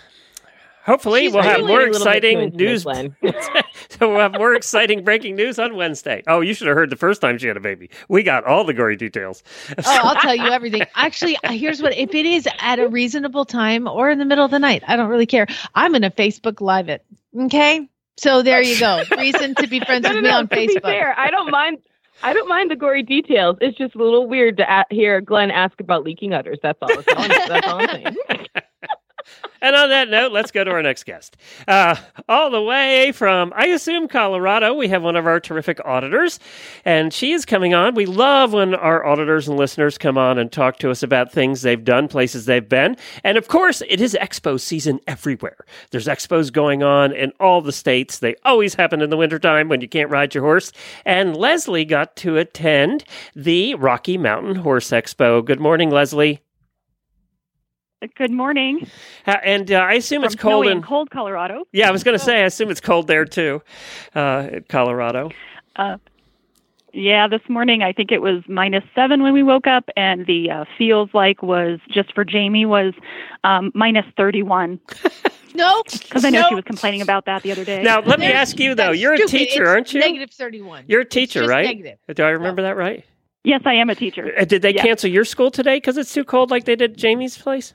Hopefully, 0.85 1.23
She's 1.23 1.33
we'll 1.33 1.43
have 1.43 1.61
more 1.61 1.81
a 1.81 1.89
little 1.89 2.05
bit 2.05 2.21
too 2.21 2.39
exciting 2.39 2.49
news. 2.55 2.85
So 3.89 4.09
we'll 4.09 4.19
have 4.19 4.33
more 4.33 4.53
exciting 4.53 5.03
breaking 5.03 5.35
news 5.35 5.57
on 5.57 5.75
Wednesday. 5.75 6.21
Oh, 6.27 6.41
you 6.41 6.53
should 6.53 6.67
have 6.67 6.75
heard 6.75 6.89
the 6.89 6.95
first 6.95 7.21
time 7.21 7.37
she 7.37 7.47
had 7.47 7.57
a 7.57 7.61
baby. 7.61 7.89
We 8.07 8.23
got 8.23 8.43
all 8.45 8.63
the 8.63 8.73
gory 8.73 8.95
details. 8.95 9.41
oh, 9.77 9.83
I'll 9.85 10.21
tell 10.21 10.35
you 10.35 10.49
everything. 10.51 10.83
Actually, 10.95 11.37
uh, 11.43 11.51
here's 11.51 11.81
what 11.81 11.95
if 11.97 12.13
it 12.13 12.25
is 12.25 12.47
at 12.59 12.79
a 12.79 12.87
reasonable 12.87 13.45
time 13.45 13.87
or 13.87 14.09
in 14.09 14.19
the 14.19 14.25
middle 14.25 14.45
of 14.45 14.51
the 14.51 14.59
night, 14.59 14.83
I 14.87 14.95
don't 14.95 15.09
really 15.09 15.25
care. 15.25 15.47
I'm 15.75 15.91
going 15.91 16.03
to 16.03 16.11
Facebook 16.11 16.61
Live 16.61 16.89
it. 16.89 17.03
Okay. 17.37 17.89
So 18.17 18.41
there 18.41 18.61
you 18.61 18.79
go. 18.79 19.03
Reason 19.17 19.55
to 19.55 19.67
be 19.67 19.79
friends 19.79 20.03
no, 20.03 20.09
with 20.09 20.15
no, 20.17 20.21
me 20.21 20.29
no. 20.29 20.37
on 20.37 20.47
to 20.49 20.55
be 20.55 20.67
Facebook. 20.67 20.81
fair, 20.81 21.17
I 21.17 21.31
don't 21.31 21.49
mind. 21.51 21.79
I 22.21 22.33
don't 22.33 22.49
mind 22.49 22.69
the 22.69 22.75
gory 22.75 23.03
details. 23.03 23.57
It's 23.61 23.77
just 23.77 23.95
a 23.95 23.97
little 23.97 24.27
weird 24.27 24.57
to 24.57 24.85
hear 24.89 25.21
Glenn 25.21 25.51
ask 25.51 25.79
about 25.79 26.03
leaking 26.03 26.33
udders. 26.33 26.59
That's 26.61 26.77
all. 26.81 26.89
That's 26.89 27.67
all 27.67 27.79
I'm 27.79 27.89
saying. 27.89 28.17
And 29.61 29.75
on 29.75 29.89
that 29.89 30.09
note, 30.09 30.31
let's 30.31 30.51
go 30.51 30.63
to 30.63 30.71
our 30.71 30.81
next 30.81 31.05
guest. 31.05 31.35
Uh, 31.67 31.95
all 32.29 32.49
the 32.49 32.61
way 32.61 33.11
from, 33.11 33.51
I 33.55 33.67
assume, 33.67 34.07
Colorado, 34.07 34.73
we 34.73 34.87
have 34.87 35.03
one 35.03 35.17
of 35.17 35.27
our 35.27 35.39
terrific 35.39 35.79
auditors, 35.83 36.39
and 36.85 37.13
she 37.13 37.33
is 37.33 37.45
coming 37.45 37.73
on. 37.73 37.93
We 37.93 38.05
love 38.05 38.53
when 38.53 38.73
our 38.73 39.05
auditors 39.05 39.47
and 39.49 39.57
listeners 39.57 39.97
come 39.97 40.17
on 40.17 40.37
and 40.37 40.49
talk 40.49 40.77
to 40.79 40.91
us 40.91 41.03
about 41.03 41.31
things 41.31 41.61
they've 41.61 41.83
done, 41.83 42.07
places 42.07 42.45
they've 42.45 42.67
been. 42.67 42.95
And 43.23 43.37
of 43.37 43.49
course, 43.49 43.81
it 43.89 43.99
is 43.99 44.17
expo 44.19 44.59
season 44.59 45.01
everywhere. 45.07 45.57
There's 45.91 46.07
expos 46.07 46.53
going 46.53 46.81
on 46.81 47.11
in 47.11 47.33
all 47.39 47.61
the 47.61 47.73
states. 47.73 48.19
They 48.19 48.35
always 48.45 48.75
happen 48.75 49.01
in 49.01 49.09
the 49.09 49.17
wintertime 49.17 49.67
when 49.67 49.81
you 49.81 49.89
can't 49.89 50.09
ride 50.09 50.33
your 50.33 50.43
horse. 50.43 50.71
And 51.05 51.35
Leslie 51.35 51.85
got 51.85 52.15
to 52.17 52.37
attend 52.37 53.03
the 53.35 53.75
Rocky 53.75 54.17
Mountain 54.17 54.55
Horse 54.55 54.89
Expo. 54.89 55.43
Good 55.43 55.59
morning, 55.59 55.89
Leslie. 55.89 56.41
Good 58.15 58.31
morning. 58.31 58.87
And 59.25 59.69
uh, 59.71 59.75
I 59.75 59.93
assume 59.95 60.23
it's 60.23 60.35
cold 60.35 60.67
in 60.67 60.81
cold 60.81 61.09
Colorado. 61.09 61.65
Yeah, 61.73 61.89
I 61.89 61.91
was 61.91 62.03
going 62.03 62.17
to 62.17 62.23
say, 62.23 62.41
I 62.41 62.45
assume 62.45 62.69
it's 62.71 62.79
cold 62.79 63.07
there 63.07 63.25
too, 63.25 63.61
uh, 64.15 64.47
in 64.53 64.63
Colorado. 64.69 65.31
Yeah, 66.93 67.27
this 67.27 67.41
morning 67.49 67.83
I 67.83 67.91
think 67.91 68.11
it 68.13 68.21
was 68.21 68.41
minus 68.47 68.83
seven 68.95 69.21
when 69.21 69.33
we 69.33 69.43
woke 69.43 69.67
up, 69.67 69.89
and 69.97 70.25
the 70.25 70.49
uh, 70.49 70.65
feels 70.77 71.09
like 71.13 71.43
was 71.43 71.79
just 71.91 72.13
for 72.15 72.23
Jamie 72.23 72.65
was 72.65 72.93
um, 73.43 73.71
minus 73.75 74.05
thirty-one 74.17 74.79
No, 75.53 75.83
because 75.83 76.23
I 76.25 76.29
know 76.29 76.41
no. 76.43 76.49
she 76.49 76.55
was 76.55 76.63
complaining 76.63 77.01
about 77.01 77.25
that 77.25 77.43
the 77.43 77.51
other 77.51 77.65
day. 77.65 77.83
Now, 77.83 77.99
let 78.01 78.19
me 78.19 78.27
There's- 78.27 78.49
ask 78.49 78.59
you 78.59 78.75
though. 78.75 78.91
You're 78.91 79.13
a 79.13 79.17
teacher, 79.27 79.63
It's 79.63 79.69
aren't 79.69 79.93
you? 79.93 79.99
Negative 79.99 80.31
31. 80.31 80.85
You're 80.87 81.01
a 81.01 81.05
teacher, 81.05 81.41
just 81.41 81.49
right? 81.49 81.65
negative. 81.65 81.97
Do 82.15 82.23
I 82.23 82.29
remember 82.29 82.61
that 82.63 82.77
right? 82.77 83.03
yes, 83.43 83.61
I 83.65 83.73
am 83.73 83.89
a 83.89 83.95
teacher. 83.95 84.31
Uh, 84.39 84.45
Did 84.45 84.61
they 84.61 84.73
Yeah. 84.73 84.83
cancel 84.83 85.09
your 85.09 85.25
school 85.25 85.51
today 85.51 85.77
because 85.77 85.97
it's 85.97 86.13
too 86.13 86.23
cold, 86.23 86.49
like 86.49 86.63
they 86.65 86.75
did 86.75 86.97
Jamie's 86.97 87.37
place? 87.37 87.73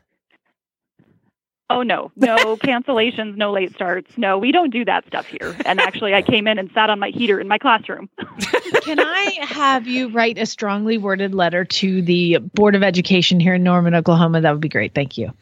Oh 1.71 1.83
no, 1.83 2.13
no 2.15 2.57
cancellations, 2.59 3.37
no 3.37 3.51
late 3.51 3.75
starts. 3.75 4.19
No, 4.19 4.37
we 4.37 4.53
don't 4.53 4.69
do 4.71 4.85
that 4.85 5.07
stuff 5.07 5.27
here. 5.27 5.57
And 5.65 5.81
actually, 5.81 6.13
I 6.13 6.21
came 6.21 6.47
in 6.47 6.59
and 6.59 6.71
sat 6.73 6.91
on 6.91 6.99
my 6.99 7.09
heater 7.09 7.41
in 7.41 7.49
my 7.49 7.57
classroom. 7.57 8.11
Can 8.83 9.01
I 9.01 9.39
have 9.41 9.87
you 9.87 10.11
write 10.11 10.37
a 10.37 10.45
strongly 10.45 10.99
worded 10.99 11.35
letter 11.35 11.65
to 11.65 12.03
the 12.03 12.37
Board 12.39 12.75
of 12.75 12.83
Education 12.83 13.41
here 13.41 13.55
in 13.55 13.63
Norman, 13.63 13.95
Oklahoma? 13.95 14.43
That 14.43 14.53
would 14.53 14.61
be 14.61 14.69
great. 14.69 14.95
Thank 14.95 15.17
you. 15.17 15.33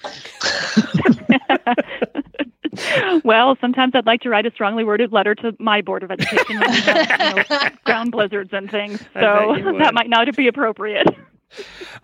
well, 3.25 3.57
sometimes 3.61 3.97
I'd 3.97 4.07
like 4.07 4.21
to 4.21 4.29
write 4.29 4.47
a 4.47 4.53
strongly 4.53 4.85
worded 4.85 5.13
letter 5.13 5.35
to 5.35 5.57
my 5.59 5.83
board 5.83 6.05
of 6.05 6.13
education 6.13 6.61
when 6.61 6.71
we 6.71 6.81
have 6.83 7.37
you 7.37 7.55
know, 7.59 7.69
ground 7.85 8.13
blizzards 8.13 8.53
and 8.53 8.71
things. 8.71 9.01
So 9.15 9.57
that 9.81 9.93
might 9.93 10.09
not 10.09 10.35
be 10.37 10.47
appropriate. 10.47 11.09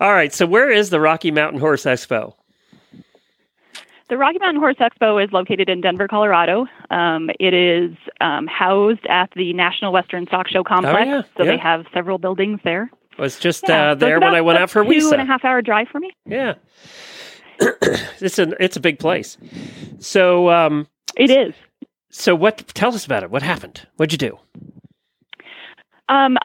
All 0.01 0.13
right. 0.13 0.33
So 0.33 0.45
where 0.45 0.69
is 0.69 0.89
the 0.89 0.99
Rocky 0.99 1.31
Mountain 1.31 1.61
Horse 1.61 1.85
Expo? 1.85 2.33
The 4.09 4.17
Rocky 4.17 4.39
Mountain 4.39 4.59
Horse 4.59 4.77
Expo 4.77 5.23
is 5.23 5.31
located 5.31 5.69
in 5.69 5.81
Denver, 5.81 6.07
Colorado. 6.07 6.65
Um, 6.89 7.29
it 7.39 7.53
is 7.53 7.95
um, 8.21 8.47
housed 8.47 9.05
at 9.07 9.29
the 9.35 9.53
National 9.53 9.93
Western 9.93 10.25
Stock 10.25 10.47
Show 10.47 10.63
Complex. 10.63 11.05
yeah, 11.05 11.21
so 11.37 11.43
yeah. 11.43 11.51
they 11.51 11.57
have 11.57 11.85
several 11.93 12.17
buildings 12.17 12.59
there. 12.63 12.89
I 13.19 13.21
was 13.21 13.37
just 13.37 13.65
Yeah, 13.67 13.91
uh, 13.91 13.95
there 13.95 14.19
when 14.19 14.33
I 14.33 14.41
went 14.41 14.57
out 14.57 14.71
for 14.71 14.83
two 14.83 15.11
and 15.11 15.21
a 15.21 15.25
half 15.25 15.45
hour 15.45 15.61
drive 15.61 15.89
for 15.89 15.99
me. 15.99 16.11
Yeah. 16.25 16.55
it's 17.59 18.39
a 18.39 18.63
it's 18.63 18.77
a 18.77 18.79
big 18.79 18.97
place. 18.97 19.37
So 19.99 20.49
um 20.49 20.87
It 21.17 21.29
is. 21.29 21.53
so 22.09 22.33
what? 22.33 22.65
Tell 22.69 22.95
us 22.95 23.05
about 23.05 23.23
it. 23.23 23.29
What 23.29 23.43
happened? 23.43 23.85
What'd 23.97 24.13
you 24.13 24.29
do? 24.29 24.39
Um, 26.09 26.37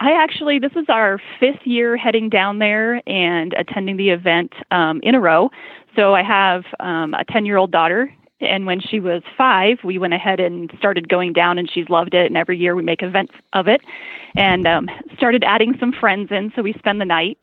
I 0.00 0.12
actually, 0.12 0.58
this 0.58 0.72
is 0.76 0.86
our 0.88 1.20
fifth 1.40 1.64
year 1.64 1.96
heading 1.96 2.28
down 2.28 2.58
there 2.58 3.00
and 3.08 3.54
attending 3.54 3.96
the 3.96 4.10
event 4.10 4.52
um, 4.70 5.00
in 5.02 5.14
a 5.14 5.20
row. 5.20 5.50
So 5.96 6.14
I 6.14 6.22
have 6.22 6.64
um, 6.80 7.14
a 7.14 7.24
10 7.24 7.46
year 7.46 7.56
old 7.56 7.70
daughter. 7.70 8.12
And 8.40 8.66
when 8.66 8.80
she 8.80 8.98
was 8.98 9.22
five, 9.38 9.78
we 9.84 9.98
went 9.98 10.14
ahead 10.14 10.40
and 10.40 10.68
started 10.76 11.08
going 11.08 11.32
down, 11.32 11.58
and 11.58 11.70
she's 11.70 11.88
loved 11.88 12.12
it. 12.12 12.26
And 12.26 12.36
every 12.36 12.58
year 12.58 12.74
we 12.74 12.82
make 12.82 13.00
events 13.00 13.34
of 13.52 13.68
it, 13.68 13.82
and 14.34 14.66
um, 14.66 14.88
started 15.16 15.44
adding 15.44 15.76
some 15.78 15.92
friends 15.92 16.32
in. 16.32 16.52
So 16.56 16.62
we 16.62 16.72
spend 16.72 17.00
the 17.00 17.04
night, 17.04 17.38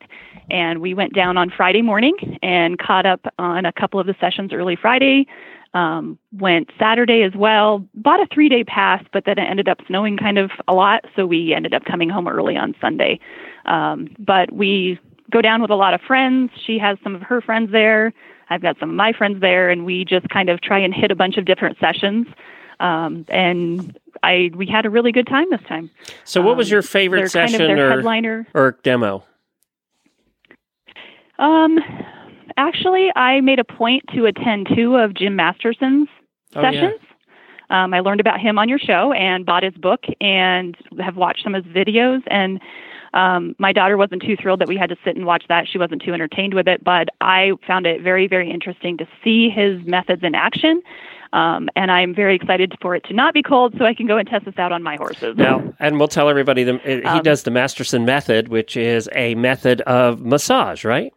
and 0.50 0.82
we 0.82 0.92
went 0.92 1.14
down 1.14 1.38
on 1.38 1.48
Friday 1.48 1.80
morning 1.80 2.38
and 2.42 2.78
caught 2.78 3.06
up 3.06 3.32
on 3.38 3.64
a 3.64 3.72
couple 3.72 3.98
of 3.98 4.06
the 4.06 4.14
sessions 4.20 4.52
early 4.52 4.76
Friday. 4.76 5.26
Um, 5.72 6.18
went 6.32 6.70
Saturday 6.80 7.22
as 7.22 7.32
well. 7.36 7.86
Bought 7.94 8.18
a 8.20 8.26
three 8.34 8.48
day 8.48 8.64
pass, 8.64 9.04
but 9.12 9.24
then 9.24 9.38
it 9.38 9.44
ended 9.48 9.68
up 9.68 9.78
snowing 9.86 10.16
kind 10.16 10.36
of 10.36 10.50
a 10.66 10.74
lot, 10.74 11.04
so 11.14 11.26
we 11.26 11.54
ended 11.54 11.74
up 11.74 11.84
coming 11.84 12.08
home 12.10 12.26
early 12.26 12.56
on 12.56 12.74
Sunday. 12.80 13.20
Um, 13.66 14.08
but 14.18 14.50
we 14.52 14.98
go 15.30 15.40
down 15.40 15.62
with 15.62 15.70
a 15.70 15.76
lot 15.76 15.94
of 15.94 16.00
friends. 16.00 16.50
She 16.66 16.76
has 16.78 16.98
some 17.04 17.14
of 17.14 17.22
her 17.22 17.40
friends 17.40 17.70
there. 17.70 18.12
I've 18.48 18.62
got 18.62 18.80
some 18.80 18.90
of 18.90 18.96
my 18.96 19.12
friends 19.12 19.40
there, 19.40 19.70
and 19.70 19.84
we 19.84 20.04
just 20.04 20.28
kind 20.28 20.48
of 20.48 20.60
try 20.60 20.80
and 20.80 20.92
hit 20.92 21.12
a 21.12 21.14
bunch 21.14 21.36
of 21.36 21.44
different 21.44 21.78
sessions. 21.78 22.26
Um, 22.80 23.24
and 23.28 23.96
I 24.24 24.50
we 24.56 24.66
had 24.66 24.86
a 24.86 24.90
really 24.90 25.12
good 25.12 25.28
time 25.28 25.46
this 25.50 25.60
time. 25.68 25.88
So, 26.24 26.42
what 26.42 26.56
was 26.56 26.68
Um, 26.68 26.72
your 26.72 26.82
favorite 26.82 27.18
they're 27.18 27.28
kind 27.28 27.54
of 27.54 27.60
session 27.60 27.78
or 27.78 27.90
headliner. 27.90 28.46
or 28.54 28.76
demo? 28.82 29.22
Um, 31.38 31.78
actually, 32.68 33.10
I 33.16 33.40
made 33.40 33.58
a 33.58 33.64
point 33.64 34.02
to 34.14 34.26
attend 34.26 34.68
two 34.74 34.96
of 34.96 35.14
Jim 35.14 35.34
Masterson's 35.36 36.08
Oh, 36.54 36.62
yeah. 36.62 36.70
sessions. 36.72 37.00
Um, 37.70 37.94
I 37.94 38.00
learned 38.00 38.20
about 38.20 38.40
him 38.40 38.58
on 38.58 38.68
your 38.68 38.80
show 38.80 39.12
and 39.12 39.46
bought 39.46 39.62
his 39.62 39.74
book 39.74 40.00
and 40.20 40.76
have 40.98 41.16
watched 41.16 41.44
some 41.44 41.54
of 41.54 41.64
his 41.64 41.72
videos. 41.72 42.20
And 42.26 42.60
um, 43.14 43.54
my 43.60 43.72
daughter 43.72 43.96
wasn't 43.96 44.22
too 44.22 44.36
thrilled 44.36 44.60
that 44.60 44.66
we 44.66 44.76
had 44.76 44.88
to 44.90 44.96
sit 45.04 45.14
and 45.16 45.24
watch 45.26 45.44
that. 45.48 45.68
She 45.68 45.78
wasn't 45.78 46.02
too 46.02 46.12
entertained 46.12 46.54
with 46.54 46.66
it, 46.66 46.82
but 46.82 47.08
I 47.20 47.52
found 47.66 47.86
it 47.86 48.02
very, 48.02 48.26
very 48.26 48.50
interesting 48.50 48.96
to 48.98 49.06
see 49.22 49.48
his 49.48 49.80
methods 49.86 50.24
in 50.24 50.34
action. 50.34 50.82
Um, 51.32 51.68
and 51.76 51.92
I'm 51.92 52.12
very 52.12 52.34
excited 52.34 52.74
for 52.82 52.96
it 52.96 53.04
to 53.04 53.14
not 53.14 53.34
be 53.34 53.42
cold 53.42 53.74
so 53.78 53.84
I 53.84 53.94
can 53.94 54.08
go 54.08 54.16
and 54.16 54.28
test 54.28 54.46
this 54.46 54.58
out 54.58 54.72
on 54.72 54.82
my 54.82 54.96
horses. 54.96 55.36
Now, 55.36 55.62
and 55.78 55.96
we'll 55.98 56.08
tell 56.08 56.28
everybody 56.28 56.64
the, 56.64 56.78
he 56.78 57.02
Um, 57.04 57.22
does 57.22 57.44
the 57.44 57.52
Masterson 57.52 58.04
method, 58.04 58.48
which 58.48 58.76
is 58.76 59.08
a 59.14 59.36
method 59.36 59.80
of 59.82 60.20
massage, 60.20 60.84
right? 60.84 61.12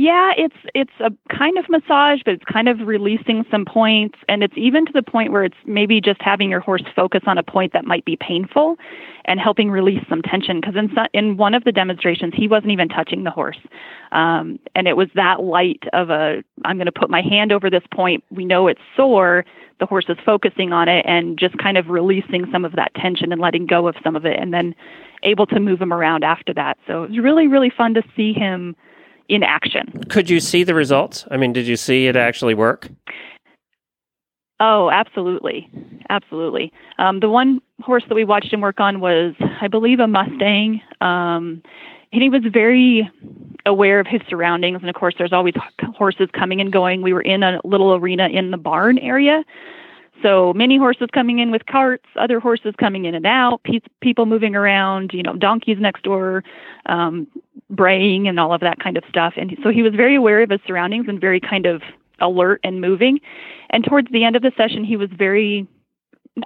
Yeah, 0.00 0.30
it's 0.36 0.54
it's 0.76 0.92
a 1.00 1.10
kind 1.36 1.58
of 1.58 1.68
massage, 1.68 2.20
but 2.24 2.34
it's 2.34 2.44
kind 2.44 2.68
of 2.68 2.86
releasing 2.86 3.44
some 3.50 3.64
points, 3.64 4.16
and 4.28 4.44
it's 4.44 4.54
even 4.56 4.86
to 4.86 4.92
the 4.92 5.02
point 5.02 5.32
where 5.32 5.42
it's 5.42 5.56
maybe 5.66 6.00
just 6.00 6.22
having 6.22 6.50
your 6.50 6.60
horse 6.60 6.84
focus 6.94 7.22
on 7.26 7.36
a 7.36 7.42
point 7.42 7.72
that 7.72 7.84
might 7.84 8.04
be 8.04 8.14
painful, 8.14 8.76
and 9.24 9.40
helping 9.40 9.72
release 9.72 10.00
some 10.08 10.22
tension. 10.22 10.60
Because 10.60 10.76
in 10.76 10.96
in 11.14 11.36
one 11.36 11.52
of 11.52 11.64
the 11.64 11.72
demonstrations, 11.72 12.32
he 12.36 12.46
wasn't 12.46 12.70
even 12.70 12.88
touching 12.88 13.24
the 13.24 13.32
horse, 13.32 13.58
um, 14.12 14.60
and 14.76 14.86
it 14.86 14.96
was 14.96 15.08
that 15.16 15.42
light 15.42 15.82
of 15.92 16.10
a 16.10 16.44
I'm 16.64 16.76
going 16.76 16.86
to 16.86 16.92
put 16.92 17.10
my 17.10 17.20
hand 17.20 17.50
over 17.50 17.68
this 17.68 17.82
point. 17.92 18.22
We 18.30 18.44
know 18.44 18.68
it's 18.68 18.80
sore. 18.96 19.44
The 19.80 19.86
horse 19.86 20.04
is 20.08 20.16
focusing 20.24 20.72
on 20.72 20.88
it 20.88 21.04
and 21.08 21.36
just 21.36 21.58
kind 21.58 21.76
of 21.76 21.88
releasing 21.88 22.46
some 22.52 22.64
of 22.64 22.76
that 22.76 22.94
tension 22.94 23.32
and 23.32 23.40
letting 23.40 23.66
go 23.66 23.88
of 23.88 23.96
some 24.04 24.14
of 24.14 24.24
it, 24.24 24.38
and 24.38 24.54
then 24.54 24.76
able 25.24 25.46
to 25.46 25.58
move 25.58 25.82
him 25.82 25.92
around 25.92 26.22
after 26.22 26.54
that. 26.54 26.78
So 26.86 27.02
it 27.02 27.10
was 27.10 27.18
really 27.18 27.48
really 27.48 27.72
fun 27.76 27.94
to 27.94 28.02
see 28.14 28.32
him 28.32 28.76
in 29.28 29.42
action. 29.42 30.04
Could 30.08 30.30
you 30.30 30.40
see 30.40 30.64
the 30.64 30.74
results? 30.74 31.26
I 31.30 31.36
mean, 31.36 31.52
did 31.52 31.66
you 31.66 31.76
see 31.76 32.06
it 32.06 32.16
actually 32.16 32.54
work? 32.54 32.88
Oh, 34.60 34.90
absolutely, 34.90 35.70
absolutely. 36.10 36.72
Um, 36.98 37.20
the 37.20 37.28
one 37.28 37.60
horse 37.82 38.02
that 38.08 38.14
we 38.14 38.24
watched 38.24 38.52
him 38.52 38.60
work 38.60 38.80
on 38.80 39.00
was, 39.00 39.34
I 39.60 39.68
believe, 39.68 40.00
a 40.00 40.08
Mustang, 40.08 40.80
um, 41.00 41.62
and 42.12 42.22
he 42.22 42.28
was 42.28 42.42
very 42.52 43.08
aware 43.66 44.00
of 44.00 44.06
his 44.08 44.20
surroundings. 44.28 44.78
And 44.80 44.88
of 44.88 44.96
course, 44.96 45.14
there's 45.16 45.32
always 45.32 45.54
horses 45.94 46.28
coming 46.32 46.60
and 46.60 46.72
going. 46.72 47.02
We 47.02 47.12
were 47.12 47.20
in 47.20 47.42
a 47.42 47.60
little 47.62 47.94
arena 47.94 48.28
in 48.28 48.50
the 48.50 48.56
barn 48.56 48.98
area, 48.98 49.44
so 50.22 50.52
many 50.54 50.76
horses 50.76 51.08
coming 51.12 51.38
in 51.38 51.50
with 51.50 51.66
carts, 51.66 52.06
other 52.16 52.40
horses 52.40 52.74
coming 52.78 53.04
in 53.04 53.14
and 53.14 53.26
out, 53.26 53.62
pe- 53.62 53.80
people 54.00 54.26
moving 54.26 54.56
around, 54.56 55.12
you 55.12 55.22
know, 55.22 55.34
donkeys 55.34 55.78
next 55.78 56.02
door, 56.02 56.42
um, 56.86 57.26
braying 57.70 58.28
and 58.28 58.40
all 58.40 58.52
of 58.52 58.60
that 58.60 58.80
kind 58.80 58.96
of 58.96 59.04
stuff. 59.08 59.34
And 59.36 59.56
so 59.62 59.70
he 59.70 59.82
was 59.82 59.94
very 59.94 60.16
aware 60.16 60.42
of 60.42 60.50
his 60.50 60.60
surroundings 60.66 61.06
and 61.08 61.20
very 61.20 61.40
kind 61.40 61.66
of 61.66 61.82
alert 62.20 62.60
and 62.64 62.80
moving. 62.80 63.20
And 63.70 63.84
towards 63.84 64.10
the 64.10 64.24
end 64.24 64.36
of 64.36 64.42
the 64.42 64.52
session, 64.56 64.84
he 64.84 64.96
was 64.96 65.10
very, 65.16 65.66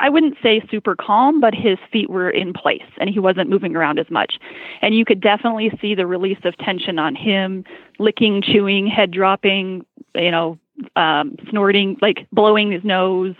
I 0.00 0.08
wouldn't 0.08 0.36
say 0.42 0.62
super 0.70 0.96
calm, 0.96 1.40
but 1.40 1.54
his 1.54 1.78
feet 1.92 2.10
were 2.10 2.30
in 2.30 2.52
place 2.52 2.82
and 2.98 3.08
he 3.08 3.18
wasn't 3.18 3.50
moving 3.50 3.76
around 3.76 3.98
as 3.98 4.10
much. 4.10 4.38
And 4.80 4.94
you 4.94 5.04
could 5.04 5.20
definitely 5.20 5.70
see 5.80 5.94
the 5.94 6.06
release 6.06 6.40
of 6.44 6.56
tension 6.58 6.98
on 6.98 7.14
him, 7.14 7.64
licking, 7.98 8.42
chewing, 8.42 8.86
head 8.86 9.10
dropping, 9.10 9.86
you 10.14 10.30
know, 10.30 10.58
um, 10.96 11.36
snorting, 11.50 11.98
like 12.02 12.26
blowing 12.32 12.72
his 12.72 12.82
nose. 12.82 13.34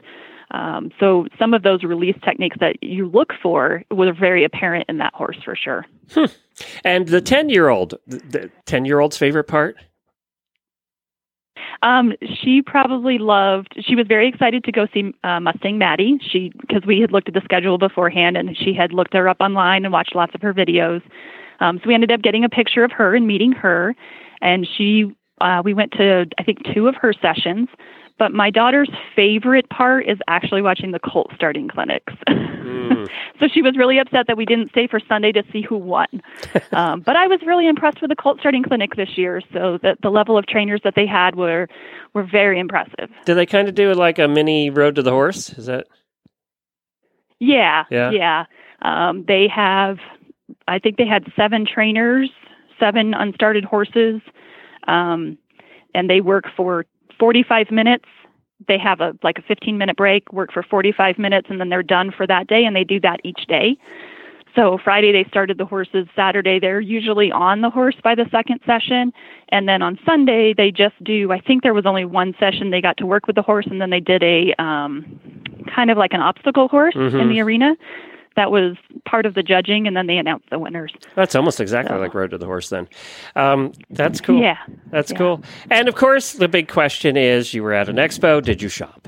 Um, 0.52 0.90
so 1.00 1.26
some 1.38 1.54
of 1.54 1.62
those 1.62 1.82
release 1.82 2.16
techniques 2.22 2.56
that 2.60 2.76
you 2.82 3.08
look 3.08 3.32
for 3.42 3.82
were 3.90 4.12
very 4.12 4.44
apparent 4.44 4.84
in 4.88 4.98
that 4.98 5.14
horse 5.14 5.38
for 5.44 5.56
sure. 5.56 5.86
And 6.84 7.08
the 7.08 7.22
10 7.22 7.48
year 7.48 7.70
old, 7.70 7.94
the 8.06 8.50
10 8.66 8.84
year 8.84 9.00
old's 9.00 9.16
favorite 9.16 9.44
part? 9.44 9.76
Um, 11.82 12.12
she 12.42 12.62
probably 12.62 13.18
loved. 13.18 13.74
She 13.80 13.96
was 13.96 14.06
very 14.06 14.28
excited 14.28 14.64
to 14.64 14.72
go 14.72 14.86
see 14.92 15.12
uh, 15.24 15.40
Mustang 15.40 15.78
Maddie. 15.78 16.18
She 16.22 16.52
because 16.60 16.84
we 16.86 17.00
had 17.00 17.10
looked 17.10 17.28
at 17.28 17.34
the 17.34 17.40
schedule 17.42 17.78
beforehand, 17.78 18.36
and 18.36 18.56
she 18.56 18.72
had 18.72 18.92
looked 18.92 19.14
her 19.14 19.28
up 19.28 19.38
online 19.40 19.84
and 19.84 19.92
watched 19.92 20.14
lots 20.14 20.34
of 20.34 20.42
her 20.42 20.54
videos. 20.54 21.02
Um, 21.60 21.78
so 21.78 21.88
we 21.88 21.94
ended 21.94 22.12
up 22.12 22.22
getting 22.22 22.44
a 22.44 22.48
picture 22.48 22.84
of 22.84 22.92
her 22.92 23.14
and 23.14 23.26
meeting 23.26 23.52
her, 23.52 23.94
and 24.40 24.66
she. 24.76 25.12
Uh, 25.40 25.60
we 25.64 25.74
went 25.74 25.90
to 25.92 26.26
I 26.38 26.44
think 26.44 26.58
two 26.72 26.86
of 26.86 26.94
her 26.94 27.12
sessions, 27.12 27.68
but 28.22 28.32
my 28.32 28.50
daughter's 28.50 28.88
favorite 29.16 29.68
part 29.68 30.06
is 30.06 30.16
actually 30.28 30.62
watching 30.62 30.92
the 30.92 31.00
colt 31.00 31.32
starting 31.34 31.66
clinics. 31.66 32.12
Mm. 32.28 33.08
so 33.40 33.48
she 33.48 33.62
was 33.62 33.76
really 33.76 33.98
upset 33.98 34.28
that 34.28 34.36
we 34.36 34.44
didn't 34.44 34.68
stay 34.68 34.86
for 34.86 35.00
Sunday 35.00 35.32
to 35.32 35.42
see 35.52 35.60
who 35.60 35.76
won. 35.76 36.06
um, 36.72 37.00
but 37.00 37.16
I 37.16 37.26
was 37.26 37.40
really 37.44 37.66
impressed 37.66 38.00
with 38.00 38.10
the 38.10 38.14
colt 38.14 38.38
starting 38.38 38.62
clinic 38.62 38.94
this 38.94 39.18
year. 39.18 39.42
So 39.52 39.80
that 39.82 39.98
the 40.02 40.10
level 40.10 40.38
of 40.38 40.46
trainers 40.46 40.80
that 40.84 40.94
they 40.94 41.04
had 41.04 41.34
were 41.34 41.66
were 42.14 42.22
very 42.22 42.60
impressive. 42.60 43.10
Do 43.24 43.34
they 43.34 43.44
kind 43.44 43.66
of 43.68 43.74
do 43.74 43.92
like 43.92 44.20
a 44.20 44.28
mini 44.28 44.70
road 44.70 44.94
to 44.94 45.02
the 45.02 45.10
horse? 45.10 45.48
Is 45.54 45.66
that? 45.66 45.88
Yeah, 47.40 47.86
Yeah. 47.90 48.12
yeah. 48.12 48.44
Um, 48.82 49.24
they 49.26 49.48
have, 49.48 49.98
I 50.68 50.78
think 50.78 50.96
they 50.96 51.08
had 51.08 51.26
seven 51.34 51.66
trainers, 51.66 52.30
seven 52.78 53.14
unstarted 53.14 53.64
horses, 53.64 54.20
um, 54.86 55.38
and 55.92 56.08
they 56.08 56.20
work 56.20 56.44
for 56.56 56.86
45 57.22 57.70
minutes. 57.70 58.06
They 58.66 58.78
have 58.78 59.00
a 59.00 59.16
like 59.22 59.38
a 59.38 59.42
15 59.42 59.78
minute 59.78 59.96
break, 59.96 60.32
work 60.32 60.52
for 60.52 60.64
45 60.64 61.20
minutes, 61.20 61.46
and 61.48 61.60
then 61.60 61.68
they're 61.68 61.80
done 61.80 62.10
for 62.10 62.26
that 62.26 62.48
day. 62.48 62.64
And 62.64 62.74
they 62.74 62.82
do 62.82 62.98
that 62.98 63.20
each 63.22 63.46
day. 63.46 63.76
So 64.56 64.76
Friday 64.82 65.12
they 65.12 65.22
started 65.28 65.56
the 65.56 65.64
horses. 65.64 66.08
Saturday 66.16 66.58
they're 66.58 66.80
usually 66.80 67.30
on 67.30 67.60
the 67.60 67.70
horse 67.70 67.94
by 68.02 68.16
the 68.16 68.26
second 68.32 68.58
session, 68.66 69.12
and 69.50 69.68
then 69.68 69.82
on 69.82 70.00
Sunday 70.04 70.52
they 70.52 70.72
just 70.72 70.96
do. 71.04 71.30
I 71.30 71.38
think 71.40 71.62
there 71.62 71.72
was 71.74 71.86
only 71.86 72.04
one 72.04 72.34
session 72.40 72.70
they 72.70 72.80
got 72.80 72.96
to 72.96 73.06
work 73.06 73.28
with 73.28 73.36
the 73.36 73.42
horse, 73.42 73.68
and 73.70 73.80
then 73.80 73.90
they 73.90 74.00
did 74.00 74.24
a 74.24 74.52
um, 74.58 75.20
kind 75.72 75.92
of 75.92 75.98
like 75.98 76.14
an 76.14 76.22
obstacle 76.22 76.68
course 76.68 76.96
in 76.96 77.02
Mhm. 77.02 77.28
the 77.28 77.40
arena. 77.40 77.76
That 78.36 78.50
was 78.50 78.76
part 79.04 79.26
of 79.26 79.34
the 79.34 79.42
judging, 79.42 79.86
and 79.86 79.96
then 79.96 80.06
they 80.06 80.16
announced 80.16 80.48
the 80.50 80.58
winners. 80.58 80.92
That's 81.14 81.34
almost 81.34 81.60
exactly 81.60 81.94
So- 81.96 82.00
like 82.00 82.14
road 82.14 82.30
to 82.30 82.38
the 82.38 82.46
horse 82.46 82.68
then. 82.68 82.88
Um, 83.36 83.72
that's 83.90 84.20
cool. 84.20 84.40
Yeah. 84.40 84.58
That's 84.90 85.10
yeah. 85.12 85.18
cool. 85.18 85.42
And 85.70 85.88
of 85.88 85.94
course, 85.94 86.32
the 86.32 86.48
big 86.48 86.68
question 86.68 87.16
is 87.16 87.52
you 87.54 87.62
were 87.62 87.72
at 87.74 87.88
an 87.88 87.96
expo. 87.96 88.42
Did 88.42 88.62
you 88.62 88.68
shop? 88.68 89.01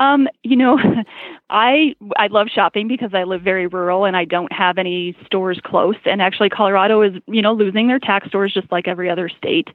Um, 0.00 0.28
you 0.42 0.56
know, 0.56 0.78
I 1.50 1.94
I 2.16 2.26
love 2.28 2.48
shopping 2.48 2.88
because 2.88 3.10
I 3.12 3.24
live 3.24 3.42
very 3.42 3.66
rural 3.66 4.04
and 4.06 4.16
I 4.16 4.24
don't 4.24 4.52
have 4.52 4.78
any 4.78 5.14
stores 5.26 5.60
close. 5.62 5.96
And 6.06 6.22
actually, 6.22 6.48
Colorado 6.48 7.02
is 7.02 7.12
you 7.26 7.42
know 7.42 7.52
losing 7.52 7.86
their 7.86 7.98
tack 7.98 8.24
stores 8.26 8.52
just 8.54 8.72
like 8.72 8.88
every 8.88 9.10
other 9.10 9.28
state. 9.28 9.68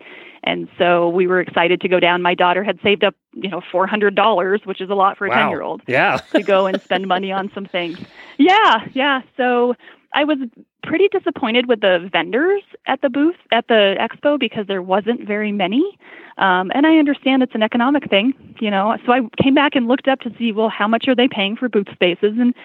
And 0.43 0.67
so 0.77 1.09
we 1.09 1.25
were 1.27 1.39
excited 1.41 1.81
to 1.81 1.87
go 1.87 1.99
down. 1.99 2.21
My 2.21 2.35
daughter 2.35 2.63
had 2.63 2.79
saved 2.81 3.03
up 3.03 3.15
you 3.33 3.49
know 3.49 3.61
four 3.71 3.85
hundred 3.87 4.15
dollars, 4.15 4.61
which 4.65 4.81
is 4.81 4.89
a 4.89 4.95
lot 4.95 5.17
for 5.17 5.27
a 5.27 5.29
Wow. 5.29 5.35
ten 5.35 5.49
year 5.49 5.61
old. 5.61 5.81
Yeah. 5.87 6.17
to 6.33 6.41
go 6.41 6.65
and 6.65 6.81
spend 6.81 7.07
money 7.07 7.31
on 7.31 7.51
some 7.53 7.65
things. 7.65 7.99
Yeah, 8.37 8.87
yeah. 8.93 9.21
So 9.37 9.75
I 10.15 10.23
was 10.23 10.37
pretty 10.81 11.09
disappointed 11.09 11.67
with 11.67 11.81
the 11.81 12.09
vendors 12.11 12.63
at 12.87 13.01
the 13.01 13.09
booth 13.09 13.35
at 13.51 13.67
the 13.67 13.95
expo 13.99 14.39
because 14.39 14.65
there 14.65 14.81
wasn't 14.81 15.27
very 15.27 15.51
many. 15.51 15.97
Um, 16.37 16.71
and 16.73 16.87
I 16.87 16.97
understand 16.97 17.43
it's 17.43 17.53
an 17.53 17.63
economic 17.63 18.09
thing, 18.09 18.33
you 18.59 18.71
know. 18.71 18.97
So 19.05 19.11
I 19.11 19.21
came 19.41 19.53
back 19.53 19.75
and 19.75 19.87
looked 19.87 20.07
up 20.07 20.21
to 20.21 20.31
see, 20.37 20.51
well, 20.51 20.69
how 20.69 20.87
much 20.87 21.07
are 21.07 21.15
they 21.15 21.27
paying 21.27 21.55
for 21.55 21.69
booth 21.69 21.87
spaces? 21.93 22.33
And 22.39 22.55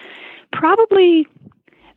probably 0.53 1.27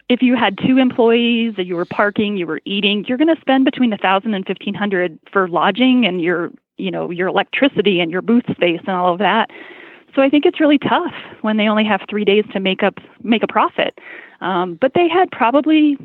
if 0.08 0.22
you 0.22 0.36
had 0.36 0.58
two 0.58 0.78
employees, 0.78 1.54
you 1.56 1.76
were 1.76 1.86
parking, 1.86 2.36
you 2.36 2.46
were 2.46 2.60
eating, 2.64 3.04
you're 3.06 3.18
going 3.18 3.34
to 3.34 3.40
spend 3.40 3.64
between 3.64 3.92
a 3.92 3.96
thousand 3.96 4.34
and 4.34 4.44
fifteen 4.44 4.74
hundred 4.74 5.18
for 5.32 5.48
lodging 5.48 6.04
and 6.04 6.20
your, 6.20 6.50
you 6.78 6.90
know, 6.90 7.10
your 7.10 7.28
electricity 7.28 8.00
and 8.00 8.10
your 8.10 8.22
booth 8.22 8.44
space 8.50 8.80
and 8.86 8.90
all 8.96 9.12
of 9.12 9.18
that. 9.20 9.50
So 10.14 10.22
I 10.22 10.28
think 10.28 10.46
it's 10.46 10.60
really 10.60 10.78
tough 10.78 11.14
when 11.40 11.56
they 11.56 11.68
only 11.68 11.84
have 11.84 12.02
three 12.08 12.24
days 12.24 12.44
to 12.52 12.60
make 12.60 12.82
up 12.82 12.98
make 13.22 13.42
a 13.42 13.48
profit. 13.48 13.98
Um, 14.44 14.78
but 14.80 14.92
they 14.94 15.08
had 15.08 15.30
probably 15.32 15.96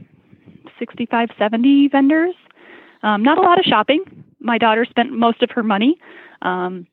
65, 0.79 1.29
70 1.37 1.89
vendors. 1.89 2.33
Um, 3.03 3.21
not 3.21 3.37
a 3.37 3.41
lot 3.41 3.59
of 3.59 3.65
shopping. 3.65 4.03
My 4.39 4.57
daughter 4.57 4.85
spent 4.85 5.11
most 5.11 5.43
of 5.43 5.51
her 5.51 5.61
money 5.61 5.99
um, 6.41 6.87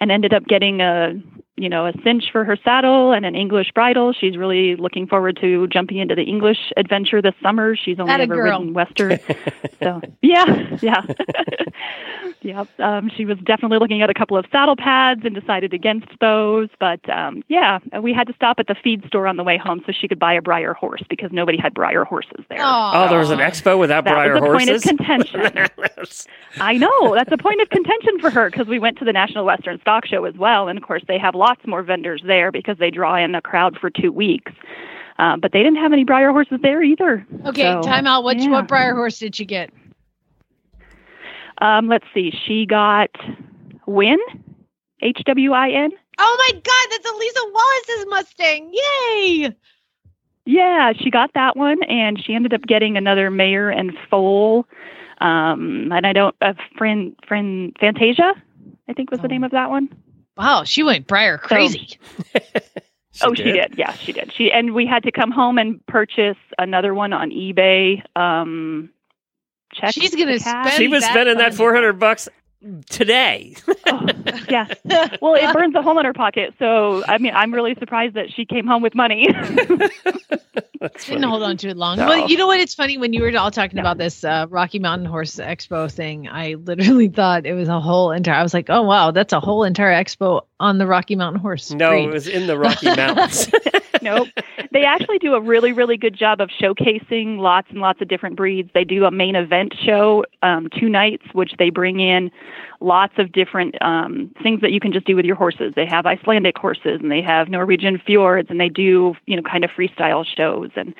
and 0.00 0.10
ended 0.10 0.34
up 0.34 0.44
getting 0.46 0.80
a 0.80 1.14
you 1.56 1.68
know, 1.68 1.86
a 1.86 1.92
cinch 2.02 2.24
for 2.32 2.44
her 2.44 2.56
saddle 2.64 3.12
and 3.12 3.24
an 3.24 3.36
English 3.36 3.70
bridle. 3.74 4.12
She's 4.12 4.36
really 4.36 4.74
looking 4.74 5.06
forward 5.06 5.38
to 5.40 5.68
jumping 5.68 5.98
into 5.98 6.14
the 6.14 6.22
English 6.22 6.72
adventure 6.76 7.22
this 7.22 7.34
summer. 7.42 7.76
She's 7.76 8.00
only 8.00 8.12
Atta 8.12 8.24
ever 8.24 8.34
girl. 8.34 8.58
ridden 8.58 8.74
Western. 8.74 9.18
so, 9.82 10.00
yeah, 10.20 10.76
yeah. 10.82 11.02
yeah, 12.42 12.64
um, 12.78 13.10
she 13.16 13.24
was 13.24 13.38
definitely 13.38 13.78
looking 13.78 14.02
at 14.02 14.10
a 14.10 14.14
couple 14.14 14.36
of 14.36 14.44
saddle 14.50 14.76
pads 14.76 15.22
and 15.24 15.34
decided 15.34 15.72
against 15.72 16.08
those. 16.20 16.68
But 16.78 17.08
um, 17.08 17.42
yeah, 17.48 17.78
we 18.02 18.12
had 18.12 18.26
to 18.26 18.34
stop 18.34 18.58
at 18.58 18.66
the 18.66 18.74
feed 18.74 19.04
store 19.06 19.26
on 19.26 19.36
the 19.36 19.44
way 19.44 19.56
home 19.56 19.80
so 19.86 19.92
she 19.92 20.08
could 20.08 20.18
buy 20.18 20.34
a 20.34 20.42
Breyer 20.42 20.74
horse 20.74 21.02
because 21.08 21.30
nobody 21.32 21.56
had 21.56 21.72
Breyer 21.72 22.04
horses 22.04 22.44
there. 22.48 22.58
Oh, 22.60 23.06
there 23.08 23.18
was 23.18 23.30
an 23.30 23.38
expo 23.38 23.78
without 23.78 24.04
that 24.04 24.14
Breyer 24.14 24.34
was 24.34 24.42
a 24.42 24.46
point 24.46 24.70
of 24.70 24.82
horses. 24.82 24.84
contention. 25.28 25.68
I 26.60 26.76
know 26.76 27.14
that's 27.14 27.32
a 27.32 27.38
point 27.38 27.60
of 27.60 27.70
contention 27.70 28.20
for 28.20 28.30
her 28.30 28.50
because 28.50 28.66
we 28.66 28.78
went 28.78 28.98
to 28.98 29.04
the 29.04 29.12
National 29.12 29.44
Western 29.44 29.80
Stock 29.80 30.06
Show 30.06 30.24
as 30.24 30.34
well, 30.34 30.68
and 30.68 30.76
of 30.76 30.84
course 30.84 31.02
they 31.08 31.18
have 31.18 31.34
lots 31.44 31.66
more 31.66 31.82
vendors 31.82 32.22
there 32.24 32.50
because 32.50 32.78
they 32.78 32.90
draw 32.90 33.16
in 33.16 33.34
a 33.34 33.42
crowd 33.42 33.76
for 33.78 33.90
two 33.90 34.10
weeks. 34.12 34.52
Uh, 35.18 35.36
but 35.36 35.52
they 35.52 35.62
didn't 35.62 35.76
have 35.76 35.92
any 35.92 36.04
Breyer 36.04 36.32
horses 36.32 36.58
there 36.62 36.82
either. 36.82 37.24
Okay, 37.46 37.62
So, 37.62 37.82
time 37.82 38.06
out. 38.06 38.24
What 38.24 38.38
yeah. 38.38 38.48
what 38.50 38.66
Breyer 38.66 38.94
horse 38.94 39.18
did 39.18 39.38
you 39.38 39.44
get? 39.46 39.70
Um, 41.58 41.88
let's 41.88 42.06
see. 42.12 42.32
She 42.46 42.66
got 42.66 43.10
Hwin, 43.86 44.18
H 45.02 45.20
W 45.24 45.52
I 45.52 45.70
N. 45.70 45.90
Oh 46.18 46.36
my 46.38 46.52
God, 46.52 46.86
that's 46.90 47.10
Elisa 47.10 47.40
Wallace's 47.52 48.06
Mustang! 48.08 48.72
Yay! 48.72 49.54
Yeah, 50.46 50.92
she 50.96 51.10
got 51.10 51.32
that 51.34 51.56
one, 51.56 51.82
and 51.84 52.22
she 52.22 52.34
ended 52.34 52.52
up 52.54 52.62
getting 52.62 52.96
another 52.96 53.30
Mayor 53.30 53.70
and 53.70 53.92
Foal. 54.10 54.66
Um, 55.20 55.90
and 55.92 56.06
I 56.06 56.12
don't, 56.12 56.34
uh, 56.42 56.54
friend, 56.76 57.14
friend, 57.26 57.74
Fantasia, 57.80 58.34
I 58.88 58.92
think 58.92 59.10
was 59.10 59.20
the 59.20 59.26
Oh. 59.26 59.30
name 59.30 59.44
of 59.44 59.52
that 59.52 59.70
one. 59.70 59.88
Wow, 60.36 60.64
she 60.64 60.82
went 60.82 61.06
Breyer 61.06 61.40
crazy. 61.40 61.98
oh, 63.22 63.34
she 63.34 63.44
did. 63.44 63.74
Yeah, 63.76 63.92
she 63.92 64.12
did. 64.12 64.32
She 64.32 64.50
and 64.52 64.74
we 64.74 64.86
had 64.86 65.04
to 65.04 65.12
come 65.12 65.30
home 65.30 65.58
and 65.58 65.84
purchase 65.86 66.36
another 66.58 66.94
one 66.94 67.12
on 67.12 67.30
eBay. 67.30 68.02
Um, 68.16 68.90
check. 69.72 69.92
She's 69.94 70.14
gonna 70.14 70.38
spend 70.40 70.72
She 70.72 70.88
was 70.88 71.02
that 71.02 71.12
spending 71.12 71.38
that 71.38 71.54
400 71.54 71.94
bucks 71.94 72.28
today. 72.88 73.56
Oh, 73.86 74.06
yeah. 74.48 74.66
Well, 75.20 75.34
it 75.34 75.52
burns 75.52 75.74
a 75.74 75.82
hole 75.82 75.98
in 75.98 76.04
her 76.06 76.12
pocket. 76.12 76.54
So 76.58 77.04
I 77.06 77.18
mean, 77.18 77.32
I'm 77.34 77.52
really 77.52 77.74
surprised 77.76 78.14
that 78.14 78.32
she 78.34 78.44
came 78.44 78.66
home 78.66 78.82
with 78.82 78.94
money. 78.94 79.28
That's 80.84 81.06
Didn't 81.06 81.22
funny. 81.22 81.30
hold 81.30 81.42
on 81.42 81.56
to 81.56 81.68
it 81.70 81.76
long. 81.78 81.96
No. 81.96 82.06
Well, 82.06 82.28
you 82.28 82.36
know 82.36 82.46
what? 82.46 82.60
It's 82.60 82.74
funny 82.74 82.98
when 82.98 83.14
you 83.14 83.22
were 83.22 83.34
all 83.38 83.50
talking 83.50 83.78
about 83.78 83.96
this 83.96 84.22
uh, 84.22 84.46
Rocky 84.50 84.78
Mountain 84.78 85.06
Horse 85.06 85.36
Expo 85.36 85.90
thing. 85.90 86.28
I 86.28 86.54
literally 86.54 87.08
thought 87.20 87.46
it 87.46 87.54
was 87.54 87.68
a 87.68 87.80
whole 87.80 88.10
entire. 88.12 88.34
I 88.34 88.42
was 88.42 88.52
like, 88.52 88.68
oh 88.68 88.82
wow, 88.82 89.10
that's 89.10 89.32
a 89.32 89.40
whole 89.40 89.64
entire 89.64 89.92
expo 89.92 90.42
on 90.60 90.76
the 90.76 90.86
Rocky 90.86 91.16
Mountain 91.16 91.40
Horse. 91.40 91.70
No, 91.72 91.88
breed. 91.90 92.04
it 92.04 92.12
was 92.12 92.28
in 92.28 92.46
the 92.46 92.58
Rocky 92.58 92.94
Mountains. 92.94 93.48
nope. 94.04 94.28
They 94.72 94.84
actually 94.84 95.18
do 95.18 95.34
a 95.34 95.40
really, 95.40 95.72
really 95.72 95.96
good 95.96 96.14
job 96.14 96.40
of 96.40 96.50
showcasing 96.50 97.38
lots 97.38 97.68
and 97.70 97.80
lots 97.80 98.00
of 98.00 98.08
different 98.08 98.36
breeds. 98.36 98.70
They 98.74 98.84
do 98.84 99.04
a 99.04 99.10
main 99.10 99.36
event 99.36 99.74
show 99.84 100.24
um, 100.42 100.68
two 100.78 100.88
nights, 100.88 101.24
which 101.32 101.52
they 101.58 101.70
bring 101.70 102.00
in 102.00 102.30
lots 102.80 103.14
of 103.18 103.32
different 103.32 103.80
um, 103.82 104.32
things 104.42 104.60
that 104.60 104.72
you 104.72 104.80
can 104.80 104.92
just 104.92 105.06
do 105.06 105.16
with 105.16 105.24
your 105.24 105.36
horses. 105.36 105.72
They 105.74 105.86
have 105.86 106.06
Icelandic 106.06 106.58
horses 106.58 107.00
and 107.02 107.10
they 107.10 107.22
have 107.22 107.48
Norwegian 107.48 107.98
fjords 108.04 108.50
and 108.50 108.60
they 108.60 108.68
do, 108.68 109.14
you 109.26 109.36
know, 109.36 109.42
kind 109.42 109.64
of 109.64 109.70
freestyle 109.70 110.24
shows. 110.24 110.70
And 110.76 110.94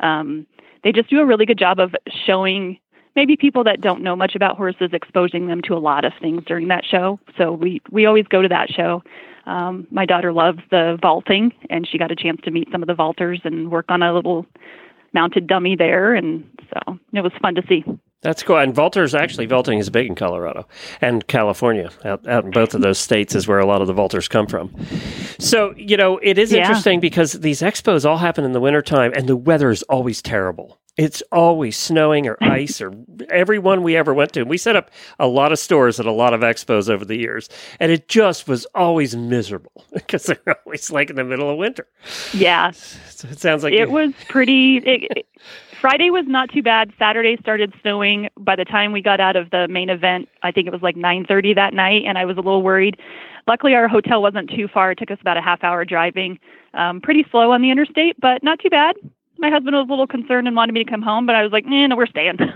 um, 0.00 0.46
they 0.84 0.92
just 0.92 1.10
do 1.10 1.20
a 1.20 1.26
really 1.26 1.46
good 1.46 1.58
job 1.58 1.80
of 1.80 1.94
showing 2.26 2.78
maybe 3.16 3.36
people 3.36 3.64
that 3.64 3.80
don't 3.80 4.02
know 4.02 4.14
much 4.16 4.34
about 4.34 4.56
horses, 4.56 4.90
exposing 4.92 5.46
them 5.46 5.62
to 5.62 5.74
a 5.74 5.78
lot 5.78 6.04
of 6.04 6.12
things 6.20 6.42
during 6.46 6.68
that 6.68 6.84
show. 6.84 7.18
So 7.36 7.52
we, 7.52 7.80
we 7.90 8.06
always 8.06 8.26
go 8.26 8.42
to 8.42 8.48
that 8.48 8.70
show. 8.70 9.02
Um, 9.50 9.86
my 9.90 10.06
daughter 10.06 10.32
loves 10.32 10.60
the 10.70 10.96
vaulting, 11.02 11.52
and 11.68 11.86
she 11.86 11.98
got 11.98 12.10
a 12.12 12.16
chance 12.16 12.40
to 12.44 12.50
meet 12.50 12.68
some 12.70 12.82
of 12.82 12.86
the 12.86 12.94
vaulters 12.94 13.44
and 13.44 13.70
work 13.70 13.86
on 13.88 14.02
a 14.02 14.14
little 14.14 14.46
mounted 15.12 15.46
dummy 15.48 15.74
there, 15.76 16.14
and 16.14 16.48
so 16.72 16.98
it 17.12 17.20
was 17.22 17.32
fun 17.42 17.56
to 17.56 17.62
see. 17.68 17.84
That's 18.22 18.42
cool. 18.42 18.58
And 18.58 18.74
vaulters 18.74 19.18
actually 19.18 19.46
vaulting 19.46 19.78
is 19.78 19.88
big 19.88 20.06
in 20.06 20.14
Colorado 20.14 20.68
and 21.00 21.26
California. 21.26 21.90
Out, 22.04 22.28
out 22.28 22.44
in 22.44 22.50
both 22.50 22.74
of 22.74 22.82
those 22.82 22.98
states 22.98 23.34
is 23.34 23.48
where 23.48 23.58
a 23.58 23.64
lot 23.66 23.80
of 23.80 23.86
the 23.86 23.94
vaulters 23.94 24.28
come 24.28 24.46
from. 24.46 24.70
So, 25.38 25.74
you 25.74 25.96
know, 25.96 26.18
it 26.22 26.36
is 26.36 26.52
Yeah. 26.52 26.60
interesting 26.60 27.00
because 27.00 27.32
these 27.32 27.62
expos 27.62 28.04
all 28.04 28.18
happen 28.18 28.44
in 28.44 28.52
the 28.52 28.60
wintertime 28.60 29.12
and 29.16 29.26
the 29.26 29.36
weather 29.36 29.70
is 29.70 29.82
always 29.84 30.20
terrible. 30.20 30.79
It's 30.96 31.22
always 31.32 31.78
snowing 31.78 32.26
or 32.26 32.36
ice 32.42 32.80
or 32.80 32.92
every 33.30 33.58
one 33.58 33.82
we 33.82 33.96
ever 33.96 34.12
went 34.12 34.32
to. 34.34 34.42
We 34.42 34.58
set 34.58 34.76
up 34.76 34.90
a 35.18 35.26
lot 35.26 35.50
of 35.52 35.58
stores 35.58 35.98
at 35.98 36.04
a 36.04 36.12
lot 36.12 36.34
of 36.34 36.40
expos 36.42 36.90
over 36.90 37.04
the 37.04 37.16
years, 37.16 37.48
and 37.78 37.90
it 37.90 38.08
just 38.08 38.46
was 38.48 38.66
always 38.74 39.16
miserable 39.16 39.84
because 39.94 40.24
they're 40.24 40.56
always 40.66 40.90
like 40.90 41.08
in 41.08 41.16
the 41.16 41.24
middle 41.24 41.48
of 41.48 41.56
winter. 41.56 41.86
Yeah, 42.34 42.72
So 42.72 43.28
it 43.28 43.38
sounds 43.40 43.62
like 43.62 43.72
it 43.72 43.88
you- 43.88 43.94
was 43.94 44.12
pretty. 44.28 44.78
It, 44.78 45.26
Friday 45.80 46.10
was 46.10 46.26
not 46.26 46.50
too 46.50 46.62
bad. 46.62 46.92
Saturday 46.98 47.38
started 47.40 47.72
snowing. 47.80 48.28
By 48.38 48.54
the 48.54 48.66
time 48.66 48.92
we 48.92 49.00
got 49.00 49.18
out 49.18 49.36
of 49.36 49.48
the 49.50 49.66
main 49.68 49.88
event, 49.88 50.28
I 50.42 50.50
think 50.52 50.66
it 50.66 50.72
was 50.72 50.82
like 50.82 50.96
9:30 50.96 51.54
that 51.54 51.72
night, 51.72 52.02
and 52.04 52.18
I 52.18 52.26
was 52.26 52.36
a 52.36 52.40
little 52.40 52.62
worried. 52.62 52.98
Luckily, 53.46 53.74
our 53.74 53.88
hotel 53.88 54.20
wasn't 54.20 54.50
too 54.50 54.68
far. 54.68 54.90
It 54.90 54.98
took 54.98 55.10
us 55.10 55.18
about 55.22 55.38
a 55.38 55.40
half 55.40 55.64
hour 55.64 55.84
driving. 55.86 56.38
Um, 56.74 57.00
pretty 57.00 57.24
slow 57.30 57.52
on 57.52 57.62
the 57.62 57.70
interstate, 57.70 58.16
but 58.20 58.42
not 58.42 58.58
too 58.58 58.68
bad. 58.68 58.96
My 59.40 59.50
husband 59.50 59.74
was 59.74 59.86
a 59.86 59.90
little 59.90 60.06
concerned 60.06 60.46
and 60.46 60.56
wanted 60.56 60.72
me 60.72 60.84
to 60.84 60.90
come 60.90 61.02
home, 61.02 61.26
but 61.26 61.34
I 61.34 61.42
was 61.42 61.50
like, 61.52 61.64
eh, 61.66 61.86
"No, 61.86 61.96
we're 61.96 62.06
staying." 62.06 62.38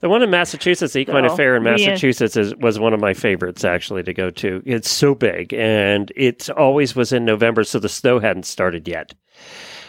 The 0.00 0.08
one 0.08 0.22
in 0.22 0.30
Massachusetts, 0.30 0.94
the 0.94 1.00
Equine 1.00 1.28
So, 1.28 1.34
Affaire 1.34 1.54
in 1.56 1.62
we, 1.62 1.70
Massachusetts, 1.70 2.36
is, 2.36 2.54
was 2.56 2.78
one 2.78 2.94
of 2.94 3.00
my 3.00 3.12
favorites 3.12 3.64
actually 3.64 4.02
to 4.04 4.14
go 4.14 4.30
to. 4.30 4.62
It's 4.64 4.88
so 4.90 5.14
big, 5.14 5.52
and 5.52 6.10
it 6.16 6.48
always 6.50 6.96
was 6.96 7.12
in 7.12 7.24
November, 7.26 7.64
so 7.64 7.78
the 7.78 7.88
snow 7.88 8.18
hadn't 8.18 8.44
started 8.46 8.88
yet. 8.88 9.12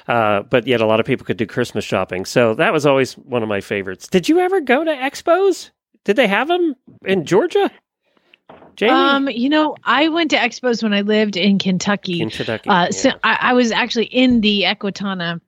Uh, 0.07 0.41
but 0.41 0.67
yet, 0.67 0.81
a 0.81 0.85
lot 0.85 0.99
of 0.99 1.05
people 1.05 1.25
could 1.25 1.37
do 1.37 1.45
Christmas 1.45 1.85
shopping, 1.85 2.25
so 2.25 2.53
that 2.55 2.73
was 2.73 2.85
always 2.85 3.13
one 3.13 3.41
of 3.43 3.47
my 3.47 3.61
favorites. 3.61 4.07
Did 4.07 4.27
you 4.27 4.39
ever 4.39 4.59
go 4.59 4.83
to 4.83 4.91
expos? 4.91 5.69
Did 6.03 6.15
they 6.15 6.27
have 6.27 6.47
them 6.49 6.75
in 7.05 7.25
Georgia? 7.25 7.71
Jamie, 8.75 8.91
Um, 8.91 9.29
you 9.29 9.49
know, 9.49 9.75
I 9.83 10.07
went 10.09 10.31
to 10.31 10.37
expos 10.37 10.81
when 10.81 10.93
I 10.93 11.01
lived 11.01 11.37
in 11.37 11.59
Kentucky. 11.59 12.21
in 12.21 12.29
Kentucky. 12.31 12.69
Uh, 12.69 12.85
yeah. 12.85 12.89
so 12.89 13.11
I, 13.23 13.37
I 13.41 13.53
was 13.53 13.71
actually 13.71 14.05
in 14.05 14.41
the 14.41 14.63
Equitana 14.63 15.39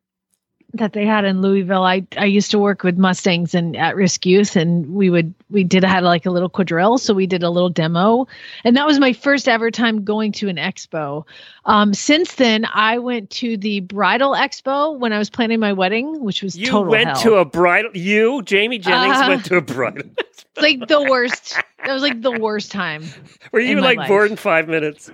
that 0.74 0.93
they 0.93 1.05
had 1.05 1.26
in 1.26 1.41
Louisville. 1.41 1.84
I, 1.84 2.05
I 2.17 2.26
used 2.26 2.51
to 2.51 2.59
work 2.59 2.84
with 2.84 2.97
Mustangs 2.97 3.53
and 3.53 3.76
at 3.76 3.95
risk 3.95 4.26
youth 4.26 4.55
and 4.55 4.93
we 4.93 5.09
would, 5.09 5.34
we 5.49 5.63
did 5.63 5.84
had 5.84 6.03
like 6.03 6.26
a 6.26 6.32
little 6.32 6.49
quadrille. 6.49 6.97
So 6.97 7.13
we 7.13 7.28
did 7.28 7.43
a 7.43 7.49
little 7.49 7.69
demo 7.69 8.28
and 8.63 8.78
that 8.78 8.86
was 8.86 8.99
my 8.99 9.13
first 9.13 9.47
ever 9.47 9.72
time 9.72 10.03
going 10.03 10.32
to 10.34 10.49
an 10.49 10.57
expo. 10.57 11.26
Um, 11.65 11.93
since 11.93 12.36
then 12.36 12.65
I 12.74 12.99
went 12.99 13.30
to 13.32 13.57
the 13.57 13.82
bridal 13.82 14.32
expo 14.32 14.97
when 14.97 15.13
I 15.13 15.17
was 15.17 15.30
planning 15.30 15.59
my 15.59 15.74
wedding, 15.74 16.22
which 16.24 16.41
was 16.41 16.55
you 16.55 16.67
total 16.67 16.91
went 16.91 17.09
hell. 17.09 17.22
to 17.22 17.34
a 17.36 17.45
bridal. 17.45 17.91
You, 17.93 18.41
Jamie 18.43 18.80
Jennings, 18.80 19.17
Uh, 19.17 19.26
went 19.28 19.45
to 19.45 19.57
a 19.57 19.61
bridal. 19.61 20.09
Like 20.57 20.88
the 20.88 21.01
worst. 21.01 21.55
That 21.86 21.93
was 21.93 22.01
like 22.01 22.22
the 22.22 22.32
worst 22.32 22.72
time. 22.72 23.05
Were 23.51 23.61
you 23.61 23.80
like 23.80 23.97
life. 23.97 24.07
bored 24.09 24.32
in 24.32 24.38
five 24.38 24.67
minutes? 24.67 25.09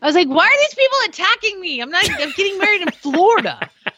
I 0.00 0.06
was 0.06 0.14
like, 0.14 0.28
why 0.28 0.46
are 0.46 0.58
these 0.60 0.74
people 0.74 0.98
attacking 1.06 1.60
me? 1.60 1.80
I'm 1.80 1.90
not. 1.90 2.08
I'm 2.20 2.32
getting 2.32 2.58
married 2.58 2.82
in 2.82 2.90
Florida. 2.90 3.58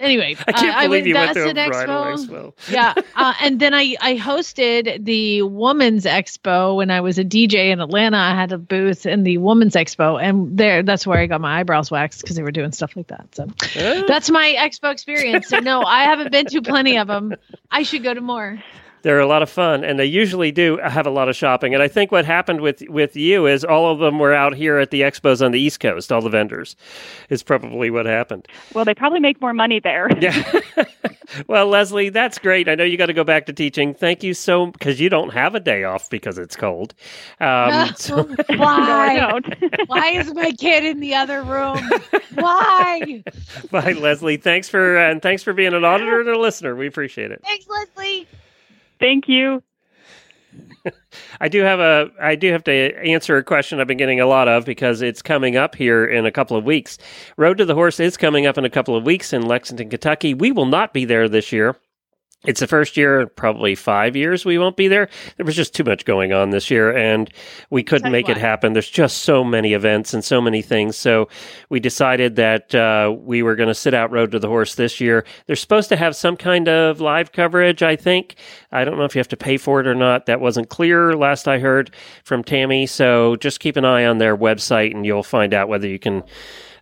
Anyway, 0.00 0.34
I 0.48 0.52
can't 0.52 0.76
uh, 0.76 0.82
believe 0.82 1.06
you 1.06 1.14
went 1.14 1.34
to 1.34 1.44
a 1.44 1.48
an 1.48 1.54
bridal 1.54 2.04
expo. 2.04 2.26
expo. 2.26 2.52
yeah, 2.72 2.94
uh, 3.14 3.34
and 3.40 3.60
then 3.60 3.74
I 3.74 3.94
I 4.00 4.16
hosted 4.16 5.04
the 5.04 5.42
Women's 5.42 6.04
Expo 6.06 6.76
when 6.76 6.90
I 6.90 7.00
was 7.02 7.18
a 7.18 7.24
DJ 7.24 7.70
in 7.70 7.80
Atlanta. 7.80 8.16
I 8.16 8.34
had 8.34 8.50
a 8.52 8.58
booth 8.58 9.04
in 9.06 9.22
the 9.22 9.38
Women's 9.38 9.74
Expo, 9.74 10.20
and 10.20 10.56
there 10.56 10.82
that's 10.82 11.06
where 11.06 11.18
I 11.18 11.26
got 11.26 11.40
my 11.40 11.60
eyebrows 11.60 11.90
waxed 11.90 12.22
because 12.22 12.36
they 12.36 12.42
were 12.42 12.50
doing 12.50 12.72
stuff 12.72 12.96
like 12.96 13.08
that. 13.08 13.34
So 13.34 13.46
Eh? 13.76 14.04
that's 14.08 14.30
my 14.30 14.56
expo 14.58 14.90
experience. 14.90 15.48
So 15.48 15.58
no, 15.60 15.82
I 15.82 16.04
haven't 16.04 16.32
been 16.32 16.46
to 16.46 16.62
plenty 16.62 16.96
of 16.96 17.06
them. 17.06 17.34
I 17.70 17.82
should 17.82 18.02
go 18.02 18.14
to 18.14 18.20
more. 18.20 18.62
They're 19.02 19.20
a 19.20 19.26
lot 19.26 19.42
of 19.42 19.48
fun, 19.50 19.84
and 19.84 19.98
they 19.98 20.04
usually 20.04 20.52
do 20.52 20.76
have 20.78 21.06
a 21.06 21.10
lot 21.10 21.28
of 21.28 21.36
shopping. 21.36 21.72
And 21.74 21.82
I 21.82 21.88
think 21.88 22.12
what 22.12 22.24
happened 22.24 22.60
with 22.60 22.82
with 22.88 23.16
you 23.16 23.46
is 23.46 23.64
all 23.64 23.90
of 23.90 23.98
them 23.98 24.18
were 24.18 24.34
out 24.34 24.54
here 24.54 24.78
at 24.78 24.90
the 24.90 25.00
expos 25.02 25.44
on 25.44 25.52
the 25.52 25.60
East 25.60 25.80
Coast. 25.80 26.12
All 26.12 26.20
the 26.20 26.28
vendors 26.30 26.76
is 27.30 27.42
probably 27.42 27.90
what 27.90 28.06
happened. 28.06 28.46
well, 28.74 28.84
they 28.84 28.94
probably 28.94 29.20
make 29.20 29.40
more 29.40 29.54
money 29.54 29.80
there. 29.80 30.08
Yeah. 30.20 30.42
well, 31.46 31.66
Leslie, 31.66 32.10
that's 32.10 32.38
great. 32.38 32.68
I 32.68 32.74
know 32.74 32.84
you 32.84 32.98
got 32.98 33.06
to 33.06 33.14
go 33.14 33.24
back 33.24 33.46
to 33.46 33.52
teaching. 33.54 33.94
Thank 33.94 34.22
you 34.22 34.34
so 34.34 34.66
because 34.66 35.00
you 35.00 35.08
don't 35.08 35.32
have 35.32 35.54
a 35.54 35.60
day 35.60 35.84
off 35.84 36.10
because 36.10 36.36
it's 36.36 36.56
cold. 36.56 36.94
Um, 37.40 37.88
so, 37.96 38.22
no, 38.22 38.34
I 38.50 38.56
Why? 38.56 39.16
don't. 39.16 39.54
Why 39.88 40.08
is 40.10 40.34
my 40.34 40.52
kid 40.52 40.84
in 40.84 41.00
the 41.00 41.14
other 41.14 41.42
room? 41.42 41.78
Why? 42.34 43.22
bye, 43.70 43.92
Leslie. 43.92 44.36
Thanks 44.36 44.68
for 44.68 44.98
uh, 44.98 45.10
and 45.10 45.22
thanks 45.22 45.42
for 45.42 45.52
being 45.52 45.72
an 45.72 45.84
auditor 45.84 46.20
and 46.20 46.28
a 46.28 46.38
listener. 46.38 46.74
We 46.76 46.86
appreciate 46.86 47.30
it. 47.30 47.40
Thanks, 47.44 47.66
Leslie. 47.68 48.26
Thank 49.00 49.28
you. 49.28 49.62
I 51.40 51.48
do 51.48 51.62
have 51.62 51.80
a 51.80 52.10
I 52.20 52.34
do 52.34 52.52
have 52.52 52.64
to 52.64 52.72
answer 52.98 53.36
a 53.36 53.44
question 53.44 53.80
I've 53.80 53.86
been 53.86 53.96
getting 53.96 54.20
a 54.20 54.26
lot 54.26 54.48
of 54.48 54.64
because 54.64 55.02
it's 55.02 55.22
coming 55.22 55.56
up 55.56 55.74
here 55.74 56.04
in 56.04 56.26
a 56.26 56.32
couple 56.32 56.56
of 56.56 56.64
weeks. 56.64 56.98
Road 57.36 57.58
to 57.58 57.64
the 57.64 57.74
Horse 57.74 58.00
is 58.00 58.16
coming 58.16 58.46
up 58.46 58.58
in 58.58 58.64
a 58.64 58.70
couple 58.70 58.96
of 58.96 59.04
weeks 59.04 59.32
in 59.32 59.42
Lexington, 59.42 59.90
Kentucky. 59.90 60.34
We 60.34 60.52
will 60.52 60.66
not 60.66 60.92
be 60.92 61.04
there 61.04 61.28
this 61.28 61.52
year. 61.52 61.76
It's 62.44 62.60
the 62.60 62.66
first 62.66 62.96
year, 62.96 63.26
probably 63.26 63.74
five 63.74 64.16
years 64.16 64.46
we 64.46 64.56
won't 64.56 64.76
be 64.76 64.88
there. 64.88 65.10
There 65.36 65.44
was 65.44 65.56
just 65.56 65.74
too 65.74 65.84
much 65.84 66.06
going 66.06 66.32
on 66.32 66.50
this 66.50 66.70
year, 66.70 66.96
and 66.96 67.30
we 67.68 67.82
couldn't 67.82 68.10
make 68.10 68.30
it 68.30 68.38
happen. 68.38 68.72
There's 68.72 68.88
just 68.88 69.18
so 69.18 69.44
many 69.44 69.74
events 69.74 70.14
and 70.14 70.24
so 70.24 70.40
many 70.40 70.62
things. 70.62 70.96
So 70.96 71.28
we 71.68 71.80
decided 71.80 72.36
that 72.36 72.74
uh, 72.74 73.14
we 73.14 73.42
were 73.42 73.56
going 73.56 73.68
to 73.68 73.74
sit 73.74 73.92
out 73.92 74.10
Road 74.10 74.32
to 74.32 74.38
the 74.38 74.48
Horse 74.48 74.74
this 74.74 75.00
year. 75.00 75.26
They're 75.46 75.56
supposed 75.56 75.90
to 75.90 75.96
have 75.96 76.16
some 76.16 76.36
kind 76.36 76.66
of 76.66 76.98
live 76.98 77.32
coverage, 77.32 77.82
I 77.82 77.96
think. 77.96 78.36
I 78.72 78.86
don't 78.86 78.96
know 78.96 79.04
if 79.04 79.14
you 79.14 79.20
have 79.20 79.28
to 79.28 79.36
pay 79.36 79.58
for 79.58 79.80
it 79.80 79.86
or 79.86 79.94
not. 79.94 80.24
That 80.24 80.40
wasn't 80.40 80.70
clear 80.70 81.14
last 81.14 81.46
I 81.46 81.58
heard 81.58 81.90
from 82.24 82.42
Tammy. 82.42 82.86
So 82.86 83.36
just 83.36 83.60
keep 83.60 83.76
an 83.76 83.84
eye 83.84 84.06
on 84.06 84.16
their 84.16 84.36
website, 84.36 84.94
and 84.94 85.04
you'll 85.04 85.22
find 85.22 85.52
out 85.52 85.68
whether 85.68 85.86
you 85.86 85.98
can 85.98 86.22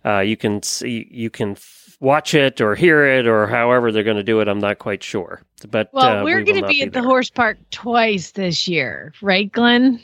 uh, 0.05 0.19
you 0.19 0.37
can 0.37 0.63
see 0.63 1.07
you 1.11 1.29
can 1.29 1.55
watch 1.99 2.33
it 2.33 2.61
or 2.61 2.75
hear 2.75 3.05
it 3.05 3.27
or 3.27 3.47
however 3.47 3.91
they're 3.91 4.03
going 4.03 4.17
to 4.17 4.23
do 4.23 4.39
it. 4.41 4.47
I'm 4.47 4.59
not 4.59 4.79
quite 4.79 5.03
sure, 5.03 5.41
but 5.69 5.89
Well, 5.93 6.19
uh, 6.19 6.23
we're 6.23 6.37
we 6.37 6.43
going 6.43 6.55
to 6.55 6.61
not 6.61 6.69
be 6.69 6.81
at 6.83 6.93
the 6.93 7.03
horse 7.03 7.29
park 7.29 7.57
twice 7.71 8.31
this 8.31 8.67
year, 8.67 9.13
right, 9.21 9.51
Glenn? 9.51 9.99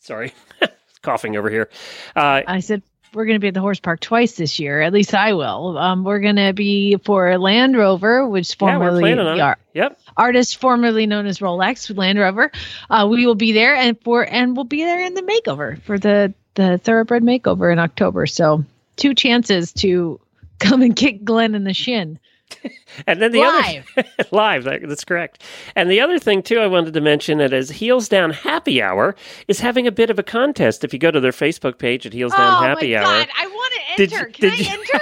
Sorry, 0.00 0.32
coughing 1.02 1.36
over 1.36 1.48
here. 1.48 1.68
Uh, 2.16 2.42
I 2.46 2.60
said 2.60 2.82
we're 3.14 3.24
going 3.26 3.36
to 3.36 3.40
be 3.40 3.48
at 3.48 3.54
the 3.54 3.60
horse 3.60 3.78
park 3.78 4.00
twice 4.00 4.32
this 4.36 4.58
year. 4.58 4.80
At 4.80 4.92
least 4.92 5.14
I 5.14 5.34
will. 5.34 5.76
Um, 5.78 6.02
we're 6.02 6.18
going 6.20 6.36
to 6.36 6.52
be 6.52 6.96
for 7.04 7.38
Land 7.38 7.76
Rover, 7.76 8.26
which 8.26 8.48
is 8.48 8.56
yeah, 8.60 8.78
we're 8.78 8.86
formerly 8.88 9.12
on 9.12 9.18
the 9.18 9.32
it. 9.34 9.40
ar- 9.40 9.58
Yep. 9.74 10.00
artist 10.16 10.56
formerly 10.60 11.06
known 11.06 11.26
as 11.26 11.38
Rolex 11.38 11.96
Land 11.96 12.18
Rover. 12.18 12.50
Uh, 12.90 13.06
we 13.10 13.26
will 13.26 13.34
be 13.34 13.52
there, 13.52 13.74
and 13.76 14.00
for 14.02 14.22
and 14.28 14.56
we'll 14.56 14.64
be 14.64 14.82
there 14.82 15.00
in 15.04 15.14
the 15.14 15.22
makeover 15.22 15.80
for 15.82 15.98
the 15.98 16.34
the 16.54 16.78
thoroughbred 16.78 17.22
makeover 17.22 17.72
in 17.72 17.78
October. 17.78 18.26
So 18.26 18.64
two 18.96 19.14
chances 19.14 19.72
to 19.74 20.18
come 20.62 20.82
and 20.82 20.96
kick 20.96 21.24
Glenn 21.24 21.54
in 21.54 21.64
the 21.64 21.74
shin 21.74 22.18
And 23.06 23.22
then 23.22 23.32
the 23.32 23.38
live. 23.40 23.86
other 23.96 24.08
live, 24.30 24.64
that's 24.64 25.04
correct. 25.04 25.42
And 25.74 25.90
the 25.90 26.00
other 26.00 26.18
thing 26.18 26.42
too, 26.42 26.58
I 26.58 26.66
wanted 26.66 26.92
to 26.94 27.00
mention 27.00 27.38
that 27.38 27.52
is 27.52 27.70
Heels 27.70 28.08
Down 28.08 28.30
Happy 28.30 28.82
Hour 28.82 29.14
is 29.48 29.58
having 29.60 29.86
a 29.86 29.92
bit 29.92 30.10
of 30.10 30.18
a 30.18 30.22
contest. 30.22 30.84
If 30.84 30.92
you 30.92 30.98
go 30.98 31.10
to 31.10 31.18
their 31.20 31.32
Facebook 31.32 31.78
page 31.78 32.04
at 32.04 32.12
Heels 32.12 32.32
Down 32.32 32.62
oh 32.62 32.66
Happy 32.66 32.92
my 32.94 32.98
Hour, 33.00 33.04
God! 33.04 33.28
I 33.38 33.46
want 33.46 33.72
to 33.74 33.96
Did 33.96 34.12
enter. 34.12 34.26
you- 34.26 34.32
Can 34.32 34.50
did 34.50 34.52
I 34.52 34.56
you- 34.72 34.78
enter? 34.80 35.00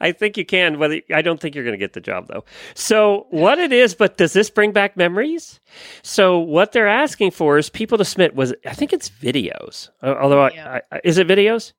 I 0.00 0.12
think 0.12 0.36
you 0.38 0.44
can. 0.46 0.78
Whether 0.78 1.00
I 1.14 1.20
don't 1.22 1.38
think 1.38 1.54
you're 1.54 1.64
going 1.64 1.74
to 1.74 1.78
get 1.78 1.92
the 1.92 2.00
job 2.00 2.26
though. 2.28 2.44
So 2.74 3.26
what 3.30 3.58
it 3.58 3.72
is, 3.72 3.94
but 3.94 4.16
does 4.16 4.32
this 4.32 4.48
bring 4.50 4.72
back 4.72 4.96
memories? 4.96 5.60
So 6.02 6.38
what 6.38 6.72
they're 6.72 6.88
asking 6.88 7.30
for 7.32 7.58
is 7.58 7.68
people 7.70 7.98
to 7.98 8.04
submit. 8.04 8.34
Was 8.34 8.54
I 8.66 8.72
think 8.74 8.92
it's 8.92 9.08
videos? 9.10 9.90
Uh, 10.02 10.14
Although 10.20 10.48
Video. 10.48 10.64
I, 10.64 10.82
I, 10.90 11.00
is 11.04 11.18
it 11.18 11.28
videos? 11.28 11.72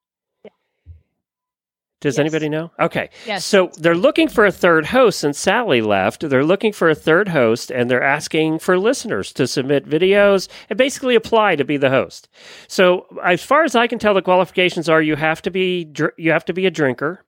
Does 2.05 2.15
Yes. 2.17 2.19
anybody 2.19 2.49
know? 2.49 2.69
Okay. 2.79 3.09
Yes. 3.25 3.43
So 3.43 3.71
they're 3.79 3.95
looking 3.95 4.27
for 4.27 4.45
a 4.45 4.51
third 4.51 4.85
host, 4.85 5.23
and 5.23 5.35
Sally 5.35 5.81
left. 5.81 6.29
They're 6.29 6.43
looking 6.45 6.71
for 6.71 6.87
a 6.87 6.93
third 6.95 7.29
host, 7.29 7.71
and 7.71 7.89
they're 7.89 8.03
asking 8.03 8.59
for 8.59 8.77
listeners 8.77 9.33
to 9.33 9.47
submit 9.47 9.89
videos 9.89 10.47
and 10.69 10.77
basically 10.77 11.15
apply 11.15 11.55
to 11.55 11.65
be 11.65 11.77
the 11.77 11.89
host. 11.89 12.29
So, 12.67 13.07
as 13.23 13.43
far 13.43 13.63
as 13.63 13.75
I 13.75 13.87
can 13.87 13.97
tell, 13.97 14.13
the 14.13 14.21
qualifications 14.21 14.87
are 14.87 15.01
you 15.01 15.15
have 15.15 15.41
to 15.41 15.49
be 15.49 15.85
dr- 15.85 16.13
you 16.17 16.31
have 16.31 16.45
to 16.45 16.53
be 16.53 16.67
a 16.67 16.71
drinker, 16.71 17.25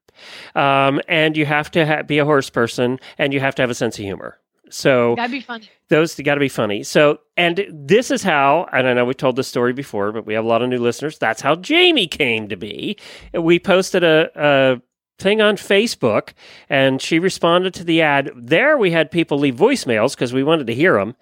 um, 0.55 1.01
and 1.07 1.35
you 1.35 1.45
have 1.45 1.71
to 1.71 1.85
ha- 1.85 2.03
be 2.03 2.19
a 2.19 2.25
horse 2.25 2.49
person, 2.51 2.99
and 3.17 3.33
you 3.33 3.39
have 3.39 3.55
to 3.55 3.61
have 3.63 3.69
a 3.71 3.75
sense 3.75 3.97
of 3.97 4.05
humor. 4.05 4.37
So 4.69 5.15
That'd 5.15 5.31
be 5.31 5.41
fun. 5.41 5.61
those 5.89 6.15
got 6.15 6.35
to 6.35 6.39
be 6.39 6.49
funny. 6.49 6.83
So, 6.83 7.19
and 7.35 7.65
this 7.71 8.11
is 8.11 8.23
how, 8.23 8.67
and 8.73 8.87
I 8.87 8.93
know 8.93 9.05
we 9.05 9.13
told 9.13 9.35
this 9.35 9.47
story 9.47 9.73
before, 9.73 10.11
but 10.11 10.25
we 10.25 10.33
have 10.33 10.45
a 10.45 10.47
lot 10.47 10.61
of 10.61 10.69
new 10.69 10.79
listeners. 10.79 11.17
That's 11.17 11.41
how 11.41 11.55
Jamie 11.55 12.07
came 12.07 12.47
to 12.49 12.55
be. 12.55 12.97
We 13.33 13.59
posted 13.59 14.03
a, 14.03 14.29
a 14.35 14.81
thing 15.19 15.41
on 15.41 15.55
Facebook, 15.55 16.33
and 16.69 17.01
she 17.01 17.17
responded 17.19 17.73
to 17.75 17.83
the 17.83 18.01
ad. 18.01 18.31
There, 18.35 18.77
we 18.77 18.91
had 18.91 19.09
people 19.09 19.39
leave 19.39 19.55
voicemails 19.55 20.15
because 20.15 20.33
we 20.33 20.43
wanted 20.43 20.67
to 20.67 20.75
hear 20.75 20.93
them, 20.93 21.15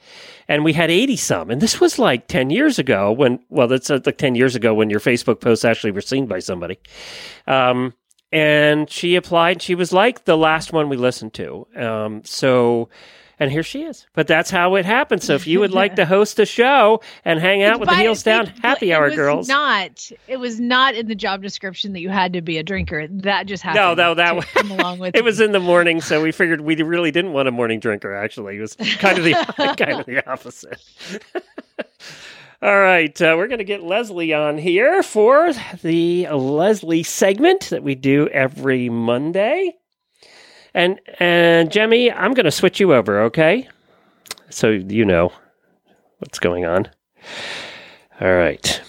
and 0.48 0.64
we 0.64 0.74
had 0.74 0.91
eighty 0.91 1.16
some. 1.16 1.50
And 1.50 1.62
this 1.62 1.80
was 1.80 1.98
like 2.00 2.28
ten 2.28 2.50
years 2.50 2.80
ago 2.80 3.12
when, 3.12 3.39
well, 3.50 3.68
that's 3.68 3.89
uh, 3.89 4.00
like 4.06 4.18
ten 4.18 4.36
years 4.36 4.56
ago 4.56 4.74
when 4.74 4.89
your 4.89 5.00
Facebook 5.00 5.39
posts 5.39 5.64
actually 5.64 5.91
were 5.91 6.02
seen 6.02 6.26
by 6.26 6.39
somebody. 6.39 6.78
Um, 7.48 7.93
and 8.32 8.89
she 8.89 9.16
applied. 9.16 9.62
She 9.62 9.76
was 9.76 9.93
like 9.93 10.26
the 10.26 10.36
last 10.36 10.74
one 10.74 10.89
we 10.89 10.98
listened 10.98 11.34
to. 11.36 11.68
Um, 11.76 12.22
so. 12.26 12.89
And 13.40 13.52
here 13.52 13.64
she 13.64 13.84
is. 13.84 14.08
But 14.14 14.28
that's 14.28 14.50
how 14.50 14.76
it 14.76 14.86
happened. 14.86 15.22
So 15.22 15.34
if 15.34 15.46
you 15.46 15.60
would 15.60 15.72
like 15.72 15.96
to 15.98 16.06
host 16.16 16.40
a 16.40 16.46
show 16.46 17.02
and 17.26 17.40
hang 17.40 17.64
out 17.64 17.80
with 17.80 17.90
the 17.90 17.96
Heels 17.96 18.24
Down 18.24 18.46
but 18.46 18.60
Happy 18.60 18.92
it 18.92 18.94
Hour 18.94 19.08
was 19.08 19.16
girls. 19.16 19.48
Not. 19.48 20.10
It 20.28 20.38
was 20.38 20.60
not 20.60 20.96
in 20.96 21.08
the 21.08 21.16
job 21.16 21.42
description 21.42 21.94
that 21.94 22.00
you 22.00 22.10
had 22.10 22.34
to 22.34 22.42
be 22.42 22.58
a 22.58 22.64
drinker. 22.64 23.08
That 23.08 23.46
just 23.46 23.62
happened. 23.64 23.84
No, 23.84 23.94
no, 23.94 24.14
that 24.16 24.36
was- 24.36 24.46
come 24.46 24.72
along 24.72 25.00
with 25.00 25.16
it 25.16 25.24
was 25.24 25.42
in 25.42 25.52
the 25.52 25.60
morning, 25.60 26.00
so 26.02 26.22
we 26.22 26.32
figured 26.32 26.62
we 26.62 26.76
really 26.82 27.12
didn't 27.12 27.34
want 27.34 27.48
a 27.48 27.52
morning 27.52 27.80
drinker. 27.80 28.14
Actually, 28.16 28.58
it 28.58 28.62
was 28.62 28.76
kind 29.00 29.18
of 29.18 29.24
the 29.26 29.34
kind 29.78 30.00
of 30.00 30.06
the 30.06 30.26
opposite. 30.30 30.80
All 32.62 32.80
right, 32.80 33.22
uh, 33.22 33.36
we're 33.38 33.48
going 33.48 33.60
to 33.60 33.66
get 33.66 33.84
Leslie 33.84 34.34
on 34.34 34.58
here 34.58 35.04
for 35.04 35.52
the 35.84 36.28
Leslie 36.30 37.04
segment 37.04 37.70
that 37.70 37.84
we 37.84 37.96
do 37.96 38.28
every 38.30 38.90
Monday. 38.90 39.76
And 40.76 41.00
and 41.20 41.72
Jamie, 41.72 42.12
I'm 42.12 42.34
going 42.34 42.44
to 42.46 42.52
switch 42.52 42.82
you 42.82 42.94
over, 42.94 43.22
okay? 43.24 43.68
So 44.50 44.70
you 44.70 45.06
know 45.06 45.32
what's 46.20 46.38
going 46.38 46.66
on. 46.66 46.90
All 48.20 48.36
right. 48.36 48.82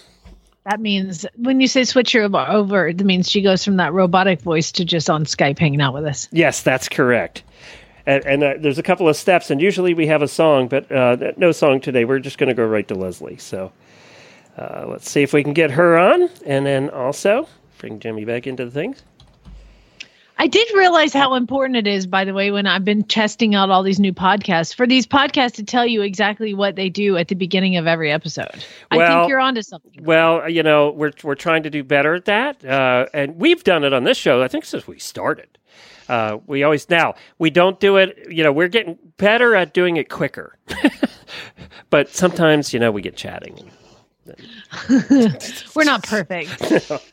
That 0.65 0.81
means 0.81 1.25
when 1.37 1.61
you 1.61 1.69
say 1.69 1.85
switch 1.85 2.11
her 2.13 2.25
over- 2.25 2.89
it 2.89 3.05
means 3.05 3.31
she 3.31 3.41
goes 3.41 3.65
from 3.65 3.77
that 3.77 3.93
robotic 3.93 4.43
voice 4.43 4.73
to 4.73 4.85
just 4.85 5.09
on 5.09 5.25
Skype 5.27 5.61
hanging 5.61 5.81
out 5.81 5.95
with 5.95 6.05
us. 6.05 6.29
Yes, 6.33 6.61
that's 6.61 6.89
correct. 6.89 7.45
And, 8.05 8.27
and 8.27 8.43
uh, 8.43 8.55
there's 8.59 8.79
a 8.79 8.83
couple 8.83 9.09
of 9.09 9.17
steps, 9.17 9.51
and 9.51 9.61
usually 9.61 9.95
we 9.95 10.09
have 10.09 10.23
a 10.23 10.29
song, 10.29 10.67
but 10.67 10.91
uh, 10.91 11.33
no 11.37 11.53
song 11.53 11.81
today. 11.81 12.05
We're 12.05 12.19
just 12.19 12.39
going 12.39 12.49
to 12.49 12.55
go 12.55 12.67
right 12.67 12.87
to 12.89 12.97
Leslie. 12.97 13.37
So 13.37 13.73
uh, 14.59 14.87
let's 14.89 15.09
see 15.09 15.23
if 15.23 15.33
we 15.33 15.45
can 15.45 15.53
get 15.53 15.71
her 15.71 15.97
on, 15.97 16.31
and 16.45 16.67
then 16.67 16.91
also 16.91 17.49
bring 17.79 18.01
Jamie 18.01 18.25
back 18.25 18.49
into 18.49 18.65
the 18.65 18.71
things. 18.73 19.05
I 20.39 20.47
did 20.47 20.69
realize 20.75 21.13
how 21.13 21.35
important 21.35 21.77
it 21.77 21.87
is, 21.87 22.07
by 22.07 22.25
the 22.25 22.35
way, 22.35 22.51
when 22.51 22.67
I've 22.67 22.85
been 22.85 23.03
testing 23.05 23.55
out 23.55 23.71
all 23.71 23.83
these 23.83 23.99
new 23.99 24.13
podcasts, 24.13 24.75
for 24.75 24.87
these 24.87 25.07
podcasts 25.07 25.55
to 25.55 25.65
tell 25.65 25.87
you 25.87 26.03
exactly 26.03 26.53
what 26.53 26.77
they 26.77 26.91
do 26.91 27.17
at 27.17 27.29
the 27.29 27.35
beginning 27.35 27.77
of 27.77 27.87
every 27.87 28.13
episode. 28.13 28.65
I 28.91 29.07
think 29.07 29.29
you're 29.29 29.41
onto 29.41 29.63
something. 29.63 30.05
Well, 30.05 30.49
you 30.49 30.63
know, 30.63 30.91
we're 30.91 31.13
we're 31.23 31.37
trying 31.37 31.63
to 31.63 31.71
do 31.71 31.83
better 31.83 32.15
at 32.15 32.27
that, 32.27 32.65
uh, 32.65 33.07
and 33.15 33.37
we've 33.37 33.65
done 33.65 33.83
it 33.85 33.93
on 33.93 34.05
this 34.05 34.19
show. 34.19 34.43
I 34.43 34.49
think 34.49 34.65
since 34.65 34.87
we 34.87 34.99
started. 34.99 35.49
Uh, 36.09 36.39
we 36.47 36.63
always 36.63 36.89
now 36.89 37.15
we 37.39 37.51
don't 37.51 37.81
do 37.81 37.97
it. 37.97 38.17
You 38.31 38.45
know, 38.45 38.53
we're 38.53 38.69
getting 38.69 38.99
better 39.17 39.57
at 39.57 39.75
doing 39.75 39.97
it 39.97 40.09
quicker, 40.09 40.57
but 41.91 42.11
sometimes 42.11 42.73
you 42.73 42.79
know 42.79 42.93
we 42.93 43.03
get 43.03 43.17
chatting. 43.17 43.71
We're 45.75 45.85
not 45.85 46.03
perfect. 46.03 46.51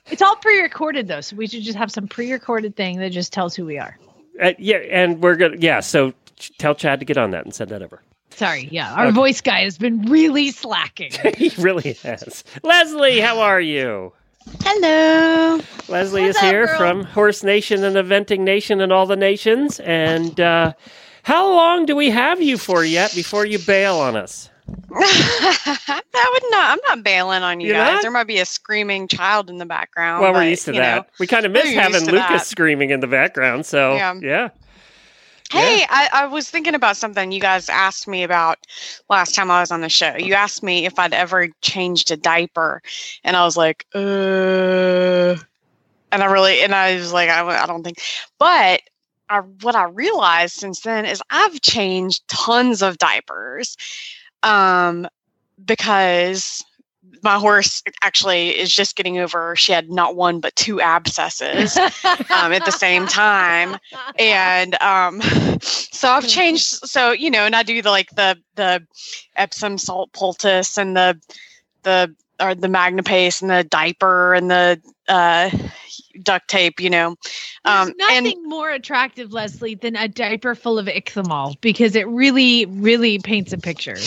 it's 0.08 0.22
all 0.22 0.36
pre-recorded 0.38 1.08
though, 1.08 1.22
so 1.22 1.36
we 1.36 1.48
should 1.48 1.64
just 1.64 1.78
have 1.78 1.92
some 1.92 2.08
pre-recorded 2.08 2.76
thing 2.76 3.00
that 3.00 3.12
just 3.12 3.34
tells 3.34 3.56
who 3.56 3.66
we 3.66 3.78
are. 3.78 3.98
Uh, 4.42 4.54
yeah, 4.58 4.78
and 4.78 5.22
we're 5.22 5.36
gonna 5.36 5.58
yeah. 5.60 5.80
So 5.80 6.14
ch- 6.38 6.58
tell 6.58 6.76
Chad 6.76 7.00
to 7.00 7.06
get 7.06 7.18
on 7.18 7.32
that 7.32 7.46
and 7.46 7.54
send 7.54 7.70
that 7.72 7.82
over. 7.82 8.02
Sorry, 8.32 8.68
yeah, 8.72 8.94
our 8.94 9.12
voice 9.12 9.42
guy 9.42 9.62
has 9.62 9.78
been 9.78 10.02
really 10.04 10.50
slacking. 10.50 11.12
he 11.38 11.50
really 11.60 11.94
has. 12.02 12.44
Leslie, 12.64 13.20
how 13.20 13.40
are 13.40 13.62
you? 13.62 14.12
Hello. 14.62 15.60
Leslie 15.88 16.24
What's 16.24 16.38
is 16.38 16.44
up, 16.44 16.52
here 16.52 16.66
girl? 16.66 16.78
from 16.78 17.04
Horse 17.04 17.44
Nation 17.44 17.84
and 17.84 17.96
Eventing 17.96 18.40
Nation 18.40 18.82
and 18.82 18.92
all 18.92 19.06
the 19.06 19.16
nations. 19.16 19.80
And 19.80 20.40
uh, 20.40 20.74
how 21.24 21.54
long 21.54 21.86
do 21.86 21.96
we 21.96 22.10
have 22.10 22.42
you 22.42 22.58
for 22.58 22.84
yet 22.84 23.14
before 23.16 23.46
you 23.46 23.60
bail 23.60 23.98
on 23.98 24.16
us? 24.16 24.50
that 24.90 26.30
would 26.32 26.44
not. 26.52 26.72
I'm 26.72 26.80
not 26.88 27.04
bailing 27.04 27.44
on 27.44 27.60
you 27.60 27.68
You're 27.68 27.78
guys. 27.78 27.94
not? 27.96 28.02
There 28.02 28.12
might 28.12 28.28
be 28.28 28.40
a 28.40 28.46
screaming 28.46 29.08
child 29.08 29.50
in 29.50 29.58
the 29.58 29.66
background. 29.66 30.22
well, 30.22 30.34
we're 30.34 30.44
used 30.50 30.66
to 30.66 30.72
that. 30.74 30.96
know. 30.98 31.06
we 31.20 31.28
kind 31.28 31.46
of 31.46 31.52
miss 31.52 31.74
having 31.74 32.06
Lucas 32.06 32.30
that. 32.30 32.46
screaming 32.46 32.90
in 32.92 33.00
the 33.00 33.08
background. 33.08 33.66
So 33.66 33.96
yeah, 33.96 34.14
Yeah. 34.22 34.50
Hey, 35.52 35.86
I, 35.88 36.10
I 36.14 36.26
was 36.26 36.50
thinking 36.50 36.74
about 36.74 36.98
something 36.98 37.32
you 37.32 37.40
guys 37.40 37.70
asked 37.70 38.08
me 38.08 38.24
about 38.24 38.58
last 39.08 39.36
time 39.36 39.52
I 39.52 39.60
was 39.60 39.70
on 39.70 39.82
the 39.82 39.90
show. 39.90 40.16
You 40.16 40.34
asked 40.34 40.64
me 40.64 40.86
if 40.88 40.98
I'd 40.98 41.14
ever 41.14 41.50
changed 41.62 42.10
a 42.10 42.18
diaper, 42.18 42.82
and 43.24 43.36
I 43.36 43.44
was 43.44 43.56
like, 43.56 43.86
uh, 43.94 45.36
and 46.12 46.24
I 46.24 46.26
really, 46.26 46.62
and 46.64 46.74
I 46.74 46.96
was 46.96 47.14
like, 47.14 47.30
I, 47.30 47.46
I 47.64 47.68
don't 47.68 47.84
think, 47.84 48.00
but 48.40 48.82
I, 49.30 49.40
what 49.62 49.76
I 49.76 49.84
realized 49.84 50.56
since 50.56 50.80
then 50.80 51.06
is 51.06 51.22
I've 51.30 51.62
changed 51.62 52.28
tons 52.30 52.82
of 52.82 52.98
diapers, 52.98 53.78
um, 54.44 55.08
because 55.66 56.64
my 57.22 57.38
horse 57.38 57.82
actually 58.02 58.50
is 58.50 58.74
just 58.74 58.96
getting 58.96 59.18
over. 59.20 59.56
She 59.56 59.72
had 59.72 59.90
not 59.90 60.16
one 60.16 60.40
but 60.40 60.56
two 60.56 60.82
abscesses 60.82 61.78
um, 61.78 62.52
at 62.52 62.66
the 62.66 62.72
same 62.72 63.08
time 63.08 63.78
and 64.20 64.76
um 64.82 65.22
so 65.62 66.10
i've 66.10 66.28
changed 66.28 66.66
so 66.66 67.12
you 67.12 67.30
know 67.30 67.46
and 67.46 67.56
i 67.56 67.64
do 67.64 67.82
the 67.82 67.90
like 67.90 68.10
the 68.12 68.38
the 68.56 68.86
epsom 69.36 69.78
salt 69.78 70.12
poultice 70.14 70.78
and 70.78 70.96
the 70.96 71.20
the 71.84 72.14
or 72.40 72.56
the 72.56 72.68
Magnapaste 72.68 73.42
and 73.42 73.52
the 73.52 73.64
diaper 73.64 74.34
and 74.34 74.50
the 74.50 74.82
uh 75.08 75.50
duct 76.22 76.48
tape, 76.48 76.80
you 76.80 76.90
know. 76.90 77.16
Um, 77.66 77.94
There's 77.98 78.12
and 78.12 78.26
nothing 78.26 78.44
more 78.44 78.70
attractive, 78.70 79.34
Leslie, 79.34 79.76
than 79.76 79.96
a 79.96 80.08
diaper 80.08 80.56
full 80.56 80.78
of 80.78 80.86
Ichthammol 80.88 81.60
because 81.62 81.96
it 81.96 82.08
really, 82.08 82.66
really 82.66 83.20
paints 83.20 83.54
a 83.54 83.58
picture. 83.58 83.98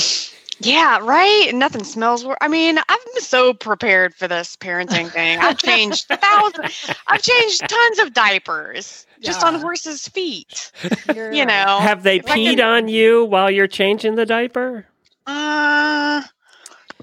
yeah, 0.61 0.99
right. 1.03 1.51
Nothing 1.55 1.85
smells. 1.85 2.25
wor- 2.25 2.39
I 2.41 2.49
mean, 2.49 2.79
I'm 2.89 2.99
so 3.19 3.53
prepared 3.55 4.15
for 4.15 4.29
this 4.29 4.57
parenting 4.57 5.11
thing. 5.11 5.39
I've 5.39 5.59
changed 5.59 6.07
thousands. 6.11 6.91
I've 7.07 7.23
changed 7.23 7.69
tons 7.69 7.99
of 7.99 8.13
diapers 8.15 9.07
just 9.21 9.43
on 9.45 9.55
horses' 9.61 10.07
feet. 10.09 10.71
You're 11.15 11.33
You 11.33 11.45
right. 11.45 11.49
know, 11.67 11.79
Have 11.81 12.03
they 12.03 12.17
If 12.17 12.27
peed 12.27 12.57
can- 12.59 12.61
on 12.61 12.89
you 12.89 13.25
while 13.25 13.51
you're 13.51 13.67
changing 13.67 14.15
the 14.15 14.27
diaper? 14.27 14.87
Uh, 15.27 16.23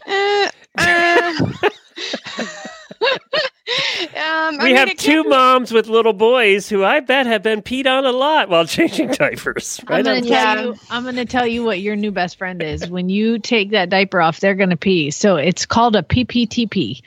uh, 0.08 0.50
uh. 0.78 1.52
um, 3.04 4.58
we 4.58 4.66
mean, 4.66 4.76
have 4.76 4.90
it 4.90 5.00
two 5.00 5.22
can- 5.24 5.30
moms 5.30 5.72
with 5.72 5.88
little 5.88 6.14
boys 6.14 6.68
who 6.70 6.84
I 6.84 7.00
bet 7.00 7.26
have 7.26 7.44
been 7.44 7.62
peed 7.62 7.88
on 7.88 8.06
a 8.06 8.12
lot 8.12 8.50
while 8.50 8.66
changing 8.68 9.10
diapers. 9.12 9.80
I'm 9.88 10.04
gonna 10.04 10.22
tell 10.22 10.30
Yeah. 10.30 10.62
you. 10.62 10.76
I'm 10.90 11.04
gonna 11.04 11.26
tell 11.26 11.48
you 11.48 11.64
what 11.64 11.80
your 11.80 11.96
new 11.96 12.12
best 12.12 12.38
friend 12.38 12.62
is. 12.62 12.90
When 12.90 13.10
you 13.10 13.40
take 13.40 13.72
that 13.72 13.90
diaper 13.90 14.22
off, 14.22 14.40
they're 14.40 14.56
gonna 14.56 14.78
pee. 14.78 15.12
So 15.12 15.36
it's 15.38 15.66
called 15.66 15.96
a 15.96 16.04
PPTP, 16.04 17.02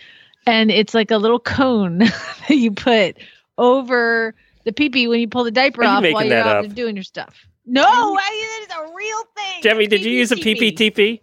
and 0.46 0.70
it's 0.70 0.94
like 0.94 1.10
a 1.10 1.18
little 1.18 1.40
cone 1.40 1.98
that 2.48 2.50
you 2.56 2.70
put 2.72 3.16
over 3.58 4.34
the 4.64 4.72
PP 4.72 5.08
when 5.08 5.20
you 5.20 5.28
pull 5.28 5.44
the 5.44 5.50
diaper 5.50 5.82
Are 5.82 5.84
you 6.02 6.08
off 6.08 6.14
while 6.14 6.24
you're 6.24 6.38
out 6.38 6.64
up? 6.66 6.74
doing 6.74 6.96
your 6.96 7.04
stuff. 7.04 7.46
No, 7.68 7.82
I, 7.84 8.30
it 8.32 8.70
is 8.70 8.76
a 8.76 8.94
real 8.94 9.18
thing. 9.36 9.62
Jamie, 9.62 9.86
did 9.88 10.04
you 10.04 10.12
use 10.12 10.30
a 10.30 10.36
PPTP? 10.36 11.20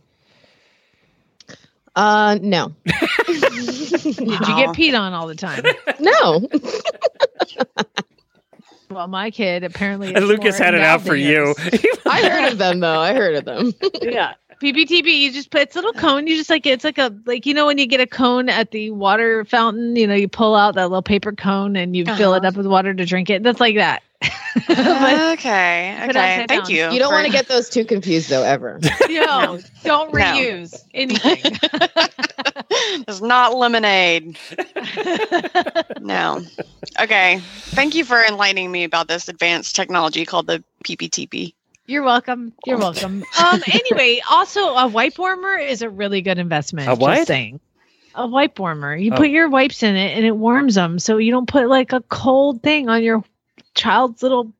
Uh, 1.95 2.39
no, 2.41 2.73
Did 2.85 2.95
you 4.17 4.25
get 4.27 4.69
peed 4.75 4.99
on 4.99 5.13
all 5.13 5.27
the 5.27 5.35
time? 5.35 5.63
no. 5.99 6.47
Well, 8.89 9.07
my 9.07 9.31
kid 9.31 9.63
apparently. 9.63 10.13
And 10.13 10.27
Lucas 10.27 10.55
had 10.59 10.75
it 10.75 10.81
out 10.81 11.01
for 11.01 11.15
you. 11.15 11.55
I 12.05 12.29
heard 12.29 12.51
of 12.51 12.59
them 12.59 12.79
though. 12.79 12.99
I 12.99 13.15
heard 13.15 13.33
of 13.35 13.45
them. 13.45 13.73
yeah. 14.03 14.33
PPTP, 14.61 15.19
you 15.19 15.31
just 15.31 15.49
put 15.49 15.61
it's 15.61 15.75
a 15.75 15.79
little 15.79 15.93
cone. 15.99 16.27
You 16.27 16.37
just 16.37 16.49
like 16.51 16.67
it's 16.67 16.83
like 16.83 16.99
a 16.99 17.11
like 17.25 17.47
you 17.47 17.55
know 17.55 17.65
when 17.65 17.79
you 17.79 17.87
get 17.87 18.01
a 18.01 18.05
cone 18.07 18.49
at 18.49 18.69
the 18.69 18.91
water 18.91 19.45
fountain, 19.45 19.95
you 19.95 20.05
know, 20.05 20.13
you 20.13 20.27
pull 20.27 20.53
out 20.55 20.75
that 20.75 20.89
little 20.89 21.01
paper 21.01 21.31
cone 21.31 21.75
and 21.75 21.95
you 21.95 22.05
fill 22.05 22.35
it 22.35 22.39
Uh-huh. 22.39 22.49
up 22.49 22.55
with 22.55 22.67
water 22.67 22.93
to 22.93 23.03
drink 23.05 23.31
it. 23.31 23.41
That's 23.41 23.59
like 23.59 23.75
that. 23.77 24.03
But 24.67 24.77
okay, 24.77 25.33
okay. 25.33 25.95
upside 25.99 26.47
Thank 26.47 26.49
down. 26.49 26.69
you. 26.69 26.89
You 26.91 26.99
don't 26.99 27.09
for- 27.09 27.15
want 27.15 27.25
to 27.25 27.31
get 27.31 27.47
those 27.47 27.69
two 27.69 27.85
confused 27.85 28.29
though, 28.29 28.43
ever. 28.43 28.79
no, 29.09 29.59
don't 29.83 30.13
No. 30.13 30.19
reuse 30.19 30.75
anything. 30.93 31.41
It's 33.07 33.21
not 33.21 33.55
lemonade. 33.55 34.37
No. 35.99 36.41
Okay. 36.99 37.39
Thank 37.39 37.95
you 37.95 38.03
for 38.03 38.21
enlightening 38.23 38.71
me 38.71 38.83
about 38.83 39.07
this 39.07 39.27
advanced 39.29 39.75
technology 39.75 40.25
called 40.25 40.47
the 40.47 40.63
PPTP. 40.83 41.53
You're 41.85 42.03
welcome. 42.03 42.51
You're 42.65 42.77
welcome. 42.77 43.23
Um. 43.39 43.61
Anyway, 43.71 44.21
also 44.29 44.73
a 44.75 44.87
wipe 44.87 45.17
warmer 45.17 45.55
is 45.57 45.81
a 45.81 45.89
really 45.89 46.21
good 46.21 46.39
investment. 46.39 46.87
A 46.87 46.91
just 46.91 47.01
what? 47.01 47.27
saying. 47.27 47.59
A 48.15 48.27
wipe 48.27 48.59
warmer. 48.59 48.95
You 48.95 49.13
Oh. 49.13 49.17
put 49.17 49.29
your 49.29 49.49
wipes 49.49 49.81
in 49.83 49.95
it 49.95 50.17
and 50.17 50.25
it 50.25 50.35
warms 50.35 50.75
them, 50.75 50.99
so 50.99 51.17
you 51.17 51.31
don't 51.31 51.47
put 51.47 51.67
like 51.69 51.93
a 51.93 52.01
cold 52.01 52.61
thing 52.63 52.89
on 52.89 53.01
your 53.03 53.23
child's 53.75 54.21
little 54.23 54.53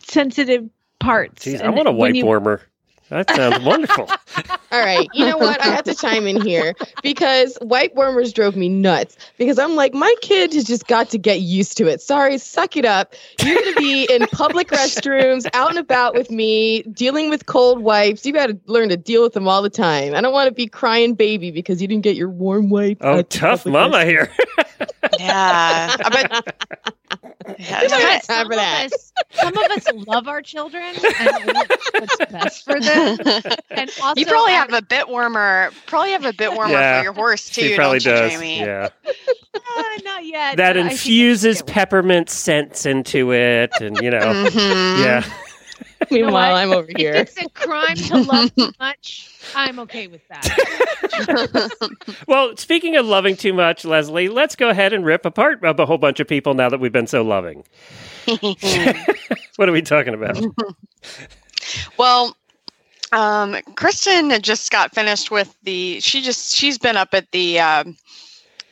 sensitive 0.00 0.68
parts. 0.98 1.44
Jeez, 1.44 1.60
I 1.60 1.68
want 1.70 1.88
a 1.88 1.92
when 1.92 1.98
wipe 1.98 2.14
you- 2.14 2.24
warmer. 2.24 2.62
That 3.08 3.30
sounds 3.30 3.64
wonderful. 3.64 4.10
All 4.72 4.80
right. 4.84 5.06
You 5.14 5.26
know 5.26 5.36
what? 5.38 5.64
I 5.64 5.66
have 5.68 5.84
to 5.84 5.94
chime 5.94 6.26
in 6.26 6.40
here 6.40 6.74
because 7.04 7.56
wipe 7.60 7.94
warmers 7.94 8.32
drove 8.32 8.56
me 8.56 8.68
nuts 8.68 9.16
because 9.38 9.60
I'm 9.60 9.76
like, 9.76 9.94
my 9.94 10.12
kid 10.22 10.52
has 10.54 10.64
just 10.64 10.88
got 10.88 11.10
to 11.10 11.18
get 11.18 11.40
used 11.40 11.76
to 11.76 11.86
it. 11.86 12.00
Sorry, 12.00 12.36
suck 12.38 12.76
it 12.76 12.84
up. 12.84 13.14
You're 13.44 13.54
going 13.60 13.74
to 13.74 13.78
be 13.80 14.08
in 14.12 14.26
public 14.32 14.70
restrooms, 14.70 15.46
out 15.52 15.70
and 15.70 15.78
about 15.78 16.14
with 16.14 16.32
me, 16.32 16.82
dealing 16.82 17.30
with 17.30 17.46
cold 17.46 17.78
wipes. 17.80 18.26
You 18.26 18.32
got 18.32 18.48
to 18.48 18.58
learn 18.66 18.88
to 18.88 18.96
deal 18.96 19.22
with 19.22 19.34
them 19.34 19.46
all 19.46 19.62
the 19.62 19.70
time. 19.70 20.12
I 20.12 20.20
don't 20.20 20.32
want 20.32 20.48
to 20.48 20.52
be 20.54 20.66
crying 20.66 21.14
baby 21.14 21.52
because 21.52 21.80
you 21.80 21.86
didn't 21.86 22.02
get 22.02 22.16
your 22.16 22.28
warm 22.30 22.70
wipe. 22.70 22.98
Oh, 23.02 23.22
tough 23.22 23.66
mama 23.66 23.98
restroom. 23.98 24.04
here. 24.06 24.32
Yeah. 25.20 25.94
I 26.04 26.10
bet. 26.10 26.94
Yeah, 27.58 27.82
We 27.82 27.88
don't 27.88 28.00
have 28.00 28.10
time 28.10 28.20
some 28.22 28.46
for 28.46 28.52
of 28.52 28.58
that. 28.58 28.92
us, 28.92 29.12
some 29.32 29.56
of 29.56 29.70
us 29.70 29.86
love 30.06 30.28
our 30.28 30.42
children 30.42 30.94
and 31.20 31.54
want 31.54 31.72
what's 31.92 32.16
best 32.32 32.64
for 32.64 32.78
them. 32.80 33.18
And 33.70 33.90
also, 34.02 34.18
you 34.18 34.26
probably 34.26 34.52
have 34.52 34.72
a 34.72 34.80
bit 34.82 35.08
warmer. 35.08 35.70
Probably 35.86 36.12
have 36.12 36.24
a 36.24 36.32
bit 36.32 36.52
warmer 36.52 36.72
Yeah. 36.72 37.00
for 37.00 37.04
your 37.04 37.12
horse 37.12 37.48
too. 37.50 37.62
she 37.68 37.76
probably 37.76 37.98
don't 37.98 38.14
you, 38.14 38.20
does. 38.20 38.32
Jamie? 38.32 38.58
Yeah. 38.60 38.88
Uh, 39.78 39.82
not 40.04 40.24
yet. 40.24 40.56
That 40.58 40.74
but 40.74 40.76
I 40.76 40.82
think 40.82 40.86
I 40.88 40.90
infuses 40.92 41.56
should 41.58 41.66
get 41.66 41.70
one. 41.70 41.74
peppermint 41.74 42.30
scents 42.30 42.86
into 42.86 43.32
it 43.32 43.70
and 43.80 43.96
you 44.02 44.10
know. 44.10 44.18
Mhm. 44.20 44.98
Yeah. 45.02 45.24
Meanwhile, 46.10 46.52
what? 46.52 46.58
I'm 46.58 46.72
over 46.72 46.90
If 46.94 46.96
here. 46.96 47.14
it's 47.14 47.36
a 47.40 47.48
crime 47.50 47.96
to 47.96 48.18
love 48.18 48.54
too 48.54 48.70
much, 48.80 49.30
I'm 49.54 49.78
okay 49.80 50.06
with 50.08 50.26
that. 50.28 51.70
Well, 52.28 52.56
speaking 52.56 52.96
of 52.96 53.06
loving 53.06 53.36
too 53.36 53.52
much, 53.52 53.84
Leslie, 53.84 54.28
let's 54.28 54.56
go 54.56 54.68
ahead 54.68 54.92
and 54.92 55.04
rip 55.04 55.24
apart 55.24 55.60
a 55.62 55.86
whole 55.86 55.98
bunch 55.98 56.20
of 56.20 56.28
people 56.28 56.54
now 56.54 56.68
that 56.68 56.80
we've 56.80 56.92
been 56.92 57.06
so 57.06 57.22
loving. 57.22 57.64
What 59.56 59.68
are 59.68 59.72
we 59.72 59.82
talking 59.82 60.14
about? 60.14 60.38
Well, 61.96 62.36
um, 63.12 63.56
Kristen 63.76 64.30
just 64.42 64.70
got 64.70 64.94
finished 64.94 65.30
with 65.30 65.56
the. 65.62 66.00
She 66.00 66.20
just 66.22 66.54
she's 66.54 66.78
been 66.78 66.96
up 66.96 67.14
at 67.14 67.30
the 67.30 67.60
um, 67.60 67.96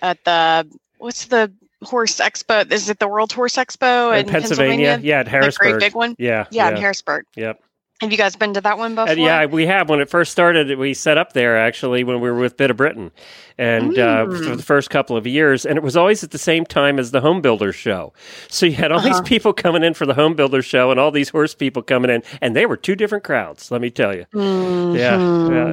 at 0.02 0.22
the 0.24 0.66
what's 0.98 1.26
the 1.26 1.52
horse 1.84 2.16
expo? 2.18 2.70
Is 2.70 2.88
it 2.88 2.98
the 2.98 3.08
World 3.08 3.32
Horse 3.32 3.56
Expo 3.56 4.18
In 4.18 4.26
Pennsylvania? 4.26 4.98
Yeah, 5.02 5.20
at 5.20 5.24
The 5.24 5.30
Harrisburg. 5.30 5.72
great 5.72 5.80
big 5.80 5.94
one. 5.94 6.16
Yeah. 6.18 6.46
Yeah, 6.50 6.70
in 6.70 6.76
Harrisburg. 6.76 7.26
Yep. 7.36 7.60
Have 8.00 8.10
you 8.10 8.18
guys 8.18 8.34
been 8.34 8.54
to 8.54 8.60
that 8.60 8.76
one 8.76 8.94
before? 8.96 9.08
And 9.10 9.20
yeah, 9.20 9.46
we 9.46 9.66
have. 9.66 9.88
When 9.88 10.00
it 10.00 10.10
first 10.10 10.32
started, 10.32 10.76
we 10.78 10.94
set 10.94 11.16
up 11.16 11.32
there 11.32 11.56
actually 11.56 12.02
when 12.02 12.20
we 12.20 12.28
were 12.30 12.38
with 12.38 12.56
Bit 12.56 12.70
of 12.70 12.76
Britain, 12.76 13.12
and 13.58 13.98
uh, 13.98 14.26
Mm. 14.26 14.48
for 14.48 14.56
the 14.56 14.62
first 14.62 14.90
couple 14.90 15.16
of 15.16 15.26
years, 15.26 15.64
and 15.66 15.76
it 15.76 15.82
was 15.82 15.96
always 15.96 16.24
at 16.24 16.30
the 16.32 16.38
same 16.38 16.64
time 16.64 16.98
as 16.98 17.10
the 17.10 17.20
Home 17.20 17.40
Builders 17.40 17.74
Show. 17.74 18.12
So 18.48 18.66
you 18.66 18.72
had 18.72 18.90
all 18.92 19.00
these 19.00 19.12
Uh-huh. 19.14 19.22
people 19.22 19.52
coming 19.52 19.82
in 19.84 19.94
for 19.94 20.06
the 20.06 20.14
Home 20.14 20.34
Builders 20.34 20.64
Show, 20.64 20.90
and 20.90 20.98
all 20.98 21.10
these 21.10 21.28
horse 21.28 21.54
people 21.54 21.82
coming 21.82 22.10
in, 22.10 22.22
and 22.40 22.54
they 22.56 22.66
were 22.66 22.76
two 22.76 22.94
different 22.96 23.24
crowds. 23.24 23.70
Let 23.70 23.80
me 23.80 23.90
tell 23.90 24.14
you. 24.14 24.26
Mhm. 24.34 24.96
Yeah, 24.98 25.16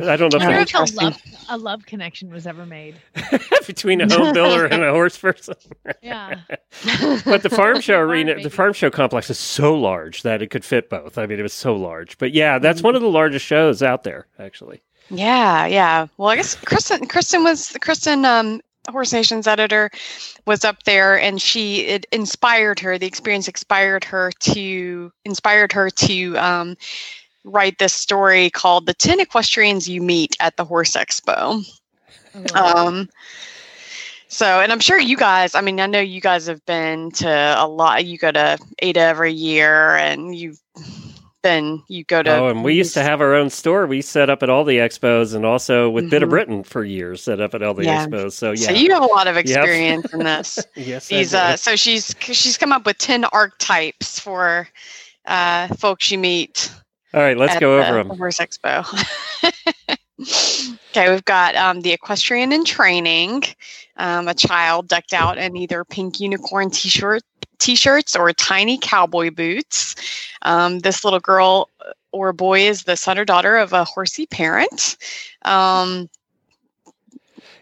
yeah. 0.06 0.12
I 0.12 0.16
don't 0.18 0.34
know 0.34 0.40
Yeah. 0.40 0.46
I 0.46 0.50
wonder 0.50 0.62
if 0.62 0.70
if 0.70 0.76
a 0.76 0.78
Interesting. 0.78 1.06
love, 1.06 1.22
a 1.50 1.58
love 1.58 1.86
connetion 1.86 2.30
was 2.32 2.46
ever 2.48 2.66
made. 2.66 2.96
between 3.68 4.02
a 4.02 4.14
home 4.14 4.34
builder 4.34 4.66
and 4.66 4.84
a 4.84 4.92
horse 4.92 5.18
person. 5.18 5.56
Yeah. 6.02 6.42
But 7.26 7.44
the 7.44 7.50
farm 7.50 7.80
show 7.82 7.96
Farm 7.98 8.10
arena, 8.10 8.32
baby. 8.34 8.44
the 8.44 8.50
farm 8.50 8.74
show 8.74 8.90
complex 8.90 9.30
is 9.30 9.38
so 9.38 9.74
large 9.76 10.24
that 10.24 10.42
it 10.42 10.48
could 10.50 10.66
fit 10.66 10.90
both. 10.90 11.18
I 11.18 11.26
mean, 11.26 11.40
it 11.40 11.44
was 11.44 11.54
so 11.54 11.76
large. 11.76 12.18
But 12.18 12.34
yeah, 12.34 12.60
that's 12.60 12.80
Mm-hmm. 12.80 12.88
one 12.88 12.96
of 12.96 13.02
the 13.02 13.10
largest 13.10 13.46
shows 13.46 13.84
out 13.84 14.04
there, 14.04 14.28
actually. 14.40 14.82
Yeah, 15.12 15.66
yeah. 15.66 16.08
Well, 16.18 16.30
I 16.30 16.38
guess 16.38 16.56
Kristen, 16.56 17.06
Kristen 17.08 17.44
was 17.44 17.76
Kristen, 17.82 18.24
um, 18.24 18.62
Horse 18.90 19.12
Nation's 19.12 19.46
editor, 19.46 19.92
was 20.46 20.64
up 20.64 20.84
there, 20.84 21.20
and 21.20 21.42
she 21.42 21.82
it 21.82 22.06
inspired 22.12 22.80
her. 22.80 22.98
The 22.98 23.08
experience 23.08 23.48
inspired 23.48 24.06
her 24.06 24.32
to 24.40 25.12
inspired 25.26 25.74
her 25.74 25.90
to 25.90 26.38
um, 26.38 26.78
write 27.44 27.78
this 27.78 27.94
story 27.94 28.50
called 28.50 28.86
"The 28.86 28.94
Ten 28.94 29.20
Equestrians 29.20 29.88
You 29.88 30.02
Meet 30.02 30.38
at 30.40 30.56
the 30.56 30.66
Horse 30.66 30.94
Expo." 30.94 31.64
Um, 32.56 33.10
so, 34.30 34.62
and 34.62 34.72
I'm 34.72 34.80
sure 34.80 34.98
you 34.98 35.18
guys. 35.18 35.56
I 35.56 35.62
mean, 35.62 35.82
I 35.82 35.88
know 35.88 36.00
you 36.00 36.22
guys 36.22 36.48
have 36.48 36.66
been 36.66 37.12
to 37.12 37.30
a 37.30 37.68
lot. 37.68 38.06
You 38.06 38.18
go 38.18 38.32
to 38.32 38.58
Ada 38.82 39.02
every 39.02 39.34
year, 39.34 39.98
and 39.98 40.34
you've 40.34 40.60
been 41.42 41.84
you 41.88 42.04
go 42.04 42.22
to. 42.24 42.30
Oh, 42.36 42.48
and 42.50 42.64
we 42.64 42.74
used 42.74 42.94
to 42.96 43.04
have 43.04 43.22
our 43.22 43.34
own 43.34 43.50
store. 43.50 43.86
We 43.88 44.02
set 44.02 44.30
up 44.30 44.44
at 44.44 44.50
all 44.50 44.64
the 44.64 44.78
expos, 44.78 45.34
and 45.36 45.46
also 45.46 45.90
with 45.90 46.10
Bit 46.10 46.24
of 46.24 46.28
Mhm. 46.28 46.32
Britain 46.32 46.64
for 46.64 46.84
years, 46.84 47.24
set 47.24 47.42
up 47.42 47.54
at 47.54 47.62
all 47.64 47.74
the 47.74 47.86
Yeah. 47.86 48.06
expos. 48.06 48.34
So 48.34 48.52
yeah, 48.52 48.68
So 48.68 48.72
you 48.74 48.94
have 48.94 49.04
a 49.04 49.08
lot 49.08 49.28
of 49.28 49.38
experience 49.38 50.12
in 50.14 50.20
this. 50.24 50.60
yes, 50.76 51.12
I 51.12 51.16
These 51.16 51.32
do. 51.32 51.38
uh, 51.38 51.56
so 51.58 51.76
she's 51.76 52.16
she's 52.22 52.58
come 52.58 52.72
up 52.72 52.86
with 52.86 52.98
ten 52.98 53.26
archetypes 53.26 54.20
for 54.20 54.68
uh, 55.26 55.68
folks 55.80 56.10
you 56.12 56.18
meet. 56.18 56.72
all 57.14 57.22
right, 57.22 57.38
let's 57.38 57.58
go 57.60 57.78
over 57.80 57.92
the 58.04 58.10
them. 58.10 58.18
Horse 58.18 58.40
Expo. 58.40 58.86
okay, 60.22 61.10
we've 61.10 61.26
got 61.26 61.56
um, 61.56 61.82
the 61.82 61.92
equestrian 61.92 62.52
in 62.52 62.66
training, 62.66 63.44
um, 63.98 64.28
a 64.28 64.34
child 64.34 64.88
decked 64.88 65.14
out 65.14 65.38
in 65.38 65.56
either 65.56 65.84
pink 65.84 66.20
unicorn 66.20 66.70
t-shirt 66.70 67.24
t-shirts 67.60 68.16
or 68.16 68.32
tiny 68.34 68.78
cowboy 68.78 69.30
boots. 69.30 69.96
Um, 70.42 70.80
this 70.80 71.04
little 71.04 71.20
girl 71.20 71.70
or 72.12 72.34
boy 72.34 72.62
is 72.62 72.84
the 72.84 72.98
son 72.98 73.18
or 73.18 73.26
daughter 73.26 73.58
of 73.58 73.72
a 73.72 73.84
horsey 73.84 74.26
parent. 74.26 74.98
Um, 75.44 76.10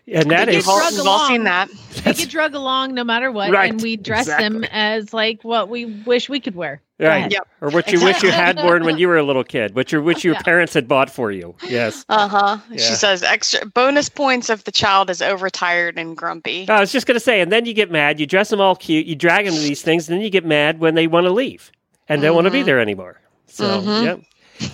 And 0.07 0.31
I 0.33 0.37
that 0.37 0.45
think 0.45 0.57
is 0.57 0.65
we've 0.65 0.69
all, 0.69 0.91
we've 0.91 1.05
all 1.05 1.27
seen 1.27 1.41
along. 1.41 1.67
that. 1.67 1.69
They 2.03 2.13
get 2.13 2.29
drug 2.29 2.55
along 2.55 2.93
no 2.93 3.03
matter 3.03 3.31
what, 3.31 3.51
Right, 3.51 3.71
and 3.71 3.81
we 3.81 3.95
dress 3.97 4.25
them 4.25 4.63
as 4.71 5.13
like 5.13 5.43
what 5.43 5.69
we 5.69 5.85
wish 5.85 6.29
we 6.29 6.39
could 6.39 6.55
wear. 6.55 6.81
Right. 6.99 7.31
Yep. 7.31 7.47
Or 7.61 7.69
what 7.69 7.91
you 7.91 8.03
wish 8.03 8.21
you 8.23 8.31
had 8.31 8.57
worn 8.57 8.83
when 8.83 8.97
you 8.97 9.07
were 9.07 9.17
a 9.17 9.23
little 9.23 9.43
kid, 9.45 9.73
what 9.73 9.91
you 9.91 10.01
wish 10.01 10.23
your 10.25 10.35
parents 10.35 10.73
had 10.73 10.87
bought 10.87 11.09
for 11.09 11.31
you. 11.31 11.55
Yes. 11.65 12.03
Uh 12.09 12.27
huh. 12.27 12.57
Yeah. 12.69 12.77
She 12.77 12.93
says 12.93 13.23
extra 13.23 13.65
bonus 13.65 14.09
points 14.09 14.49
if 14.49 14.65
the 14.65 14.71
child 14.71 15.09
is 15.09 15.21
overtired 15.21 15.97
and 15.97 16.17
grumpy. 16.17 16.67
I 16.67 16.79
was 16.81 16.91
just 16.91 17.07
going 17.07 17.15
to 17.15 17.21
say, 17.21 17.39
and 17.39 17.51
then 17.51 17.65
you 17.65 17.73
get 17.73 17.89
mad. 17.89 18.19
You 18.19 18.25
dress 18.25 18.49
them 18.49 18.59
all 18.59 18.75
cute. 18.75 19.05
You 19.05 19.15
drag 19.15 19.45
them 19.45 19.53
to 19.55 19.61
these 19.61 19.81
things, 19.81 20.09
and 20.09 20.17
then 20.17 20.23
you 20.23 20.29
get 20.29 20.45
mad 20.45 20.79
when 20.79 20.95
they 20.95 21.07
want 21.07 21.25
to 21.25 21.31
leave 21.31 21.71
and 22.09 22.21
don't 22.21 22.35
want 22.35 22.45
to 22.45 22.51
be 22.51 22.63
there 22.63 22.79
anymore. 22.79 23.19
So, 23.47 23.81
Mhm. 23.81 24.03
yep. 24.03 24.19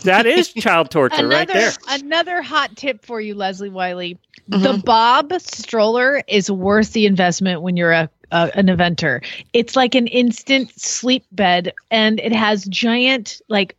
That 0.03 0.25
is 0.25 0.51
child 0.51 0.89
torture 0.89 1.27
right 1.27 1.47
there. 1.47 1.71
another 1.89 2.41
hot 2.41 2.75
tip 2.75 3.05
for 3.05 3.21
you, 3.21 3.35
Leslie 3.35 3.69
Wylie. 3.69 4.17
Mm-hmm. 4.49 4.63
The 4.63 4.81
Bob 4.83 5.31
stroller 5.39 6.23
is 6.27 6.49
worth 6.49 6.93
the 6.93 7.05
investment 7.05 7.61
when 7.61 7.77
you're 7.77 7.91
a, 7.91 8.09
a 8.31 8.51
an 8.57 8.67
eventer. 8.67 9.23
It's 9.53 9.75
like 9.75 9.95
an 9.95 10.07
instant 10.07 10.71
sleep 10.79 11.25
bed, 11.31 11.73
and 11.91 12.19
it 12.19 12.31
has 12.33 12.65
giant 12.65 13.41
like 13.49 13.75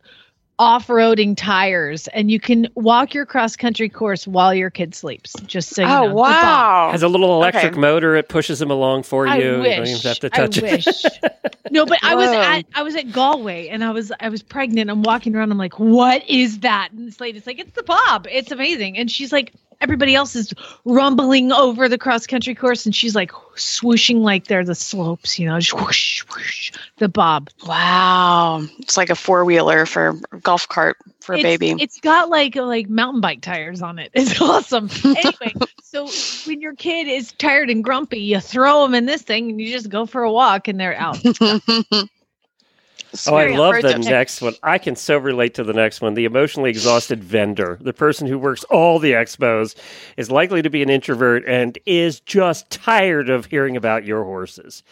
off-roading 0.59 1.37
tires, 1.37 2.07
and 2.09 2.31
you 2.31 2.39
can 2.39 2.67
walk 2.73 3.13
your 3.13 3.27
cross 3.27 3.55
country 3.55 3.87
course 3.87 4.25
while 4.27 4.55
your 4.55 4.71
kid 4.71 4.95
sleeps. 4.95 5.33
Just 5.45 5.69
so 5.75 5.83
you 5.83 5.87
oh, 5.87 5.91
know. 5.91 6.03
oh 6.05 6.09
The 6.09 6.15
wow! 6.15 6.89
Has 6.91 7.03
a 7.03 7.07
little 7.07 7.35
electric 7.35 7.73
Okay. 7.73 7.79
motor. 7.79 8.15
It 8.15 8.27
pushes 8.27 8.57
them 8.57 8.71
along 8.71 9.03
for 9.03 9.27
I 9.27 9.37
you. 9.37 9.43
You 9.43 9.51
don't 9.51 9.61
wish. 9.61 9.89
even 9.89 10.01
have 10.01 10.19
to 10.19 10.29
I 10.33 10.37
touch 10.47 10.57
it. 10.57 10.63
wish. 10.63 10.87
no, 11.71 11.85
but 11.85 11.99
I 12.03 12.15
was 12.15 12.29
at 12.29 12.65
I 12.73 12.81
was 12.81 12.95
at 12.95 13.11
Galway 13.11 13.67
and 13.67 13.83
I 13.83 13.91
was 13.91 14.11
I 14.19 14.29
was 14.29 14.41
pregnant. 14.41 14.89
I'm 14.89 15.03
walking 15.03 15.35
around. 15.35 15.51
I'm 15.51 15.59
like, 15.59 15.77
what 15.77 16.27
is 16.27 16.59
that? 16.61 16.89
And 16.91 17.07
this 17.07 17.19
lady's 17.21 17.45
like, 17.45 17.59
it's 17.59 17.73
the 17.73 17.83
Bob. 17.83 18.25
It's 18.31 18.51
amazing. 18.51 18.97
And 18.97 19.11
she's 19.11 19.31
like, 19.31 19.53
everybody 19.81 20.15
else 20.15 20.35
is 20.35 20.53
rumbling 20.85 21.51
over 21.51 21.89
the 21.89 21.97
cross 21.97 22.27
country 22.27 22.55
course, 22.55 22.85
and 22.85 22.95
she's 22.95 23.15
like 23.15 23.31
swooshing 23.55 24.21
like 24.21 24.47
they're 24.47 24.63
the 24.63 24.75
slopes. 24.75 25.39
You 25.39 25.47
know, 25.47 25.59
just 25.59 25.79
whoosh 25.79 26.23
whoosh. 26.25 26.71
The 26.97 27.09
Bob. 27.09 27.49
Wow, 27.65 28.65
it's 28.79 28.97
like 28.97 29.09
a 29.09 29.15
four 29.15 29.45
wheeler 29.45 29.85
for 29.85 30.19
a 30.31 30.39
golf 30.39 30.67
cart 30.67 30.97
for 31.19 31.33
a 31.33 31.37
it's, 31.37 31.43
baby. 31.43 31.75
It's 31.81 31.99
got 31.99 32.29
like 32.29 32.55
like 32.55 32.89
mountain 32.89 33.21
bike 33.21 33.41
tires 33.41 33.81
on 33.81 33.99
it. 33.99 34.11
It's 34.17 34.41
awesome. 34.41 34.89
anyway, 35.05 35.53
so 35.83 36.07
when 36.45 36.59
your 36.59 36.75
kid 36.75 37.07
is 37.07 37.31
tired 37.33 37.69
and 37.69 37.83
grumpy, 37.83 38.19
you 38.19 38.39
throw 38.39 38.83
them 38.83 38.93
in 38.93 39.05
this 39.05 39.21
thing 39.21 39.51
and 39.51 39.61
you 39.61 39.71
just 39.71 39.89
go 39.89 40.05
for 40.05 40.23
a 40.23 40.31
walk 40.31 40.67
and 40.67 40.79
they're 40.79 40.95
out. 40.95 41.17
Oh, 43.27 43.35
I 43.35 43.55
love 43.55 43.81
the 43.81 43.97
next 43.97 44.41
one. 44.41 44.55
I 44.63 44.77
can 44.77 44.95
so 44.95 45.17
relate 45.17 45.53
to 45.55 45.63
the 45.63 45.73
next 45.73 46.01
one. 46.01 46.13
The 46.13 46.25
emotionally 46.25 46.69
exhausted 46.69 47.23
vendor, 47.23 47.77
the 47.81 47.93
person 47.93 48.27
who 48.27 48.37
works 48.37 48.63
all 48.65 48.99
the 48.99 49.13
expos, 49.13 49.75
is 50.17 50.29
likely 50.29 50.61
to 50.61 50.69
be 50.69 50.83
an 50.83 50.89
introvert 50.89 51.43
and 51.47 51.77
is 51.85 52.19
just 52.19 52.69
tired 52.69 53.29
of 53.29 53.45
hearing 53.45 53.77
about 53.77 54.05
your 54.05 54.23
horses. 54.23 54.83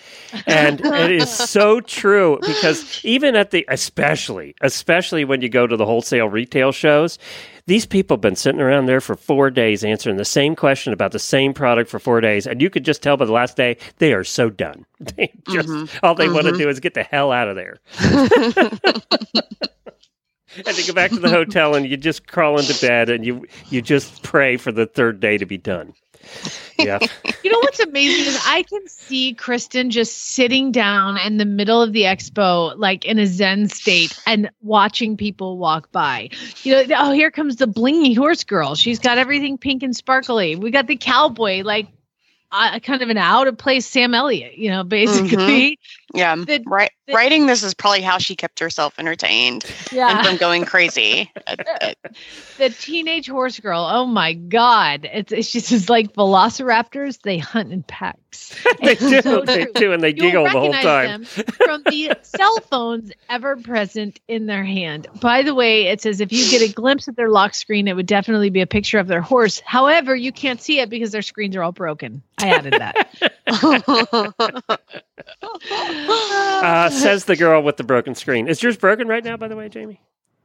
And 0.48 0.82
it 0.82 1.12
is 1.12 1.30
so 1.50 1.82
true 1.82 2.40
because 2.42 3.04
even 3.04 3.36
at 3.36 3.52
the, 3.52 3.66
especially, 3.70 4.56
especially 4.62 5.26
when 5.26 5.42
you 5.42 5.50
go 5.50 5.68
to 5.68 5.76
the 5.76 5.86
wholesale 5.86 6.30
retail 6.30 6.72
shows, 6.72 7.20
these 7.68 7.86
people 7.86 8.16
have 8.16 8.22
been 8.22 8.36
sitting 8.36 8.62
around 8.62 8.86
there 8.86 9.02
for 9.02 9.16
four 9.16 9.50
days 9.50 9.84
answering 9.84 10.18
the 10.18 10.26
same 10.26 10.56
question 10.56 10.94
about 10.94 11.12
the 11.12 11.20
same 11.20 11.54
product 11.54 11.90
for 11.90 12.00
four 12.00 12.22
days. 12.22 12.46
And 12.46 12.62
you 12.62 12.70
could 12.70 12.86
just 12.86 13.02
tell 13.02 13.18
by 13.18 13.26
the 13.26 13.32
last 13.32 13.58
day, 13.58 13.78
they 13.98 14.14
are 14.14 14.24
so 14.24 14.50
done. 14.50 14.86
They 15.16 15.32
just, 15.50 15.70
mm-hmm. 15.70 15.98
all 16.04 16.16
they 16.16 16.28
want 16.28 16.46
to 16.46 16.52
mm-hmm. 16.52 16.62
do 16.62 16.70
is 16.70 16.80
get 16.80 16.94
the 16.94 17.04
hell 17.04 17.32
out 17.32 17.48
of 17.48 17.56
there. 17.56 17.80
and 20.66 20.76
to 20.76 20.88
go 20.88 20.94
back 20.94 21.12
to 21.12 21.20
the 21.20 21.30
hotel 21.30 21.76
and 21.76 21.86
you 21.88 21.98
just 21.98 22.28
crawl 22.28 22.58
into 22.58 22.80
bed 22.86 23.10
and 23.10 23.26
you 23.26 23.46
you 23.70 23.82
just 23.82 24.24
pray 24.24 24.58
for 24.58 24.72
the 24.72 24.86
third 24.86 25.20
day 25.20 25.38
to 25.38 25.46
be 25.46 25.58
done. 25.58 25.94
Yeah. 26.78 27.00
You 27.44 27.52
know 27.52 27.60
what's 27.60 27.80
amazing 27.80 28.26
is 28.26 28.44
I 28.44 28.64
can 28.64 28.88
see 28.88 29.36
Kristen 29.36 29.92
just 29.92 30.18
sitting 30.18 30.72
down 30.72 31.16
in 31.20 31.38
the 31.38 31.46
middle 31.46 31.80
of 31.80 31.94
the 31.94 32.02
expo, 32.02 32.74
like 32.76 33.06
in 33.06 33.20
a 33.20 33.28
Zen 33.28 33.70
state, 33.70 34.18
and 34.26 34.50
watching 34.64 35.16
people 35.16 35.60
walk 35.60 35.92
by. 35.92 36.30
You 36.64 36.88
know, 36.88 36.96
oh, 36.98 37.12
here 37.12 37.30
comes 37.30 37.58
the 37.58 37.68
blingy 37.68 38.18
horse 38.18 38.44
girl. 38.44 38.74
She's 38.74 38.98
got 38.98 39.20
everything 39.20 39.60
pink 39.60 39.84
and 39.84 39.96
sparkly. 39.96 40.56
We 40.56 40.72
got 40.72 40.88
the 40.88 40.96
cowboy, 40.96 41.62
like 41.64 41.88
uh, 42.52 42.80
kind 42.80 43.04
of 43.04 43.10
an 43.10 43.18
out 43.18 43.48
of 43.48 43.60
place 43.60 43.86
Sam 43.86 44.16
Elliott. 44.16 44.58
You 44.58 44.72
know, 44.72 44.84
basically. 44.84 45.78
Yeah, 46.16 46.36
The- 46.36 46.64
right. 46.66 46.92
the- 47.08 47.14
Writing 47.14 47.46
this 47.46 47.62
is 47.64 47.74
probably 47.74 48.02
how 48.02 48.18
she 48.18 48.36
kept 48.36 48.60
herself 48.60 48.96
entertained 48.98 49.66
Yeah. 49.92 50.18
and 50.18 50.28
from 50.28 50.38
going 50.38 50.66
crazy. 50.66 51.32
The 52.58 52.70
teenage 52.70 53.28
horse 53.28 53.60
girl. 53.60 53.82
Oh 53.82 54.06
my 54.06 54.32
god! 54.32 55.10
It's 55.12 55.34
it's 55.34 55.52
just 55.52 55.74
it's 55.74 55.90
like 55.90 56.14
velociraptors. 56.14 57.20
They 57.22 57.38
hunt 57.38 57.74
in 57.74 57.84
packs. 57.84 58.56
they 58.82 58.96
do. 58.96 59.22
so 59.22 59.42
They 59.42 59.66
do 59.66 59.92
and 59.92 60.02
they 60.02 60.10
You'll 60.16 60.28
giggle 60.28 60.44
the 60.46 60.50
whole 60.52 60.72
time. 60.72 61.24
them 61.24 61.26
from 61.26 61.84
the 61.86 62.14
cell 62.22 62.58
phones 62.72 63.12
ever 63.30 63.58
present 63.58 64.22
in 64.30 64.46
their 64.46 64.64
hand. 64.64 65.08
By 65.20 65.42
the 65.42 65.54
way, 65.54 65.88
it 65.88 66.00
says 66.02 66.22
if 66.22 66.32
you 66.32 66.50
get 66.50 66.62
a 66.62 66.72
glimpse 66.74 67.10
of 67.10 67.18
their 67.18 67.30
lock 67.30 67.54
screen, 67.56 67.90
it 67.90 67.96
would 67.98 68.06
definitely 68.08 68.50
be 68.52 68.62
a 68.62 68.68
picture 68.68 69.00
of 69.00 69.08
their 69.08 69.22
horse. 69.22 69.60
However, 69.60 70.16
you 70.16 70.32
can't 70.32 70.62
see 70.62 70.80
it 70.80 70.90
because 70.90 71.12
their 71.12 71.22
screens 71.24 71.58
are 71.58 71.64
all 71.64 71.74
broken. 71.74 72.24
I 72.40 72.52
added 72.52 72.74
that. 72.74 73.10
Uh, 75.72 76.90
says 76.90 77.26
the 77.26 77.36
girl 77.36 77.62
with 77.62 77.78
the 77.78 77.84
broken 77.84 78.16
screen. 78.16 78.48
Is 78.48 78.62
yours 78.62 78.78
broken 78.78 79.08
right 79.08 79.24
now, 79.24 79.38
by 79.38 79.48
the 79.48 79.56
way, 79.56 79.70
Jamie? 79.70 80.02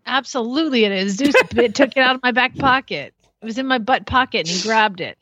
Absolutely, 0.06 0.84
it 0.84 0.92
is. 0.92 1.16
Zeus 1.16 1.34
bit- 1.54 1.74
took 1.74 1.96
it 1.96 2.00
out 2.00 2.16
of 2.16 2.22
my 2.22 2.32
back 2.32 2.56
pocket. 2.56 3.14
It 3.42 3.46
was 3.46 3.56
in 3.56 3.66
my 3.66 3.78
butt 3.78 4.04
pocket, 4.04 4.40
and 4.40 4.48
he 4.48 4.62
grabbed 4.62 5.00
it. 5.00 5.16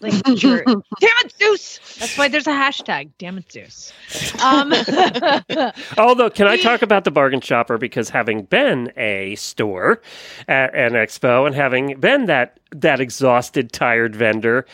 Like 0.00 0.12
jerk. 0.36 0.64
Damn 0.64 0.78
it, 1.24 1.34
Zeus! 1.36 1.80
That's 1.98 2.16
why 2.16 2.28
there's 2.28 2.46
a 2.46 2.52
hashtag. 2.52 3.10
Damn 3.18 3.36
it, 3.36 3.50
Zeus. 3.50 3.92
Um, 4.40 4.72
Although, 5.98 6.30
can 6.30 6.46
I 6.46 6.56
talk 6.56 6.82
about 6.82 7.02
the 7.02 7.10
bargain 7.10 7.40
shopper? 7.40 7.76
Because 7.76 8.10
having 8.10 8.44
been 8.44 8.92
a 8.96 9.34
store 9.34 10.00
at 10.46 10.72
an 10.72 10.92
expo 10.92 11.46
and 11.46 11.54
having 11.56 11.98
been 11.98 12.26
that 12.26 12.60
that 12.70 13.00
exhausted, 13.00 13.72
tired 13.72 14.14
vendor, 14.14 14.66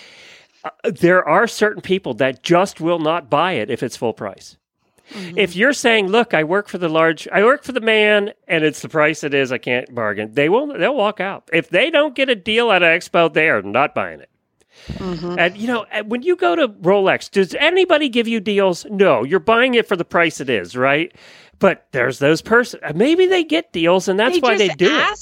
Uh, 0.65 0.71
there 0.85 1.27
are 1.27 1.47
certain 1.47 1.83
people 1.83 2.15
that 2.15 2.43
just 2.43 2.81
will 2.81 2.99
not 2.99 3.31
buy 3.31 3.53
it 3.53 3.71
if 3.71 3.83
it's 3.83 3.97
full 3.97 4.13
price. 4.13 4.57
Mm-hmm. 5.13 5.39
If 5.39 5.57
you're 5.57 5.73
saying, 5.73 6.09
"Look, 6.09 6.35
I 6.35 6.45
work 6.45 6.69
for 6.69 6.79
the 6.79 6.89
large, 6.89 7.27
I 7.33 7.43
work 7.43 7.65
for 7.65 7.73
the 7.73 7.81
man, 7.81 8.33
and 8.47 8.65
it's 8.65 8.81
the 8.81 8.89
price 8.89 9.25
it 9.25 9.35
is, 9.35 9.51
I 9.51 9.59
can't 9.59 9.93
bargain," 9.95 10.35
they 10.35 10.49
will. 10.49 10.67
They'll 10.67 10.95
walk 10.95 11.21
out. 11.21 11.49
If 11.53 11.71
they 11.71 11.91
don't 11.91 12.15
get 12.15 12.29
a 12.29 12.37
deal 12.37 12.71
at 12.71 12.83
an 12.83 12.99
expo, 12.99 13.33
they 13.33 13.49
are 13.49 13.63
not 13.63 13.95
buying 13.95 14.21
it. 14.21 14.31
Mm-hmm. 14.93 15.39
And 15.39 15.57
you 15.57 15.67
know, 15.67 15.87
when 16.07 16.23
you 16.23 16.37
go 16.37 16.55
to 16.55 16.69
Rolex, 16.69 17.31
does 17.31 17.55
anybody 17.55 18.09
give 18.09 18.29
you 18.29 18.39
deals? 18.41 18.87
No, 18.89 19.25
you're 19.25 19.41
buying 19.41 19.75
it 19.75 19.89
for 19.89 19.97
the 19.97 20.05
price 20.05 20.41
it 20.41 20.49
is, 20.49 20.77
right? 20.77 21.13
But 21.59 21.87
there's 21.93 22.21
those 22.21 22.41
person. 22.41 22.81
Maybe 22.95 23.27
they 23.27 23.45
get 23.45 23.73
deals, 23.73 24.09
and 24.09 24.19
that's 24.19 24.37
they 24.37 24.41
why 24.41 24.57
they 24.57 24.69
do 24.69 24.87
it. 24.97 25.19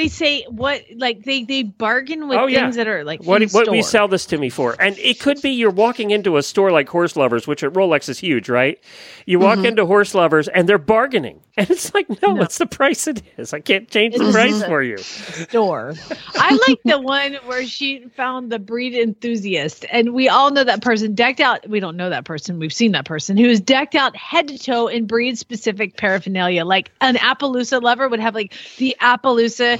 They 0.00 0.08
say 0.08 0.44
what 0.48 0.82
like 0.96 1.24
they 1.24 1.44
they 1.44 1.62
bargain 1.62 2.26
with 2.26 2.38
Oh, 2.38 2.46
things 2.46 2.54
yeah. 2.54 2.70
that 2.70 2.88
are 2.88 3.04
like 3.04 3.22
What 3.22 3.42
what 3.50 3.70
we 3.70 3.82
sell 3.82 4.08
this 4.08 4.24
to 4.26 4.38
me 4.38 4.48
for? 4.48 4.74
And 4.80 4.96
it 4.98 5.20
could 5.20 5.42
be 5.42 5.50
you're 5.50 5.68
walking 5.70 6.10
into 6.10 6.38
a 6.38 6.42
store 6.42 6.70
like 6.70 6.88
Horse 6.88 7.16
Lovers, 7.16 7.46
which 7.46 7.62
at 7.62 7.74
Rolex 7.74 8.08
is 8.08 8.18
huge, 8.18 8.48
right? 8.48 8.82
You 9.26 9.38
walk 9.38 9.58
mm-hmm. 9.58 9.66
into 9.66 9.84
Horse 9.84 10.14
Lovers 10.14 10.48
and 10.48 10.66
they're 10.66 10.78
bargaining, 10.78 11.40
and 11.58 11.68
it's 11.70 11.92
like, 11.92 12.08
no, 12.22 12.32
No. 12.32 12.42
it's 12.42 12.56
the 12.56 12.64
price 12.64 13.06
it 13.06 13.22
is. 13.36 13.52
I 13.52 13.60
can't 13.60 13.90
change 13.90 14.16
the 14.16 14.32
price 14.32 14.64
for 14.64 14.82
you. 14.82 14.96
store. 14.96 15.92
I 16.34 16.58
like 16.66 16.80
the 16.84 16.98
one 16.98 17.34
where 17.44 17.66
she 17.66 18.06
found 18.16 18.50
the 18.50 18.58
breed 18.58 18.94
enthusiast, 18.94 19.84
and 19.92 20.14
we 20.14 20.30
all 20.30 20.50
know 20.50 20.64
that 20.64 20.80
person 20.80 21.14
decked 21.14 21.40
out. 21.40 21.68
We 21.68 21.78
don't 21.78 21.98
know 21.98 22.08
that 22.08 22.24
person. 22.24 22.58
We've 22.58 22.72
seen 22.72 22.92
that 22.92 23.04
person 23.04 23.36
who 23.36 23.44
is 23.44 23.60
decked 23.60 23.94
out 23.94 24.16
head 24.16 24.48
to 24.48 24.58
toe 24.58 24.88
in 24.88 25.06
breed 25.06 25.36
specific 25.38 25.98
paraphernalia. 25.98 26.64
Like 26.64 26.90
an 27.02 27.16
Appaloosa 27.16 27.82
lover 27.82 28.08
would 28.08 28.20
have 28.20 28.34
like 28.34 28.54
the 28.78 28.96
Appaloosa, 29.00 29.78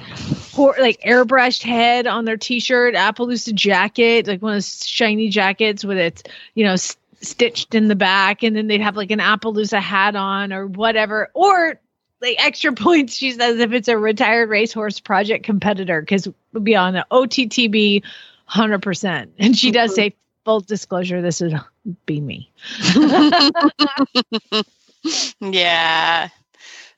hor- 0.53 0.77
like 0.79 1.01
airbrushed 1.01 1.63
head 1.63 2.07
on 2.07 2.25
their 2.25 2.37
t-shirt, 2.37 2.95
Appaloosa 2.95 3.55
jacket, 3.55 4.27
like 4.27 4.43
one 4.43 4.53
of 4.53 4.57
those 4.57 4.87
shiny 4.87 5.29
jackets 5.29 5.85
with 5.85 5.99
its 5.99 6.23
you 6.55 6.65
know. 6.65 6.77
Stitched 7.23 7.75
in 7.75 7.89
the 7.89 7.95
back, 7.95 8.43
and 8.43 8.57
then 8.57 8.67
they'd 8.67 8.81
have 8.81 8.97
like 8.97 9.11
an 9.11 9.19
Appaloosa 9.19 9.79
hat 9.79 10.17
on 10.17 10.55
or 10.55 10.67
whatever, 10.67 11.29
or 11.35 11.79
like 12.23 12.43
extra 12.43 12.73
points 12.75 13.15
she 13.15 13.33
says 13.33 13.59
if 13.59 13.73
it's 13.73 13.89
a 13.89 13.99
retired 13.99 14.49
racehorse 14.49 15.01
project 15.01 15.45
competitor 15.45 16.01
because 16.01 16.27
we'll 16.53 16.63
be 16.63 16.77
on 16.77 16.97
an 16.97 17.05
OTTB 17.11 18.03
100% 18.51 19.29
and 19.39 19.57
she 19.57 19.71
does 19.71 19.95
say 19.95 20.15
full 20.45 20.61
disclosure 20.61 21.21
this 21.21 21.41
would 21.41 21.61
be 22.07 22.21
me 22.21 22.51
Yeah. 25.41 26.29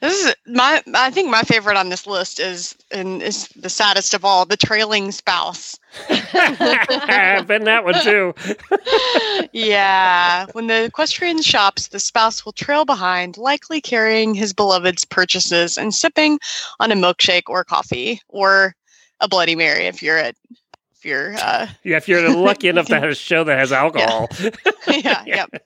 This 0.02 0.26
is 0.26 0.34
my 0.48 0.82
I 0.94 1.12
think 1.12 1.30
my 1.30 1.42
favorite 1.42 1.76
on 1.76 1.88
this 1.88 2.08
list 2.08 2.40
is 2.40 2.74
and 2.90 3.22
is 3.22 3.46
the 3.50 3.70
saddest 3.70 4.14
of 4.14 4.24
all, 4.24 4.44
the 4.44 4.56
trailing 4.56 5.12
spouse. 5.12 5.78
I've 6.10 7.46
been 7.46 7.62
that 7.64 7.84
one 7.84 8.02
too. 8.02 8.34
yeah. 9.52 10.46
When 10.54 10.66
the 10.66 10.82
equestrian 10.86 11.40
shops, 11.40 11.86
the 11.86 12.00
spouse 12.00 12.44
will 12.44 12.52
trail 12.52 12.84
behind, 12.84 13.38
likely 13.38 13.80
carrying 13.80 14.34
his 14.34 14.52
beloved's 14.52 15.04
purchases 15.04 15.78
and 15.78 15.94
sipping 15.94 16.40
on 16.80 16.90
a 16.90 16.96
milkshake 16.96 17.44
or 17.46 17.62
coffee 17.62 18.20
or 18.26 18.74
a 19.20 19.28
Bloody 19.28 19.54
Mary 19.54 19.84
if 19.84 20.02
you're 20.02 20.18
at 20.18 20.34
if 21.02 21.06
you're. 21.06 21.34
Uh, 21.34 21.66
Yeah, 21.82 21.96
if 21.96 22.08
you're 22.08 22.30
lucky 22.34 22.68
enough 22.68 22.86
to 22.86 23.00
have 23.00 23.10
a 23.10 23.14
show 23.14 23.42
that 23.44 23.58
has 23.58 23.72
alcohol. 23.84 24.28
yeah. 24.88 25.24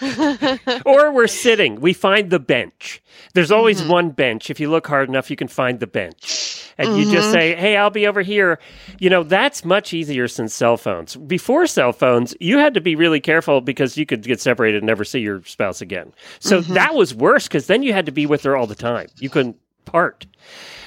Yep. 0.00 0.82
or 0.84 1.12
we're 1.12 1.26
sitting. 1.26 1.80
We 1.80 1.92
find 1.92 2.30
the 2.30 2.38
bench. 2.38 3.02
There's 3.34 3.50
always 3.50 3.80
Mm-hmm. 3.80 3.90
one 3.90 4.10
bench. 4.10 4.50
If 4.50 4.60
you 4.60 4.70
look 4.70 4.86
hard 4.86 5.08
enough, 5.08 5.30
you 5.30 5.36
can 5.36 5.48
find 5.48 5.80
the 5.80 5.86
bench. 5.86 6.62
And 6.78 6.98
you 6.98 7.10
just 7.10 7.28
Mhm. 7.28 7.32
say, 7.32 7.54
hey, 7.54 7.76
I'll 7.76 7.90
be 7.90 8.06
over 8.06 8.20
here. 8.22 8.58
You 8.98 9.08
know, 9.10 9.22
that's 9.22 9.64
much 9.64 9.94
easier 9.94 10.28
since 10.28 10.52
cell 10.54 10.76
phones. 10.76 11.16
Before 11.16 11.66
cell 11.66 11.92
phones, 11.92 12.34
you 12.40 12.58
had 12.58 12.74
to 12.74 12.80
be 12.82 12.94
really 12.94 13.20
careful 13.20 13.60
because 13.62 13.96
you 13.96 14.04
could 14.04 14.22
get 14.22 14.40
separated 14.40 14.78
and 14.78 14.86
never 14.86 15.04
see 15.04 15.20
your 15.20 15.42
spouse 15.44 15.80
again. 15.80 16.12
So 16.38 16.60
Mhm. 16.60 16.74
that 16.74 16.94
was 16.94 17.14
worse 17.14 17.48
because 17.48 17.66
then 17.66 17.82
you 17.82 17.92
had 17.94 18.06
to 18.06 18.12
be 18.12 18.26
with 18.26 18.42
her 18.42 18.56
all 18.56 18.66
the 18.66 18.74
time. 18.74 19.06
You 19.20 19.30
couldn't 19.30 19.56
part. 19.86 20.26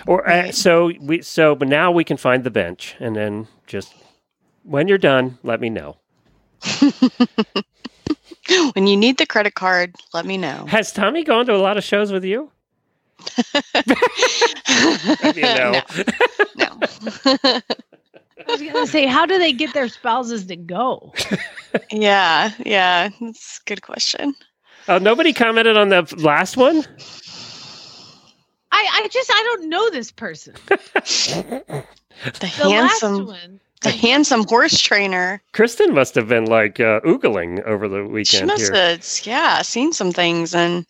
Or 0.07 0.27
uh, 0.27 0.51
so 0.51 0.91
we 0.99 1.21
so 1.21 1.55
but 1.55 1.67
now 1.67 1.91
we 1.91 2.03
can 2.03 2.17
find 2.17 2.43
the 2.43 2.51
bench 2.51 2.95
and 2.99 3.15
then 3.15 3.47
just 3.67 3.93
when 4.63 4.87
you're 4.87 4.97
done, 4.97 5.37
let 5.43 5.59
me 5.59 5.69
know. 5.69 5.97
when 8.73 8.87
you 8.87 8.97
need 8.97 9.17
the 9.17 9.25
credit 9.25 9.55
card, 9.55 9.95
let 10.13 10.25
me 10.25 10.37
know. 10.37 10.65
Has 10.67 10.91
Tommy 10.91 11.23
gone 11.23 11.45
to 11.47 11.55
a 11.55 11.57
lot 11.57 11.77
of 11.77 11.83
shows 11.83 12.11
with 12.11 12.23
you? 12.23 12.51
Maybe 15.23 15.41
a 15.41 15.55
no. 15.55 15.81
no. 16.55 16.79
I 18.47 18.53
was 18.53 18.61
gonna 18.61 18.87
say, 18.87 19.05
how 19.05 19.25
do 19.25 19.37
they 19.37 19.51
get 19.51 19.73
their 19.73 19.89
spouses 19.89 20.45
to 20.45 20.55
go? 20.55 21.13
yeah. 21.91 22.51
Yeah. 22.65 23.09
That's 23.19 23.59
a 23.59 23.69
good 23.69 23.81
question. 23.81 24.33
Oh, 24.87 24.97
nobody 24.97 25.33
commented 25.33 25.77
on 25.77 25.89
the 25.89 26.15
last 26.17 26.57
one. 26.57 26.85
I, 28.71 28.87
I 29.03 29.07
just 29.11 29.31
I 29.33 29.43
don't 29.43 29.69
know 29.69 29.89
this 29.89 30.11
person. 30.11 30.55
The, 32.39 32.39
The 32.39 32.47
handsome, 32.47 33.27
last 33.27 33.41
one. 33.43 33.59
the 33.81 33.91
handsome 33.91 34.43
horse 34.45 34.77
trainer. 34.81 35.41
Kristen 35.53 35.93
must 35.93 36.15
have 36.15 36.27
been 36.27 36.45
like 36.45 36.81
uh, 36.81 36.99
oogling 37.01 37.63
over 37.63 37.87
the 37.87 38.03
weekend. 38.03 38.25
She 38.27 38.43
must 38.43 38.73
here. 38.73 38.75
have, 38.75 39.19
yeah, 39.23 39.61
seen 39.61 39.93
some 39.93 40.11
things 40.11 40.53
in 40.53 40.85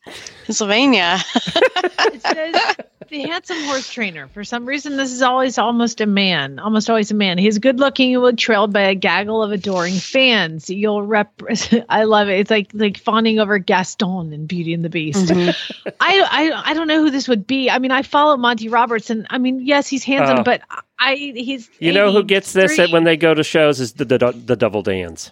Pennsylvania. 0.46 1.20
It 1.36 2.22
says 2.24 2.76
the 3.10 3.22
handsome 3.22 3.62
horse 3.64 3.92
trainer. 3.92 4.28
For 4.28 4.44
some 4.44 4.66
reason, 4.66 4.98
this 4.98 5.12
is 5.12 5.22
always 5.22 5.58
almost 5.58 6.02
a 6.02 6.06
man. 6.06 6.60
Almost 6.60 6.90
always 6.90 7.12
a 7.12 7.14
man. 7.16 7.38
He's 7.38 7.58
good 7.58 7.80
looking 7.80 8.16
and 8.16 8.38
trailed 8.38 8.72
by 8.74 8.82
a 8.82 8.96
gaggle 8.96 9.44
of 9.44 9.52
adoring 9.52 9.96
fans. 9.96 10.70
You'll 10.70 11.04
rep. 11.04 11.32
I 11.90 12.04
love 12.04 12.30
it. 12.30 12.40
It's 12.40 12.52
like 12.52 12.70
like 12.74 12.98
fawning 12.98 13.40
over 13.40 13.58
Gaston 13.60 14.34
in 14.34 14.46
Beauty 14.46 14.74
and 14.74 14.84
the 14.86 14.90
Beast. 14.90 15.28
Mm-hmm. 15.28 15.90
I, 16.00 16.28
I 16.32 16.72
I 16.72 16.74
don't 16.74 16.88
know 16.88 17.02
who 17.04 17.12
this 17.12 17.28
would 17.28 17.46
be. 17.48 17.70
I 17.70 17.80
mean, 17.80 17.92
I 17.92 18.02
follow 18.02 18.38
Monty 18.38 18.68
Roberts, 18.70 19.10
and 19.10 19.28
I 19.30 19.38
mean, 19.38 19.60
yes, 19.66 19.88
he's 19.88 20.04
handsome, 20.04 20.40
Oh. 20.40 20.44
but 20.44 20.62
I 21.00 21.16
he's 21.16 21.70
You 21.80 21.92
know 21.94 22.12
who 22.12 22.24
gets 22.24 22.54
this 22.54 22.78
at 22.80 22.92
when 22.92 23.04
they 23.04 23.18
go 23.18 23.34
to 23.34 23.44
shows 23.44 23.80
is 23.80 23.94
the 23.94 24.06
the, 24.06 24.32
the 24.46 24.56
Double 24.56 24.82
Dans. 24.84 25.32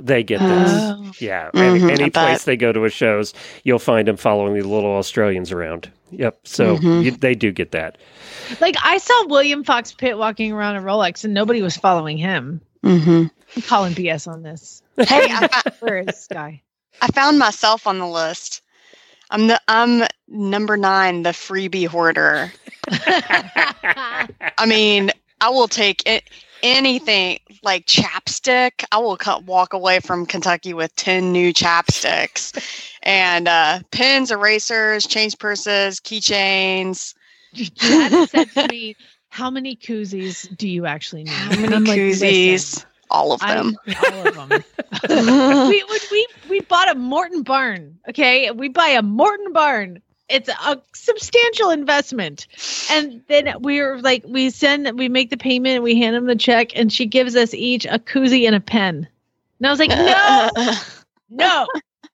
They 0.00 0.22
get 0.22 0.38
this. 0.38 0.70
Oh. 0.72 1.12
Yeah, 1.18 1.50
Mhm, 1.52 1.82
any, 1.82 1.92
any 2.02 2.10
place 2.10 2.44
they 2.44 2.56
go 2.56 2.70
to 2.72 2.84
a 2.84 2.90
shows, 2.90 3.34
you'll 3.64 3.80
find 3.80 4.06
them 4.06 4.16
following 4.16 4.54
the 4.54 4.62
little 4.62 4.92
Australians 4.92 5.50
around. 5.50 5.90
Yep. 6.10 6.40
So 6.44 6.76
Mhm. 6.76 7.04
you, 7.04 7.10
they 7.12 7.34
do 7.34 7.52
get 7.52 7.72
that. 7.72 7.98
Like 8.60 8.76
I 8.82 8.98
saw 8.98 9.26
William 9.26 9.64
Fox 9.64 9.92
Pitt 9.92 10.16
walking 10.16 10.52
around 10.52 10.76
a 10.76 10.80
Rolex, 10.80 11.24
and 11.24 11.34
nobody 11.34 11.62
was 11.62 11.76
following 11.76 12.16
him. 12.16 12.60
hmm 12.82 13.26
I'm 13.56 13.62
calling 13.62 13.94
BS 13.94 14.28
on 14.28 14.42
this. 14.42 14.82
Hey, 14.96 15.30
I, 15.30 15.62
Where 15.80 15.98
is 15.98 16.06
this 16.06 16.28
guy? 16.30 16.62
I 17.00 17.08
found 17.08 17.38
myself 17.38 17.86
on 17.86 17.98
the 17.98 18.06
list. 18.06 18.62
I'm 19.30 19.46
the 19.46 19.60
I'm 19.68 20.06
number 20.28 20.76
nine, 20.76 21.22
the 21.22 21.30
freebie 21.30 21.86
hoarder. 21.86 22.52
I 22.90 24.66
mean, 24.66 25.10
I 25.40 25.50
will 25.50 25.68
take 25.68 26.02
it, 26.06 26.24
anything 26.62 27.38
like 27.62 27.86
chapstick. 27.86 28.84
I 28.92 28.98
will 28.98 29.16
cut, 29.16 29.44
walk 29.44 29.72
away 29.72 30.00
from 30.00 30.26
Kentucky 30.26 30.74
with 30.74 30.94
10 30.96 31.32
new 31.32 31.52
chapsticks 31.52 32.52
and 33.02 33.48
uh, 33.48 33.80
pens, 33.90 34.30
erasers, 34.30 35.06
change 35.06 35.38
purses, 35.38 36.00
keychains. 36.00 37.14
Dad 37.54 38.28
said 38.28 38.50
to 38.52 38.68
me, 38.68 38.94
"How 39.30 39.50
many 39.50 39.74
koozies 39.74 40.54
do 40.56 40.68
you 40.68 40.84
actually 40.86 41.24
need? 41.24 41.32
How 41.32 41.56
many 41.60 41.74
I'm 41.76 41.84
koozies? 41.86 42.50
"Listen, 42.52 42.88
All 43.10 43.32
of 43.32 43.42
I- 43.42 43.54
them. 43.54 43.74
all 44.12 44.28
of 44.28 44.34
them. 44.34 44.64
we, 45.68 45.82
we 45.82 45.98
we 46.10 46.26
we 46.50 46.60
bought 46.60 46.90
a 46.90 46.94
Morton 46.94 47.42
barn. 47.42 47.98
Okay, 48.08 48.50
we 48.50 48.68
buy 48.68 48.88
a 48.88 49.02
Morton 49.02 49.52
barn. 49.54 50.02
It's 50.28 50.48
a 50.48 50.80
substantial 50.94 51.70
investment, 51.70 52.46
and 52.90 53.22
then 53.28 53.54
we're 53.60 53.98
like, 53.98 54.24
we 54.26 54.50
send, 54.50 54.98
we 54.98 55.08
make 55.08 55.30
the 55.30 55.36
payment, 55.38 55.82
we 55.82 55.98
hand 55.98 56.14
them 56.16 56.26
the 56.26 56.36
check, 56.36 56.76
and 56.76 56.92
she 56.92 57.06
gives 57.06 57.34
us 57.34 57.54
each 57.54 57.86
a 57.86 57.98
koozie 57.98 58.46
and 58.46 58.54
a 58.54 58.60
pen. 58.60 59.08
And 59.58 59.66
I 59.66 59.70
was 59.70 59.78
like, 59.78 59.88
no, 59.90 60.50
no. 61.30 61.66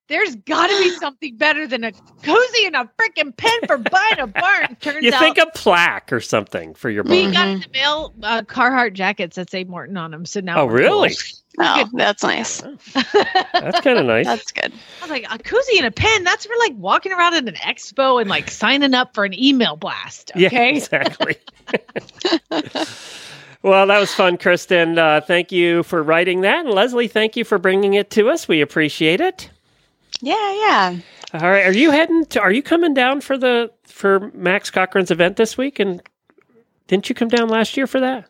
There's 0.07 0.37
got 0.37 0.67
to 0.67 0.79
be 0.83 0.91
something 0.91 1.37
better 1.39 1.67
than 1.67 1.83
a 1.83 1.91
koozie 2.23 2.67
and 2.67 2.77
a 2.77 2.91
freaking 3.01 3.35
pen 3.35 3.59
for 3.67 3.79
buying 3.79 4.19
a 4.19 4.27
barn. 4.27 4.77
Turns 4.81 5.03
You 5.03 5.13
out 5.13 5.19
think 5.21 5.39
a 5.39 5.47
plaque 5.55 6.13
or 6.13 6.21
something 6.21 6.75
for 6.75 6.91
your 6.91 7.05
barn. 7.05 7.17
we 7.27 7.33
got 7.33 7.49
in 7.49 7.61
the 7.61 7.69
mail 7.73 8.13
uh, 8.23 8.43
Carhartt 8.43 8.93
jackets 8.93 9.37
that 9.37 9.51
say 9.51 9.65
Morton 9.65 9.97
on 9.97 10.11
them. 10.11 10.27
So 10.27 10.41
now, 10.41 10.61
Oh, 10.61 10.67
we're 10.67 10.87
cool. 10.89 11.07
really? 11.59 11.83
oh, 11.83 11.89
that's 11.95 12.23
nice. 12.23 12.61
That's 12.95 13.81
kind 13.81 13.99
of 13.99 14.07
nice. 14.07 14.27
That's 14.27 14.53
good. 14.53 14.73
I 14.73 15.03
was 15.03 15.11
like, 15.11 15.25
a 15.25 15.39
koozie 15.39 15.77
and 15.79 15.87
a 15.87 15.91
pen. 15.91 16.25
That's 16.25 16.47
for 16.47 16.53
like 16.61 16.75
walking 16.77 17.13
around 17.13 17.35
at 17.35 17.47
an 17.49 17.55
expo 17.55 18.21
and 18.21 18.29
like 18.31 18.51
signing 18.51 18.95
up 18.95 19.15
for 19.15 19.25
an 19.25 19.39
email 19.39 19.77
blast. 19.77 20.33
Yeah, 20.35 20.49
Okay. 20.49 20.71
exactly. 20.77 21.37
well, 23.63 23.87
that 23.87 23.99
was 23.99 24.13
fun, 24.15 24.37
Kristen. 24.37 24.99
Uh, 24.99 25.21
thank 25.21 25.53
you 25.53 25.83
for 25.85 26.03
writing 26.03 26.43
that. 26.43 26.65
And 26.67 26.75
Leslie, 26.75 27.09
thank 27.09 27.37
you 27.37 27.45
for 27.45 27.59
bringing 27.59 27.95
it 27.95 28.11
to 28.11 28.29
us. 28.29 28.47
We 28.49 28.61
appreciate 28.61 29.21
it. 29.21 29.51
Yeah, 30.21 30.35
yeah. 30.55 30.97
All 31.35 31.51
right. 31.51 31.67
Are 31.67 31.73
you 31.73 31.91
heading 31.91 32.25
to, 32.27 32.41
are 32.41 32.53
you 32.53 32.63
coming 32.63 32.95
down 32.95 33.21
for 33.21 33.37
the, 33.37 33.71
for 33.85 34.31
Max 34.35 34.71
Corcoran's 34.71 35.11
event 35.11 35.37
this 35.37 35.59
week? 35.59 35.81
And 35.81 36.01
didn't 36.87 37.09
you 37.09 37.15
come 37.15 37.29
down 37.29 37.49
last 37.49 37.77
year 37.77 37.87
for 37.87 38.01
that? 38.01 38.29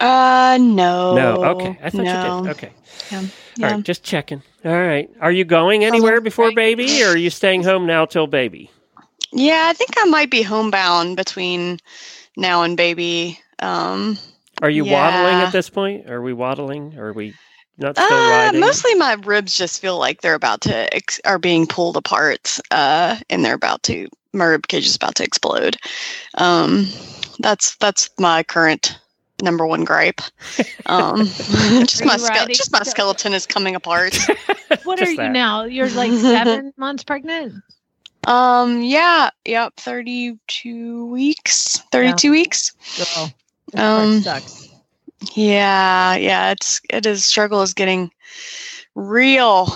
Uh, 0.00 0.58
no. 0.60 1.14
no. 1.14 1.44
Okay. 1.44 1.78
I 1.82 1.90
thought 1.90 2.02
no. 2.02 2.36
you 2.36 2.42
did. 2.42 2.50
Okay. 2.50 2.72
Yeah. 3.10 3.18
All 3.18 3.24
yeah. 3.56 3.72
right. 3.72 3.82
Just 3.82 4.04
checking. 4.04 4.42
All 4.64 4.72
right. 4.72 5.10
Are 5.20 5.32
you 5.32 5.44
going 5.44 5.84
anywhere 5.84 6.20
before 6.20 6.52
baby 6.52 7.02
or 7.02 7.08
are 7.08 7.16
you 7.16 7.30
staying 7.30 7.64
home 7.64 7.86
now 7.86 8.04
till 8.04 8.26
baby? 8.26 8.70
Yeah, 9.32 9.66
I 9.68 9.72
think 9.74 9.90
I 9.98 10.04
might 10.04 10.30
be 10.30 10.42
homebound 10.42 11.16
between 11.16 11.78
now 12.36 12.62
and 12.62 12.76
baby. 12.76 13.38
Um, 13.58 14.16
Are 14.62 14.70
you 14.70 14.84
waddling 14.84 15.34
at 15.34 15.52
this 15.52 15.68
point? 15.68 16.08
Are 16.08 16.22
we 16.22 16.32
waddling? 16.32 16.98
Are 16.98 17.12
we 17.12 17.34
not 17.76 17.96
still 17.96 18.06
uh, 18.06 18.30
riding? 18.30 18.60
mostly 18.60 18.94
my 18.94 19.14
ribs 19.24 19.56
just 19.56 19.80
feel 19.80 19.98
like 19.98 20.22
they're 20.22 20.34
about 20.34 20.62
to 20.62 20.94
ex- 20.94 21.20
are 21.24 21.38
being 21.38 21.66
pulled 21.66 21.96
apart, 21.96 22.58
uh, 22.70 23.18
and 23.28 23.44
they're 23.44 23.54
about 23.54 23.82
to 23.84 24.08
my 24.32 24.44
rib 24.44 24.68
cage 24.68 24.86
is 24.86 24.96
about 24.96 25.16
to 25.16 25.24
explode. 25.24 25.76
Um, 26.34 26.86
that's 27.38 27.76
that's 27.76 28.10
my 28.18 28.42
current 28.42 28.98
number 29.42 29.66
one 29.66 29.84
gripe. 29.84 30.20
Um, 30.86 31.26
just 31.26 32.02
my 32.02 32.16
ske- 32.16 32.48
just 32.54 32.72
my 32.72 32.82
skeleton 32.82 33.34
is 33.34 33.46
coming 33.46 33.74
apart. 33.74 34.16
What 34.84 35.02
are 35.02 35.10
you 35.10 35.16
that. 35.18 35.32
now? 35.32 35.64
You're 35.64 35.90
like 35.90 36.12
seven 36.12 36.72
months 36.78 37.04
pregnant. 37.04 37.62
Um, 38.26 38.82
yeah, 38.82 39.28
yep, 39.44 39.74
thirty 39.76 40.38
two 40.46 41.06
weeks, 41.06 41.78
thirty 41.92 42.14
two 42.14 42.30
weeks. 42.30 42.72
Girl, 42.96 43.32
Um, 43.76 44.20
sucks. 44.22 44.68
Yeah, 45.34 46.16
yeah, 46.16 46.52
it's 46.52 46.80
it 46.88 47.04
is 47.04 47.24
struggle 47.24 47.60
is 47.60 47.74
getting 47.74 48.10
real. 48.94 49.68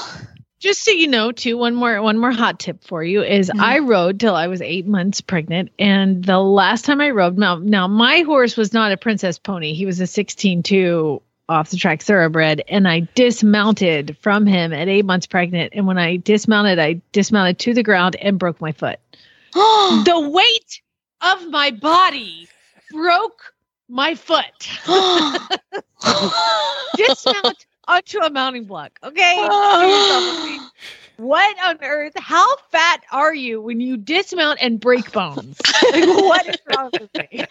Just 0.63 0.85
so 0.85 0.93
you 0.93 1.09
know, 1.09 1.33
too, 1.33 1.59
one 1.59 1.75
more 1.75 2.01
one 2.01 2.19
more 2.19 2.31
hot 2.31 2.61
tip 2.61 2.85
for 2.85 3.03
you 3.03 3.21
is 3.25 3.51
Mhm. 3.51 3.61
I 3.61 3.81
rode 3.81 4.21
till 4.21 4.37
I 4.37 4.47
was 4.47 4.63
eight 4.63 4.87
months 4.87 5.21
pregnant, 5.21 5.71
and 5.77 6.23
the 6.25 6.39
last 6.39 6.85
time 6.85 7.01
I 7.01 7.11
rode, 7.11 7.37
now 7.37 7.57
now 7.57 7.89
my 7.89 8.21
horse 8.21 8.57
was 8.57 8.73
not 8.73 8.93
a 8.93 8.97
princess 8.97 9.41
pony; 9.41 9.75
he 9.75 9.87
was 9.87 9.99
a 9.99 10.07
sixteen 10.07 10.63
two 10.63 11.21
off 11.49 11.71
the 11.71 11.77
track 11.77 12.01
thoroughbred, 12.01 12.63
and 12.69 12.87
I 12.87 13.09
dismounted 13.17 14.17
from 14.21 14.47
him 14.47 14.73
at 14.73 14.87
eight 14.87 15.05
months 15.05 15.27
pregnant. 15.27 15.73
And 15.75 15.85
when 15.89 15.99
I 15.99 16.19
dismounted, 16.19 16.79
I 16.79 17.01
dismounted 17.11 17.59
to 17.59 17.75
the 17.75 17.83
ground 17.83 18.15
and 18.23 18.39
broke 18.39 18.61
my 18.61 18.71
foot. 18.71 19.01
the 19.55 20.31
weight 20.33 20.81
of 21.23 21.51
my 21.51 21.73
body 21.73 22.47
broke 22.93 23.53
my 23.89 24.15
foot. 24.15 24.69
Dismount 26.97 27.67
onto 27.93 28.19
a 28.19 28.31
mounting 28.31 28.65
block. 28.65 28.99
Okay. 29.03 29.37
Do 29.37 29.43
yourself 29.43 30.25
a 30.25 30.47
favor. 30.47 30.65
What 31.19 31.57
on 31.63 31.79
earth? 31.83 32.15
How 32.17 32.57
fat 32.71 33.05
are 33.13 33.35
you 33.35 33.61
when 33.61 33.81
you 33.81 33.97
dismount 33.97 34.59
and 34.61 34.81
break 34.81 35.13
bones? 35.13 35.61
Like, 35.93 36.07
what 36.07 36.49
is 36.49 36.57
wrong 36.67 36.91
with 36.99 37.11
me? 37.15 37.45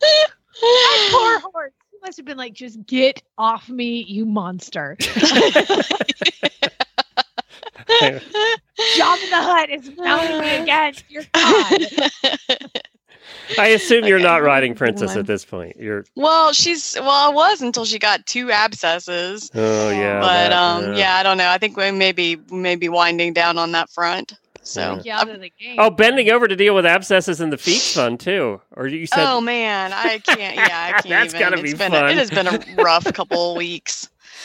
that 0.00 1.08
poor 1.10 1.40
horse. 1.40 1.72
He 1.90 1.98
must 2.02 2.16
have 2.16 2.24
been 2.24 2.38
like, 2.38 2.54
just 2.54 2.86
get 2.86 3.22
off 3.36 3.68
me, 3.68 4.02
you 4.02 4.24
monster. 4.24 4.96
Job 5.00 5.10
in 8.00 9.30
the 9.30 9.42
Hut 9.42 9.68
is 9.70 9.90
mounting 9.98 10.40
me 10.40 10.56
again. 10.56 10.94
You're 11.08 11.24
God. 11.34 11.80
I 13.58 13.68
assume 13.68 14.04
you're 14.04 14.18
not 14.18 14.42
riding 14.42 14.74
Princess 14.74 15.10
One. 15.10 15.18
at 15.18 15.26
this 15.26 15.44
point. 15.44 15.76
You're. 15.78 16.04
Well, 16.14 16.52
she's 16.52 16.96
well, 16.98 17.10
I 17.10 17.28
was 17.28 17.62
until 17.62 17.84
she 17.84 17.98
got 17.98 18.26
two 18.26 18.50
abscesses. 18.50 19.50
Oh 19.54 19.90
yeah. 19.90 20.20
but 20.20 20.26
that- 20.48 20.52
um, 20.52 20.94
yeah, 20.94 21.16
I 21.16 21.22
don't 21.22 21.38
know. 21.38 21.48
I 21.48 21.58
think 21.58 21.76
we 21.76 21.90
maybe 21.90 22.36
maybe 22.50 22.88
winding 22.88 23.32
down 23.32 23.58
on 23.58 23.72
that 23.72 23.90
front. 23.90 24.34
So, 24.62 24.96
Take 24.96 25.04
you 25.06 25.12
out 25.12 25.28
of 25.30 25.40
the 25.40 25.52
game. 25.60 25.76
Oh, 25.78 25.90
bending 25.90 26.28
over 26.28 26.48
to 26.48 26.56
deal 26.56 26.74
with 26.74 26.84
abscesses 26.86 27.40
in 27.40 27.50
the 27.50 27.56
feet 27.56 27.80
fun 27.82 28.18
too. 28.18 28.60
Or 28.72 28.88
you 28.88 29.06
said 29.06 29.24
oh 29.24 29.40
man, 29.40 29.92
I 29.92 30.18
can't. 30.18 30.56
Yeah, 30.56 30.92
I 30.96 31.00
can't. 31.02 31.04
That's 31.08 31.34
even. 31.34 31.40
gotta 31.50 31.62
be 31.62 31.70
It's 31.70 31.78
been 31.78 31.92
fun. 31.92 32.04
A, 32.06 32.08
it 32.08 32.16
has 32.16 32.30
been 32.30 32.48
a 32.48 32.82
rough 32.82 33.04
couple 33.12 33.52
of 33.52 33.56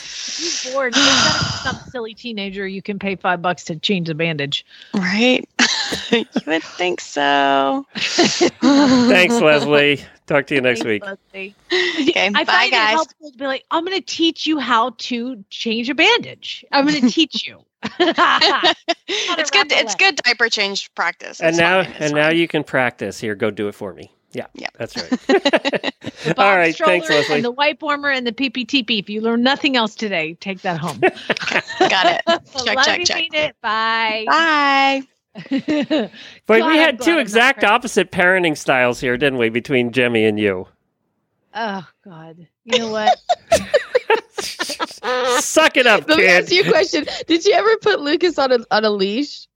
weeks. 0.02 0.64
You're 0.64 0.74
bored. 0.74 0.94
There's 0.94 1.06
gotta 1.06 1.44
some 1.62 1.76
silly 1.90 2.14
teenager 2.14 2.66
you 2.66 2.82
can 2.82 2.98
pay 2.98 3.16
five 3.16 3.42
bucks 3.42 3.64
to 3.64 3.76
change 3.76 4.08
a 4.08 4.14
bandage. 4.14 4.64
Right? 4.94 5.48
you 6.10 6.24
would 6.46 6.62
think 6.62 7.00
so. 7.00 7.86
Thanks, 7.94 9.40
Leslie. 9.40 10.00
Talk 10.26 10.46
to 10.48 10.54
you 10.54 10.60
next 10.60 10.84
week. 10.84 11.04
Leslie. 11.04 11.54
Okay, 11.72 12.26
I 12.26 12.30
bye, 12.30 12.44
find 12.44 12.68
it 12.68 12.70
guys. 12.72 12.92
helpful 12.94 13.30
to 13.32 13.36
be 13.38 13.46
like, 13.46 13.64
I'm 13.70 13.84
going 13.84 13.96
to 13.98 14.04
teach 14.04 14.46
you 14.46 14.58
how 14.58 14.90
to 14.98 15.44
change 15.50 15.90
a 15.90 15.94
bandage. 15.94 16.64
I'm 16.72 16.86
going 16.86 17.00
to 17.02 17.10
teach 17.10 17.46
you. 17.46 17.64
it's 17.98 19.50
good. 19.50 19.72
It's 19.72 19.94
good 19.96 20.16
diaper 20.16 20.48
change 20.48 20.92
practice. 20.94 21.40
And 21.40 21.50
It's 21.50 21.58
now, 21.58 21.82
fine, 21.82 21.92
it's 21.92 22.00
and 22.00 22.14
now 22.14 22.28
fine. 22.28 22.36
you 22.36 22.48
can 22.48 22.64
practice. 22.64 23.18
Here, 23.18 23.34
go 23.34 23.50
do 23.50 23.68
it 23.68 23.74
for 23.74 23.92
me. 23.92 24.12
Yeah, 24.32 24.46
Yeah. 24.54 24.68
that's 24.78 24.96
right. 24.96 25.10
The 26.24 26.34
All 26.40 26.54
thanks, 26.54 26.76
stroller 26.76 27.00
Leslie. 27.00 27.34
And 27.36 27.44
the 27.44 27.50
wipe 27.50 27.82
warmer 27.82 28.08
and 28.08 28.24
the 28.24 28.32
PPTP. 28.32 29.00
If 29.00 29.10
you 29.10 29.20
learn 29.20 29.42
nothing 29.42 29.76
else 29.76 29.96
today, 29.96 30.34
take 30.34 30.60
that 30.62 30.78
home. 30.78 31.00
got 31.00 32.06
it. 32.06 32.22
Check, 32.64 32.76
Love 32.76 32.84
check, 32.84 32.98
you, 33.00 33.04
check. 33.06 33.16
mean 33.16 33.34
it. 33.34 33.56
Bye. 33.60 34.24
Bye. 34.28 35.02
But 36.46 36.58
God, 36.60 36.68
we 36.70 36.76
had 36.76 37.00
two 37.00 37.18
exact 37.18 37.64
opposite 37.64 38.12
parenting 38.12 38.56
styles 38.56 39.00
here, 39.00 39.16
didn't 39.16 39.38
we, 39.38 39.48
between 39.48 39.90
Jamie 39.90 40.24
and 40.24 40.38
you? 40.38 40.68
oh, 41.54 41.86
God. 42.04 42.46
You 42.64 42.78
know 42.78 42.90
what? 42.92 43.18
Suck 45.40 45.76
it 45.76 45.86
up, 45.86 46.08
Let 46.08 46.18
me 46.18 46.24
kid. 46.24 46.44
ask 46.44 46.52
you 46.52 46.62
a 46.62 46.68
question. 46.68 47.04
Did 47.26 47.44
you 47.44 47.52
ever 47.54 47.76
put 47.78 48.00
Lucas 48.00 48.38
on 48.38 48.52
a 48.52 48.58
on 48.70 48.84
a 48.84 48.90
leash? 48.90 49.46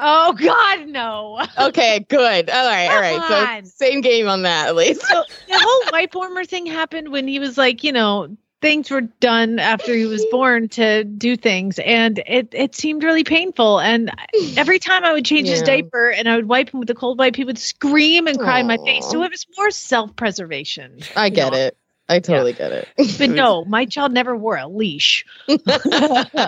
Oh, 0.00 0.32
God, 0.32 0.88
no. 0.88 1.44
Okay, 1.68 2.06
good. 2.08 2.48
All 2.50 2.66
right, 2.66 2.88
all 2.88 3.00
right. 3.00 3.58
On. 3.58 3.64
So 3.66 3.86
same 3.86 4.00
game 4.00 4.28
on 4.28 4.42
that 4.42 4.68
at 4.68 4.76
least. 4.76 5.02
So 5.02 5.24
the 5.48 5.58
whole 5.58 5.92
wipe 5.92 6.14
warmer 6.14 6.44
thing 6.44 6.66
happened 6.66 7.10
when 7.10 7.28
he 7.28 7.38
was 7.38 7.58
like, 7.58 7.84
you 7.84 7.92
know, 7.92 8.34
things 8.62 8.90
were 8.90 9.00
done 9.00 9.58
after 9.58 9.94
he 9.94 10.06
was 10.06 10.24
born 10.26 10.68
to 10.70 11.04
do 11.04 11.36
things, 11.36 11.78
and 11.80 12.22
it 12.26 12.48
it 12.52 12.74
seemed 12.74 13.02
really 13.02 13.24
painful. 13.24 13.80
And 13.80 14.10
every 14.56 14.78
time 14.78 15.04
I 15.04 15.12
would 15.12 15.24
change 15.24 15.48
his 15.48 15.62
diaper 15.62 16.10
and 16.10 16.28
I 16.28 16.36
would 16.36 16.48
wipe 16.48 16.70
him 16.72 16.80
with 16.80 16.88
the 16.88 16.94
cold 16.94 17.18
wipe, 17.18 17.36
he 17.36 17.44
would 17.44 17.58
scream 17.58 18.26
and 18.26 18.38
cry 18.38 18.60
in 18.60 18.66
my 18.66 18.78
face. 18.78 19.06
So 19.06 19.22
it 19.22 19.30
was 19.30 19.46
more 19.56 19.70
self 19.70 20.14
preservation. 20.16 20.98
I 21.16 21.30
get 21.30 21.52
it. 21.54 21.76
I 22.10 22.18
totally 22.18 22.52
get 22.52 22.72
it. 22.72 22.88
But 23.18 23.30
no, 23.42 23.64
my 23.66 23.86
child 23.86 24.12
never 24.12 24.36
wore 24.36 24.56
a 24.56 24.66
leash. 24.66 25.24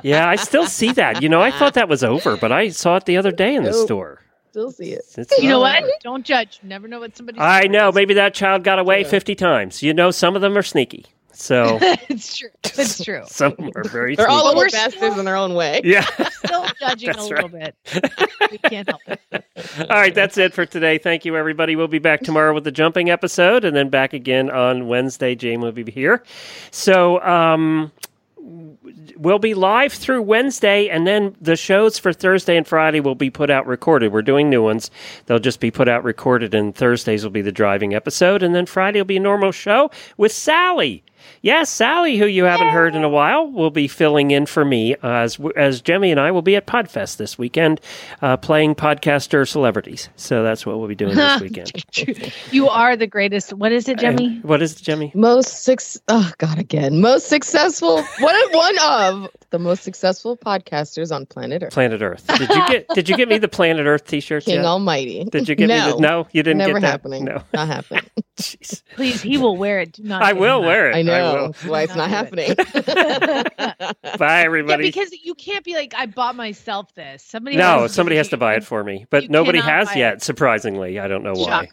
Yeah, 0.03 0.29
I 0.29 0.37
still 0.37 0.67
see 0.67 0.93
that. 0.93 1.23
You 1.23 1.29
know, 1.29 1.41
I 1.41 1.51
thought 1.51 1.75
that 1.75 1.89
was 1.89 2.03
over, 2.05 2.37
but 2.37 2.51
I 2.53 2.69
saw 2.71 2.97
it 2.97 3.05
the 3.07 3.17
other 3.17 3.31
day 3.33 3.55
in 3.55 3.63
the 3.65 3.71
Nope. 3.71 3.87
store. 3.87 4.21
Still 4.51 4.71
see 4.71 4.93
it. 4.93 5.05
It's- 5.17 5.43
You 5.43 5.49
know 5.49 5.61
what? 5.61 5.83
Don't 6.03 6.25
judge. 6.27 6.61
You 6.63 6.69
never 6.69 6.87
know 6.89 7.01
what 7.01 7.17
somebody. 7.17 7.39
I 7.39 7.69
know. 7.69 7.91
Maybe 7.93 8.15
that 8.15 8.35
child 8.35 8.65
got 8.65 8.79
away 8.79 9.03
Yeah. 9.03 9.09
50 9.09 9.35
times. 9.35 9.83
You 9.83 9.95
know, 9.95 10.11
some 10.11 10.35
of 10.37 10.43
them 10.43 10.57
are 10.59 10.63
sneaky. 10.63 11.07
So 11.43 11.79
it's 12.09 12.37
true. 12.37 12.51
It's 12.63 13.03
true. 13.05 13.23
some 13.27 13.55
are 13.75 13.83
very 13.83 14.15
true. 14.15 14.25
They're 14.25 14.29
all 14.31 14.43
sneaky. 14.43 14.55
little 14.55 14.61
We're 14.63 14.71
bastards 14.71 14.97
still- 14.97 15.19
in 15.19 15.25
their 15.25 15.35
own 15.35 15.55
way. 15.55 15.81
Yeah. 15.83 16.05
Still 16.45 16.67
judging 16.81 17.11
a 17.11 17.13
That's 17.15 17.29
little 17.29 17.49
bit. 17.49 17.75
We 18.51 18.59
can't 18.59 18.89
help 18.89 19.01
it. 19.07 19.45
All 19.81 19.87
right, 19.97 20.15
that's 20.15 20.37
it 20.37 20.53
for 20.53 20.67
today. 20.67 20.99
Thank 20.99 21.25
you, 21.25 21.37
everybody. 21.37 21.77
We'll 21.77 21.87
be 21.89 21.99
back 22.01 22.21
tomorrow 22.21 22.53
with 22.53 22.65
the 22.65 22.73
jumping 22.73 23.11
episode, 23.11 23.65
and 23.65 23.77
then 23.77 23.89
back 23.91 24.13
again 24.13 24.51
on 24.51 24.89
Wednesday. 24.89 25.35
Jane 25.37 25.61
will 25.61 25.73
be 25.73 25.89
here. 25.91 26.23
So, 26.73 27.23
um, 27.23 27.93
we'll 29.17 29.39
be 29.39 29.55
live 29.55 29.93
through 29.93 30.23
Wednesday, 30.23 30.89
and 30.89 31.07
then 31.07 31.35
the 31.41 31.57
shows 31.57 31.97
for 31.99 32.13
Thursday 32.13 32.57
and 32.57 32.67
Friday 32.67 33.01
will 33.01 33.15
be 33.15 33.31
put 33.31 33.49
out 33.49 33.67
recorded. 33.67 34.13
We're 34.13 34.23
doing 34.23 34.51
new 34.51 34.63
ones; 34.63 34.91
they'll 35.27 35.39
just 35.39 35.61
be 35.61 35.71
put 35.71 35.89
out 35.89 36.03
recorded, 36.05 36.55
and 36.55 36.75
Thursdays 36.75 37.23
will 37.25 37.31
be 37.31 37.43
the 37.43 37.53
driving 37.53 37.95
episode, 37.95 38.43
and 38.43 38.55
then 38.55 38.67
Friday 38.67 38.99
will 39.01 39.07
be 39.07 39.17
a 39.17 39.21
normal 39.21 39.53
show 39.53 39.91
with 40.17 40.33
Sally. 40.33 41.03
Yes, 41.43 41.69
Sally, 41.71 42.19
who 42.19 42.27
you 42.27 42.45
haven't 42.45 42.69
heard 42.69 42.95
in 42.95 43.03
a 43.03 43.09
while, 43.09 43.51
will 43.51 43.71
be 43.71 43.89
filling 43.89 44.31
in 44.31 44.47
for 44.47 44.65
me 44.65 44.95
uh, 44.97 45.09
as 45.09 45.41
as 45.57 45.81
Jamie 45.81 46.13
and 46.13 46.21
I 46.21 46.31
will 46.31 46.41
be 46.43 46.55
at 46.55 46.69
Podfest 46.69 47.17
this 47.17 47.37
weekend, 47.37 47.81
uh, 48.23 48.37
playing 48.37 48.77
podcaster 48.77 49.47
celebrities. 49.47 50.09
So 50.15 50.45
that's 50.45 50.65
what 50.65 50.79
we'll 50.79 50.87
be 50.87 50.95
doing 50.95 51.17
this 51.17 51.41
weekend. 51.97 52.33
You 52.53 52.69
are 52.69 52.97
the 52.97 53.09
greatest. 53.09 53.53
What 53.53 53.73
is 53.73 53.89
it, 53.89 53.99
Jamie? 53.99 54.39
Uh, 54.39 54.47
what 54.47 54.63
is 54.63 54.81
it, 54.81 54.83
Jamie? 54.85 55.11
Most 55.17 55.65
six 55.65 56.01
oh 56.07 56.31
god 56.39 56.61
again. 56.61 57.01
Most 57.01 57.29
successful 57.29 58.03
one 58.21 58.37
one 58.53 58.79
of 58.81 59.29
the 59.51 59.59
most 59.59 59.83
successful 59.83 60.37
podcasters 60.37 61.15
on 61.15 61.27
planet 61.27 61.65
Earth. 61.65 61.73
Planet 61.73 62.01
Earth. 62.03 62.25
Did 62.39 62.51
you 62.51 62.69
get 62.69 62.89
Did 62.95 63.09
you 63.09 63.17
get 63.17 63.29
me 63.29 63.39
the 63.39 63.49
Planet 63.49 63.87
Earth 63.87 64.07
T-shirt? 64.07 64.45
King 64.45 64.57
yet? 64.57 64.65
Almighty. 64.65 65.25
Did 65.25 65.49
you 65.49 65.57
get 65.57 65.69
me 65.69 65.77
no, 65.77 65.97
the? 65.97 66.01
No, 66.01 66.29
you 66.31 66.43
didn't 66.45 66.59
Never 66.59 66.75
get 66.75 66.83
that. 66.83 66.87
happening. 66.87 67.25
No, 67.25 67.43
Not 67.53 67.67
happening. 67.67 68.05
Jeez. 68.37 68.83
Please, 68.95 69.21
he 69.21 69.37
will 69.39 69.57
wear 69.57 69.81
it. 69.81 69.93
Do 69.93 70.05
not. 70.05 70.23
I 70.23 70.33
will 70.33 70.61
him 70.61 70.67
wear 70.67 70.91
it. 70.91 70.97
I 70.97 71.03
know. 71.03 71.32
Will. 71.33 71.47
That's 71.49 71.65
why 71.65 71.83
it's 71.83 71.95
not 71.97 72.11
Not 72.11 72.11
happening. 72.11 72.55
that. 72.57 73.97
Bye, 74.19 74.41
Yeah, 74.41 74.45
everybody. 74.47 74.85
because 74.85 75.13
you 75.13 75.35
can't 75.35 75.65
be 75.65 75.75
like, 75.75 75.95
I 75.97 76.07
bought 76.07 76.37
myself 76.37 76.95
this. 76.95 77.23
Somebody. 77.23 77.57
no, 77.57 77.83
has 77.83 77.93
somebody 77.95 78.17
has 78.17 78.29
to 78.29 78.37
buy 78.37 78.55
it 78.55 78.65
for 78.65 78.83
me, 78.85 79.07
but 79.11 79.25
you 79.25 79.29
nobody 79.29 79.61
has 79.61 79.95
yet. 79.97 80.15
it. 80.15 80.23
Surprisingly, 80.23 80.99
I 80.99 81.09
don't 81.09 81.23
know 81.23 81.35
why. 81.35 81.69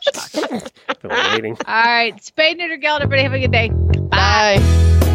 Shocker. 0.00 0.60
Been 1.02 1.10
waiting. 1.32 1.56
All 1.66 1.82
right, 1.84 2.14
spay 2.16 2.56
neuter 2.56 2.76
gal. 2.76 2.96
Everybody 2.96 3.22
have 3.22 3.32
a 3.32 3.38
good 3.40 3.52
day. 3.52 3.68
Bye. 4.08 5.10